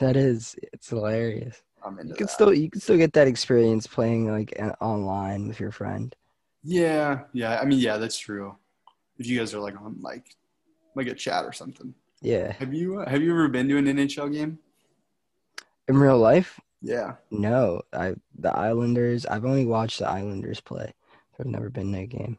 That 0.01 0.16
is, 0.16 0.55
it's 0.73 0.91
hilarious. 0.91 1.61
I'm 1.85 1.99
into 1.99 2.11
You 2.11 2.14
can 2.16 2.27
that. 2.27 2.33
still, 2.33 2.55
you 2.55 2.71
can 2.71 2.81
still 2.81 2.97
get 2.97 3.12
that 3.14 3.27
experience 3.29 3.87
playing 3.87 4.31
like 4.31 4.53
an- 4.59 4.75
online 4.81 5.49
with 5.49 5.59
your 5.59 5.73
friend. 5.73 6.14
Yeah, 6.62 7.21
yeah. 7.33 7.59
I 7.61 7.64
mean, 7.64 7.79
yeah, 7.79 7.97
that's 7.97 8.19
true. 8.19 8.57
If 9.19 9.27
you 9.27 9.39
guys 9.39 9.55
are 9.55 9.61
like 9.61 9.81
on 9.81 9.97
like 10.01 10.27
like 10.95 11.07
a 11.09 11.14
chat 11.14 11.45
or 11.45 11.53
something. 11.53 11.95
Yeah, 12.21 12.53
Have 12.53 12.75
you 12.75 13.01
uh, 13.01 13.09
have 13.09 13.23
you 13.23 13.31
ever 13.31 13.49
been 13.49 13.69
to 13.69 13.77
an 13.79 13.87
NHL 13.87 14.33
game? 14.33 14.59
in 15.89 15.97
real 15.97 16.19
life, 16.19 16.61
Yeah. 16.83 17.14
no. 17.31 17.81
I 17.93 18.14
the 18.39 18.55
Islanders. 18.55 19.25
I've 19.27 19.45
only 19.45 19.64
watched 19.64 20.01
the 20.01 20.09
Islanders 20.09 20.61
play. 20.61 20.93
I've 21.39 21.47
never 21.47 21.71
been 21.71 21.93
to 21.93 21.99
a 22.01 22.07
game. 22.07 22.39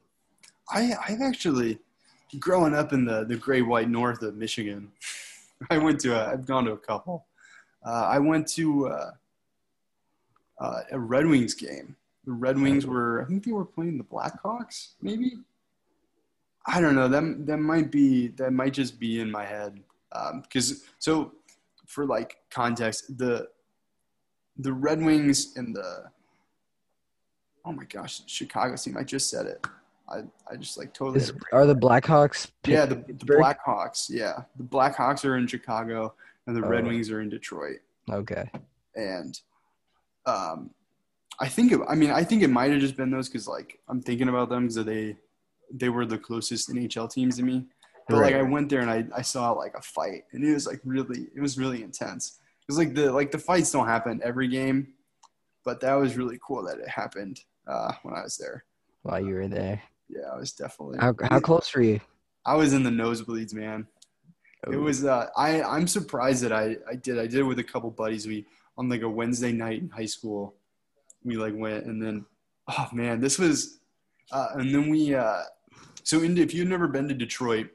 I 0.69 0.93
I've 1.07 1.21
actually 1.21 1.79
growing 2.39 2.75
up 2.75 2.91
in 2.93 3.05
the 3.05 3.23
the 3.23 3.37
gray 3.37 3.61
white 3.61 3.89
north 3.89 4.21
of 4.21 4.35
Michigan. 4.35 4.91
I 5.69 5.77
went 5.77 5.99
to 6.01 6.13
a 6.13 6.31
I've 6.33 6.45
gone 6.45 6.65
to 6.65 6.73
a 6.73 6.77
couple. 6.77 7.25
Uh, 7.85 8.05
I 8.15 8.19
went 8.19 8.47
to 8.49 8.87
uh, 8.89 9.11
uh, 10.59 10.81
a 10.91 10.99
Red 10.99 11.25
Wings 11.25 11.53
game. 11.53 11.95
The 12.25 12.33
Red 12.33 12.59
Wings 12.59 12.85
were 12.85 13.21
I 13.21 13.25
think 13.25 13.45
they 13.45 13.53
were 13.53 13.65
playing 13.65 13.97
the 13.97 14.03
Blackhawks 14.03 14.89
maybe. 15.01 15.37
I 16.65 16.81
don't 16.81 16.95
know. 16.95 17.07
That 17.07 17.45
that 17.47 17.57
might 17.57 17.91
be 17.91 18.29
that 18.29 18.51
might 18.51 18.73
just 18.73 18.99
be 18.99 19.21
in 19.21 19.31
my 19.31 19.45
head 19.45 19.79
because 20.43 20.85
so 20.99 21.33
for 21.85 22.05
like 22.05 22.37
context 22.49 23.17
the 23.17 23.47
the 24.57 24.73
Red 24.73 25.01
Wings 25.01 25.53
and 25.55 25.75
the 25.75 26.05
oh 27.65 27.71
my 27.71 27.85
gosh 27.85 28.21
Chicago 28.27 28.75
team 28.75 28.97
I 28.97 29.03
just 29.03 29.29
said 29.29 29.45
it 29.45 29.65
I, 30.09 30.23
I 30.51 30.55
just 30.55 30.77
like 30.77 30.93
totally. 30.93 31.19
Is, 31.19 31.27
had 31.27 31.35
a 31.35 31.39
break. 31.39 31.53
are 31.53 31.65
the 31.67 31.75
Blackhawks? 31.75 32.49
yeah, 32.65 32.85
the, 32.85 32.95
the 32.95 33.13
Blackhawks. 33.13 34.09
Yeah, 34.09 34.43
the 34.57 34.63
Blackhawks 34.63 35.23
are 35.23 35.37
in 35.37 35.47
Chicago, 35.47 36.13
and 36.47 36.55
the 36.55 36.61
Red 36.61 36.85
Oh. 36.85 36.87
Wings 36.87 37.11
are 37.11 37.21
in 37.21 37.29
Detroit. 37.29 37.79
Okay. 38.09 38.49
And 38.95 39.39
um, 40.25 40.71
I 41.39 41.47
think 41.47 41.71
it, 41.71 41.79
I 41.87 41.95
mean 41.95 42.11
I 42.11 42.23
think 42.23 42.41
it 42.41 42.49
might 42.49 42.71
have 42.71 42.81
just 42.81 42.97
been 42.97 43.11
those 43.11 43.29
because 43.29 43.47
like 43.47 43.79
I'm 43.87 44.01
thinking 44.01 44.29
about 44.29 44.49
them 44.49 44.67
because 44.67 44.83
they 44.83 45.15
they 45.71 45.89
were 45.89 46.05
the 46.05 46.17
closest 46.17 46.69
NHL 46.69 47.11
teams 47.11 47.37
to 47.37 47.43
me. 47.43 47.65
But 48.07 48.17
like 48.17 48.33
I 48.35 48.41
went 48.41 48.69
there 48.69 48.81
and 48.81 48.89
I, 48.89 49.05
I 49.15 49.21
saw 49.21 49.51
like 49.51 49.75
a 49.75 49.81
fight 49.81 50.23
and 50.31 50.43
it 50.43 50.53
was 50.53 50.65
like 50.65 50.81
really 50.83 51.27
it 51.35 51.41
was 51.41 51.57
really 51.59 51.83
intense. 51.83 52.39
It 52.61 52.65
was 52.67 52.77
like 52.77 52.95
the 52.95 53.11
like 53.11 53.31
the 53.31 53.37
fights 53.37 53.71
don't 53.71 53.87
happen 53.87 54.19
every 54.23 54.47
game, 54.47 54.93
but 55.63 55.79
that 55.81 55.93
was 55.93 56.17
really 56.17 56.39
cool 56.45 56.63
that 56.65 56.79
it 56.79 56.87
happened 56.89 57.39
uh, 57.67 57.91
when 58.03 58.15
I 58.15 58.23
was 58.23 58.35
there. 58.37 58.65
While 59.03 59.23
you 59.23 59.35
were 59.35 59.47
there, 59.47 59.81
Yeah, 60.09 60.23
I 60.33 60.37
was 60.37 60.51
definitely. 60.53 60.97
how 60.99 61.13
how 61.29 61.39
close 61.39 61.73
were 61.75 61.83
you? 61.83 61.99
I 62.45 62.55
was 62.55 62.73
in 62.73 62.81
the 62.83 62.89
nosebleeds, 62.89 63.53
man. 63.53 63.87
It 64.67 64.75
Oh. 64.75 64.79
was. 64.79 65.05
Uh, 65.05 65.27
I 65.37 65.61
I'm 65.61 65.87
surprised 65.87 66.43
that 66.43 66.51
I 66.51 66.77
I 66.89 66.95
did. 66.95 67.19
I 67.19 67.27
did 67.27 67.35
it 67.41 67.43
with 67.43 67.59
a 67.59 67.63
couple 67.63 67.91
buddies. 67.91 68.25
We 68.27 68.45
on 68.77 68.89
like 68.89 69.03
a 69.03 69.09
Wednesday 69.09 69.51
night 69.51 69.81
in 69.81 69.89
high 69.89 70.05
school. 70.07 70.55
We 71.23 71.37
like 71.37 71.53
went 71.55 71.85
and 71.85 72.01
then, 72.01 72.25
oh 72.69 72.87
man, 72.93 73.19
this 73.21 73.37
was, 73.37 73.79
uh, 74.31 74.47
and 74.55 74.73
then 74.73 74.89
we. 74.89 75.13
Uh, 75.13 75.43
so 76.09 76.23
in, 76.23 76.35
if 76.39 76.55
you've 76.55 76.67
never 76.67 76.87
been 76.87 77.07
to 77.07 77.13
Detroit, 77.13 77.67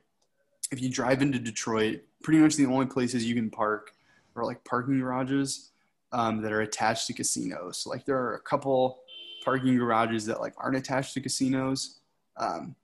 if 0.72 0.82
you 0.82 0.88
drive 0.88 1.22
into 1.22 1.38
Detroit, 1.38 2.00
pretty 2.24 2.40
much 2.40 2.56
the 2.56 2.66
only 2.66 2.86
places 2.86 3.24
you 3.24 3.32
can 3.32 3.48
park 3.48 3.92
are 4.34 4.44
like 4.44 4.64
parking 4.64 4.98
garages 4.98 5.70
um, 6.10 6.42
that 6.42 6.50
are 6.50 6.62
attached 6.62 7.06
to 7.06 7.12
casinos. 7.12 7.78
So 7.78 7.90
like 7.90 8.04
there 8.04 8.18
are 8.18 8.34
a 8.34 8.40
couple 8.40 9.02
parking 9.44 9.78
garages 9.78 10.26
that 10.26 10.40
like 10.40 10.52
aren't 10.56 10.76
attached 10.76 11.14
to 11.14 11.20
casinos, 11.20 12.00
um, 12.36 12.74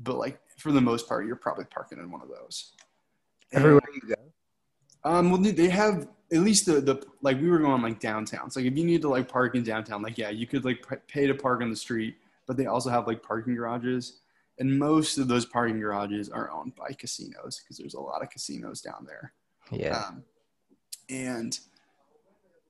but 0.00 0.16
like 0.16 0.40
for 0.56 0.72
the 0.72 0.80
most 0.80 1.08
part, 1.08 1.26
you're 1.26 1.36
probably 1.36 1.66
parking 1.66 1.98
in 1.98 2.10
one 2.10 2.20
of 2.20 2.28
those. 2.28 2.72
Everywhere 3.52 3.82
you 3.94 4.16
go. 4.16 5.08
Um, 5.08 5.30
well, 5.30 5.40
they 5.40 5.68
have 5.68 6.08
at 6.32 6.40
least 6.40 6.66
the 6.66 6.80
the 6.80 7.06
like 7.20 7.40
we 7.40 7.48
were 7.48 7.60
going 7.60 7.82
like 7.82 8.00
downtown. 8.00 8.50
So 8.50 8.58
like 8.58 8.66
if 8.72 8.76
you 8.76 8.84
need 8.84 9.02
to 9.02 9.08
like 9.08 9.28
park 9.28 9.54
in 9.54 9.62
downtown, 9.62 10.02
like 10.02 10.18
yeah, 10.18 10.30
you 10.30 10.48
could 10.48 10.64
like 10.64 10.84
pay 11.06 11.28
to 11.28 11.34
park 11.34 11.62
on 11.62 11.70
the 11.70 11.76
street, 11.76 12.16
but 12.48 12.56
they 12.56 12.66
also 12.66 12.90
have 12.90 13.06
like 13.06 13.22
parking 13.22 13.54
garages, 13.54 14.21
and 14.58 14.78
most 14.78 15.18
of 15.18 15.28
those 15.28 15.46
parking 15.46 15.80
garages 15.80 16.28
are 16.28 16.50
owned 16.50 16.74
by 16.76 16.92
casinos 16.92 17.60
because 17.60 17.78
there's 17.78 17.94
a 17.94 18.00
lot 18.00 18.22
of 18.22 18.30
casinos 18.30 18.80
down 18.80 19.06
there. 19.06 19.32
Yeah. 19.70 20.04
Um, 20.06 20.24
and 21.08 21.58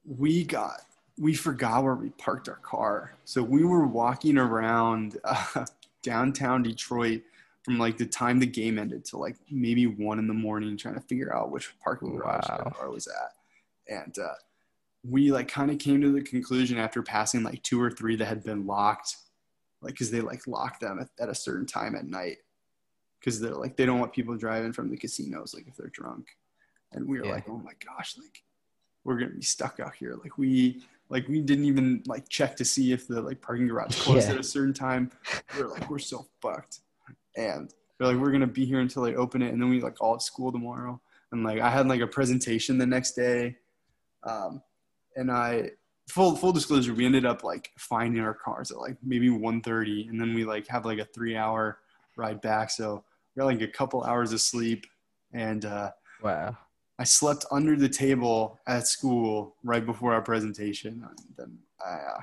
we 0.05 0.45
got 0.45 0.80
we 1.18 1.35
forgot 1.35 1.85
where 1.85 1.95
we 1.95 2.11
parked 2.11 2.49
our 2.49 2.57
car, 2.57 3.14
so 3.24 3.43
we 3.43 3.64
were 3.64 3.87
walking 3.87 4.39
around 4.39 5.18
uh, 5.24 5.64
downtown 6.03 6.62
Detroit 6.62 7.22
from 7.62 7.78
like 7.78 7.99
the 7.99 8.07
time 8.07 8.41
the 8.41 8.47
game 8.47 8.78
ended 8.78 9.05
to 9.07 9.18
like 9.18 9.37
maybe 9.51 9.87
one 9.87 10.18
in 10.18 10.26
the 10.26 10.35
morning, 10.35 10.76
trying 10.76 10.95
to 10.95 11.01
figure 11.01 11.35
out 11.35 11.51
which 11.51 11.78
parking 11.80 12.16
garage 12.16 12.49
our 12.49 12.70
car 12.72 12.91
was 12.91 13.07
at, 13.07 13.95
and 13.95 14.18
uh, 14.18 14.35
we 15.05 15.33
like 15.33 15.49
kind 15.49 15.70
of 15.70 15.78
came 15.78 16.01
to 16.01 16.12
the 16.12 16.22
conclusion 16.22 16.78
after 16.78 17.03
passing 17.03 17.43
like 17.43 17.62
two 17.62 17.80
or 17.80 17.91
three 17.91 18.16
that 18.16 18.26
had 18.26 18.43
been 18.43 18.66
locked, 18.66 19.16
like 19.83 19.95
because 19.95 20.11
they 20.11 20.20
like 20.20 20.47
lock 20.47 20.80
them 20.80 20.99
at, 21.01 21.09
at 21.20 21.28
a 21.28 21.35
certain 21.35 21.66
time 21.66 21.95
at 21.97 22.07
night, 22.07 22.39
because 23.20 23.41
they're 23.41 23.55
like 23.55 23.76
they 23.76 23.85
don't 23.87 23.99
want 24.01 24.12
people 24.12 24.37
driving 24.37 24.72
from 24.72 24.89
the 24.91 24.97
casinos 24.97 25.55
like 25.55 25.66
if 25.68 25.76
they're 25.76 25.89
drunk. 25.93 26.28
And 26.93 27.07
we 27.09 27.18
were 27.18 27.26
Yeah. 27.26 27.33
like 27.33 27.49
oh 27.49 27.59
my 27.59 27.72
gosh 27.85 28.16
like 28.18 28.43
we're 29.05 29.18
gonna 29.18 29.30
be 29.35 29.43
stuck 29.43 29.80
out 29.80 29.95
here. 29.95 30.14
Like 30.22 30.39
we 30.39 30.83
like 31.09 31.26
we 31.28 31.41
didn't 31.41 31.64
even 31.66 32.03
like 32.07 32.28
check 32.28 32.57
to 32.57 32.64
see 32.64 32.93
if 32.93 33.07
the 33.09 33.20
like 33.20 33.41
parking 33.43 33.66
garage 33.66 34.01
closed 34.01 34.28
Yeah. 34.28 34.35
at 34.35 34.41
a 34.41 34.45
certain 34.45 34.72
time. 34.74 35.11
We 35.57 35.62
are 35.62 35.68
like 35.68 35.91
we're 35.91 35.99
so 35.99 36.26
fucked. 36.41 36.80
And 37.37 37.72
they're 37.99 38.09
like 38.09 38.18
we're 38.18 38.33
gonna 38.33 38.47
be 38.47 38.64
here 38.64 38.80
until 38.80 39.03
they 39.03 39.14
open 39.16 39.43
it 39.43 39.53
and 39.53 39.61
then 39.61 39.68
we 39.70 39.80
like 39.80 40.01
all 40.01 40.14
at 40.14 40.22
school 40.22 40.53
tomorrow. 40.53 41.01
And 41.33 41.43
like 41.45 41.61
i 41.61 41.70
had 41.70 41.89
like 41.89 42.03
a 42.03 42.07
presentation 42.07 42.76
the 42.78 42.87
next 42.87 43.12
day 43.12 43.57
um 44.24 44.62
and 45.16 45.30
i 45.33 45.70
full 46.09 46.36
full 46.36 46.53
disclosure 46.53 46.92
we 46.94 47.07
ended 47.07 47.24
up 47.24 47.44
like 47.44 47.70
finding 47.78 48.22
our 48.22 48.34
cars 48.34 48.70
at 48.70 48.78
like 48.78 48.96
maybe 49.03 49.28
1.30 49.28 50.09
and 50.09 50.20
then 50.20 50.34
we 50.34 50.44
like 50.44 50.66
have 50.66 50.84
like 50.84 50.98
a 50.98 51.05
three 51.05 51.36
hour 51.36 51.78
ride 52.16 52.40
back 52.40 52.70
so 52.70 53.03
we 53.34 53.40
got 53.40 53.46
like 53.46 53.62
a 53.62 53.68
couple 53.68 54.03
hours 54.03 54.32
of 54.32 54.40
sleep 54.40 54.86
and 55.32 55.64
uh 55.64 55.90
Wow. 56.22 56.57
I 56.98 57.05
slept 57.05 57.44
under 57.50 57.76
the 57.76 57.88
table 57.88 58.61
at 58.66 58.86
school 58.86 59.57
right 59.64 59.84
before 59.84 60.14
our 60.14 60.22
presentation. 60.22 61.05
And 61.09 61.18
then 61.36 61.59
I, 61.84 61.94
uh, 61.94 62.20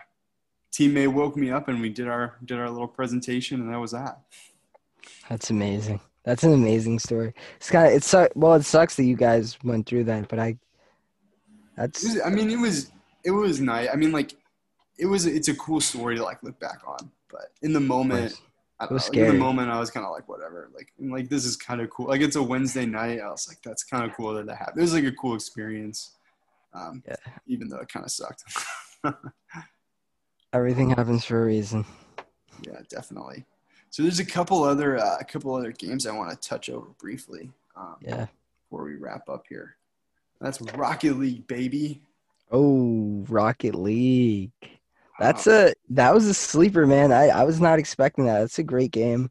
teammate 0.71 1.13
woke 1.13 1.35
me 1.35 1.51
up 1.51 1.67
and 1.67 1.81
we 1.81 1.89
did 1.89 2.07
our 2.07 2.37
did 2.45 2.57
our 2.57 2.69
little 2.69 2.87
presentation 2.87 3.59
and 3.59 3.73
that 3.73 3.79
was 3.79 3.91
that. 3.91 4.21
That's 5.27 5.49
amazing. 5.49 5.99
That's 6.23 6.43
an 6.43 6.53
amazing 6.53 6.99
story. 6.99 7.33
It's 7.57 7.69
kind 7.69 7.87
of 7.87 7.93
it's 7.93 8.13
well, 8.35 8.53
it 8.53 8.63
sucks 8.63 8.95
that 8.95 9.03
you 9.03 9.15
guys 9.15 9.57
went 9.63 9.85
through 9.85 10.05
that, 10.05 10.27
but 10.27 10.39
I. 10.39 10.57
That's 11.75 12.03
was, 12.03 12.21
I 12.25 12.29
mean, 12.29 12.49
it 12.49 12.59
was 12.59 12.91
it 13.23 13.31
was 13.31 13.59
nice. 13.61 13.89
I 13.91 13.95
mean, 13.95 14.11
like 14.11 14.35
it 14.97 15.05
was 15.05 15.25
it's 15.25 15.47
a 15.47 15.55
cool 15.55 15.79
story 15.81 16.15
to 16.17 16.23
like 16.23 16.41
look 16.43 16.59
back 16.59 16.81
on. 16.87 17.11
But 17.29 17.51
in 17.61 17.73
the 17.73 17.79
moment, 17.79 18.33
I 18.79 18.85
don't 18.85 18.91
It 18.91 18.93
was 18.93 19.09
in 19.09 19.27
the 19.27 19.33
moment, 19.33 19.69
I 19.69 19.79
was 19.79 19.91
kind 19.91 20.05
of 20.05 20.11
like 20.11 20.27
whatever. 20.27 20.69
Like 20.75 20.91
like 20.99 21.29
this 21.29 21.45
is 21.45 21.55
kind 21.55 21.81
of 21.81 21.89
cool. 21.89 22.07
Like 22.07 22.21
it's 22.21 22.35
a 22.35 22.43
Wednesday 22.43 22.85
night. 22.85 23.19
I 23.19 23.29
was 23.29 23.47
like 23.47 23.59
that's 23.63 23.83
kind 23.83 24.09
of 24.09 24.15
cool 24.15 24.33
that 24.33 24.45
that 24.47 24.55
happened. 24.57 24.79
It 24.79 24.81
was 24.81 24.93
like 24.93 25.05
a 25.05 25.11
cool 25.11 25.35
experience. 25.35 26.15
Um, 26.73 27.03
Yeah. 27.07 27.15
Even 27.47 27.67
though 27.69 27.77
it 27.79 27.89
kind 27.89 28.05
of 28.05 28.11
sucked. 28.11 28.43
everything 30.53 30.89
happens 30.91 31.25
for 31.25 31.41
a 31.41 31.45
reason. 31.45 31.85
Yeah, 32.65 32.79
definitely. 32.89 33.45
So 33.91 34.03
there's 34.03 34.19
a 34.19 34.25
couple 34.25 34.63
other 34.63 34.97
uh, 34.97 35.17
a 35.19 35.23
couple 35.25 35.53
other 35.55 35.71
games 35.71 36.05
I 36.05 36.11
want 36.11 36.29
to 36.29 36.47
touch 36.47 36.69
over 36.69 36.87
briefly 36.99 37.51
um, 37.75 37.95
Yeah. 38.01 38.27
before 38.69 38.83
we 38.83 38.95
wrap 38.95 39.29
up 39.29 39.45
here. 39.49 39.75
That's 40.41 40.61
Rocket 40.61 41.17
League, 41.17 41.47
baby. 41.47 42.01
Oh, 42.51 43.25
Rocket 43.29 43.75
League. 43.75 44.51
That's 45.19 45.47
a 45.47 45.73
that 45.89 46.13
was 46.13 46.27
a 46.27 46.33
sleeper, 46.33 46.87
man. 46.87 47.11
I 47.11 47.27
I 47.27 47.43
was 47.43 47.59
not 47.59 47.77
expecting 47.77 48.25
that. 48.25 48.41
It's 48.41 48.59
a 48.59 48.63
great 48.63 48.91
game. 48.91 49.29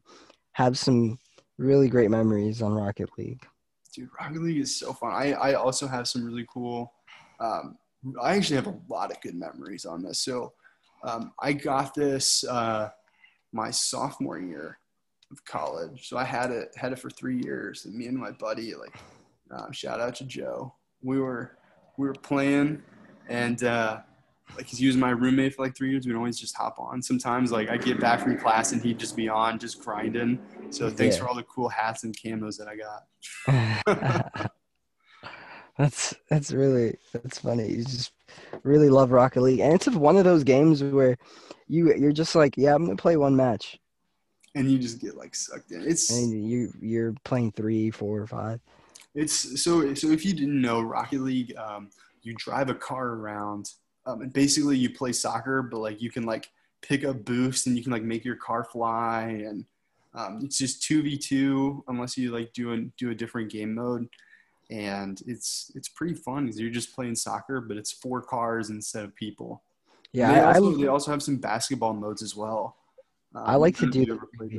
Have 0.53 0.77
some 0.77 1.17
really 1.57 1.89
great 1.89 2.11
memories 2.11 2.61
on 2.61 2.73
Rocket 2.73 3.09
League. 3.17 3.45
dude. 3.93 4.09
Rocket 4.19 4.41
League 4.41 4.61
is 4.61 4.77
so 4.77 4.93
fun. 4.93 5.11
I 5.11 5.33
I 5.33 5.53
also 5.53 5.87
have 5.87 6.07
some 6.07 6.23
really 6.23 6.45
cool. 6.51 6.93
Um, 7.39 7.77
I 8.21 8.35
actually 8.35 8.57
have 8.57 8.67
a 8.67 8.79
lot 8.87 9.11
of 9.11 9.19
good 9.21 9.35
memories 9.35 9.85
on 9.85 10.03
this. 10.03 10.19
So 10.19 10.53
um, 11.03 11.33
I 11.39 11.53
got 11.53 11.93
this 11.93 12.43
uh, 12.43 12.89
my 13.51 13.71
sophomore 13.71 14.39
year 14.39 14.79
of 15.31 15.43
college. 15.45 16.07
So 16.07 16.17
I 16.17 16.23
had 16.23 16.51
it 16.51 16.69
had 16.75 16.91
it 16.91 16.99
for 16.99 17.09
three 17.09 17.41
years. 17.43 17.85
And 17.85 17.95
me 17.95 18.07
and 18.07 18.17
my 18.17 18.31
buddy, 18.31 18.73
like, 18.75 18.95
uh, 19.51 19.71
shout 19.71 19.99
out 19.99 20.15
to 20.15 20.25
Joe. 20.25 20.73
We 21.01 21.19
were 21.19 21.57
we 21.97 22.07
were 22.07 22.13
playing, 22.13 22.81
and 23.29 23.63
uh, 23.63 23.99
like 24.57 24.67
he 24.67 24.87
was 24.87 24.97
my 24.97 25.11
roommate 25.11 25.55
for 25.55 25.63
like 25.63 25.75
three 25.77 25.91
years. 25.91 26.05
We'd 26.05 26.15
always 26.15 26.37
just 26.39 26.55
hop 26.57 26.77
on. 26.79 27.01
Sometimes 27.01 27.51
like 27.51 27.69
I 27.69 27.77
get 27.77 27.99
back 27.99 28.19
from 28.21 28.37
class 28.37 28.71
and 28.73 28.81
he'd 28.81 28.99
just 28.99 29.15
be 29.15 29.29
on, 29.29 29.59
just 29.59 29.79
grinding. 29.83 30.39
So 30.71 30.89
thanks 30.89 31.15
Yeah. 31.15 31.21
for 31.23 31.29
all 31.29 31.35
the 31.35 31.43
cool 31.43 31.69
hats 31.69 32.03
and 32.03 32.15
camos 32.17 32.57
that 32.57 32.67
I 32.67 32.75
got. 32.75 34.51
that's 35.77 36.13
that's 36.29 36.51
really 36.51 36.97
that's 37.13 37.39
funny. 37.39 37.69
You 37.69 37.83
just 37.85 38.11
really 38.63 38.89
love 38.89 39.11
Rocket 39.11 39.41
League, 39.41 39.59
and 39.59 39.73
it's 39.73 39.87
one 39.87 40.17
of 40.17 40.23
those 40.25 40.43
games 40.43 40.83
where 40.83 41.17
you 41.67 41.93
you're 41.95 42.11
just 42.11 42.35
like, 42.35 42.55
yeah, 42.57 42.75
I'm 42.75 42.83
gonna 42.85 42.97
play 42.97 43.17
one 43.17 43.35
match, 43.35 43.79
and 44.55 44.69
you 44.69 44.77
just 44.77 44.99
get 44.99 45.15
like 45.15 45.35
sucked 45.35 45.71
in. 45.71 45.83
It's 45.83 46.09
and 46.11 46.47
you 46.49 46.73
you're 46.81 47.13
playing 47.23 47.53
three, 47.53 47.91
four, 47.91 48.19
or 48.21 48.27
five. 48.27 48.59
it's 49.15 49.61
so 49.63 49.93
so 49.93 50.09
if 50.09 50.25
you 50.25 50.33
didn't 50.33 50.61
know 50.61 50.81
Rocket 50.81 51.21
League, 51.21 51.55
um, 51.57 51.89
you 52.23 52.33
drive 52.35 52.69
a 52.69 52.75
car 52.75 53.09
around, 53.09 53.71
um, 54.05 54.21
and 54.21 54.33
basically 54.33 54.77
you 54.77 54.89
play 54.89 55.11
soccer, 55.11 55.61
but 55.61 55.79
like 55.79 56.01
you 56.01 56.11
can 56.11 56.23
like 56.23 56.49
pick 56.81 57.03
up 57.03 57.25
boosts 57.25 57.67
and 57.67 57.77
you 57.77 57.83
can 57.83 57.91
like 57.91 58.03
make 58.03 58.25
your 58.25 58.35
car 58.35 58.63
fly, 58.63 59.43
and 59.45 59.65
um, 60.13 60.41
it's 60.43 60.57
just 60.57 60.83
two 60.83 61.01
v 61.01 61.17
two 61.17 61.83
unless 61.87 62.17
you 62.17 62.31
like 62.31 62.53
do 62.53 62.73
a 62.73 62.77
do 62.97 63.11
a 63.11 63.15
different 63.15 63.51
game 63.51 63.75
mode, 63.75 64.07
and 64.69 65.21
it's 65.27 65.71
it's 65.75 65.89
pretty 65.89 66.15
fun 66.15 66.45
because 66.45 66.59
you're 66.59 66.69
just 66.69 66.95
playing 66.95 67.15
soccer, 67.15 67.61
but 67.61 67.77
it's 67.77 67.91
four 67.91 68.21
cars 68.21 68.69
instead 68.69 69.03
of 69.03 69.15
people. 69.15 69.61
Yeah, 70.11 70.33
they 70.33 70.39
I, 70.39 70.53
also, 70.55 70.73
I, 70.73 70.81
they 70.81 70.87
also 70.87 71.11
have 71.11 71.23
some 71.23 71.37
basketball 71.37 71.93
modes 71.93 72.23
as 72.23 72.35
well. 72.35 72.75
Um, 73.35 73.43
I 73.45 73.55
like 73.55 73.77
to 73.77 73.89
do 73.89 74.05
the 74.05 74.19
played 74.37 74.51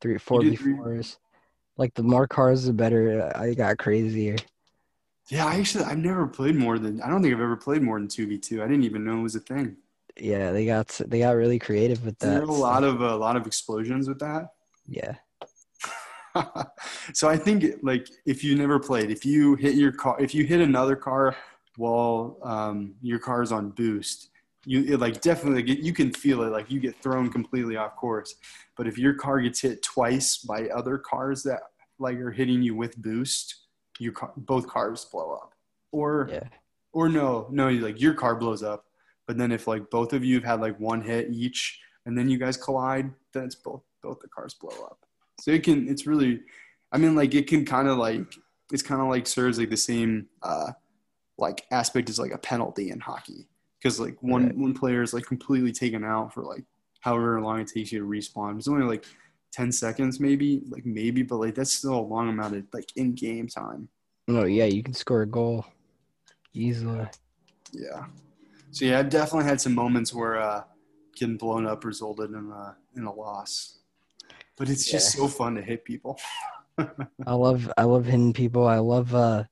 3v3. 0.00 0.20
four 0.20 0.42
v. 0.42 1.02
Like 1.76 1.94
the 1.94 2.02
more 2.02 2.26
cars, 2.26 2.64
the 2.64 2.72
better. 2.72 3.30
I 3.36 3.54
got 3.54 3.78
crazier. 3.78 4.36
Yeah, 5.30 5.46
I 5.46 5.56
actually 5.56 5.84
I've 5.84 5.98
never 5.98 6.26
played 6.26 6.56
more 6.56 6.78
than 6.78 7.00
I 7.02 7.08
don't 7.08 7.22
think 7.22 7.34
I've 7.34 7.40
ever 7.40 7.56
played 7.56 7.82
more 7.82 7.98
than 7.98 8.08
two 8.08 8.26
v 8.26 8.38
two. 8.38 8.62
I 8.62 8.66
didn't 8.66 8.84
even 8.84 9.04
know 9.04 9.18
it 9.18 9.22
was 9.22 9.34
a 9.34 9.40
thing. 9.40 9.76
Yeah, 10.16 10.50
they 10.52 10.66
got 10.66 10.88
they 11.06 11.20
got 11.20 11.36
really 11.36 11.58
creative 11.58 12.04
with 12.04 12.18
that. 12.20 12.42
are 12.42 12.42
a 12.42 12.52
lot 12.52 12.82
of 12.82 13.00
a 13.00 13.16
lot 13.16 13.36
of 13.36 13.46
explosions 13.46 14.08
with 14.08 14.18
that. 14.20 14.48
yeah, 14.86 15.14
so 17.12 17.28
I 17.28 17.36
think 17.36 17.64
like 17.82 18.08
if 18.26 18.42
you 18.42 18.56
never 18.56 18.78
played, 18.78 19.10
if 19.10 19.24
you 19.24 19.54
hit 19.54 19.74
your 19.74 19.92
car, 19.92 20.16
if 20.20 20.34
you 20.34 20.44
hit 20.44 20.60
another 20.60 20.96
car 20.96 21.36
while 21.76 22.38
um, 22.42 22.94
your 23.02 23.18
car 23.18 23.42
is 23.42 23.52
on 23.52 23.70
boost, 23.70 24.30
you 24.64 24.94
it, 24.94 25.00
like 25.00 25.20
definitely 25.20 25.62
get, 25.62 25.78
you 25.78 25.92
can 25.92 26.12
feel 26.12 26.42
it 26.42 26.50
like 26.50 26.70
you 26.70 26.80
get 26.80 27.00
thrown 27.02 27.30
completely 27.30 27.76
off 27.76 27.96
course. 27.96 28.34
But 28.76 28.86
if 28.86 28.98
your 28.98 29.14
car 29.14 29.40
gets 29.40 29.60
hit 29.60 29.82
twice 29.82 30.38
by 30.38 30.68
other 30.68 30.98
cars 30.98 31.42
that 31.44 31.60
like 31.98 32.18
are 32.18 32.32
hitting 32.32 32.62
you 32.62 32.74
with 32.74 32.96
boost, 32.96 33.67
you 34.00 34.12
car, 34.12 34.32
both 34.36 34.66
cars 34.66 35.04
blow 35.04 35.32
up. 35.32 35.54
Or 35.92 36.28
Yeah. 36.30 36.44
or 36.92 37.08
no, 37.08 37.48
no, 37.50 37.68
You 37.68 37.80
like 37.80 38.00
your 38.00 38.14
car 38.14 38.36
blows 38.36 38.62
up. 38.62 38.84
But 39.26 39.36
then 39.38 39.52
if 39.52 39.66
like 39.66 39.90
both 39.90 40.12
of 40.12 40.24
you 40.24 40.36
have 40.36 40.44
had 40.44 40.60
like 40.60 40.78
one 40.80 41.02
hit 41.02 41.30
each, 41.32 41.80
and 42.06 42.16
then 42.16 42.28
you 42.28 42.38
guys 42.38 42.56
collide, 42.56 43.10
then 43.32 43.44
it's 43.44 43.54
both 43.54 43.82
both 44.02 44.20
the 44.20 44.28
cars 44.28 44.54
blow 44.54 44.84
up. 44.84 44.98
So 45.40 45.50
it 45.50 45.62
can 45.62 45.88
it's 45.88 46.06
really, 46.06 46.40
I 46.92 46.98
mean 46.98 47.14
like 47.14 47.34
it 47.34 47.46
can 47.46 47.64
kind 47.64 47.88
of 47.88 47.98
like 47.98 48.34
it's 48.72 48.82
kind 48.82 49.00
of 49.00 49.08
like 49.08 49.26
serves 49.26 49.58
like 49.58 49.70
the 49.70 49.76
same 49.76 50.28
uh 50.42 50.72
like 51.38 51.64
aspect 51.70 52.10
as 52.10 52.18
like 52.18 52.32
a 52.32 52.38
penalty 52.38 52.90
in 52.90 53.00
hockey 53.00 53.46
because 53.78 54.00
like 54.00 54.16
one 54.22 54.46
Right. 54.46 54.56
one 54.56 54.74
player 54.74 55.02
is 55.02 55.12
like 55.14 55.24
completely 55.24 55.72
taken 55.72 56.04
out 56.04 56.32
for 56.34 56.42
like 56.42 56.64
however 57.00 57.40
long 57.40 57.60
it 57.60 57.68
takes 57.68 57.92
you 57.92 58.00
to 58.00 58.06
respawn. 58.06 58.58
It's 58.58 58.66
only 58.68 58.84
like 58.86 59.04
ten 59.52 59.72
seconds 59.72 60.20
maybe 60.20 60.62
like 60.68 60.84
maybe, 60.86 61.22
but 61.22 61.36
like 61.36 61.54
that's 61.54 61.72
still 61.72 61.94
a 61.98 62.00
long 62.00 62.28
amount 62.28 62.54
of 62.56 62.64
like 62.72 62.90
in 62.96 63.14
game 63.14 63.48
time. 63.48 63.88
No, 64.26 64.44
yeah, 64.44 64.64
you 64.66 64.82
can 64.82 64.94
score 64.94 65.22
a 65.22 65.26
goal 65.26 65.64
easily. 66.52 67.06
Yeah. 67.72 68.06
So 68.70 68.84
yeah, 68.84 68.98
I've 68.98 69.08
definitely 69.10 69.48
had 69.48 69.60
some 69.60 69.74
moments 69.74 70.12
where 70.12 70.38
uh, 70.40 70.64
getting 71.16 71.36
blown 71.36 71.66
up 71.66 71.84
resulted 71.84 72.30
in 72.30 72.50
a 72.50 72.76
in 72.96 73.04
a 73.04 73.12
loss. 73.12 73.78
But 74.56 74.68
it's 74.68 74.90
just 74.90 75.12
so 75.12 75.28
fun 75.28 75.54
to 75.54 75.62
hit 75.62 75.84
people. 75.84 76.18
I 77.26 77.34
love 77.34 77.70
I 77.78 77.84
love 77.84 78.04
hitting 78.06 78.32
people. 78.32 78.66
I 78.66 78.78
love 78.78 79.14
uh 79.14 79.44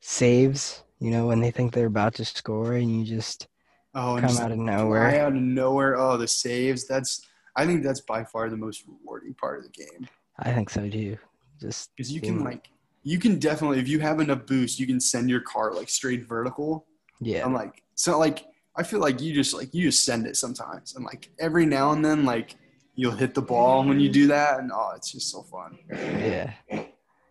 saves, 0.00 0.82
you 1.00 1.10
know, 1.10 1.26
when 1.26 1.40
they 1.40 1.50
think 1.50 1.72
they're 1.72 1.86
about 1.86 2.14
to 2.14 2.24
score 2.24 2.74
and 2.74 2.98
you 2.98 3.04
just 3.04 3.46
Oh, 3.94 4.16
come 4.20 4.28
just 4.28 4.40
out 4.40 4.52
of 4.52 4.58
nowhere. 4.58 5.20
out 5.22 5.32
of 5.34 5.42
nowhere. 5.42 5.96
Oh, 5.96 6.16
the 6.16 6.28
saves. 6.28 6.86
That's 6.86 7.22
I 7.58 7.66
think 7.66 7.82
that's 7.82 8.00
by 8.00 8.24
far 8.24 8.48
the 8.48 8.56
most 8.56 8.84
rewarding 8.86 9.34
part 9.34 9.58
of 9.58 9.64
the 9.64 9.84
game 9.84 10.08
I 10.38 10.52
think 10.52 10.70
so 10.70 10.88
too. 10.88 11.18
Just 11.60 11.90
because 11.96 12.12
you 12.12 12.20
can 12.20 12.44
like 12.44 12.70
you 13.02 13.18
can 13.18 13.38
definitely 13.38 13.80
if 13.80 13.88
you 13.88 13.98
have 14.00 14.20
enough 14.20 14.46
boost, 14.46 14.78
you 14.78 14.86
can 14.86 15.00
send 15.00 15.28
your 15.28 15.40
car 15.40 15.72
like 15.74 15.88
straight 15.88 16.26
vertical. 16.28 16.86
yeah. 17.20 17.44
I'm 17.44 17.52
like 17.52 17.82
so 17.94 18.18
like 18.18 18.44
I 18.76 18.84
feel 18.84 19.00
like 19.00 19.20
you 19.20 19.34
just 19.34 19.54
like 19.54 19.74
you 19.74 19.82
just 19.82 20.04
send 20.04 20.26
it 20.26 20.36
sometimes, 20.36 20.94
and 20.94 21.04
like 21.04 21.30
every 21.40 21.66
now 21.66 21.90
and 21.90 22.04
then 22.04 22.24
like 22.24 22.54
you'll 22.94 23.16
hit 23.16 23.34
the 23.34 23.42
ball 23.42 23.84
when 23.84 23.98
you 23.98 24.08
do 24.08 24.28
that, 24.28 24.60
and 24.60 24.70
oh, 24.72 24.92
it's 24.94 25.10
just 25.10 25.32
so 25.32 25.42
fun. 25.42 25.78
Yeah. 25.90 26.52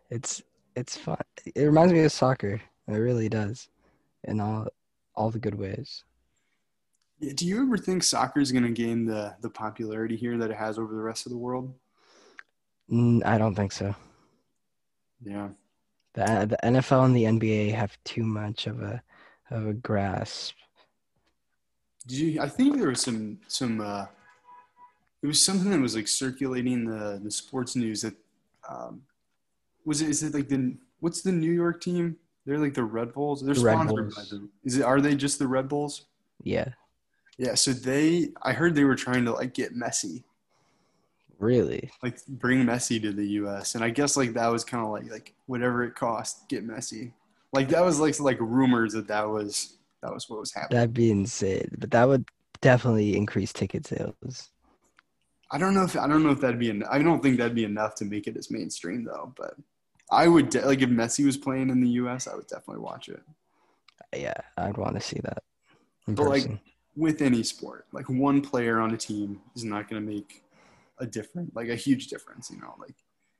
It's 0.10 0.42
it's 0.76 0.98
fun. 0.98 1.22
It 1.56 1.64
reminds 1.64 1.94
me 1.94 2.02
of 2.02 2.12
soccer. 2.12 2.62
It 2.88 2.92
really 2.92 3.30
does. 3.30 3.70
In 4.26 4.42
all 4.42 4.68
all 5.16 5.32
the 5.32 5.40
good 5.40 5.56
ways. 5.56 6.04
Do 7.20 7.47
you 7.47 7.61
ever 7.63 7.78
think 7.78 8.03
soccer 8.03 8.39
is 8.39 8.51
going 8.51 8.63
to 8.63 8.72
gain 8.72 9.05
the 9.05 9.36
the 9.41 9.49
popularity 9.49 10.15
here 10.15 10.38
that 10.38 10.51
it 10.51 10.57
has 10.57 10.78
over 10.78 10.93
the 10.93 11.01
rest 11.01 11.26
of 11.26 11.32
the 11.32 11.38
world? 11.38 11.74
Mm, 12.91 13.26
I 13.26 13.38
don't 13.38 13.55
think 13.55 13.72
so. 13.72 13.95
Yeah. 15.24 15.49
The 16.13 16.47
the 16.49 16.57
NFL 16.63 17.05
and 17.05 17.15
the 17.15 17.24
NBA 17.24 17.74
have 17.74 17.97
too 18.03 18.24
much 18.24 18.68
of 18.68 18.82
a 18.82 19.01
of 19.49 19.68
a 19.68 19.74
grasp. 19.74 20.55
Did 22.05 22.20
you? 22.20 22.41
I 22.41 22.47
think 22.47 22.78
there 22.78 22.89
was 22.89 23.01
some 23.01 23.39
some. 23.47 23.82
uh 23.82 24.05
It 25.24 25.28
was 25.28 25.43
something 25.43 25.72
that 25.72 25.80
was 25.82 25.95
like 25.95 26.07
circulating 26.07 26.86
the 26.86 27.20
the 27.24 27.32
sports 27.32 27.76
news 27.76 28.01
that 28.01 28.13
um, 28.70 29.01
was 29.86 30.01
it? 30.01 30.09
Is 30.09 30.24
it 30.24 30.34
like 30.34 30.49
the 30.49 30.76
what's 30.99 31.22
the 31.22 31.32
New 31.32 31.51
York 31.51 31.82
team? 31.82 32.18
They're 32.45 32.59
like 32.59 32.74
the 32.74 32.84
Red 32.84 33.13
Bulls. 33.13 33.43
They're 33.43 33.55
The 33.55 33.61
Red 33.61 33.74
sponsored 33.74 34.15
by 34.15 34.24
Bulls. 34.30 34.49
Is 34.63 34.78
it? 34.78 34.84
Are 34.84 35.01
they 35.01 35.15
just 35.15 35.39
the 35.39 35.47
Red 35.47 35.68
Bulls? 35.68 36.05
Yeah. 36.43 36.70
Yeah. 37.38 37.56
So 37.56 37.72
they, 37.72 38.30
I 38.42 38.54
heard 38.54 38.74
they 38.76 38.84
were 38.84 38.96
trying 38.96 39.26
to 39.26 39.32
like 39.32 39.54
get 39.54 39.76
Messi, 39.76 40.24
Really. 41.40 41.92
like 42.02 42.26
bring 42.28 42.64
Messi 42.66 43.00
to 43.02 43.12
the 43.12 43.26
U.S. 43.42 43.76
And 43.76 43.84
I 43.84 43.90
guess 43.92 44.18
like 44.18 44.34
that 44.34 44.48
was 44.48 44.64
kind 44.64 44.84
of 44.84 44.92
like 44.92 45.10
like 45.12 45.34
whatever 45.46 45.84
it 45.84 45.94
cost, 45.96 46.48
get 46.50 46.68
Messi. 46.68 47.12
Like 47.54 47.70
that 47.70 47.84
was 47.86 48.00
like 48.00 48.20
like 48.20 48.40
rumors 48.40 48.94
that 48.94 49.08
that 49.08 49.30
was 49.30 49.78
that 50.02 50.12
was 50.14 50.30
what 50.30 50.40
was 50.40 50.54
happening. 50.54 50.78
That'd 50.80 50.94
be 50.94 51.12
insane. 51.12 51.70
But 51.78 51.92
that 51.92 52.08
would 52.08 52.26
definitely 52.62 53.16
increase 53.16 53.54
ticket 53.54 53.86
sales. 53.86 54.50
I 55.52 55.58
don't 55.60 55.74
know 55.76 55.84
if 55.84 55.96
I 55.96 56.08
don't 56.08 56.24
know 56.24 56.32
if 56.32 56.42
that'd 56.42 56.60
be. 56.60 56.72
En- 56.72 56.84
I 56.90 57.02
don't 57.02 57.22
think 57.22 57.38
that'd 57.38 57.56
be 57.56 57.64
enough 57.64 57.94
to 57.96 58.06
make 58.06 58.26
it 58.28 58.36
as 58.36 58.50
mainstream 58.52 59.04
though. 59.04 59.32
But 59.38 59.54
I 60.12 60.28
would 60.28 60.50
de- 60.50 60.66
like 60.66 60.82
if 60.82 60.90
Messi 60.90 61.24
was 61.26 61.38
playing 61.38 61.70
in 61.70 61.82
the 61.82 61.90
U.S. 62.02 62.28
I 62.28 62.36
would 62.36 62.48
definitely 62.48 62.82
watch 62.82 63.10
it 63.10 63.22
Yeah, 64.16 64.34
I'd 64.58 64.78
want 64.78 64.96
to 64.96 65.02
see 65.02 65.20
that 65.24 65.44
in 66.08 66.16
But, 66.16 66.28
like, 66.30 66.42
person. 66.44 66.60
With 66.98 67.22
any 67.22 67.43
sport. 67.43 67.86
Like 67.93 68.10
one 68.10 68.41
player 68.41 68.80
on 68.80 68.93
a 68.93 68.98
team 68.98 69.39
is 69.56 69.64
not 69.64 69.88
going 69.88 70.06
to 70.06 70.14
make 70.14 70.43
a 70.98 71.06
different, 71.06 71.56
like 71.56 71.70
a 71.70 71.76
huge 71.76 72.08
difference. 72.08 72.50
You 72.52 72.60
know, 72.60 72.76
like 72.80 72.95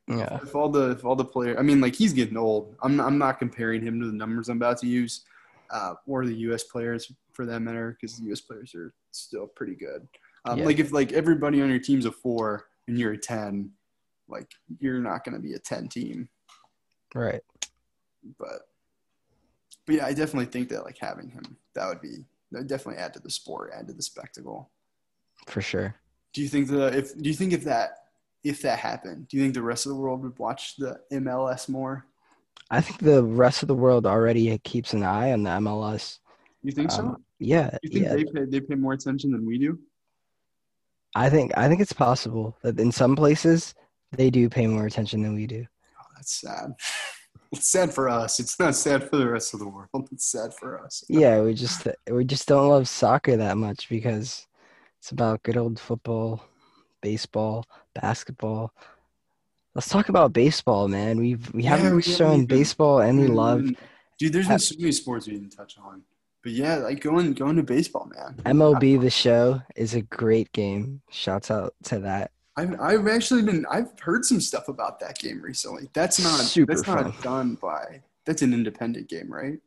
yeah. 0.08 0.40
if 0.42 0.56
all 0.56 0.70
the 0.70 0.92
if 0.92 1.04
all 1.04 1.16
the 1.16 1.26
player, 1.26 1.60
I 1.60 1.64
mean, 1.64 1.82
like 1.82 1.96
he's 1.96 2.14
getting 2.14 2.38
old. 2.38 2.76
I'm 2.82 3.02
I'm 3.02 3.18
not 3.18 3.40
comparing 3.40 3.82
him 3.82 4.00
to 4.00 4.06
the 4.06 4.14
numbers 4.14 4.48
I'm 4.48 4.58
about 4.58 4.78
to 4.80 4.88
use, 4.88 5.26
uh, 5.72 5.96
or 6.06 6.26
the 6.26 6.36
U.S. 6.36 6.64
players 6.64 7.12
for 7.34 7.46
that 7.48 7.60
matter, 7.62 7.98
because 8.00 8.18
the 8.18 8.26
U.S. 8.28 8.42
players 8.42 8.74
are 8.76 8.94
still 9.12 9.48
pretty 9.48 9.76
good. 9.76 10.08
Um, 10.46 10.60
Yeah. 10.60 10.66
Like 10.66 10.80
if 10.80 10.94
like 10.94 11.12
everybody 11.12 11.62
on 11.62 11.70
your 11.70 11.80
team's 11.80 12.06
a 12.06 12.12
four 12.12 12.68
and 12.88 12.98
you're 12.98 13.14
a 13.14 13.18
ten, 13.18 13.72
like 14.30 14.50
you're 14.80 15.00
not 15.00 15.26
going 15.26 15.36
to 15.36 15.42
be 15.42 15.54
a 15.54 15.60
ten 15.60 15.88
team. 15.88 16.30
Right. 17.16 17.42
But 18.38 18.68
but 19.86 19.96
yeah, 19.96 20.06
I 20.06 20.14
definitely 20.14 20.46
think 20.46 20.70
that 20.70 20.84
like 20.84 20.98
having 21.00 21.30
him 21.30 21.58
that 21.74 21.88
would 21.88 22.02
be 22.02 22.26
that 22.52 22.68
definitely 22.68 23.02
add 23.02 23.14
to 23.14 23.20
the 23.20 23.30
sport, 23.30 23.72
add 23.76 23.88
to 23.88 23.94
the 23.94 24.02
spectacle. 24.02 24.70
For 25.48 25.62
sure. 25.62 25.96
Do 26.34 26.42
you 26.42 26.48
think 26.48 26.68
the 26.68 26.88
if 26.98 27.18
do 27.18 27.30
you 27.30 27.36
think 27.36 27.54
if 27.54 27.64
that 27.64 27.98
if 28.44 28.62
that 28.62 28.80
happened, 28.80 29.28
do 29.28 29.38
you 29.38 29.44
think 29.44 29.54
the 29.54 29.62
rest 29.62 29.86
of 29.86 29.92
the 29.92 29.96
world 29.98 30.24
would 30.24 30.38
watch 30.40 30.76
the 30.78 31.00
MLS 31.12 31.68
more? 31.68 32.06
I 32.70 32.82
think 32.82 33.00
the 33.00 33.24
rest 33.24 33.62
of 33.62 33.68
the 33.68 33.76
world 33.76 34.06
already 34.06 34.58
keeps 34.60 34.94
an 34.94 35.04
eye 35.04 35.32
on 35.32 35.44
the 35.44 35.50
MLS. 35.52 36.20
You 36.64 36.72
think 36.72 36.92
so? 36.92 37.00
Um, 37.00 37.24
yeah, 37.40 37.78
You 37.84 37.90
think 37.90 38.06
yeah. 38.06 38.16
they 38.16 38.24
pay 38.26 38.46
they 38.46 38.60
pay 38.60 38.76
more 38.76 38.94
attention 38.94 39.32
than 39.32 39.46
we 39.46 39.58
do? 39.58 39.80
I 41.16 41.30
think 41.30 41.52
I 41.58 41.68
think 41.68 41.82
it's 41.82 41.94
possible 41.94 42.58
that 42.62 42.80
in 42.80 42.92
some 42.92 43.16
places 43.16 43.74
they 44.12 44.30
do 44.30 44.50
pay 44.50 44.68
more 44.68 44.86
attention 44.86 45.22
than 45.22 45.34
we 45.36 45.48
do. 45.48 45.66
Oh, 46.00 46.06
that's 46.16 46.42
sad. 46.42 46.72
It's 47.52 47.70
sad 47.70 47.94
for 47.94 48.10
us. 48.10 48.40
It's 48.40 48.60
not 48.60 48.76
sad 48.76 49.10
for 49.10 49.18
the 49.18 49.28
rest 49.28 49.54
of 49.54 49.60
the 49.60 49.68
world. 49.68 50.10
It's 50.12 50.26
sad 50.26 50.54
for 50.54 50.82
us. 50.84 51.04
Yeah, 51.08 51.42
we 51.42 51.54
just 51.54 51.88
we 52.10 52.26
just 52.26 52.48
don't 52.48 52.70
love 52.70 52.88
soccer 52.88 53.38
that 53.38 53.58
much 53.58 53.90
because 53.90 54.48
it's 55.00 55.12
about 55.12 55.44
good 55.44 55.58
old 55.58 55.80
football, 55.80 56.44
baseball, 57.02 57.66
basketball. 57.94 58.74
Let's 59.74 59.90
talk 59.90 60.10
about 60.10 60.34
baseball, 60.34 60.88
man. 60.88 61.20
We've 61.20 61.54
we 61.54 61.64
haven't 61.64 62.00
Yeah, 62.00 62.12
yeah, 62.12 62.18
shown 62.18 62.40
we- 62.40 62.46
baseball 62.48 63.02
any 63.02 63.24
mm-hmm. 63.24 63.34
love. 63.34 63.70
Dude, 64.20 64.34
there's 64.34 64.48
been 64.48 64.58
so 64.58 64.76
many 64.80 64.92
sports 64.92 65.28
we 65.28 65.34
didn't 65.34 65.52
touch 65.52 65.78
on. 65.78 66.02
But 66.44 66.52
yeah, 66.54 66.78
like 66.78 67.02
going 67.02 67.34
going 67.34 67.56
to 67.58 67.64
baseball, 67.64 68.10
man. 68.16 68.36
MLB 68.46 69.00
the 69.02 69.10
show 69.10 69.62
is 69.76 69.94
a 69.96 70.02
great 70.02 70.52
game. 70.54 71.02
Shouts 71.12 71.52
out 71.52 71.74
to 71.84 72.00
that. 72.00 72.32
I've, 72.58 72.80
I've 72.82 73.08
actually 73.08 73.44
been 73.44 73.66
I've 73.70 73.98
heard 74.00 74.26
some 74.26 74.42
stuff 74.42 74.68
about 74.68 75.00
that 75.00 75.20
game 75.20 75.42
recently. 75.42 75.90
That's 75.94 76.20
not 76.22 76.40
Super 76.42 76.74
that's 76.74 76.86
fun. 76.86 77.04
not 77.04 77.22
done 77.22 77.56
by 77.56 78.02
that's 78.26 78.42
an 78.42 78.54
independent 78.54 79.08
game, 79.08 79.32
right? 79.32 79.60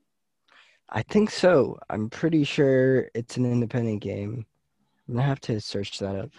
I 0.90 1.02
think 1.02 1.30
so. 1.30 1.78
I'm 1.88 2.10
pretty 2.10 2.42
sure 2.42 3.08
it's 3.14 3.36
an 3.36 3.46
independent 3.46 4.02
game. 4.02 4.44
I'm 5.08 5.14
gonna 5.14 5.26
have 5.26 5.40
to 5.42 5.60
search 5.60 6.00
that 6.00 6.16
up. 6.16 6.30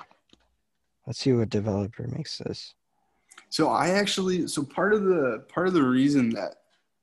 Let's 1.08 1.20
see 1.20 1.32
what 1.32 1.50
developer 1.50 2.06
makes 2.08 2.38
this. 2.38 2.76
So 3.50 3.70
I 3.70 3.92
actually 3.92 4.48
so 4.48 4.64
part 4.64 4.94
of 4.94 5.06
the 5.06 5.46
part 5.48 5.68
of 5.68 5.74
the 5.74 5.84
reason 5.84 6.30
that 6.32 6.56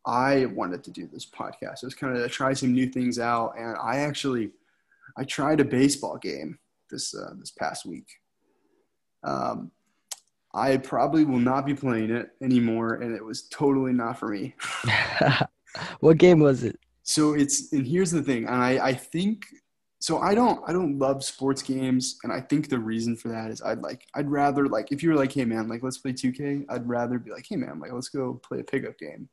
I 0.05 0.47
wanted 0.47 0.85
to 0.85 0.91
do 0.91 1.07
this 1.07 1.27
podcast 1.27 1.85
was 1.85 1.95
kind 1.95 2.15
of 2.17 2.23
to 2.23 2.29
try 2.29 2.53
some 2.53 2.73
new 2.73 2.87
things 2.87 3.19
out, 3.19 3.55
and 3.59 3.77
I 3.83 3.99
actually 4.01 4.51
I 5.17 5.25
tried 5.25 5.61
a 5.61 5.65
baseball 5.65 6.19
game 6.19 6.59
this 6.91 7.15
uh, 7.15 7.33
this 7.39 7.51
past 7.51 7.87
week. 7.87 8.07
Um, 9.25 9.71
I 10.55 10.77
probably 10.79 11.25
will 11.25 11.39
not 11.39 11.67
be 11.67 11.75
playing 11.75 12.11
it 12.11 12.31
anymore, 12.43 12.95
and 12.95 13.15
it 13.15 13.25
was 13.25 13.43
totally 13.49 13.93
not 13.93 14.19
for 14.19 14.29
me. 14.29 14.55
what 16.01 16.19
game 16.19 16.41
was 16.41 16.65
it? 16.65 16.79
So 17.03 17.35
it's 17.35 17.73
and 17.73 17.87
here's 17.87 18.11
the 18.11 18.23
thing, 18.23 18.47
and 18.47 18.55
I 18.57 18.89
I 18.89 18.95
think 18.95 19.45
so 20.01 20.19
I 20.19 20.35
don't 20.35 20.61
I 20.69 20.73
don't 20.73 20.99
love 20.99 21.25
sports 21.25 21.63
games, 21.63 22.19
and 22.23 22.33
I 22.33 22.41
think 22.41 22.69
the 22.69 22.79
reason 22.79 23.17
for 23.17 23.29
that 23.29 23.51
is 23.51 23.63
I'd 23.63 23.81
like 23.81 24.07
I'd 24.15 24.29
rather 24.31 24.67
like 24.69 24.93
if 24.93 25.03
you 25.03 25.11
were 25.11 25.17
like 25.17 25.33
hey 25.33 25.45
man 25.45 25.69
like 25.69 25.83
let's 25.83 25.99
play 25.99 26.13
2K, 26.13 26.65
I'd 26.69 26.89
rather 26.89 27.19
be 27.19 27.31
like 27.31 27.47
hey 27.49 27.57
man 27.57 27.79
like 27.81 27.93
let's 27.93 28.09
go 28.09 28.35
play 28.35 28.61
a 28.61 28.65
pickup 28.65 28.99
game. 28.99 29.29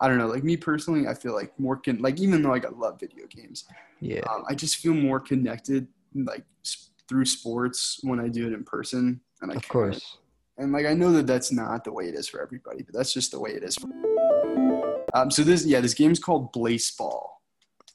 I 0.00 0.06
don't 0.06 0.18
know 0.18 0.28
like 0.28 0.44
me 0.44 0.56
personally 0.56 1.08
I 1.08 1.14
feel 1.14 1.34
like 1.34 1.58
more 1.58 1.76
can 1.76 1.98
like 1.98 2.20
even 2.20 2.40
though 2.42 2.50
like 2.50 2.64
I 2.64 2.70
love 2.70 3.00
video 3.00 3.26
games, 3.26 3.64
Yeah. 4.00 4.20
um, 4.30 4.44
I 4.48 4.54
just 4.54 4.76
feel 4.76 4.94
more 4.94 5.18
connected 5.18 5.88
like 6.14 6.44
s- 6.64 6.87
through 7.08 7.24
sports 7.24 7.98
when 8.02 8.20
I 8.20 8.28
do 8.28 8.46
it 8.46 8.52
in 8.52 8.64
person, 8.64 9.20
and 9.40 9.52
I 9.52 9.56
Of 9.56 9.68
course. 9.68 10.18
and 10.58 10.72
like 10.72 10.86
I 10.86 10.94
know 10.94 11.12
that 11.12 11.26
that's 11.26 11.50
not 11.52 11.84
the 11.84 11.92
way 11.92 12.04
it 12.04 12.14
is 12.14 12.28
for 12.28 12.40
everybody, 12.42 12.82
but 12.82 12.94
that's 12.94 13.12
just 13.12 13.30
the 13.32 13.40
way 13.40 13.50
it 13.50 13.62
is. 13.62 13.76
Um, 15.14 15.30
so 15.30 15.42
this, 15.42 15.64
yeah, 15.64 15.80
this 15.80 15.94
game's 15.94 16.18
called 16.18 16.52
Blaseball. 16.52 17.28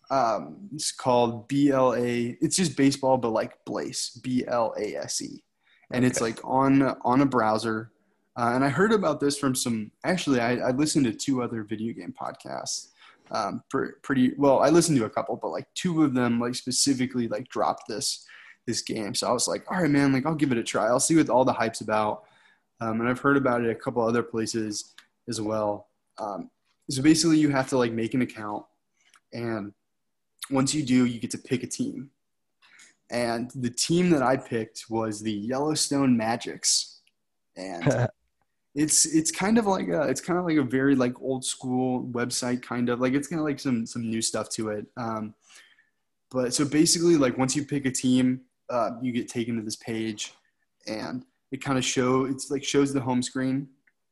Um, 0.10 0.70
it's 0.74 0.92
called 0.92 1.48
BLA. 1.48 2.34
It's 2.42 2.56
just 2.56 2.76
baseball, 2.76 3.18
but 3.18 3.30
like 3.30 3.64
Blase, 3.66 4.10
B 4.22 4.44
L 4.48 4.74
A 4.78 4.96
S 4.96 5.22
E, 5.22 5.44
and 5.92 6.04
it's 6.06 6.22
like 6.22 6.40
on 6.44 6.82
on 7.04 7.22
a 7.22 7.26
browser. 7.26 7.92
Uh, 8.36 8.52
and 8.56 8.64
I 8.66 8.70
heard 8.70 8.92
about 8.92 9.20
this 9.20 9.38
from 9.38 9.54
some. 9.56 9.92
Actually, 10.04 10.40
I, 10.40 10.56
I 10.56 10.72
listened 10.72 11.06
to 11.06 11.14
two 11.14 11.42
other 11.44 11.64
video 11.64 11.94
game 11.94 12.14
podcasts. 12.20 12.90
Um, 13.32 13.64
pre- 13.70 13.92
pretty 14.02 14.34
well. 14.38 14.60
I 14.60 14.70
listened 14.70 14.98
to 15.00 15.06
a 15.06 15.10
couple, 15.10 15.36
but 15.38 15.50
like 15.50 15.68
two 15.76 16.04
of 16.04 16.14
them, 16.14 16.40
like 16.40 16.56
specifically, 16.56 17.28
like 17.28 17.48
dropped 17.50 17.88
this 17.88 18.26
this 18.66 18.82
game. 18.82 19.14
So 19.16 19.28
I 19.28 19.32
was 19.32 19.48
like, 19.48 19.70
all 19.70 19.82
right, 19.82 19.90
man, 19.90 20.14
like 20.14 20.26
I'll 20.26 20.36
give 20.36 20.52
it 20.52 20.58
a 20.58 20.64
try. 20.64 20.86
I'll 20.86 21.00
see 21.00 21.16
what 21.16 21.30
all 21.30 21.46
the 21.46 21.54
hype's 21.54 21.82
about. 21.82 22.24
Um, 22.82 23.00
and 23.00 23.10
I've 23.10 23.20
heard 23.20 23.38
about 23.38 23.64
it 23.64 23.70
a 23.70 23.76
couple 23.76 24.02
other 24.02 24.24
places 24.24 24.94
as 25.28 25.40
well. 25.40 25.88
Um, 26.18 26.50
so 26.90 27.02
basically, 27.02 27.40
you 27.40 27.50
have 27.50 27.70
to 27.70 27.78
like 27.78 27.92
make 27.92 28.14
an 28.14 28.22
account, 28.22 28.66
and 29.32 29.74
once 30.50 30.74
you 30.74 30.84
do, 30.84 31.06
you 31.06 31.20
get 31.20 31.32
to 31.32 31.38
pick 31.38 31.64
a 31.64 31.68
team. 31.68 32.10
And 33.10 33.52
the 33.56 33.70
team 33.70 34.10
that 34.10 34.22
I 34.22 34.38
picked 34.38 34.86
was 34.90 35.22
the 35.22 35.32
Yellowstone 35.32 36.18
Magics, 36.18 37.02
and 37.56 38.10
it's 38.76 39.06
it's 39.06 39.32
kind 39.32 39.58
of 39.58 39.66
like 39.66 39.88
a 39.88 40.02
it's 40.04 40.22
kind 40.22 40.40
of 40.40 40.46
like 40.46 40.58
a 40.58 40.64
very 40.64 40.96
like 40.96 41.20
old 41.22 41.46
school 41.46 42.06
website 42.12 42.62
kind 42.62 42.90
of 42.90 43.00
like 43.00 43.14
it's 43.14 43.28
kind 43.28 43.40
of 43.40 43.46
like 43.46 43.60
some 43.60 43.86
some 43.86 44.02
new 44.02 44.22
stuff 44.22 44.50
to 44.50 44.70
it. 44.70 44.88
Um, 44.98 45.34
but 46.32 46.54
so 46.54 46.66
basically, 46.66 47.16
like 47.16 47.38
once 47.38 47.56
you 47.56 47.64
pick 47.64 47.86
a 47.86 47.92
team, 47.92 48.42
uh, 48.74 48.92
you 49.02 49.12
get 49.12 49.30
taken 49.30 49.56
to 49.56 49.62
this 49.62 49.76
page, 49.76 50.34
and 50.88 51.24
it 51.52 51.64
kind 51.64 51.78
of 51.78 51.86
show 51.86 52.26
it's 52.26 52.50
like 52.50 52.64
shows 52.64 52.92
the 52.92 53.00
home 53.00 53.22
screen. 53.22 53.70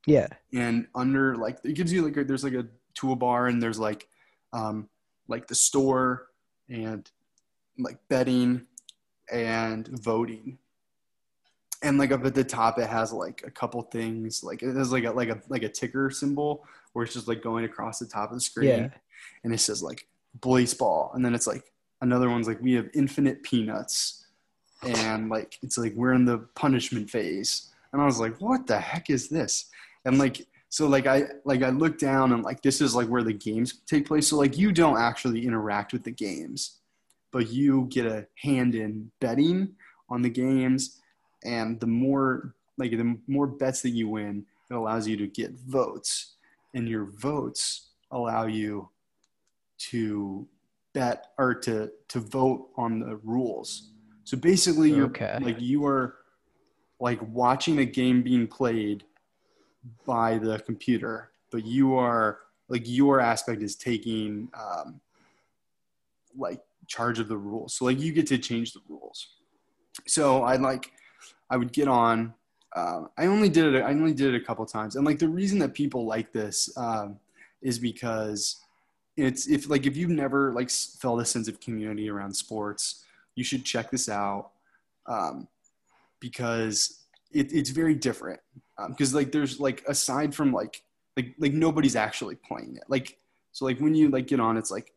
Yeah. 0.07 0.27
and 0.53 0.87
under 0.95 1.35
like 1.35 1.59
it 1.63 1.73
gives 1.73 1.93
you 1.93 2.03
like 2.03 2.17
a, 2.17 2.23
there's 2.23 2.43
like 2.43 2.53
a 2.53 2.65
toolbar 2.95 3.49
and 3.49 3.61
there's 3.61 3.79
like 3.79 4.07
um 4.51 4.89
like 5.27 5.47
the 5.47 5.53
store 5.53 6.27
and 6.69 7.09
like 7.77 7.97
betting 8.09 8.65
and 9.31 9.87
voting. 9.87 10.57
And 11.83 11.97
like 11.97 12.11
up 12.11 12.25
at 12.25 12.35
the 12.35 12.43
top 12.43 12.77
it 12.77 12.87
has 12.87 13.11
like 13.11 13.43
a 13.45 13.51
couple 13.51 13.81
things 13.83 14.43
like 14.43 14.61
it 14.61 14.75
has 14.75 14.91
like 14.91 15.03
a 15.03 15.11
like 15.11 15.29
a 15.29 15.41
like 15.49 15.63
a 15.63 15.69
ticker 15.69 16.09
symbol 16.11 16.65
where 16.93 17.05
it's 17.05 17.13
just 17.13 17.27
like 17.27 17.41
going 17.41 17.65
across 17.65 17.99
the 17.99 18.05
top 18.05 18.29
of 18.29 18.35
the 18.35 18.41
screen. 18.41 18.69
Yeah. 18.69 18.89
and 19.43 19.53
it 19.53 19.59
says 19.59 19.81
like 19.81 20.07
baseball. 20.41 21.11
And 21.13 21.25
then 21.25 21.33
it's 21.33 21.47
like 21.47 21.71
another 22.01 22.29
one's 22.29 22.47
like 22.47 22.61
we 22.61 22.73
have 22.73 22.89
infinite 22.93 23.41
peanuts 23.43 24.20
and 24.83 25.29
like 25.29 25.57
it's 25.61 25.77
like 25.77 25.93
we're 25.95 26.13
in 26.13 26.25
the 26.25 26.39
punishment 26.55 27.09
phase. 27.09 27.67
And 27.93 28.01
i 28.01 28.05
was 28.05 28.19
like 28.19 28.39
what 28.39 28.67
the 28.67 28.79
heck 28.79 29.09
is 29.09 29.29
this? 29.29 29.69
And 30.05 30.17
like 30.17 30.45
so 30.69 30.87
like 30.87 31.07
i 31.07 31.23
like 31.45 31.63
i 31.63 31.69
look 31.69 31.97
down 31.97 32.33
and 32.33 32.43
like 32.43 32.61
this 32.61 32.81
is 32.81 32.95
like 32.95 33.07
where 33.07 33.23
the 33.23 33.33
games 33.33 33.81
take 33.85 34.07
place. 34.07 34.27
So 34.27 34.37
like 34.37 34.57
you 34.57 34.71
don't 34.71 34.97
actually 34.97 35.45
interact 35.45 35.93
with 35.93 36.03
the 36.03 36.11
games 36.11 36.81
but 37.31 37.49
you 37.49 37.87
get 37.89 38.05
a 38.05 38.27
hand 38.35 38.75
in 38.75 39.09
betting 39.19 39.73
on 40.09 40.21
the 40.21 40.29
games. 40.29 40.99
And 41.43 41.79
the 41.79 41.87
more 41.87 42.53
like 42.77 42.91
the 42.91 43.17
more 43.27 43.47
bets 43.47 43.81
that 43.81 43.89
you 43.89 44.09
win 44.09 44.45
it 44.69 44.73
allows 44.73 45.07
you 45.07 45.17
to 45.17 45.27
get 45.27 45.51
votes. 45.51 46.35
And 46.73 46.87
your 46.87 47.05
votes 47.05 47.89
allow 48.11 48.45
you 48.45 48.89
to 49.89 50.47
bet 50.93 51.27
or 51.37 51.53
to 51.55 51.89
to 52.09 52.19
vote 52.19 52.69
on 52.77 52.99
the 52.99 53.15
rules 53.23 53.90
so 54.23 54.37
basically 54.37 54.91
you're 54.91 55.07
Okay. 55.07 55.37
like 55.41 55.59
you 55.59 55.85
are 55.85 56.15
like 56.99 57.19
watching 57.21 57.79
a 57.79 57.85
game 57.85 58.21
being 58.21 58.47
played 58.47 59.03
by 60.05 60.37
the 60.37 60.59
computer 60.59 61.31
but 61.51 61.65
you 61.65 61.95
are 61.95 62.39
like 62.69 62.83
your 62.85 63.19
aspect 63.19 63.61
is 63.61 63.75
taking 63.75 64.49
um, 64.57 65.01
like 66.35 66.61
charge 66.87 67.19
of 67.19 67.27
the 67.27 67.37
rules. 67.37 67.75
So 67.75 67.85
like 67.85 67.99
you 67.99 68.13
get 68.13 68.27
to 68.27 68.37
change 68.37 68.73
the 68.73 68.79
rules. 68.87 69.27
So 70.07 70.43
i 70.43 70.55
like 70.55 70.91
i 71.49 71.57
would 71.57 71.73
get 71.73 71.89
on 71.89 72.33
um, 72.77 73.09
i 73.17 73.25
only 73.25 73.49
did 73.49 73.75
it 73.75 73.83
i 73.83 73.89
only 73.89 74.13
did 74.13 74.33
it 74.33 74.41
a 74.41 74.45
couple 74.45 74.65
times. 74.65 74.95
And 74.95 75.05
like 75.05 75.19
the 75.19 75.27
reason 75.27 75.59
that 75.59 75.73
people 75.73 76.05
like 76.05 76.31
this 76.31 76.75
um, 76.77 77.19
is 77.61 77.77
because 77.77 78.63
it's 79.17 79.49
if 79.49 79.69
like 79.69 79.85
if 79.85 79.97
you've 79.97 80.09
never 80.09 80.53
like 80.53 80.69
felt 80.69 81.21
a 81.21 81.25
sense 81.25 81.49
of 81.49 81.59
community 81.59 82.09
around 82.09 82.33
sports 82.33 83.03
you 83.35 83.43
should 83.43 83.65
check 83.65 83.91
this 83.91 84.09
out 84.09 84.51
um, 85.07 85.47
because 86.19 87.05
it, 87.31 87.51
it's 87.51 87.69
very 87.69 87.95
different 87.95 88.39
because 88.89 89.13
like 89.13 89.31
there's 89.31 89.59
like 89.59 89.83
aside 89.87 90.33
from 90.33 90.51
like 90.51 90.83
like 91.15 91.35
like 91.37 91.53
nobody's 91.53 91.95
actually 91.95 92.35
playing 92.35 92.77
it. 92.77 92.83
Like 92.87 93.17
so 93.51 93.65
like 93.65 93.79
when 93.79 93.93
you 93.93 94.09
like 94.09 94.27
get 94.27 94.39
on 94.39 94.57
it's 94.57 94.71
like 94.71 94.93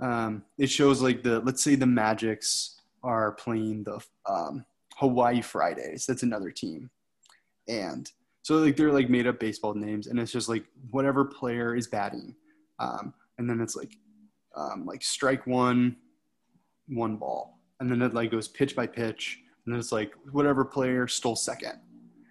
um, 0.00 0.42
it 0.58 0.68
shows 0.68 1.00
like 1.00 1.22
the 1.22 1.40
let's 1.40 1.62
say 1.62 1.74
the 1.74 1.86
magics 1.86 2.80
are 3.02 3.32
playing 3.32 3.84
the 3.84 4.00
um, 4.28 4.64
hawaii 4.96 5.40
fridays. 5.40 6.06
That's 6.06 6.22
another 6.22 6.50
team. 6.50 6.90
And 7.68 8.10
so 8.42 8.56
like 8.56 8.76
they're 8.76 8.92
like 8.92 9.08
made 9.08 9.26
up 9.26 9.38
baseball 9.38 9.74
names 9.74 10.08
and 10.08 10.18
it's 10.18 10.32
just 10.32 10.48
like 10.48 10.64
whatever 10.90 11.24
player 11.24 11.76
is 11.76 11.86
batting 11.86 12.34
um, 12.80 13.14
and 13.38 13.48
then 13.48 13.60
it's 13.60 13.76
like 13.76 13.96
um, 14.56 14.84
like 14.84 15.02
strike 15.02 15.46
one 15.46 15.96
one 16.88 17.16
ball 17.16 17.58
and 17.82 17.90
then 17.90 18.00
it 18.00 18.14
like 18.14 18.30
goes 18.30 18.46
pitch 18.46 18.76
by 18.76 18.86
pitch 18.86 19.40
and 19.66 19.74
then 19.74 19.80
it's 19.80 19.90
like 19.90 20.14
whatever 20.30 20.64
player 20.64 21.08
stole 21.08 21.34
second. 21.34 21.80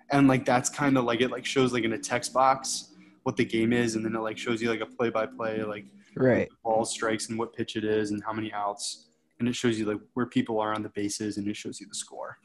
And 0.10 0.26
like 0.30 0.46
that's 0.46 0.70
kind 0.70 0.98
of 0.98 1.04
like 1.04 1.20
it 1.20 1.30
like 1.30 1.46
shows 1.46 1.74
like 1.74 1.84
in 1.84 1.92
a 1.92 1.98
text 1.98 2.32
box 2.34 2.94
what 3.24 3.36
the 3.36 3.44
game 3.44 3.74
is 3.74 3.96
and 3.96 4.06
then 4.06 4.16
it 4.16 4.20
like 4.22 4.38
shows 4.38 4.62
you 4.62 4.70
like 4.70 4.80
a 4.80 4.86
play 4.86 5.10
by 5.10 5.26
play 5.26 5.62
like 5.64 5.86
Right. 6.16 6.50
the 6.50 6.56
ball 6.64 6.86
strikes 6.86 7.28
and 7.30 7.38
what 7.38 7.54
pitch 7.54 7.76
it 7.76 7.84
is 7.84 8.12
and 8.12 8.24
how 8.24 8.32
many 8.32 8.52
outs 8.54 9.08
and 9.40 9.50
it 9.50 9.56
shows 9.56 9.78
you 9.78 9.86
like 9.86 10.00
where 10.14 10.26
people 10.26 10.58
are 10.60 10.74
on 10.74 10.84
the 10.84 10.90
bases 10.90 11.38
and 11.38 11.46
it 11.50 11.58
shows 11.58 11.82
you 11.82 11.88
the 11.88 11.96
score. 11.96 12.38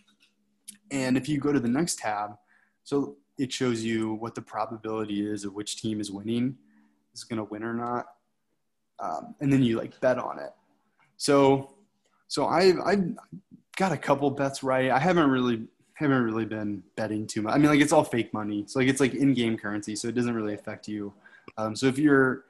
And 0.90 1.16
if 1.16 1.28
you 1.28 1.38
go 1.38 1.52
to 1.52 1.60
the 1.60 1.68
next 1.68 2.00
tab 2.00 2.32
so 2.82 3.18
it 3.38 3.52
shows 3.52 3.84
you 3.84 4.14
what 4.14 4.34
the 4.34 4.42
probability 4.42 5.24
is 5.24 5.44
of 5.44 5.54
which 5.54 5.80
team 5.80 6.00
is 6.00 6.10
winning 6.10 6.56
is 7.14 7.22
going 7.22 7.38
to 7.38 7.44
win 7.44 7.62
or 7.62 7.74
not 7.74 8.06
um, 8.98 9.36
and 9.40 9.52
then 9.52 9.62
you 9.62 9.78
like 9.78 10.00
bet 10.00 10.18
on 10.18 10.40
it. 10.40 10.50
So 11.18 11.75
so 12.28 12.46
i 12.46 12.72
i 12.84 12.96
got 13.76 13.92
a 13.92 13.96
couple 13.96 14.30
bets 14.30 14.62
right 14.62 14.90
i 14.90 14.98
haven't 14.98 15.30
really 15.30 15.66
haven't 15.94 16.22
really 16.22 16.44
been 16.44 16.82
betting 16.96 17.26
too 17.26 17.42
much 17.42 17.54
i 17.54 17.58
mean 17.58 17.68
like 17.68 17.80
it's 17.80 17.92
all 17.92 18.04
fake 18.04 18.32
money 18.34 18.64
so 18.66 18.78
like 18.78 18.88
it's 18.88 19.00
like 19.00 19.14
in-game 19.14 19.56
currency 19.56 19.96
so 19.96 20.08
it 20.08 20.14
doesn't 20.14 20.34
really 20.34 20.54
affect 20.54 20.88
you 20.88 21.12
um, 21.58 21.74
so 21.74 21.86
if 21.86 21.98
you're 21.98 22.44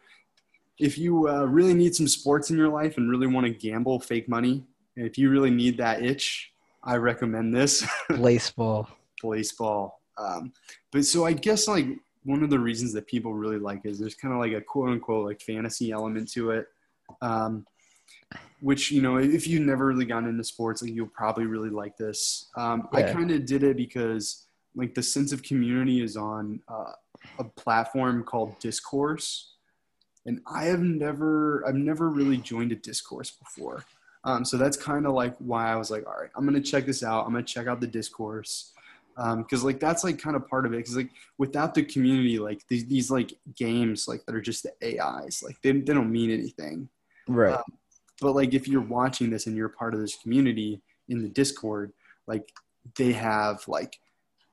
if 0.79 0.99
you 0.99 1.29
uh, 1.29 1.45
really 1.45 1.75
need 1.75 1.95
some 1.95 2.07
sports 2.07 2.51
in 2.51 2.57
your 2.57 2.69
life 2.69 2.97
and 2.97 3.11
really 3.11 3.27
want 3.27 3.47
to 3.47 3.53
gamble 3.53 3.99
fake 3.99 4.29
money, 4.29 4.65
if 4.97 5.17
you 5.17 5.31
really 5.31 5.51
need 5.51 5.79
that 5.79 6.03
itch, 6.03 6.53
I 6.85 6.97
recommend 6.97 7.55
this 7.55 7.87
Baseball. 8.09 8.89
baseball. 9.23 10.01
Um, 10.19 10.53
but 10.93 11.05
so 11.05 11.25
I 11.25 11.33
guess 11.33 11.69
like 11.69 11.87
one 12.25 12.43
of 12.43 12.51
the 12.51 12.59
reasons 12.59 12.93
that 12.93 13.07
people 13.07 13.35
really 13.35 13.59
like 13.59 13.85
is 13.85 13.99
there's 13.99 14.15
kind 14.15 14.35
of 14.35 14.41
like 14.41 14.53
a 14.53 14.61
quote 14.61 14.91
unquote 14.91 15.27
like 15.27 15.41
fantasy 15.41 15.93
element 15.93 16.31
to 16.33 16.51
it. 16.51 16.67
Um, 17.23 17.67
which 18.61 18.91
you 18.91 19.03
know 19.03 19.17
if 19.17 19.47
you've 19.47 19.63
never 19.63 19.87
really 19.87 20.05
gotten 20.05 20.29
into 20.29 20.45
sports 20.45 20.83
like 20.83 20.93
you'll 20.93 21.07
probably 21.07 21.47
really 21.47 21.71
like 21.71 21.97
this. 21.97 22.49
Um, 22.57 22.89
i 22.93 23.03
kind 23.03 23.31
of 23.31 23.45
did 23.45 23.63
it 23.63 23.77
because 23.77 24.47
like 24.75 24.95
the 24.95 25.03
sense 25.03 25.33
of 25.33 25.43
community 25.43 26.03
is 26.03 26.17
on 26.17 26.61
uh, 26.69 26.93
a 27.39 27.45
platform 27.45 28.25
called 28.25 28.59
discourse. 28.59 29.53
And 30.25 30.41
i 30.47 30.65
have 30.65 30.81
never 30.81 31.65
i've 31.67 31.75
never 31.75 32.09
really 32.09 32.39
joined 32.39 32.73
a 32.73 32.77
discourse 32.77 33.31
before. 33.31 33.85
Um, 34.25 34.45
so 34.45 34.57
that's 34.57 34.77
kind 34.77 35.07
of 35.07 35.13
like 35.13 35.37
why 35.39 35.71
i 35.71 35.77
was 35.77 35.91
like 35.91 36.07
all 36.07 36.21
right 36.21 36.31
i'm 36.35 36.45
gonna 36.45 36.61
check 36.61 36.87
this 36.87 37.03
out. 37.03 37.27
I'm 37.27 37.33
gonna 37.33 37.45
check 37.45 37.67
out 37.67 37.81
the 37.81 37.87
discourse. 37.87 38.73
Because 39.39 39.65
like 39.65 39.81
that's 39.81 40.05
like 40.05 40.19
kind 40.19 40.37
of 40.37 40.47
part 40.47 40.67
of 40.67 40.75
it. 40.75 40.79
Because 40.79 40.97
like 40.97 41.11
without 41.39 41.75
the 41.75 41.83
community 41.83 42.39
like 42.39 42.67
these, 42.69 42.87
these 42.87 43.11
like 43.11 43.33
games 43.55 44.09
like 44.09 44.25
that 44.27 44.35
are 44.35 44.43
just 44.43 44.63
the 44.65 44.99
ais 45.01 45.43
like 45.43 45.57
they, 45.63 45.73
they 45.73 45.95
don't 45.95 46.11
mean 46.11 46.31
anything. 46.31 46.89
Right. 47.29 47.59
But 48.21 48.35
like 48.35 48.55
if 48.55 48.67
you're 48.67 48.81
watching 48.81 49.31
this 49.31 49.47
and 49.47 49.57
you're 49.57 49.69
part 49.69 49.95
of 49.95 50.01
this 50.01 50.17
community 50.17 50.81
in 51.09 51.23
the 51.23 51.29
discord 51.29 51.93
like 52.27 52.53
they 52.97 53.13
have 53.13 53.67
like 53.69 54.01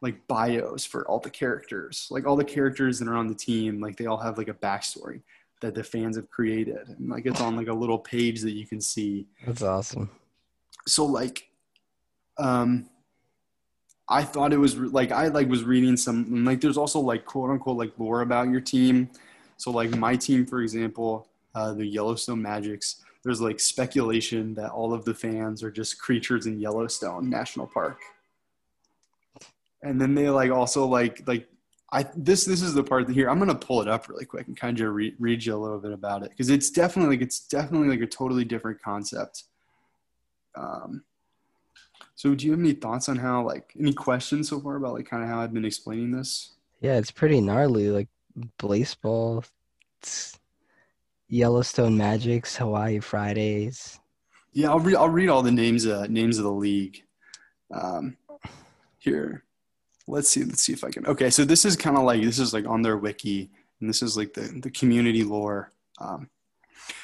like 0.01 0.27
bios 0.27 0.85
for 0.85 1.07
all 1.07 1.19
the 1.19 1.29
characters 1.29 2.07
like 2.11 2.27
all 2.27 2.35
the 2.35 2.43
characters 2.43 2.99
that 2.99 3.07
are 3.07 3.15
on 3.15 3.27
the 3.27 3.33
team 3.33 3.79
like 3.79 3.95
they 3.95 4.05
all 4.05 4.17
have 4.17 4.37
like 4.37 4.49
a 4.49 4.53
backstory 4.53 5.21
that 5.63 5.73
the 5.73 5.83
fans 5.83 6.17
have 6.17 6.29
created. 6.29 6.89
And 6.89 7.09
like 7.09 7.25
it's 7.25 7.41
on 7.41 7.55
like 7.55 7.67
a 7.67 7.73
little 7.73 7.97
page 7.97 8.41
that 8.41 8.51
you 8.51 8.67
can 8.67 8.79
see. 8.79 9.25
That's 9.47 9.63
awesome. 9.63 10.11
so 10.85 11.05
like 11.05 11.49
um 12.37 12.89
i 14.09 14.23
thought 14.23 14.51
it 14.51 14.57
was 14.57 14.75
re- 14.75 14.89
like 14.89 15.11
i 15.11 15.27
like 15.27 15.47
was 15.47 15.63
reading 15.63 15.95
some 15.95 16.43
like 16.43 16.59
there's 16.59 16.77
also 16.77 16.99
like 16.99 17.23
quote 17.25 17.51
unquote 17.51 17.77
like 17.77 17.93
lore 17.97 18.21
about 18.21 18.49
your 18.49 18.59
team. 18.59 19.09
So 19.57 19.71
like 19.71 19.91
my 19.95 20.15
team 20.15 20.45
for 20.45 20.61
example 20.61 21.27
uh, 21.55 21.73
the 21.73 21.85
yellowstone 21.85 22.41
magics 22.41 23.03
there's 23.23 23.41
like 23.41 23.59
speculation 23.59 24.53
that 24.53 24.71
all 24.71 24.93
of 24.93 25.05
the 25.05 25.13
fans 25.13 25.63
are 25.63 25.71
just 25.71 25.99
creatures 25.99 26.45
in 26.45 26.59
yellowstone 26.59 27.29
national 27.29 27.67
park 27.67 27.99
and 29.83 29.99
then 29.99 30.15
they 30.15 30.29
like 30.29 30.51
also 30.51 30.85
like 30.85 31.25
like 31.27 31.47
I 31.91 32.07
this 32.15 32.45
this 32.45 32.61
is 32.61 32.73
the 32.73 32.83
part 32.83 33.05
that 33.07 33.13
here 33.13 33.29
I'm 33.29 33.37
gonna 33.37 33.53
pull 33.53 33.81
it 33.81 33.87
up 33.87 34.09
really 34.09 34.25
quick 34.25 34.47
and 34.47 34.57
kind 34.57 34.79
of 34.79 34.93
re- 34.93 35.15
read 35.19 35.45
you 35.45 35.55
a 35.55 35.57
little 35.57 35.77
bit 35.79 35.91
about 35.91 36.23
it 36.23 36.29
because 36.29 36.49
it's 36.49 36.71
definitely 36.71 37.17
like 37.17 37.21
it's 37.21 37.41
definitely 37.41 37.89
like 37.89 38.01
a 38.01 38.07
totally 38.07 38.45
different 38.45 38.81
concept. 38.81 39.43
Um, 40.55 41.03
so 42.15 42.33
do 42.33 42.45
you 42.45 42.51
have 42.51 42.59
any 42.59 42.73
thoughts 42.73 43.09
on 43.09 43.17
how 43.17 43.45
like 43.45 43.73
any 43.79 43.93
questions 43.93 44.49
so 44.49 44.59
far 44.59 44.77
about 44.77 44.93
like 44.93 45.05
kind 45.05 45.21
of 45.21 45.29
how 45.29 45.41
I've 45.41 45.53
been 45.53 45.65
explaining 45.65 46.11
this? 46.11 46.53
Yeah, 46.81 46.97
it's 46.97 47.11
pretty 47.11 47.41
gnarly. 47.41 47.89
Like 47.89 48.07
baseball, 48.57 49.43
it's 50.01 50.39
Yellowstone 51.33 51.97
Magics, 51.97 52.55
Hawaii 52.55 52.99
Fridays. 52.99 53.99
Yeah, 54.51 54.69
I'll 54.69 54.79
read 54.79 54.95
I'll 54.95 55.09
read 55.09 55.29
all 55.29 55.41
the 55.41 55.51
names 55.51 55.87
uh, 55.87 56.05
names 56.07 56.37
of 56.37 56.43
the 56.43 56.51
league. 56.51 57.03
Um, 57.73 58.17
here, 58.99 59.43
let's 60.07 60.29
see 60.29 60.43
let's 60.43 60.61
see 60.61 60.73
if 60.73 60.83
I 60.83 60.91
can. 60.91 61.07
Okay, 61.07 61.31
so 61.31 61.43
this 61.43 61.65
is 61.65 61.75
kind 61.75 61.97
of 61.97 62.03
like 62.03 62.21
this 62.21 62.37
is 62.37 62.53
like 62.53 62.67
on 62.67 62.83
their 62.83 62.97
wiki, 62.97 63.49
and 63.81 63.89
this 63.89 64.03
is 64.03 64.15
like 64.15 64.35
the 64.35 64.41
the 64.61 64.69
community 64.69 65.23
lore. 65.23 65.71
Um, 65.99 66.29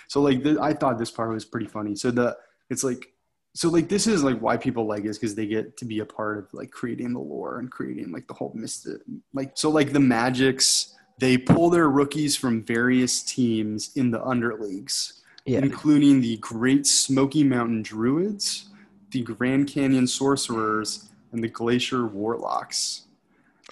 so 0.08 0.22
like 0.22 0.46
I 0.46 0.74
thought 0.74 1.00
this 1.00 1.10
part 1.10 1.34
was 1.34 1.46
pretty 1.46 1.68
funny. 1.68 1.96
So 1.96 2.12
the 2.12 2.38
it's 2.70 2.84
like 2.84 3.12
so 3.56 3.68
like 3.68 3.90
this 3.90 4.06
is 4.06 4.24
like 4.24 4.38
why 4.38 4.58
people 4.58 4.86
like 4.86 5.06
is 5.06 5.18
because 5.18 5.34
they 5.34 5.48
get 5.48 5.76
to 5.78 5.86
be 5.86 6.02
a 6.02 6.06
part 6.06 6.38
of 6.38 6.54
like 6.54 6.70
creating 6.70 7.14
the 7.14 7.20
lore 7.20 7.58
and 7.58 7.72
creating 7.72 8.12
like 8.12 8.28
the 8.28 8.36
whole 8.36 8.52
mystic 8.54 9.02
like 9.34 9.54
so 9.56 9.72
like 9.72 9.92
the 9.92 10.00
magics 10.00 10.94
they 11.20 11.38
pull 11.38 11.70
their 11.70 11.90
rookies 11.90 12.36
from 12.36 12.64
various 12.64 13.22
teams 13.22 13.92
in 13.96 14.10
the 14.12 14.20
underleagues 14.20 15.22
Yeah. 15.46 15.60
including 15.60 16.22
the 16.22 16.38
great 16.38 16.86
smoky 16.88 17.44
mountain 17.44 17.82
druids 17.82 18.70
the 19.12 19.22
grand 19.24 19.68
canyon 19.68 20.08
sorcerers 20.08 21.10
and 21.32 21.44
the 21.44 21.48
glacier 21.50 22.06
warlocks 22.08 23.08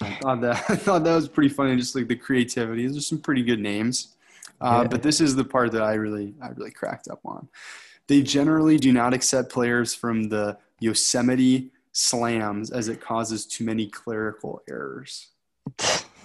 i 0.02 0.10
thought 0.22 0.40
that 0.42 0.64
i 0.70 0.76
thought 0.76 1.04
that 1.04 1.14
was 1.14 1.28
pretty 1.28 1.48
funny 1.48 1.76
just 1.76 1.94
like 1.96 2.08
the 2.08 2.16
creativity 2.16 2.86
those 2.86 2.98
are 2.98 3.00
some 3.12 3.18
pretty 3.20 3.42
good 3.42 3.60
names 3.60 4.14
uh, 4.60 4.80
Yeah. 4.82 4.88
but 4.88 5.02
this 5.02 5.20
is 5.20 5.34
the 5.36 5.44
part 5.44 5.70
that 5.72 5.82
i 5.82 5.94
really 5.94 6.34
i 6.42 6.48
really 6.50 6.70
cracked 6.72 7.08
up 7.08 7.20
on 7.24 7.48
they 8.08 8.22
generally 8.22 8.78
do 8.78 8.90
not 8.92 9.12
accept 9.14 9.52
players 9.52 9.94
from 9.94 10.30
the 10.30 10.56
Yosemite 10.80 11.70
slams 11.92 12.70
as 12.70 12.88
it 12.88 13.00
causes 13.02 13.44
too 13.44 13.64
many 13.64 13.86
clerical 13.86 14.62
errors. 14.66 15.28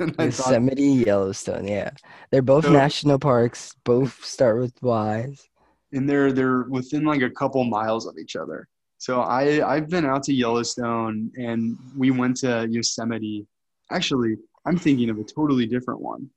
I 0.18 0.30
thought, 0.30 0.50
Yosemite, 0.52 0.82
Yellowstone. 1.06 1.66
Yeah, 1.66 1.90
they're 2.30 2.42
both 2.42 2.64
So- 2.64 2.72
national 2.72 3.18
parks. 3.18 3.74
Both 3.84 4.24
start 4.24 4.58
with 4.60 4.74
Y's. 4.82 5.48
and 5.92 6.08
they're 6.08 6.32
they're 6.32 6.62
within 6.64 7.04
like 7.04 7.22
a 7.22 7.30
couple 7.30 7.62
miles 7.64 8.06
of 8.06 8.16
each 8.18 8.36
other. 8.36 8.68
So 8.98 9.20
I 9.20 9.66
I've 9.66 9.88
been 9.88 10.04
out 10.04 10.22
to 10.24 10.34
Yellowstone 10.34 11.30
and 11.36 11.76
we 11.96 12.10
went 12.10 12.36
to 12.38 12.66
Yosemite. 12.68 13.46
Actually, 13.90 14.36
I'm 14.66 14.76
thinking 14.76 15.08
of 15.10 15.18
a 15.18 15.24
totally 15.24 15.66
different 15.66 16.00
one. 16.00 16.28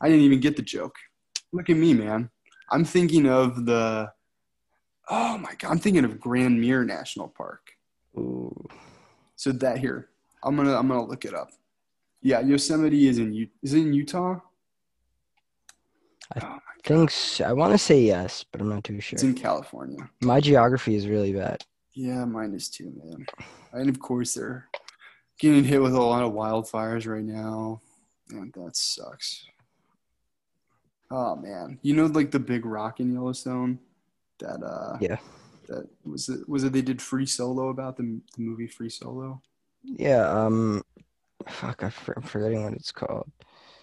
I 0.00 0.08
didn't 0.08 0.22
even 0.24 0.40
get 0.40 0.56
the 0.56 0.62
joke. 0.62 0.96
Look 1.52 1.68
at 1.70 1.76
me, 1.76 1.92
man. 1.94 2.30
I'm 2.70 2.84
thinking 2.84 3.28
of 3.28 3.66
the 3.66 4.10
Oh 5.08 5.36
my 5.38 5.54
god, 5.58 5.70
I'm 5.72 5.78
thinking 5.78 6.04
of 6.04 6.18
Grand 6.20 6.60
Mere 6.60 6.84
National 6.84 7.28
Park. 7.28 7.72
Ooh. 8.16 8.54
So 9.36 9.52
that 9.52 9.78
here, 9.78 10.08
I'm 10.44 10.56
gonna 10.56 10.74
I'm 10.76 10.88
gonna 10.88 11.04
look 11.06 11.24
it 11.24 11.34
up. 11.34 11.50
Yeah, 12.22 12.40
Yosemite 12.40 13.06
is 13.08 13.18
in 13.18 13.32
U- 13.32 13.48
is 13.62 13.74
it 13.74 13.78
in 13.80 13.92
Utah? 13.92 14.40
I 16.34 16.40
Oh 16.42 16.58
Think 16.84 17.10
s- 17.10 17.40
I 17.40 17.52
want 17.52 17.72
to 17.72 17.78
say 17.78 18.00
yes, 18.02 18.44
but 18.50 18.60
I'm 18.60 18.68
not 18.68 18.84
too 18.84 19.00
sure. 19.00 19.16
it's 19.16 19.22
in 19.22 19.34
California. 19.34 20.08
My 20.22 20.40
geography 20.40 20.94
is 20.94 21.06
really 21.06 21.32
bad. 21.32 21.62
Yeah, 21.94 22.24
mine 22.24 22.54
is 22.54 22.68
too, 22.70 22.92
man. 23.04 23.26
And 23.72 23.90
of 23.90 23.98
course, 24.00 24.34
they're 24.34 24.68
getting 25.38 25.64
hit 25.64 25.82
with 25.82 25.92
a 25.94 26.00
lot 26.00 26.22
of 26.22 26.32
wildfires 26.32 27.06
right 27.06 27.24
now, 27.24 27.80
and 28.30 28.52
that 28.54 28.76
sucks. 28.76 29.44
Oh 31.10 31.36
man, 31.36 31.78
you 31.82 31.94
know, 31.94 32.06
like 32.06 32.30
the 32.30 32.38
big 32.38 32.64
rock 32.64 33.00
in 33.00 33.12
Yellowstone, 33.12 33.78
that 34.38 34.62
uh, 34.62 34.96
Yeah. 35.00 35.18
that 35.68 35.86
was 36.04 36.28
it. 36.28 36.48
Was 36.48 36.64
it 36.64 36.72
they 36.72 36.82
did 36.82 37.02
Free 37.02 37.26
Solo 37.26 37.68
about 37.68 37.96
the 37.96 38.20
the 38.36 38.42
movie 38.42 38.68
Free 38.68 38.90
Solo? 38.90 39.42
Yeah. 39.82 40.30
Um. 40.30 40.82
Fuck, 41.48 41.82
I'm 41.82 41.90
forgetting 42.22 42.64
what 42.64 42.74
it's 42.74 42.92
called. 42.92 43.30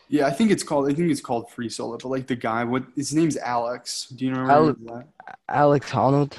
Yeah, 0.09 0.27
I 0.27 0.31
think 0.31 0.51
it's 0.51 0.63
called. 0.63 0.89
I 0.89 0.93
think 0.93 1.11
it's 1.11 1.21
called 1.21 1.51
Free 1.51 1.69
Solo. 1.69 1.97
But 1.97 2.09
like 2.09 2.27
the 2.27 2.35
guy, 2.35 2.63
what 2.63 2.85
his 2.95 3.13
name's 3.13 3.35
Alex. 3.37 4.07
Do 4.07 4.25
you 4.25 4.31
know 4.31 4.49
Ale- 4.49 4.75
that? 4.85 5.07
Alex 5.49 5.91
Honnold. 5.91 6.33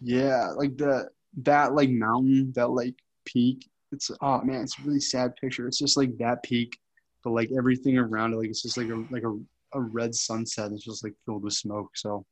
Yeah, 0.00 0.52
like 0.56 0.76
the 0.76 1.10
that 1.42 1.74
like 1.74 1.90
mountain, 1.90 2.52
that 2.54 2.70
like 2.70 2.94
peak. 3.24 3.68
It's 3.92 4.10
oh 4.20 4.40
man, 4.42 4.62
it's 4.62 4.78
a 4.78 4.82
really 4.82 5.00
sad 5.00 5.36
picture. 5.36 5.66
It's 5.68 5.78
just 5.78 5.96
like 5.96 6.16
that 6.18 6.42
peak, 6.42 6.78
but 7.22 7.30
like 7.30 7.50
everything 7.56 7.98
around 7.98 8.32
it, 8.32 8.36
like 8.36 8.48
it's 8.48 8.62
just 8.62 8.78
like 8.78 8.88
a 8.88 9.04
like 9.10 9.24
a, 9.24 9.38
a 9.74 9.80
red 9.80 10.14
sunset. 10.14 10.72
It's 10.72 10.84
just 10.84 11.04
like 11.04 11.14
filled 11.26 11.42
with 11.42 11.54
smoke. 11.54 11.90
So 11.96 12.24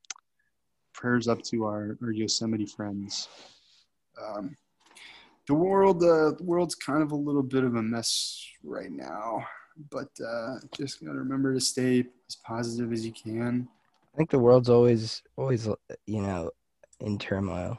prayers 0.95 1.29
up 1.29 1.43
to 1.43 1.65
our, 1.65 1.99
our 2.03 2.13
Yosemite 2.13 2.67
friends. 2.67 3.29
Um, 4.23 4.57
the 5.47 5.55
world, 5.55 6.03
uh, 6.03 6.33
the 6.33 6.43
world's 6.43 6.75
kind 6.75 7.03
of 7.03 7.13
a 7.13 7.17
little 7.17 7.43
bit 7.43 7.65
of 7.65 7.75
a 7.75 7.83
mess 7.83 8.45
right 8.63 8.91
now, 8.91 9.45
but 9.91 10.09
uh, 10.27 10.57
just 10.77 11.05
gotta 11.05 11.19
remember 11.19 11.53
to 11.55 11.61
stay 11.61 12.01
as 12.29 12.37
positive 12.37 12.93
as 12.93 13.05
you 13.05 13.13
can. 13.13 13.69
I 14.15 14.17
think 14.17 14.31
the 14.31 14.39
world's 14.39 14.71
always, 14.71 15.23
always, 15.37 15.67
you 16.07 16.23
know, 16.23 16.51
in 17.01 17.19
turmoil. 17.19 17.79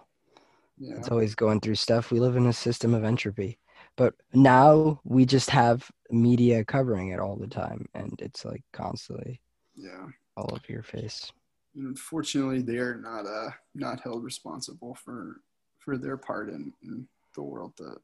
Yeah. 0.77 0.95
It's 0.97 1.09
always 1.09 1.35
going 1.35 1.61
through 1.61 1.75
stuff. 1.75 2.11
We 2.11 2.19
live 2.19 2.35
in 2.35 2.47
a 2.47 2.53
system 2.53 2.93
of 2.93 3.05
entropy, 3.05 3.57
but 3.95 4.13
now 4.33 4.99
we 5.05 5.25
just 5.25 5.49
have 5.49 5.89
media 6.11 6.65
covering 6.65 7.09
it 7.09 7.19
all 7.19 7.37
the 7.37 7.47
time, 7.47 7.87
and 7.93 8.13
it's 8.21 8.43
like 8.43 8.63
constantly 8.73 9.41
Yeah. 9.75 10.07
all 10.35 10.49
over 10.51 10.65
your 10.67 10.83
face. 10.83 11.31
And 11.75 11.87
unfortunately, 11.87 12.61
they 12.61 12.77
are 12.77 12.95
not 12.95 13.25
uh 13.25 13.51
not 13.73 14.01
held 14.01 14.23
responsible 14.23 14.95
for 14.95 15.41
for 15.79 15.97
their 15.97 16.17
part 16.17 16.49
in, 16.49 16.73
in 16.83 17.07
the 17.35 17.43
world 17.43 17.73
that 17.77 17.97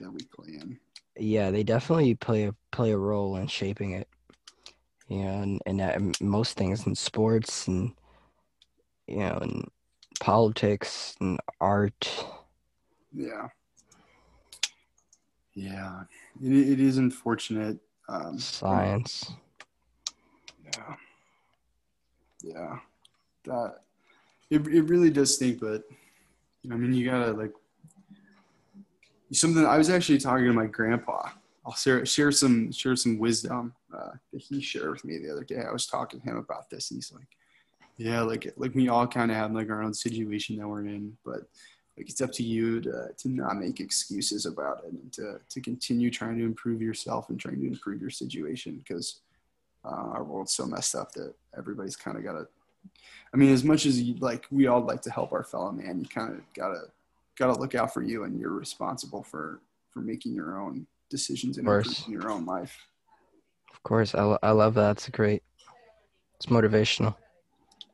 that 0.00 0.12
we 0.12 0.20
play 0.34 0.54
in. 0.60 0.78
Yeah, 1.16 1.50
they 1.50 1.62
definitely 1.62 2.14
play 2.14 2.44
a 2.44 2.54
play 2.72 2.92
a 2.92 2.98
role 2.98 3.36
in 3.36 3.46
shaping 3.46 3.92
it. 3.92 4.08
You 5.08 5.24
know, 5.24 5.58
and, 5.66 5.80
and 5.80 6.20
most 6.20 6.56
things 6.56 6.86
in 6.86 6.94
sports 6.94 7.66
and 7.66 7.92
you 9.06 9.18
know, 9.18 9.38
and 9.42 9.68
politics 10.20 11.16
and 11.20 11.40
art. 11.60 12.24
Yeah. 13.12 13.48
Yeah, 15.54 16.02
it, 16.40 16.52
it 16.52 16.80
is 16.80 16.96
unfortunate. 16.98 17.78
Um, 18.08 18.38
Science. 18.38 19.32
Yeah. 20.64 20.94
Yeah. 22.42 22.78
That 23.44 23.74
it 24.48 24.66
it 24.66 24.82
really 24.82 25.10
does 25.10 25.34
stink, 25.34 25.60
but 25.60 25.82
I 26.70 26.76
mean 26.76 26.92
you 26.92 27.04
gotta 27.04 27.32
like 27.32 27.52
something 29.32 29.64
I 29.64 29.78
was 29.78 29.90
actually 29.90 30.18
talking 30.18 30.46
to 30.46 30.52
my 30.52 30.66
grandpa. 30.66 31.30
I'll 31.64 31.74
share 31.74 32.04
share 32.06 32.32
some 32.32 32.72
share 32.72 32.96
some 32.96 33.18
wisdom 33.18 33.74
uh, 33.94 34.12
that 34.32 34.42
he 34.42 34.60
shared 34.60 34.90
with 34.90 35.04
me 35.04 35.18
the 35.18 35.30
other 35.30 35.44
day. 35.44 35.62
I 35.68 35.72
was 35.72 35.86
talking 35.86 36.20
to 36.20 36.26
him 36.26 36.36
about 36.36 36.70
this 36.70 36.90
and 36.90 36.98
he's 36.98 37.12
like, 37.12 37.28
Yeah, 37.96 38.22
like 38.22 38.52
like 38.56 38.74
we 38.74 38.88
all 38.88 39.06
kinda 39.06 39.34
have 39.34 39.52
like 39.52 39.70
our 39.70 39.82
own 39.82 39.94
situation 39.94 40.56
that 40.56 40.68
we're 40.68 40.86
in, 40.86 41.16
but 41.24 41.42
like 42.00 42.08
it's 42.08 42.22
up 42.22 42.32
to 42.32 42.42
you 42.42 42.80
to 42.80 43.08
to 43.16 43.28
not 43.28 43.58
make 43.58 43.78
excuses 43.78 44.46
about 44.46 44.84
it 44.84 44.92
and 44.92 45.12
to 45.12 45.38
to 45.48 45.60
continue 45.60 46.10
trying 46.10 46.38
to 46.38 46.44
improve 46.44 46.80
yourself 46.80 47.28
and 47.28 47.38
trying 47.38 47.60
to 47.60 47.66
improve 47.66 48.00
your 48.00 48.10
situation 48.10 48.76
because 48.76 49.20
uh, 49.84 50.08
our 50.14 50.24
world's 50.24 50.54
so 50.54 50.64
messed 50.64 50.94
up 50.94 51.12
that 51.12 51.34
everybody's 51.56 51.96
kind 51.96 52.16
of 52.16 52.24
got 52.24 52.32
to 52.32 52.46
i 53.34 53.36
mean 53.36 53.52
as 53.52 53.64
much 53.64 53.84
as 53.84 54.00
you 54.00 54.14
like 54.14 54.46
we 54.50 54.66
all 54.66 54.80
like 54.80 55.02
to 55.02 55.10
help 55.10 55.32
our 55.32 55.44
fellow 55.44 55.70
man 55.70 56.00
you 56.00 56.06
kind 56.06 56.32
of 56.32 56.90
gotta 57.38 57.52
gotta 57.52 57.60
look 57.60 57.74
out 57.74 57.92
for 57.92 58.02
you 58.02 58.24
and 58.24 58.38
you're 58.38 58.52
responsible 58.52 59.22
for 59.22 59.60
for 59.90 60.00
making 60.00 60.34
your 60.34 60.60
own 60.60 60.86
decisions 61.08 61.58
and 61.58 61.66
improving 61.66 62.12
your 62.12 62.30
own 62.30 62.46
life. 62.46 62.86
Of 63.72 63.82
course, 63.82 64.14
I, 64.14 64.36
I 64.42 64.50
love 64.50 64.74
that. 64.74 64.92
It's 64.98 65.08
great. 65.08 65.42
It's 66.36 66.46
motivational. 66.46 67.14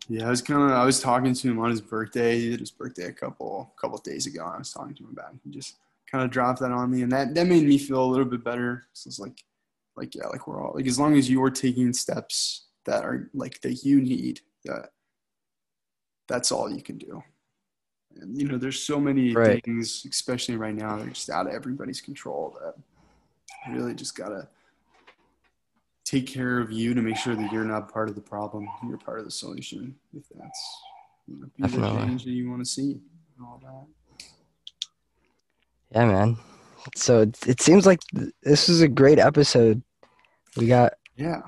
yeah 0.09 0.27
i 0.27 0.31
was 0.31 0.41
kind 0.41 0.63
of 0.63 0.71
i 0.71 0.85
was 0.85 1.01
talking 1.01 1.35
to 1.35 1.49
him 1.51 1.59
on 1.59 1.71
his 1.71 1.81
birthday. 1.81 2.39
He 2.39 2.51
did 2.51 2.61
his 2.61 2.71
birthday 2.71 3.07
a 3.07 3.13
couple 3.13 3.73
couple 3.81 3.99
days 3.99 4.27
ago. 4.27 4.45
I 4.55 4.59
was 4.59 4.73
talking 4.73 4.95
to 4.95 5.03
him 5.05 5.11
about 5.13 5.35
it. 5.35 5.41
He 5.45 5.51
just 5.51 5.77
kind 6.11 6.23
of 6.25 6.31
dropped 6.31 6.61
that 6.61 6.71
on 6.71 6.91
me 6.91 7.03
and 7.03 7.11
that 7.13 7.35
that 7.35 7.47
made 7.47 7.65
me 7.65 7.79
feel 7.79 8.05
a 8.05 8.07
little 8.07 8.25
bit 8.25 8.45
better. 8.45 8.87
So 8.93 9.09
it's 9.09 9.19
like 9.19 9.43
like 9.97 10.15
yeah 10.15 10.27
like 10.29 10.47
we're 10.47 10.63
all 10.65 10.75
like 10.75 10.87
as 10.87 10.99
long 10.99 11.17
as 11.17 11.29
you're 11.31 11.51
taking 11.51 11.93
steps 11.93 12.67
that 12.85 13.05
are 13.05 13.31
like 13.35 13.61
that 13.63 13.85
you 13.85 14.01
need 14.01 14.41
that 14.65 14.91
that's 16.29 16.53
all 16.53 16.71
you 16.71 16.83
can 16.83 16.99
do 16.99 17.23
you 18.25 18.47
know 18.49 18.57
there's 18.59 18.81
so 18.83 18.99
many 19.01 19.35
Right. 19.35 19.63
things 19.65 20.07
especially 20.09 20.57
right 20.57 20.75
now 20.75 20.97
that 20.97 21.07
are 21.07 21.11
just 21.11 21.31
out 21.31 21.47
of 21.47 21.53
everybody's 21.53 22.01
control 22.01 22.57
that 22.61 22.75
you 23.69 23.79
really 23.79 23.95
just 23.95 24.17
gotta 24.17 24.49
take 26.05 26.27
care 26.27 26.59
of 26.61 26.71
you 26.71 26.95
to 26.95 27.03
make 27.03 27.17
sure 27.17 27.35
that 27.35 27.53
you're 27.53 27.65
not 27.65 27.93
part 27.93 28.09
of 28.09 28.15
the 28.15 28.21
problem 28.21 28.69
you're 28.89 28.99
part 28.99 29.19
of 29.19 29.25
the 29.25 29.31
solution 29.31 29.95
if 30.17 30.25
that's 30.39 30.81
you 31.29 31.37
know, 31.41 31.47
be 31.57 31.63
the 31.67 31.83
change 32.07 32.25
that 32.25 32.31
you 32.31 32.49
want 32.49 32.61
to 32.63 32.71
see 32.71 32.93
and 32.93 33.47
all 33.47 33.61
that 33.63 33.87
Yeah, 35.93 36.07
man. 36.07 36.37
So 36.95 37.21
it, 37.23 37.39
it 37.47 37.61
seems 37.61 37.87
like 37.87 38.01
th- 38.15 38.33
this 38.43 38.69
is 38.69 38.81
a 38.81 38.89
great 38.89 39.19
episode. 39.19 39.83
We 40.57 40.67
got 40.67 40.95
Yeah, 41.17 41.43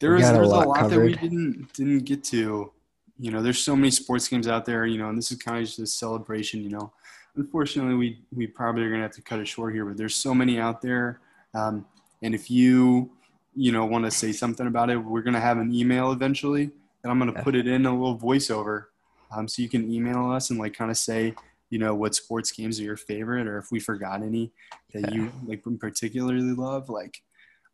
there 0.00 0.12
was 0.12 0.28
a 0.28 0.32
there's 0.34 0.48
a 0.52 0.56
lot 0.56 0.68
lot, 0.68 0.90
that 0.90 1.00
we 1.00 1.14
didn't 1.14 1.72
didn't 1.74 2.00
get 2.00 2.24
to. 2.24 2.72
You 3.18 3.30
know, 3.30 3.42
there's 3.42 3.62
so 3.62 3.76
many 3.76 3.90
sports 3.90 4.26
games 4.28 4.48
out 4.48 4.64
there. 4.64 4.86
You 4.86 4.98
know, 4.98 5.08
and 5.08 5.16
this 5.16 5.30
is 5.30 5.38
kind 5.38 5.58
of 5.58 5.64
just 5.64 5.78
a 5.78 5.86
celebration. 5.86 6.62
You 6.62 6.70
know, 6.70 6.92
unfortunately, 7.36 7.94
we 7.94 8.18
we 8.34 8.46
probably 8.46 8.82
are 8.82 8.90
gonna 8.90 9.02
have 9.02 9.12
to 9.12 9.22
cut 9.22 9.38
it 9.40 9.46
short 9.48 9.74
here, 9.74 9.84
but 9.84 9.96
there's 9.96 10.14
so 10.16 10.34
many 10.34 10.58
out 10.58 10.82
there. 10.82 11.20
Um, 11.54 11.86
and 12.22 12.34
if 12.34 12.50
you 12.50 13.10
you 13.54 13.70
know 13.70 13.84
want 13.84 14.04
to 14.04 14.10
say 14.10 14.32
something 14.32 14.66
about 14.66 14.90
it, 14.90 14.96
we're 14.96 15.22
gonna 15.22 15.40
have 15.40 15.58
an 15.58 15.72
email 15.72 16.10
eventually, 16.12 16.64
and 17.02 17.10
I'm 17.12 17.18
gonna 17.18 17.32
Yeah. 17.32 17.42
put 17.42 17.54
it 17.54 17.66
in 17.68 17.86
a 17.86 17.92
little 17.92 18.18
voiceover, 18.18 18.86
um, 19.30 19.46
so 19.46 19.62
you 19.62 19.68
can 19.68 19.90
email 19.92 20.30
us 20.32 20.50
and 20.50 20.58
like 20.58 20.74
kind 20.74 20.90
of 20.90 20.96
say. 20.96 21.34
You 21.70 21.78
know 21.80 21.94
what 21.94 22.14
sports 22.14 22.52
games 22.52 22.78
are 22.78 22.84
your 22.84 22.96
favorite, 22.96 23.48
or 23.48 23.58
if 23.58 23.72
we 23.72 23.80
forgot 23.80 24.22
any 24.22 24.52
that 24.92 25.00
Yeah. 25.10 25.14
you 25.14 25.32
like 25.44 25.64
particularly 25.80 26.52
love. 26.52 26.88
Like, 26.88 27.20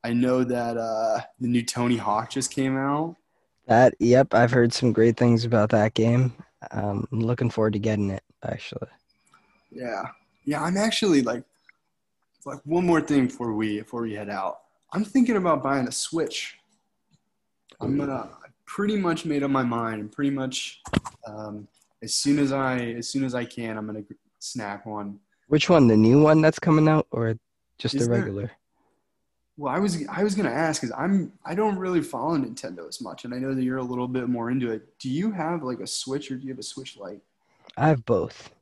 I 0.03 0.15
know 0.15 0.43
that 0.43 0.79
uh, 0.79 1.21
the 1.39 1.49
new 1.49 1.63
Tony 1.63 1.99
Hawk 1.99 2.31
just 2.31 2.51
came 2.51 2.79
out. 2.79 3.17
That. 3.71 3.95
Yep, 3.99 4.35
I've 4.35 4.51
heard 4.51 4.73
some 4.75 4.93
great 4.93 5.17
things 5.17 5.45
about 5.47 5.71
that 5.71 5.95
game. 5.95 6.35
Um, 6.73 7.07
I'm 7.11 7.21
looking 7.21 7.49
forward 7.49 7.73
to 7.73 7.79
getting 7.79 8.11
it. 8.11 8.23
Actually, 8.45 8.89
Yeah, 9.71 10.03
yeah. 10.45 10.63
I'm 10.63 10.77
actually 10.79 11.21
like, 11.23 11.43
like 12.47 12.59
one 12.65 12.87
more 12.87 13.01
thing 13.03 13.27
before 13.27 13.53
we 13.55 13.79
before 13.81 14.03
we 14.03 14.15
head 14.15 14.31
out. 14.31 14.61
I'm 14.93 15.05
thinking 15.05 15.37
about 15.37 15.63
buying 15.63 15.87
a 15.89 15.93
Switch. 15.93 16.57
I'm 17.81 17.97
gonna. 17.99 18.29
I 18.45 18.49
pretty 18.67 18.97
much 18.97 19.25
made 19.25 19.43
up 19.43 19.51
my 19.51 19.63
mind, 19.63 20.01
and 20.01 20.11
pretty 20.13 20.31
much 20.31 20.81
um, 21.27 21.67
as 22.03 22.15
soon 22.15 22.39
as 22.39 22.51
I 22.53 22.79
as 22.79 23.09
soon 23.09 23.25
as 23.25 23.35
I 23.35 23.45
can, 23.45 23.77
I'm 23.79 23.87
gonna 23.87 24.05
snap 24.39 24.87
one. 24.87 25.19
which 25.49 25.69
one? 25.71 25.87
The 25.87 25.97
new 25.97 26.23
one 26.23 26.41
that's 26.41 26.59
coming 26.59 26.89
out, 26.89 27.07
or 27.11 27.37
just 27.79 27.95
Is 27.95 28.07
the 28.07 28.09
there- 28.15 28.21
regular? 28.21 28.51
Well, 29.61 29.75
I 29.75 29.79
was 29.79 30.03
I 30.09 30.25
was 30.25 30.35
gonna 30.35 30.49
ask 30.49 30.81
because 30.81 30.97
I'm 30.97 31.35
I 31.45 31.55
don't 31.55 31.77
really 31.77 32.01
follow 32.01 32.35
Nintendo 32.39 32.89
as 32.89 33.03
much, 33.03 33.27
and 33.27 33.35
I 33.35 33.39
know 33.39 33.55
that 33.55 33.63
you're 33.63 33.77
a 33.77 33.83
little 33.83 34.09
bit 34.09 34.27
more 34.27 34.51
into 34.51 34.71
it. 34.71 34.99
Do 34.99 35.11
you 35.11 35.31
have 35.33 35.63
like 35.63 35.81
a 35.81 35.87
Switch 35.87 36.31
or 36.31 36.37
do 36.37 36.45
you 36.45 36.49
have 36.49 36.59
a 36.59 36.63
Switch 36.63 36.97
Lite? 36.97 37.21
I 37.77 37.89
have 37.89 38.07
both. 38.07 38.55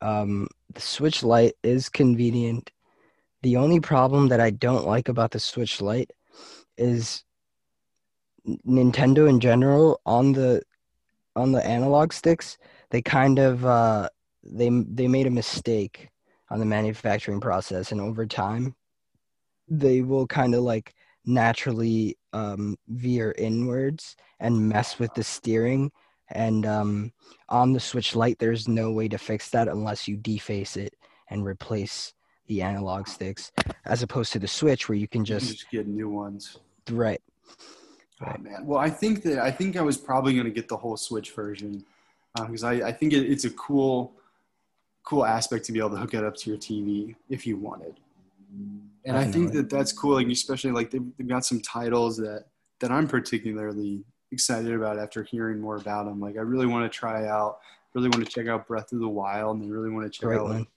Um, 0.00 0.46
the 0.72 0.80
Switch 0.80 1.24
Lite 1.24 1.54
is 1.64 1.88
convenient. 1.88 2.70
The 3.42 3.56
only 3.56 3.80
problem 3.80 4.28
that 4.28 4.38
I 4.38 4.50
don't 4.50 4.86
like 4.86 5.08
about 5.08 5.32
the 5.32 5.40
Switch 5.40 5.82
Lite 5.82 6.12
is 6.78 7.24
Nintendo 8.46 9.28
in 9.28 9.40
general 9.40 10.00
on 10.06 10.32
the 10.32 10.62
on 11.34 11.50
the 11.50 11.66
analog 11.66 12.12
sticks. 12.12 12.56
They 12.90 13.02
kind 13.02 13.40
of 13.40 13.66
uh, 13.66 14.10
they 14.44 14.68
they 14.68 15.08
made 15.08 15.26
a 15.26 15.30
mistake 15.30 16.08
on 16.50 16.60
the 16.60 16.66
manufacturing 16.66 17.40
process, 17.40 17.90
and 17.90 18.00
over 18.00 18.26
time, 18.26 18.76
they 19.78 20.02
will 20.02 20.26
kind 20.26 20.54
of 20.54 20.62
like 20.62 20.94
naturally 21.24 22.16
um, 22.32 22.76
veer 22.88 23.34
inwards 23.38 24.16
and 24.40 24.68
mess 24.68 24.98
with 24.98 25.12
the 25.14 25.24
steering 25.24 25.90
and 26.32 26.66
um, 26.66 27.12
on 27.48 27.72
the 27.72 27.80
Switch 27.80 28.16
Lite, 28.16 28.38
there's 28.38 28.66
no 28.66 28.90
way 28.90 29.08
to 29.08 29.18
fix 29.18 29.50
that 29.50 29.68
unless 29.68 30.08
you 30.08 30.16
deface 30.16 30.76
it 30.76 30.94
and 31.30 31.44
replace 31.44 32.14
the 32.46 32.62
analog 32.62 33.06
sticks, 33.06 33.52
as 33.84 34.02
opposed 34.02 34.32
to 34.32 34.38
the 34.38 34.48
Switch 34.48 34.88
where 34.88 34.96
you 34.96 35.06
can 35.06 35.20
You 35.20 35.26
can 35.26 35.38
just 35.38 35.52
just 35.58 35.70
get 35.70 35.86
new 35.86 36.08
ones. 36.08 36.58
right. 36.90 37.20
Oh 38.24 38.34
man. 38.38 38.64
Well, 38.64 38.78
I 38.78 38.88
think 38.88 39.22
that 39.24 39.38
I 39.38 39.50
think 39.50 39.76
I 39.76 39.82
was 39.82 39.96
probably 39.96 40.34
gonna 40.36 40.50
get 40.50 40.68
the 40.68 40.76
whole 40.76 40.96
Switch 40.96 41.32
version 41.32 41.84
because 42.34 42.64
I, 42.64 42.72
I 42.88 42.92
think 42.92 43.12
it, 43.12 43.30
it's 43.30 43.44
a 43.44 43.50
cool, 43.50 44.12
cool 45.04 45.24
aspect 45.24 45.64
to 45.66 45.72
be 45.72 45.78
able 45.78 45.90
to 45.90 45.96
hook 45.96 46.14
it 46.14 46.24
up 46.24 46.36
to 46.36 46.50
your 46.50 46.58
TV 46.58 47.14
if 47.28 47.46
you 47.46 47.56
wanted. 47.56 47.94
And 49.04 49.16
I 49.16 49.24
think 49.24 49.52
that 49.52 49.68
that's 49.68 49.92
cool. 49.92 50.14
Like 50.14 50.28
especially 50.28 50.70
like 50.70 50.90
they've, 50.90 51.04
they've 51.18 51.28
got 51.28 51.44
some 51.44 51.60
titles 51.60 52.16
that 52.18 52.44
that 52.80 52.90
I'm 52.90 53.08
particularly 53.08 54.04
excited 54.30 54.72
about 54.72 54.98
after 54.98 55.22
hearing 55.22 55.60
more 55.60 55.76
about 55.76 56.06
them. 56.06 56.20
Like 56.20 56.36
I 56.36 56.40
really 56.40 56.66
want 56.66 56.90
to 56.90 56.98
try 56.98 57.26
out, 57.26 57.58
really 57.94 58.08
want 58.08 58.24
to 58.24 58.30
check 58.30 58.48
out 58.48 58.66
Breath 58.66 58.92
of 58.92 59.00
the 59.00 59.08
Wild, 59.08 59.60
and 59.60 59.66
I 59.66 59.68
really 59.68 59.90
want 59.90 60.10
to 60.10 60.10
check 60.10 60.28
Great 60.28 60.38
out. 60.38 60.44
one. 60.44 60.58
Like, 60.58 60.68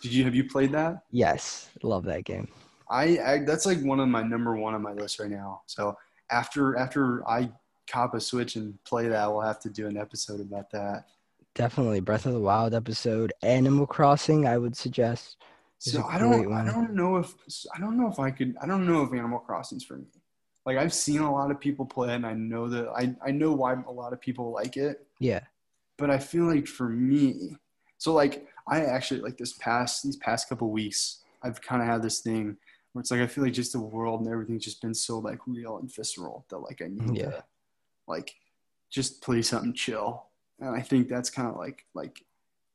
did 0.00 0.12
you 0.12 0.24
have 0.24 0.34
you 0.34 0.48
played 0.48 0.72
that? 0.72 1.02
Yes, 1.10 1.68
love 1.82 2.04
that 2.04 2.24
game. 2.24 2.48
I, 2.90 3.18
I 3.18 3.38
that's 3.44 3.66
like 3.66 3.82
one 3.82 4.00
of 4.00 4.08
my 4.08 4.22
number 4.22 4.56
one 4.56 4.74
on 4.74 4.82
my 4.82 4.92
list 4.92 5.18
right 5.18 5.30
now. 5.30 5.62
So 5.66 5.96
after 6.30 6.76
after 6.76 7.28
I 7.28 7.50
cop 7.90 8.14
a 8.14 8.20
Switch 8.20 8.56
and 8.56 8.82
play 8.84 9.08
that, 9.08 9.30
we'll 9.30 9.40
have 9.40 9.60
to 9.60 9.70
do 9.70 9.86
an 9.86 9.96
episode 9.96 10.40
about 10.40 10.70
that. 10.70 11.04
Definitely 11.54 12.00
Breath 12.00 12.26
of 12.26 12.32
the 12.32 12.40
Wild 12.40 12.74
episode, 12.74 13.32
Animal 13.42 13.86
Crossing. 13.86 14.46
I 14.46 14.58
would 14.58 14.76
suggest. 14.76 15.36
So 15.78 16.02
I 16.04 16.18
don't. 16.18 16.52
I 16.52 16.64
don't 16.64 16.94
know 16.94 17.16
if 17.16 17.34
I 17.74 17.78
don't 17.80 17.96
know 17.96 18.08
if 18.08 18.18
I 18.18 18.30
could 18.30 18.56
I 18.60 18.66
don't 18.66 18.86
know 18.86 19.02
if 19.02 19.12
Animal 19.12 19.38
Crossing's 19.38 19.84
for 19.84 19.96
me. 19.96 20.06
Like 20.66 20.76
I've 20.76 20.92
seen 20.92 21.20
a 21.20 21.32
lot 21.32 21.50
of 21.50 21.60
people 21.60 21.86
play 21.86 22.14
and 22.14 22.26
I 22.26 22.34
know 22.34 22.68
that 22.68 22.88
I, 22.88 23.14
I 23.24 23.30
know 23.30 23.52
why 23.52 23.74
a 23.74 23.90
lot 23.92 24.12
of 24.12 24.20
people 24.20 24.52
like 24.52 24.76
it, 24.76 25.06
Yeah, 25.18 25.40
but 25.96 26.10
I 26.10 26.18
feel 26.18 26.44
like 26.44 26.66
for 26.66 26.88
me, 26.88 27.56
so 27.96 28.12
like 28.12 28.46
I 28.68 28.84
actually 28.84 29.20
like 29.20 29.38
this 29.38 29.54
past 29.54 30.02
these 30.04 30.16
past 30.16 30.48
couple 30.48 30.70
weeks, 30.70 31.22
I've 31.42 31.60
kind 31.60 31.80
of 31.82 31.88
had 31.88 32.02
this 32.02 32.20
thing 32.20 32.56
where 32.92 33.00
it's 33.00 33.10
like 33.10 33.20
I 33.20 33.26
feel 33.26 33.44
like 33.44 33.52
just 33.52 33.72
the 33.72 33.80
world 33.80 34.20
and 34.20 34.28
everything's 34.30 34.64
just 34.64 34.82
been 34.82 34.94
so 34.94 35.18
like 35.18 35.38
real 35.46 35.78
and 35.78 35.92
visceral 35.94 36.44
that 36.50 36.58
like 36.58 36.82
I 36.82 36.88
need 36.88 37.14
Yeah. 37.14 37.30
to 37.30 37.44
like 38.06 38.34
just 38.90 39.22
play 39.22 39.42
something 39.42 39.74
chill. 39.74 40.26
And 40.60 40.70
I 40.74 40.80
think 40.82 41.08
that's 41.08 41.30
kind 41.30 41.48
of 41.48 41.56
like 41.56 41.86
like 41.94 42.24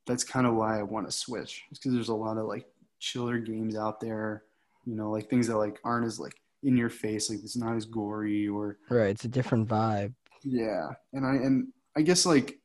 that's 0.05 0.23
kind 0.23 0.47
of 0.47 0.55
why 0.55 0.79
I 0.79 0.83
want 0.83 1.07
to 1.07 1.11
switch 1.11 1.63
because 1.69 1.93
there's 1.93 2.09
a 2.09 2.15
lot 2.15 2.37
of 2.37 2.47
like 2.47 2.67
chiller 3.03 3.37
games 3.37 3.75
out 3.75 3.99
there, 3.99 4.43
you 4.85 4.95
know, 4.95 5.11
like 5.11 5.29
things 5.29 5.47
that 5.47 5.57
like 5.57 5.77
aren't 5.83 6.05
as 6.05 6.19
like 6.19 6.35
in 6.63 6.77
your 6.77 6.89
face, 6.89 7.29
like 7.29 7.39
it's 7.43 7.57
not 7.57 7.75
as 7.75 7.85
gory 7.85 8.47
or 8.47 8.77
right. 8.89 9.09
It's 9.09 9.25
a 9.25 9.27
different 9.27 9.67
vibe. 9.67 10.13
yeah, 10.43 10.87
and 11.11 11.25
I 11.25 11.35
and 11.35 11.67
I 11.97 12.01
guess 12.01 12.25
like 12.25 12.59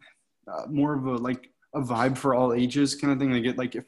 uh, 0.47 0.67
more 0.71 0.95
of 0.95 1.07
a 1.07 1.17
like 1.17 1.51
a 1.75 1.81
vibe 1.81 2.17
for 2.17 2.35
all 2.35 2.53
ages 2.55 2.95
kind 2.95 3.13
of 3.13 3.19
thing. 3.19 3.33
Like 3.33 3.45
it 3.45 3.59
like 3.59 3.75
if 3.75 3.85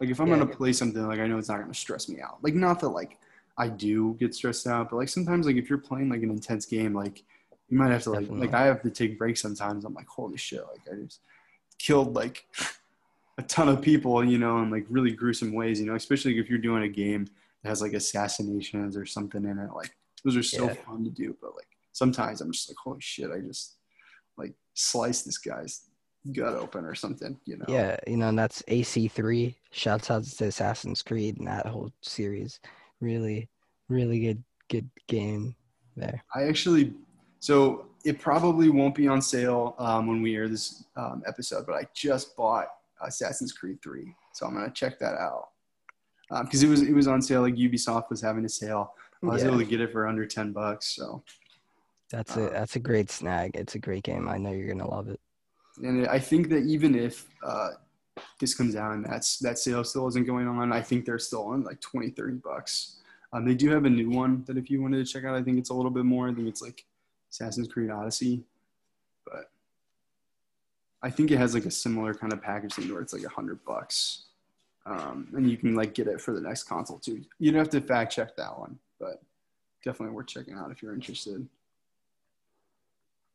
like 0.00 0.10
if 0.10 0.20
I'm 0.20 0.28
Yeah. 0.28 0.38
gonna 0.38 0.46
play 0.60 0.72
something, 0.72 1.06
like 1.06 1.20
I 1.20 1.26
know 1.28 1.38
it's 1.38 1.48
not 1.48 1.60
gonna 1.60 1.72
stress 1.74 2.08
me 2.08 2.20
out. 2.20 2.38
Like 2.42 2.54
not 2.54 2.80
that 2.80 2.88
like 2.88 3.18
I 3.56 3.68
do 3.68 4.14
get 4.18 4.34
stressed 4.34 4.66
out, 4.66 4.90
but 4.90 4.96
like 4.96 5.08
sometimes 5.08 5.46
like 5.46 5.56
if 5.56 5.70
you're 5.70 5.78
playing 5.78 6.08
like 6.10 6.22
an 6.22 6.30
intense 6.30 6.66
game, 6.66 6.92
like 6.94 7.22
you 7.68 7.78
might 7.78 7.90
have 7.92 8.02
to 8.04 8.10
like 8.10 8.22
Definitely. 8.22 8.48
like 8.48 8.54
I 8.54 8.66
have 8.66 8.82
to 8.82 8.90
take 8.90 9.18
breaks 9.18 9.40
sometimes. 9.40 9.84
I'm 9.84 9.94
like 9.94 10.08
holy 10.08 10.36
shit, 10.36 10.62
like 10.72 10.82
I 10.92 11.02
just 11.04 11.20
killed 11.78 12.14
like 12.14 12.44
a 13.38 13.42
ton 13.42 13.68
of 13.68 13.82
people, 13.82 14.24
you 14.24 14.38
know, 14.38 14.58
in 14.62 14.70
like 14.70 14.86
really 14.88 15.10
gruesome 15.10 15.52
ways, 15.52 15.78
you 15.80 15.86
know, 15.86 15.94
especially 15.94 16.38
if 16.38 16.48
you're 16.48 16.58
doing 16.58 16.84
a 16.84 16.88
game 16.88 17.26
that 17.62 17.68
has 17.68 17.82
like 17.82 17.92
assassinations 17.92 18.96
or 18.96 19.04
something 19.04 19.44
in 19.44 19.58
it. 19.58 19.70
Like 19.74 19.94
those 20.24 20.36
are 20.36 20.42
so 20.42 20.66
Yeah. 20.66 20.74
fun 20.86 21.04
to 21.04 21.10
do, 21.10 21.36
but 21.40 21.54
like 21.54 21.68
sometimes 21.92 22.40
I'm 22.40 22.52
just 22.52 22.68
like, 22.70 22.76
holy 22.82 23.00
shit, 23.00 23.30
I 23.30 23.40
just 23.40 23.76
like 24.36 24.54
slice 24.74 25.22
this 25.22 25.38
guy's 25.38 25.82
gut 26.32 26.54
open 26.54 26.84
or 26.84 26.94
something, 26.94 27.38
you 27.44 27.58
know? 27.58 27.64
Yeah, 27.68 27.96
you 28.06 28.16
know, 28.16 28.28
and 28.28 28.38
that's 28.38 28.62
AC3. 28.62 29.54
Shouts 29.70 30.10
out 30.10 30.24
to 30.24 30.46
Assassin's 30.46 31.02
Creed 31.02 31.38
and 31.38 31.46
that 31.46 31.66
whole 31.66 31.92
series. 32.02 32.60
Really, 33.00 33.48
really 33.88 34.20
good, 34.20 34.42
good 34.68 34.88
game 35.08 35.54
there. 35.94 36.24
I 36.34 36.44
actually, 36.44 36.94
so 37.40 37.86
it 38.04 38.18
probably 38.18 38.70
won't 38.70 38.94
be 38.94 39.08
on 39.08 39.20
sale 39.20 39.74
um, 39.78 40.06
when 40.06 40.22
we 40.22 40.36
air 40.36 40.48
this 40.48 40.84
um, 40.96 41.22
episode, 41.26 41.66
but 41.66 41.74
I 41.74 41.86
just 41.94 42.36
bought 42.36 42.68
Assassin's 43.02 43.52
Creed 43.52 43.80
3, 43.82 44.14
so 44.32 44.46
I'm 44.46 44.54
gonna 44.54 44.70
check 44.70 44.98
that 44.98 45.14
out 45.14 45.48
because 46.42 46.62
it 46.62 46.68
was 46.68 46.82
it 46.82 46.92
was 46.94 47.06
on 47.06 47.22
sale. 47.22 47.42
Like 47.42 47.54
Ubisoft 47.54 48.10
was 48.10 48.20
having 48.20 48.44
a 48.44 48.48
sale. 48.48 48.94
I 49.22 49.26
was 49.26 49.42
Yeah. 49.42 49.48
able 49.48 49.58
to 49.58 49.64
get 49.64 49.80
it 49.80 49.92
for 49.92 50.06
under 50.06 50.26
ten 50.26 50.52
bucks. 50.52 50.86
So, 50.86 51.22
That's 52.10 52.36
a 52.36 52.46
Uh, 52.46 52.50
that's 52.52 52.76
a 52.76 52.78
great 52.80 53.10
snag. 53.10 53.56
It's 53.56 53.74
a 53.74 53.78
great 53.80 54.04
game. 54.04 54.28
I 54.28 54.38
know 54.38 54.50
you're 54.52 54.68
gonna 54.68 54.88
love 54.88 55.08
it. 55.08 55.20
and 55.82 56.06
I 56.08 56.18
think 56.18 56.48
that 56.50 56.62
even 56.64 56.94
if 56.94 57.28
uh, 57.42 57.70
this 58.38 58.54
comes 58.54 58.76
out 58.76 58.94
and 58.94 59.04
that's 59.04 59.38
that 59.40 59.58
sale 59.58 59.84
still 59.84 60.06
isn't 60.08 60.24
going 60.26 60.46
on, 60.48 60.72
I 60.72 60.80
think 60.80 61.04
they're 61.04 61.18
still 61.18 61.46
on 61.48 61.64
like 61.64 61.80
20, 61.80 62.10
30 62.10 62.36
bucks. 62.38 62.96
Um, 63.32 63.44
they 63.44 63.54
do 63.54 63.68
have 63.70 63.84
a 63.84 63.90
new 63.90 64.08
one 64.08 64.42
that 64.46 64.56
if 64.56 64.70
you 64.70 64.80
wanted 64.80 65.04
to 65.04 65.12
check 65.12 65.24
out, 65.24 65.34
I 65.34 65.42
think 65.42 65.58
it's 65.58 65.68
a 65.70 65.74
little 65.74 65.90
bit 65.90 66.04
more. 66.06 66.28
I 66.28 66.32
think 66.34 66.48
it's 66.48 66.62
like 66.62 66.86
Assassin's 67.30 67.68
Creed 67.68 67.90
Odyssey, 67.90 68.42
I 71.06 71.10
think 71.10 71.30
it 71.30 71.38
has 71.38 71.54
like 71.54 71.66
a 71.66 71.70
similar 71.70 72.12
kind 72.14 72.32
of 72.32 72.42
package 72.42 72.74
thing 72.74 72.92
where 72.92 73.00
it's 73.00 73.12
like 73.12 73.22
a 73.22 73.28
hundred 73.28 73.64
bucks, 73.64 74.24
um, 74.86 75.28
and 75.36 75.48
you 75.48 75.56
can 75.56 75.76
like 75.76 75.94
get 75.94 76.08
it 76.08 76.20
for 76.20 76.34
the 76.34 76.40
next 76.40 76.64
console 76.64 76.98
too. 76.98 77.22
You'd 77.38 77.54
have 77.54 77.70
to 77.70 77.80
fact 77.80 78.12
check 78.12 78.34
that 78.34 78.58
one, 78.58 78.76
but 78.98 79.22
definitely 79.84 80.16
worth 80.16 80.26
checking 80.26 80.54
out 80.54 80.72
if 80.72 80.82
you're 80.82 80.94
interested. 80.94 81.46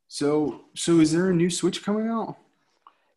So, 0.10 0.66
so 0.76 1.00
is 1.00 1.14
there 1.14 1.30
a 1.30 1.34
new 1.34 1.50
Switch 1.50 1.82
coming 1.82 2.10
out? 2.10 2.36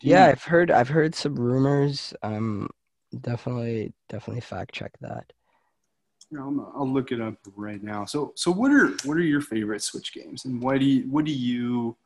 You- 0.01 0.13
Yeah, 0.13 0.27
I've 0.27 0.45
heard 0.45 0.71
I've 0.71 0.89
heard 0.89 1.17
some 1.17 1.35
rumors. 1.35 2.15
Um, 2.23 2.71
definitely 3.23 3.93
definitely 4.09 4.43
fact 4.43 4.73
check 4.73 4.93
that. 5.01 5.33
Yeah, 6.31 6.43
I'll, 6.43 6.73
I'll 6.77 6.89
look 6.89 7.11
it 7.11 7.21
up 7.21 7.35
right 7.57 7.83
now. 7.83 8.05
So, 8.05 8.33
so 8.37 8.53
what 8.53 8.71
are 8.71 8.91
what 9.05 9.17
are 9.17 9.23
your 9.23 9.41
favorite 9.41 9.83
Switch 9.83 10.15
games, 10.15 10.45
and 10.45 10.63
why 10.63 10.79
do 10.79 10.85
you 10.85 11.11
what 11.11 11.25
do 11.25 11.33
you 11.33 11.97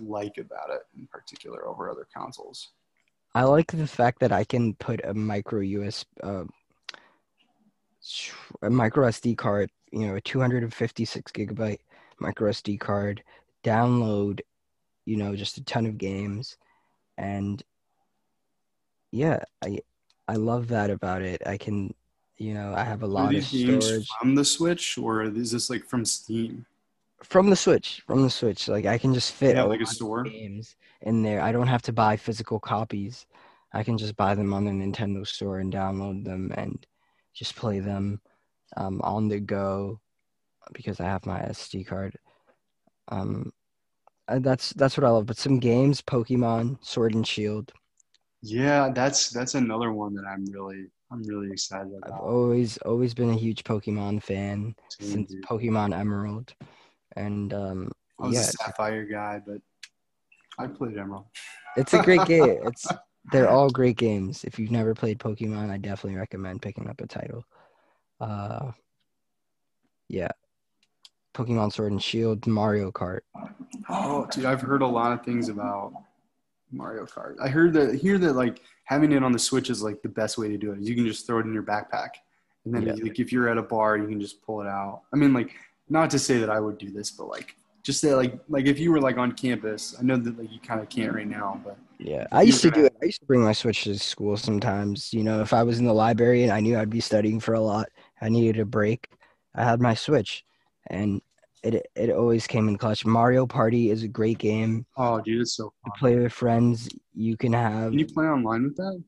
like 0.00 0.38
about 0.38 0.70
it 0.70 0.82
in 0.96 1.06
particular 1.06 1.66
over 1.66 1.90
other 1.90 2.06
consoles? 2.14 2.68
I 3.34 3.42
like 3.44 3.70
the 3.70 3.86
fact 3.86 4.20
that 4.20 4.32
I 4.32 4.44
can 4.44 4.74
put 4.74 5.04
a 5.04 5.12
micro 5.12 5.60
US 5.60 6.04
uh, 6.22 6.44
a 8.62 8.70
micro 8.70 9.08
SD 9.08 9.36
card, 9.36 9.70
you 9.90 10.06
know, 10.06 10.16
a 10.16 10.20
256 10.20 11.32
gigabyte 11.32 11.80
micro 12.20 12.50
SD 12.50 12.78
card, 12.78 13.22
download, 13.64 14.40
you 15.04 15.16
know, 15.16 15.34
just 15.34 15.58
a 15.58 15.64
ton 15.64 15.86
of 15.86 15.98
games, 15.98 16.56
and 17.18 17.62
yeah, 19.10 19.40
I 19.62 19.80
I 20.28 20.34
love 20.34 20.68
that 20.68 20.90
about 20.90 21.22
it. 21.22 21.42
I 21.46 21.56
can, 21.56 21.94
you 22.38 22.54
know, 22.54 22.74
I 22.76 22.84
have 22.84 23.02
a 23.02 23.06
lot 23.06 23.34
of 23.34 23.44
storage 23.44 24.08
from 24.20 24.34
the 24.34 24.44
Switch, 24.44 24.98
or 24.98 25.22
is 25.22 25.50
this 25.50 25.70
like 25.70 25.84
from 25.84 26.04
Steam? 26.04 26.66
From 27.22 27.50
the 27.50 27.56
Switch. 27.56 28.02
From 28.06 28.22
the 28.22 28.30
Switch, 28.30 28.68
like 28.68 28.86
I 28.86 28.98
can 28.98 29.14
just 29.14 29.32
fit 29.32 29.56
Yeah, 29.56 29.62
like 29.64 29.80
a 29.80 29.86
store. 29.86 30.24
games 30.24 30.76
in 31.02 31.22
there. 31.22 31.40
I 31.40 31.52
don't 31.52 31.66
have 31.66 31.82
to 31.82 31.92
buy 31.92 32.16
physical 32.16 32.58
copies. 32.60 33.26
I 33.72 33.82
can 33.82 33.98
just 33.98 34.16
buy 34.16 34.34
them 34.34 34.52
on 34.54 34.64
the 34.64 34.70
Nintendo 34.70 35.26
Store 35.26 35.58
and 35.58 35.72
download 35.72 36.24
them 36.24 36.52
and 36.56 36.84
just 37.34 37.56
play 37.56 37.80
them 37.80 38.20
um, 38.76 39.00
on 39.02 39.28
the 39.28 39.40
go 39.40 40.00
because 40.72 41.00
I 41.00 41.04
have 41.04 41.26
my 41.26 41.40
SD 41.40 41.84
card. 41.84 42.18
Um, 43.08 43.52
uh, 44.28 44.38
that's 44.40 44.70
that's 44.70 44.96
what 44.96 45.04
I 45.04 45.10
love. 45.10 45.26
But 45.26 45.36
some 45.36 45.58
games, 45.58 46.02
Pokemon, 46.02 46.84
Sword 46.84 47.14
and 47.14 47.26
Shield. 47.26 47.72
Yeah, 48.42 48.90
that's 48.94 49.30
that's 49.30 49.54
another 49.54 49.92
one 49.92 50.14
that 50.14 50.24
I'm 50.24 50.44
really 50.46 50.86
I'm 51.10 51.22
really 51.24 51.50
excited 51.52 51.92
about. 51.96 52.14
I've 52.14 52.20
always 52.20 52.76
always 52.78 53.14
been 53.14 53.30
a 53.30 53.36
huge 53.36 53.64
Pokemon 53.64 54.22
fan 54.22 54.74
Same, 54.88 55.08
since 55.10 55.30
dude. 55.30 55.44
Pokemon 55.44 55.94
Emerald, 55.96 56.54
and 57.16 57.52
um, 57.52 57.90
I 58.20 58.26
was 58.26 58.34
yeah, 58.34 58.40
a 58.40 58.44
Sapphire 58.44 59.04
guy, 59.04 59.40
but 59.44 59.60
I 60.58 60.66
played 60.66 60.96
Emerald. 60.96 61.26
It's 61.76 61.92
a 61.94 62.02
great 62.02 62.24
game. 62.26 62.58
It's 62.66 62.86
they're 63.32 63.50
all 63.50 63.70
great 63.70 63.96
games. 63.96 64.44
If 64.44 64.56
you've 64.56 64.70
never 64.70 64.94
played 64.94 65.18
Pokemon, 65.18 65.70
I 65.70 65.78
definitely 65.78 66.16
recommend 66.16 66.62
picking 66.62 66.88
up 66.88 67.00
a 67.00 67.06
title. 67.06 67.44
Uh 68.20 68.70
yeah. 70.08 70.28
Pokemon 71.34 71.72
Sword 71.72 71.92
and 71.92 72.02
Shield, 72.02 72.46
Mario 72.46 72.90
Kart. 72.90 73.20
Oh, 73.88 74.26
dude, 74.30 74.46
I've 74.46 74.62
heard 74.62 74.80
a 74.82 74.86
lot 74.86 75.12
of 75.12 75.24
things 75.24 75.48
about 75.48 75.92
Mario 76.72 77.04
Kart. 77.04 77.34
I 77.42 77.48
heard 77.48 77.72
that 77.74 77.96
hear 77.96 78.16
that 78.18 78.34
like 78.34 78.60
having 78.84 79.12
it 79.12 79.22
on 79.22 79.32
the 79.32 79.38
Switch 79.38 79.68
is 79.70 79.82
like 79.82 80.00
the 80.02 80.08
best 80.08 80.38
way 80.38 80.48
to 80.48 80.56
do 80.56 80.72
it. 80.72 80.80
You 80.80 80.94
can 80.94 81.04
just 81.06 81.26
throw 81.26 81.40
it 81.40 81.46
in 81.46 81.52
your 81.52 81.62
backpack, 81.62 82.10
and 82.64 82.74
then 82.74 82.86
Yeah. 82.86 82.94
like 83.02 83.18
if 83.18 83.32
you're 83.32 83.48
at 83.48 83.58
a 83.58 83.62
bar, 83.62 83.98
you 83.98 84.06
can 84.06 84.20
just 84.20 84.40
pull 84.42 84.60
it 84.62 84.66
out. 84.66 85.02
I 85.12 85.16
mean, 85.16 85.34
like 85.34 85.50
not 85.88 86.10
to 86.10 86.18
say 86.18 86.38
that 86.38 86.50
I 86.50 86.60
would 86.60 86.78
do 86.78 86.90
this, 86.90 87.10
but 87.10 87.28
like 87.28 87.56
just 87.82 88.02
that 88.02 88.16
like 88.16 88.38
like 88.48 88.66
if 88.66 88.78
you 88.78 88.90
were 88.90 89.00
like 89.00 89.16
on 89.16 89.32
campus, 89.32 89.96
I 89.98 90.02
know 90.02 90.16
that 90.16 90.38
like 90.38 90.52
you 90.52 90.58
kind 90.60 90.80
of 90.80 90.88
can't 90.88 91.14
right 91.14 91.26
now, 91.26 91.60
but 91.64 91.78
Yeah. 91.98 92.26
I 92.32 92.42
used 92.42 92.62
to 92.62 92.70
do 92.70 92.84
it. 92.86 92.96
I 93.00 93.06
used 93.06 93.20
to 93.20 93.26
bring 93.26 93.42
my 93.42 93.52
Switch 93.52 93.84
to 93.84 93.98
school 93.98 94.36
sometimes. 94.36 95.12
You 95.12 95.22
know, 95.22 95.40
if 95.40 95.52
I 95.52 95.62
was 95.62 95.78
in 95.78 95.84
the 95.84 95.94
library 95.94 96.42
and 96.42 96.52
I 96.52 96.60
knew 96.60 96.78
I'd 96.78 96.90
be 96.90 97.00
studying 97.00 97.40
for 97.40 97.54
a 97.54 97.60
lot, 97.60 97.88
I 98.20 98.28
needed 98.28 98.60
a 98.60 98.64
break. 98.64 99.08
I 99.54 99.64
had 99.64 99.80
my 99.80 99.94
Switch 99.94 100.44
and 100.88 101.20
it 101.62 101.86
it 101.94 102.10
always 102.10 102.46
came 102.46 102.68
in 102.68 102.76
clutch. 102.76 103.06
Mario 103.06 103.46
Party 103.46 103.90
is 103.90 104.02
a 104.02 104.08
great 104.08 104.38
game 104.38 104.86
oh, 104.96 105.20
dude, 105.20 105.42
it's 105.42 105.56
so 105.56 105.72
fun. 105.84 105.92
play 105.98 106.16
with 106.16 106.32
friends. 106.32 106.88
You 107.14 107.36
can 107.36 107.52
have 107.52 107.90
Can 107.90 107.98
you 107.98 108.06
play 108.06 108.26
online 108.26 108.64
with 108.64 108.76
that? 108.76 109.02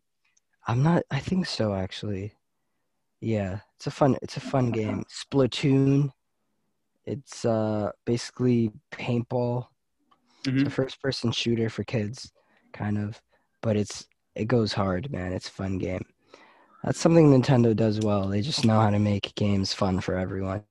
I'm 0.66 0.82
not. 0.82 1.02
I 1.10 1.18
think 1.18 1.46
so, 1.46 1.74
actually. 1.74 2.34
Yeah, 3.20 3.60
it's 3.76 3.86
a 3.86 3.90
fun. 3.90 4.16
It's 4.22 4.36
a 4.36 4.40
fun 4.40 4.70
game. 4.70 5.04
Splatoon. 5.08 6.10
It's 7.08 7.44
uh 7.46 7.90
basically 8.04 8.70
paintball. 8.92 9.66
It's 10.44 10.62
a 10.62 10.66
Mhm. 10.66 10.72
first-person 10.72 11.32
shooter 11.32 11.70
for 11.70 11.84
kids, 11.84 12.30
kind 12.74 12.98
of, 12.98 13.20
but 13.62 13.76
it's 13.76 14.06
it 14.34 14.46
goes 14.46 14.72
hard, 14.74 15.10
man. 15.10 15.32
It's 15.32 15.48
a 15.48 15.52
fun 15.52 15.78
game. 15.78 16.04
That's 16.84 17.00
something 17.00 17.30
Nintendo 17.30 17.74
does 17.74 18.00
well. 18.00 18.28
They 18.28 18.40
just 18.42 18.64
know 18.64 18.78
how 18.80 18.90
to 18.90 18.98
make 18.98 19.34
games 19.34 19.72
fun 19.72 20.00
for 20.00 20.16
everyone. 20.16 20.62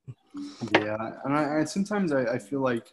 Yeah, 0.72 0.96
and 1.24 1.34
I, 1.34 1.60
I 1.60 1.64
sometimes 1.64 2.12
I, 2.12 2.22
I 2.34 2.38
feel 2.38 2.60
like, 2.60 2.86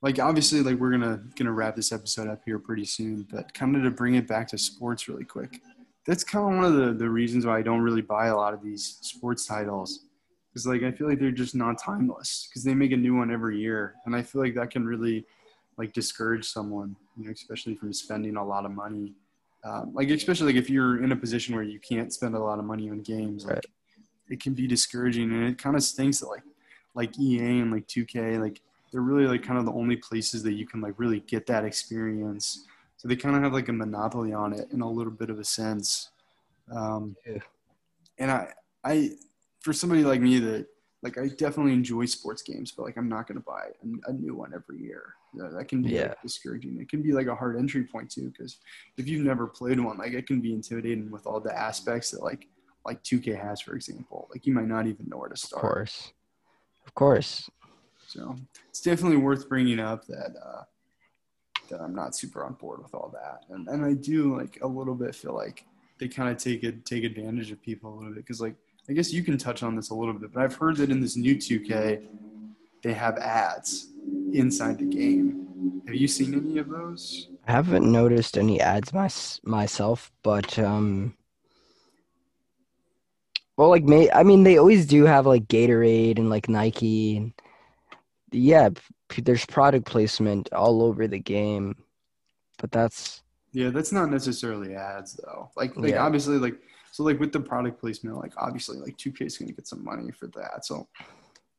like 0.00 0.18
obviously, 0.20 0.60
like 0.62 0.76
we're 0.76 0.92
gonna 0.92 1.20
gonna 1.36 1.52
wrap 1.52 1.74
this 1.76 1.92
episode 1.92 2.28
up 2.28 2.42
here 2.44 2.58
pretty 2.58 2.84
soon, 2.84 3.26
but 3.30 3.52
kind 3.52 3.76
of 3.76 3.82
to 3.82 3.90
bring 3.90 4.14
it 4.14 4.26
back 4.28 4.48
to 4.48 4.58
sports 4.58 5.08
really 5.08 5.24
quick. 5.24 5.60
That's 6.06 6.24
kind 6.24 6.48
of 6.48 6.56
one 6.56 6.64
of 6.64 6.74
the 6.74 6.92
the 6.94 7.10
reasons 7.10 7.44
why 7.46 7.58
I 7.58 7.62
don't 7.62 7.82
really 7.82 8.02
buy 8.02 8.26
a 8.28 8.36
lot 8.36 8.54
of 8.54 8.62
these 8.62 8.98
sports 9.02 9.44
titles, 9.44 10.06
because 10.58 10.66
like 10.66 10.82
I 10.82 10.96
feel 10.96 11.08
like 11.08 11.20
they're 11.20 11.30
just 11.30 11.54
not 11.54 11.78
timeless 11.78 12.48
because 12.48 12.64
they 12.64 12.74
make 12.74 12.90
a 12.92 12.96
new 12.96 13.14
one 13.14 13.30
every 13.30 13.58
year, 13.60 13.94
and 14.06 14.16
I 14.16 14.22
feel 14.22 14.42
like 14.42 14.54
that 14.56 14.70
can 14.70 14.84
really 14.84 15.24
like 15.76 15.92
discourage 15.92 16.48
someone, 16.48 16.96
you 17.16 17.26
know, 17.26 17.30
especially 17.30 17.76
from 17.76 17.92
spending 17.92 18.36
a 18.36 18.44
lot 18.44 18.64
of 18.64 18.72
money. 18.72 19.14
Um, 19.64 19.92
like 19.94 20.08
especially 20.10 20.46
like 20.52 20.56
if 20.56 20.68
you're 20.68 21.02
in 21.04 21.12
a 21.12 21.16
position 21.16 21.54
where 21.54 21.64
you 21.64 21.78
can't 21.78 22.12
spend 22.12 22.34
a 22.34 22.38
lot 22.40 22.58
of 22.58 22.64
money 22.64 22.90
on 22.90 23.02
games, 23.02 23.44
like 23.44 23.54
Right. 23.54 23.66
it 24.28 24.40
can 24.40 24.54
be 24.54 24.66
discouraging 24.66 25.32
and 25.32 25.44
it 25.44 25.58
kind 25.58 25.76
of 25.76 25.82
stinks 25.84 26.18
that 26.20 26.26
like 26.28 26.42
like 26.94 27.18
EA 27.18 27.60
and 27.60 27.70
like 27.70 27.86
2K 27.86 28.40
like 28.40 28.60
they're 28.90 29.00
really 29.00 29.26
like 29.28 29.42
kind 29.44 29.58
of 29.58 29.64
the 29.66 29.72
only 29.72 29.96
places 29.96 30.42
that 30.42 30.54
you 30.54 30.66
can 30.66 30.80
like 30.80 30.94
really 30.96 31.20
get 31.20 31.46
that 31.46 31.64
experience. 31.64 32.66
So 32.96 33.06
they 33.06 33.14
kind 33.16 33.36
of 33.36 33.42
have 33.42 33.52
like 33.52 33.68
a 33.68 33.72
monopoly 33.72 34.32
on 34.32 34.52
it 34.52 34.72
in 34.72 34.80
a 34.80 34.90
little 34.90 35.12
bit 35.12 35.30
of 35.30 35.38
a 35.38 35.44
sense. 35.44 36.10
Um, 36.72 37.14
Yeah. 37.24 37.38
And 38.18 38.30
I 38.32 38.52
I 38.82 39.10
for 39.60 39.72
somebody 39.72 40.04
like 40.04 40.20
me 40.20 40.38
that 40.38 40.66
like 41.02 41.16
I 41.16 41.28
definitely 41.28 41.72
enjoy 41.74 42.06
sports 42.06 42.42
games, 42.42 42.72
but 42.72 42.82
like 42.84 42.96
I'm 42.96 43.08
not 43.08 43.26
gonna 43.26 43.40
buy 43.40 43.68
a, 44.06 44.10
a 44.10 44.12
new 44.12 44.34
one 44.34 44.52
every 44.54 44.80
year. 44.82 45.14
That, 45.34 45.52
that 45.52 45.68
can 45.68 45.82
be 45.82 45.90
Yeah. 45.90 46.08
like, 46.08 46.22
discouraging. 46.22 46.80
It 46.80 46.88
can 46.88 47.02
be 47.02 47.12
like 47.12 47.26
a 47.26 47.34
hard 47.34 47.56
entry 47.56 47.84
point 47.84 48.10
too, 48.10 48.30
because 48.30 48.58
if 48.96 49.06
you've 49.06 49.24
never 49.24 49.46
played 49.46 49.78
one, 49.78 49.98
like 49.98 50.12
it 50.12 50.26
can 50.26 50.40
be 50.40 50.52
intimidating 50.54 51.10
with 51.10 51.26
all 51.26 51.40
the 51.40 51.56
aspects 51.56 52.10
that 52.10 52.22
like 52.22 52.48
like 52.84 53.02
2K 53.04 53.40
has, 53.40 53.60
for 53.60 53.74
example. 53.74 54.28
Like 54.32 54.46
you 54.46 54.54
might 54.54 54.66
not 54.68 54.86
even 54.86 55.06
know 55.08 55.18
where 55.18 55.28
to 55.28 55.36
start. 55.36 55.62
Of 55.62 55.68
course, 55.70 56.12
of 56.86 56.94
course. 56.94 57.50
So 58.06 58.36
it's 58.70 58.80
definitely 58.80 59.18
worth 59.18 59.48
bringing 59.48 59.78
up 59.78 60.06
that 60.06 60.34
uh, 60.44 60.62
that 61.70 61.80
I'm 61.80 61.94
not 61.94 62.16
super 62.16 62.44
on 62.44 62.54
board 62.54 62.82
with 62.82 62.94
all 62.94 63.10
that, 63.14 63.44
and 63.54 63.68
and 63.68 63.84
I 63.84 63.92
do 63.92 64.36
like 64.36 64.58
a 64.62 64.66
little 64.66 64.94
bit 64.94 65.14
feel 65.14 65.34
like 65.34 65.64
they 65.98 66.08
kind 66.08 66.30
of 66.30 66.38
take 66.38 66.64
it 66.64 66.84
take 66.86 67.04
advantage 67.04 67.50
of 67.50 67.60
people 67.62 67.92
a 67.92 67.94
little 67.94 68.14
bit 68.14 68.24
because 68.24 68.40
like 68.40 68.54
I 68.88 68.94
guess 68.94 69.12
you 69.12 69.22
can 69.22 69.36
touch 69.36 69.62
on 69.62 69.76
this 69.76 69.90
a 69.90 69.94
little 69.94 70.14
bit, 70.14 70.32
but 70.32 70.42
I've 70.42 70.54
heard 70.54 70.76
that 70.76 70.90
in 70.90 71.00
this 71.00 71.16
new 71.16 71.36
2K 71.36 72.06
they 72.82 72.92
have 72.94 73.18
ads 73.18 73.88
inside 74.32 74.78
the 74.78 74.84
game. 74.84 75.82
Have 75.86 75.96
you 75.96 76.08
seen 76.08 76.34
any 76.34 76.58
of 76.58 76.68
those? 76.68 77.28
I 77.46 77.52
haven't 77.52 77.90
noticed 77.90 78.38
any 78.38 78.60
ads 78.60 78.92
my, 78.92 79.08
myself, 79.42 80.12
but 80.22 80.58
um, 80.58 81.14
well, 83.56 83.68
like 83.68 83.84
may 83.84 84.10
I 84.10 84.22
mean 84.22 84.44
they 84.44 84.58
always 84.58 84.86
do 84.86 85.04
have 85.04 85.26
like 85.26 85.48
Gatorade 85.48 86.18
and 86.18 86.30
like 86.30 86.48
Nike 86.48 87.16
and 87.16 87.32
yeah, 88.30 88.68
p- 89.08 89.22
there's 89.22 89.44
product 89.46 89.86
placement 89.86 90.52
all 90.52 90.82
over 90.82 91.08
the 91.08 91.18
game, 91.18 91.74
but 92.58 92.70
that's 92.70 93.22
Yeah, 93.52 93.70
that's 93.70 93.92
not 93.92 94.10
necessarily 94.10 94.74
ads 94.74 95.14
though. 95.14 95.50
Like 95.56 95.76
like 95.76 95.94
Yeah. 95.94 96.04
obviously 96.04 96.38
like 96.38 96.58
so 96.92 97.02
like 97.02 97.20
with 97.20 97.32
the 97.32 97.40
product 97.40 97.80
placement, 97.80 98.16
like 98.16 98.32
obviously 98.36 98.78
like 98.78 98.96
2K 98.96 99.22
is 99.22 99.38
gonna 99.38 99.52
get 99.52 99.66
some 99.66 99.84
money 99.84 100.10
for 100.10 100.26
that. 100.28 100.64
So 100.64 100.88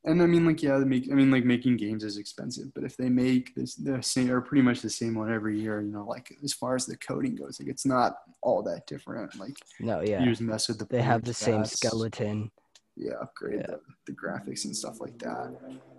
and 0.05 0.21
I 0.21 0.25
mean 0.25 0.45
like 0.45 0.63
yeah, 0.63 0.77
make 0.77 1.11
I 1.11 1.15
mean 1.15 1.31
like 1.31 1.43
making 1.43 1.77
games 1.77 2.03
is 2.03 2.17
expensive, 2.17 2.73
but 2.73 2.83
if 2.83 2.95
they 2.95 3.09
make 3.09 3.53
this 3.55 3.75
the 3.75 4.01
same 4.01 4.31
or 4.31 4.41
pretty 4.41 4.61
much 4.61 4.81
the 4.81 4.89
same 4.89 5.15
one 5.15 5.31
every 5.31 5.59
year, 5.59 5.81
you 5.81 5.91
know, 5.91 6.05
like 6.05 6.33
as 6.43 6.53
far 6.53 6.75
as 6.75 6.85
the 6.85 6.97
coding 6.97 7.35
goes, 7.35 7.59
like 7.59 7.69
it's 7.69 7.85
not 7.85 8.15
all 8.41 8.63
that 8.63 8.87
different. 8.87 9.37
Like 9.39 9.57
no, 9.79 10.01
you 10.01 10.11
yeah, 10.11 10.25
just 10.25 10.41
mess 10.41 10.67
with 10.67 10.79
the 10.79 10.85
they 10.85 11.01
have 11.01 11.23
the 11.23 11.33
same 11.33 11.65
skeleton. 11.65 12.51
yeah 12.99 13.13
upgrade 13.21 13.61
Yeah. 13.61 13.67
The, 13.67 13.79
the 14.07 14.11
graphics 14.11 14.65
and 14.65 14.75
stuff 14.75 14.99
like 14.99 15.17
that 15.19 15.53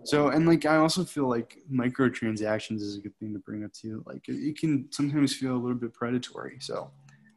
so 0.05 0.28
and 0.28 0.47
like 0.47 0.66
i 0.66 0.77
also 0.77 1.05
feel 1.05 1.28
like 1.28 1.59
microtransactions 1.73 2.82
is 2.82 2.97
a 2.97 3.01
good 3.01 3.16
thing 3.19 3.32
to 3.32 3.39
bring 3.39 3.65
up 3.65 3.73
too 3.73 4.02
like 4.07 4.28
it, 4.28 4.35
it 4.35 4.59
can 4.59 4.86
sometimes 4.93 5.35
feel 5.35 5.55
a 5.55 5.57
little 5.57 5.77
bit 5.77 5.94
predatory 5.94 6.59
so 6.61 6.90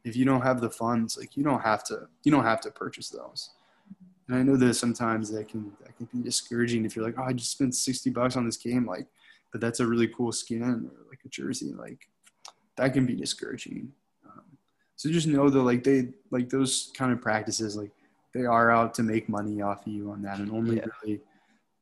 if 0.04 0.14
you 0.16 0.24
don't 0.24 0.42
have 0.42 0.60
the 0.60 0.70
funds 0.70 1.16
like 1.18 1.36
you 1.36 1.42
don't 1.42 1.60
have 1.62 1.82
to 1.84 2.06
you 2.24 2.30
don't 2.30 2.44
have 2.44 2.60
to 2.60 2.70
purchase 2.70 3.08
those. 3.08 3.50
And 4.28 4.36
i 4.38 4.42
know 4.42 4.56
that 4.56 4.74
sometimes 4.74 5.30
that 5.32 5.48
can 5.48 5.72
that 5.82 5.96
can 5.96 6.08
be 6.12 6.22
discouraging 6.22 6.84
if 6.84 6.94
you're 6.96 7.04
like 7.04 7.18
oh 7.18 7.24
i 7.24 7.32
just 7.32 7.52
spent 7.52 7.74
60 7.74 8.10
bucks 8.10 8.36
on 8.36 8.44
this 8.46 8.56
game 8.56 8.86
like 8.86 9.06
but 9.52 9.60
that's 9.60 9.80
a 9.80 9.86
really 9.86 10.08
cool 10.08 10.32
skin 10.32 10.62
or 10.62 11.06
like 11.10 11.20
a 11.24 11.28
jersey 11.28 11.72
like 11.72 12.08
that 12.76 12.92
can 12.92 13.06
be 13.06 13.14
discouraging. 13.14 13.92
Um, 14.26 14.42
so 14.96 15.08
just 15.10 15.28
know 15.28 15.48
that 15.48 15.62
like 15.62 15.84
they 15.84 16.08
like 16.32 16.48
those 16.48 16.90
kind 16.96 17.12
of 17.12 17.20
practices 17.20 17.76
like 17.76 17.92
they 18.34 18.44
are 18.46 18.72
out 18.72 18.94
to 18.94 19.04
make 19.04 19.28
money 19.28 19.62
off 19.62 19.86
of 19.86 19.92
you 19.92 20.10
on 20.10 20.22
that 20.22 20.40
and 20.40 20.50
only 20.50 20.76
Yeah. 20.78 20.86
really 21.04 21.20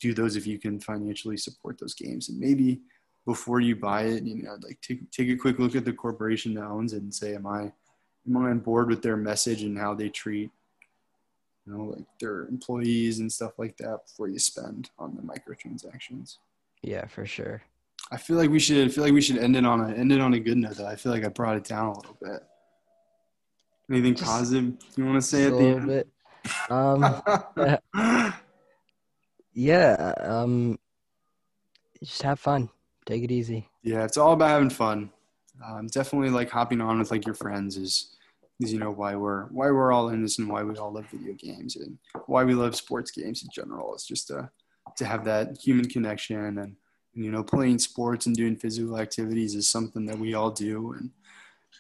do 0.01 0.13
those 0.13 0.37
if 0.37 0.47
you 0.47 0.59
can 0.59 0.79
financially 0.81 1.39
support 1.39 1.79
those 1.79 1.95
games. 1.95 2.29
And 2.29 2.39
maybe 2.39 2.83
before 3.25 3.61
you 3.61 3.75
buy 3.75 4.03
it 4.03 4.25
you 4.25 4.43
know 4.43 4.57
like 4.61 4.79
take, 4.83 5.11
take 5.11 5.31
a 5.31 5.37
quick 5.37 5.59
look 5.59 5.75
at 5.77 5.85
the 5.87 5.93
corporation 5.95 6.53
that 6.55 6.65
owns 6.67 6.93
it 6.93 7.03
and 7.03 7.15
say 7.15 7.35
am 7.37 7.47
i 7.47 7.73
am 8.27 8.37
i 8.37 8.51
on 8.51 8.59
board 8.59 8.89
with 8.89 9.03
their 9.03 9.17
message 9.17 9.63
and 9.63 9.79
how 9.79 9.95
they 9.95 10.09
treat 10.09 10.51
you 11.67 11.73
know 11.73 11.85
like 11.85 12.05
their 12.21 12.47
employees 12.47 13.19
and 13.21 13.31
stuff 13.33 13.53
like 13.59 13.77
that 13.77 14.01
before 14.07 14.29
you 14.29 14.39
spend 14.39 14.91
on 14.99 15.15
the 15.17 15.23
microtransactions 15.23 16.39
Yeah, 16.83 17.07
for 17.07 17.25
sure. 17.27 17.63
i 18.11 18.17
feel 18.17 18.37
like 18.37 18.51
we 18.51 18.59
should 18.59 18.87
I 18.87 18.91
feel 18.91 19.05
like 19.05 19.13
we 19.13 19.21
should 19.23 19.39
end 19.39 19.57
it 19.57 19.65
on 19.67 19.81
a 19.81 19.95
end 19.95 20.11
it 20.13 20.21
on 20.21 20.35
a 20.35 20.41
good 20.41 20.59
note 20.59 20.77
though 20.77 20.87
i 20.87 20.97
feel 20.97 21.13
like 21.13 21.25
i 21.25 21.29
brought 21.29 21.57
it 21.57 21.65
down 21.65 21.87
a 21.89 21.97
little 21.97 22.17
bit 22.21 22.43
anything 23.91 24.15
Just- 24.15 24.27
positive 24.31 24.75
you 24.97 25.05
want 25.05 25.17
to 25.21 25.23
say 25.27 25.43
at 25.45 25.49
a 25.49 25.51
the 25.51 25.57
little 25.57 25.79
end 25.79 25.87
bit. 25.89 26.09
Um, 26.71 27.23
yeah. 29.55 30.13
Um, 30.21 30.79
just 32.03 32.23
have 32.23 32.41
fun. 32.41 32.69
Take 33.07 33.23
it 33.23 33.31
easy. 33.31 33.69
yeah, 33.85 34.05
it's 34.05 34.17
all 34.17 34.33
about 34.33 34.49
having 34.51 34.71
fun. 34.71 35.11
Um, 35.65 35.87
definitely 35.87 36.31
like 36.31 36.51
hopping 36.51 36.81
on 36.81 36.99
with 36.99 37.11
like 37.11 37.25
your 37.27 37.35
friends 37.35 37.77
is, 37.77 38.17
is 38.61 38.73
you 38.73 38.79
know 38.79 38.91
why 38.91 39.15
we're 39.15 39.45
why 39.47 39.71
we're 39.71 39.93
all 39.93 40.09
in 40.09 40.23
this 40.23 40.39
and 40.39 40.49
why 40.49 40.63
we 40.63 40.77
all 40.77 40.93
love 40.93 41.07
video 41.11 41.35
games 41.35 41.77
and 41.77 41.99
why 42.27 42.45
we 42.45 42.55
love 42.55 42.75
sports 42.75 43.11
games 43.11 43.43
in 43.43 43.49
general. 43.53 43.95
It's 43.95 44.07
just 44.07 44.27
to 44.29 44.51
to 44.97 45.05
have 45.05 45.25
that 45.25 45.59
human 45.59 45.89
connection 45.89 46.37
and, 46.45 46.59
and 46.59 46.77
you 47.15 47.31
know 47.31 47.43
playing 47.43 47.79
sports 47.79 48.27
and 48.27 48.37
doing 48.37 48.57
physical 48.57 48.99
activities 48.99 49.55
is 49.55 49.69
something 49.69 50.05
that 50.07 50.19
we 50.19 50.35
all 50.35 50.51
do 50.51 50.93
and 50.99 51.11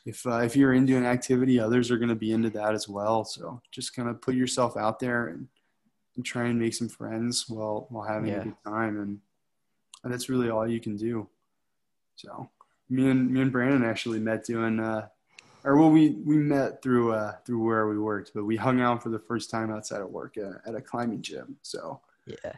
if 0.04 0.26
uh, 0.26 0.38
if 0.38 0.56
you're 0.56 0.72
into 0.74 0.96
an 0.96 1.04
activity, 1.06 1.60
others 1.60 1.90
are 1.90 1.98
going 1.98 2.09
to 2.09 2.14
be 2.16 2.32
into 2.32 2.50
that 2.50 2.74
as 2.74 2.88
well. 2.88 3.24
So 3.24 3.60
just 3.70 3.94
kind 3.94 4.09
of 4.09 4.20
put 4.20 4.34
yourself 4.34 4.76
out 4.76 4.98
there 4.98 5.28
and, 5.28 5.46
and 6.16 6.24
try 6.24 6.46
and 6.46 6.59
make 6.59 6.74
some 6.74 6.88
friends 6.88 7.48
while 7.48 7.86
while 7.90 8.06
having 8.06 8.30
Yeah. 8.30 8.40
a 8.40 8.44
good 8.44 8.56
time, 8.64 9.00
and 9.00 9.20
and 10.02 10.12
that's 10.12 10.28
really 10.28 10.50
all 10.50 10.66
you 10.66 10.80
can 10.80 10.96
do. 10.96 11.28
So 12.16 12.50
me 12.88 13.10
and 13.10 13.30
me 13.30 13.40
and 13.40 13.52
Brandon 13.52 13.84
actually 13.84 14.20
met 14.20 14.44
doing, 14.44 14.80
uh, 14.80 15.09
or 15.64 15.76
well, 15.76 15.90
we 15.90 16.10
we 16.24 16.36
met 16.36 16.82
through 16.82 17.12
uh, 17.12 17.36
through 17.44 17.64
where 17.64 17.88
we 17.88 17.98
worked, 17.98 18.32
but 18.34 18.44
we 18.44 18.56
hung 18.56 18.80
out 18.80 19.02
for 19.02 19.09
the 19.09 19.18
first 19.18 19.50
time 19.50 19.70
outside 19.70 20.00
of 20.00 20.10
work 20.10 20.36
at, 20.36 20.52
at 20.66 20.74
a 20.74 20.80
climbing 20.80 21.22
gym. 21.22 21.56
So 21.62 22.00
Yeah. 22.26 22.52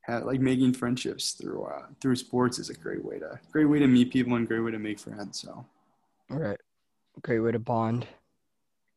had, 0.00 0.24
like 0.24 0.40
making 0.40 0.72
friendships 0.72 1.32
through 1.32 1.64
uh, 1.64 1.86
through 2.00 2.16
sports 2.16 2.58
is 2.58 2.70
a 2.70 2.74
great 2.74 3.04
way 3.04 3.18
to 3.18 3.38
great 3.52 3.66
way 3.66 3.78
to 3.78 3.86
meet 3.86 4.12
people 4.12 4.34
and 4.36 4.48
great 4.48 4.60
way 4.60 4.70
to 4.70 4.78
make 4.78 4.98
friends. 4.98 5.40
So. 5.40 5.66
All 6.30 6.38
right. 6.38 6.60
Great 7.22 7.40
way 7.40 7.52
to 7.52 7.58
bond. 7.58 8.06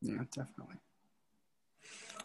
Yeah, 0.02 0.24
definitely. 0.36 0.76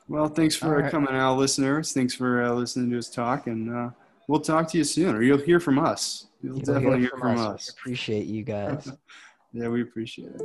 Well, 0.09 0.29
thanks 0.29 0.55
for 0.55 0.81
right. 0.81 0.91
coming 0.91 1.15
out, 1.15 1.39
listeners. 1.39 1.93
Thanks 1.93 2.15
for 2.15 2.43
uh, 2.43 2.53
listening 2.53 2.91
to 2.91 2.99
us 2.99 3.09
talk, 3.09 3.47
and 3.47 3.75
uh, 3.75 3.91
we'll 4.29 4.41
talk 4.41 4.69
to 4.71 4.79
you 4.79 4.85
soon, 4.85 5.15
or 5.15 5.23
you'll 5.23 5.39
hear 5.39 5.61
from 5.61 5.79
us. 5.79 6.27
You'll 6.43 6.57
You'll 6.57 6.65
definitely 6.67 7.01
hear 7.01 7.11
hear 7.11 7.19
from 7.19 7.35
We 7.37 7.41
us. 7.43 7.71
appreciate 7.71 8.27
you 8.27 8.43
guys. 8.43 8.91
Yeah, 9.57 9.69
we 9.69 9.83
appreciate 9.83 10.33
it. 10.35 10.43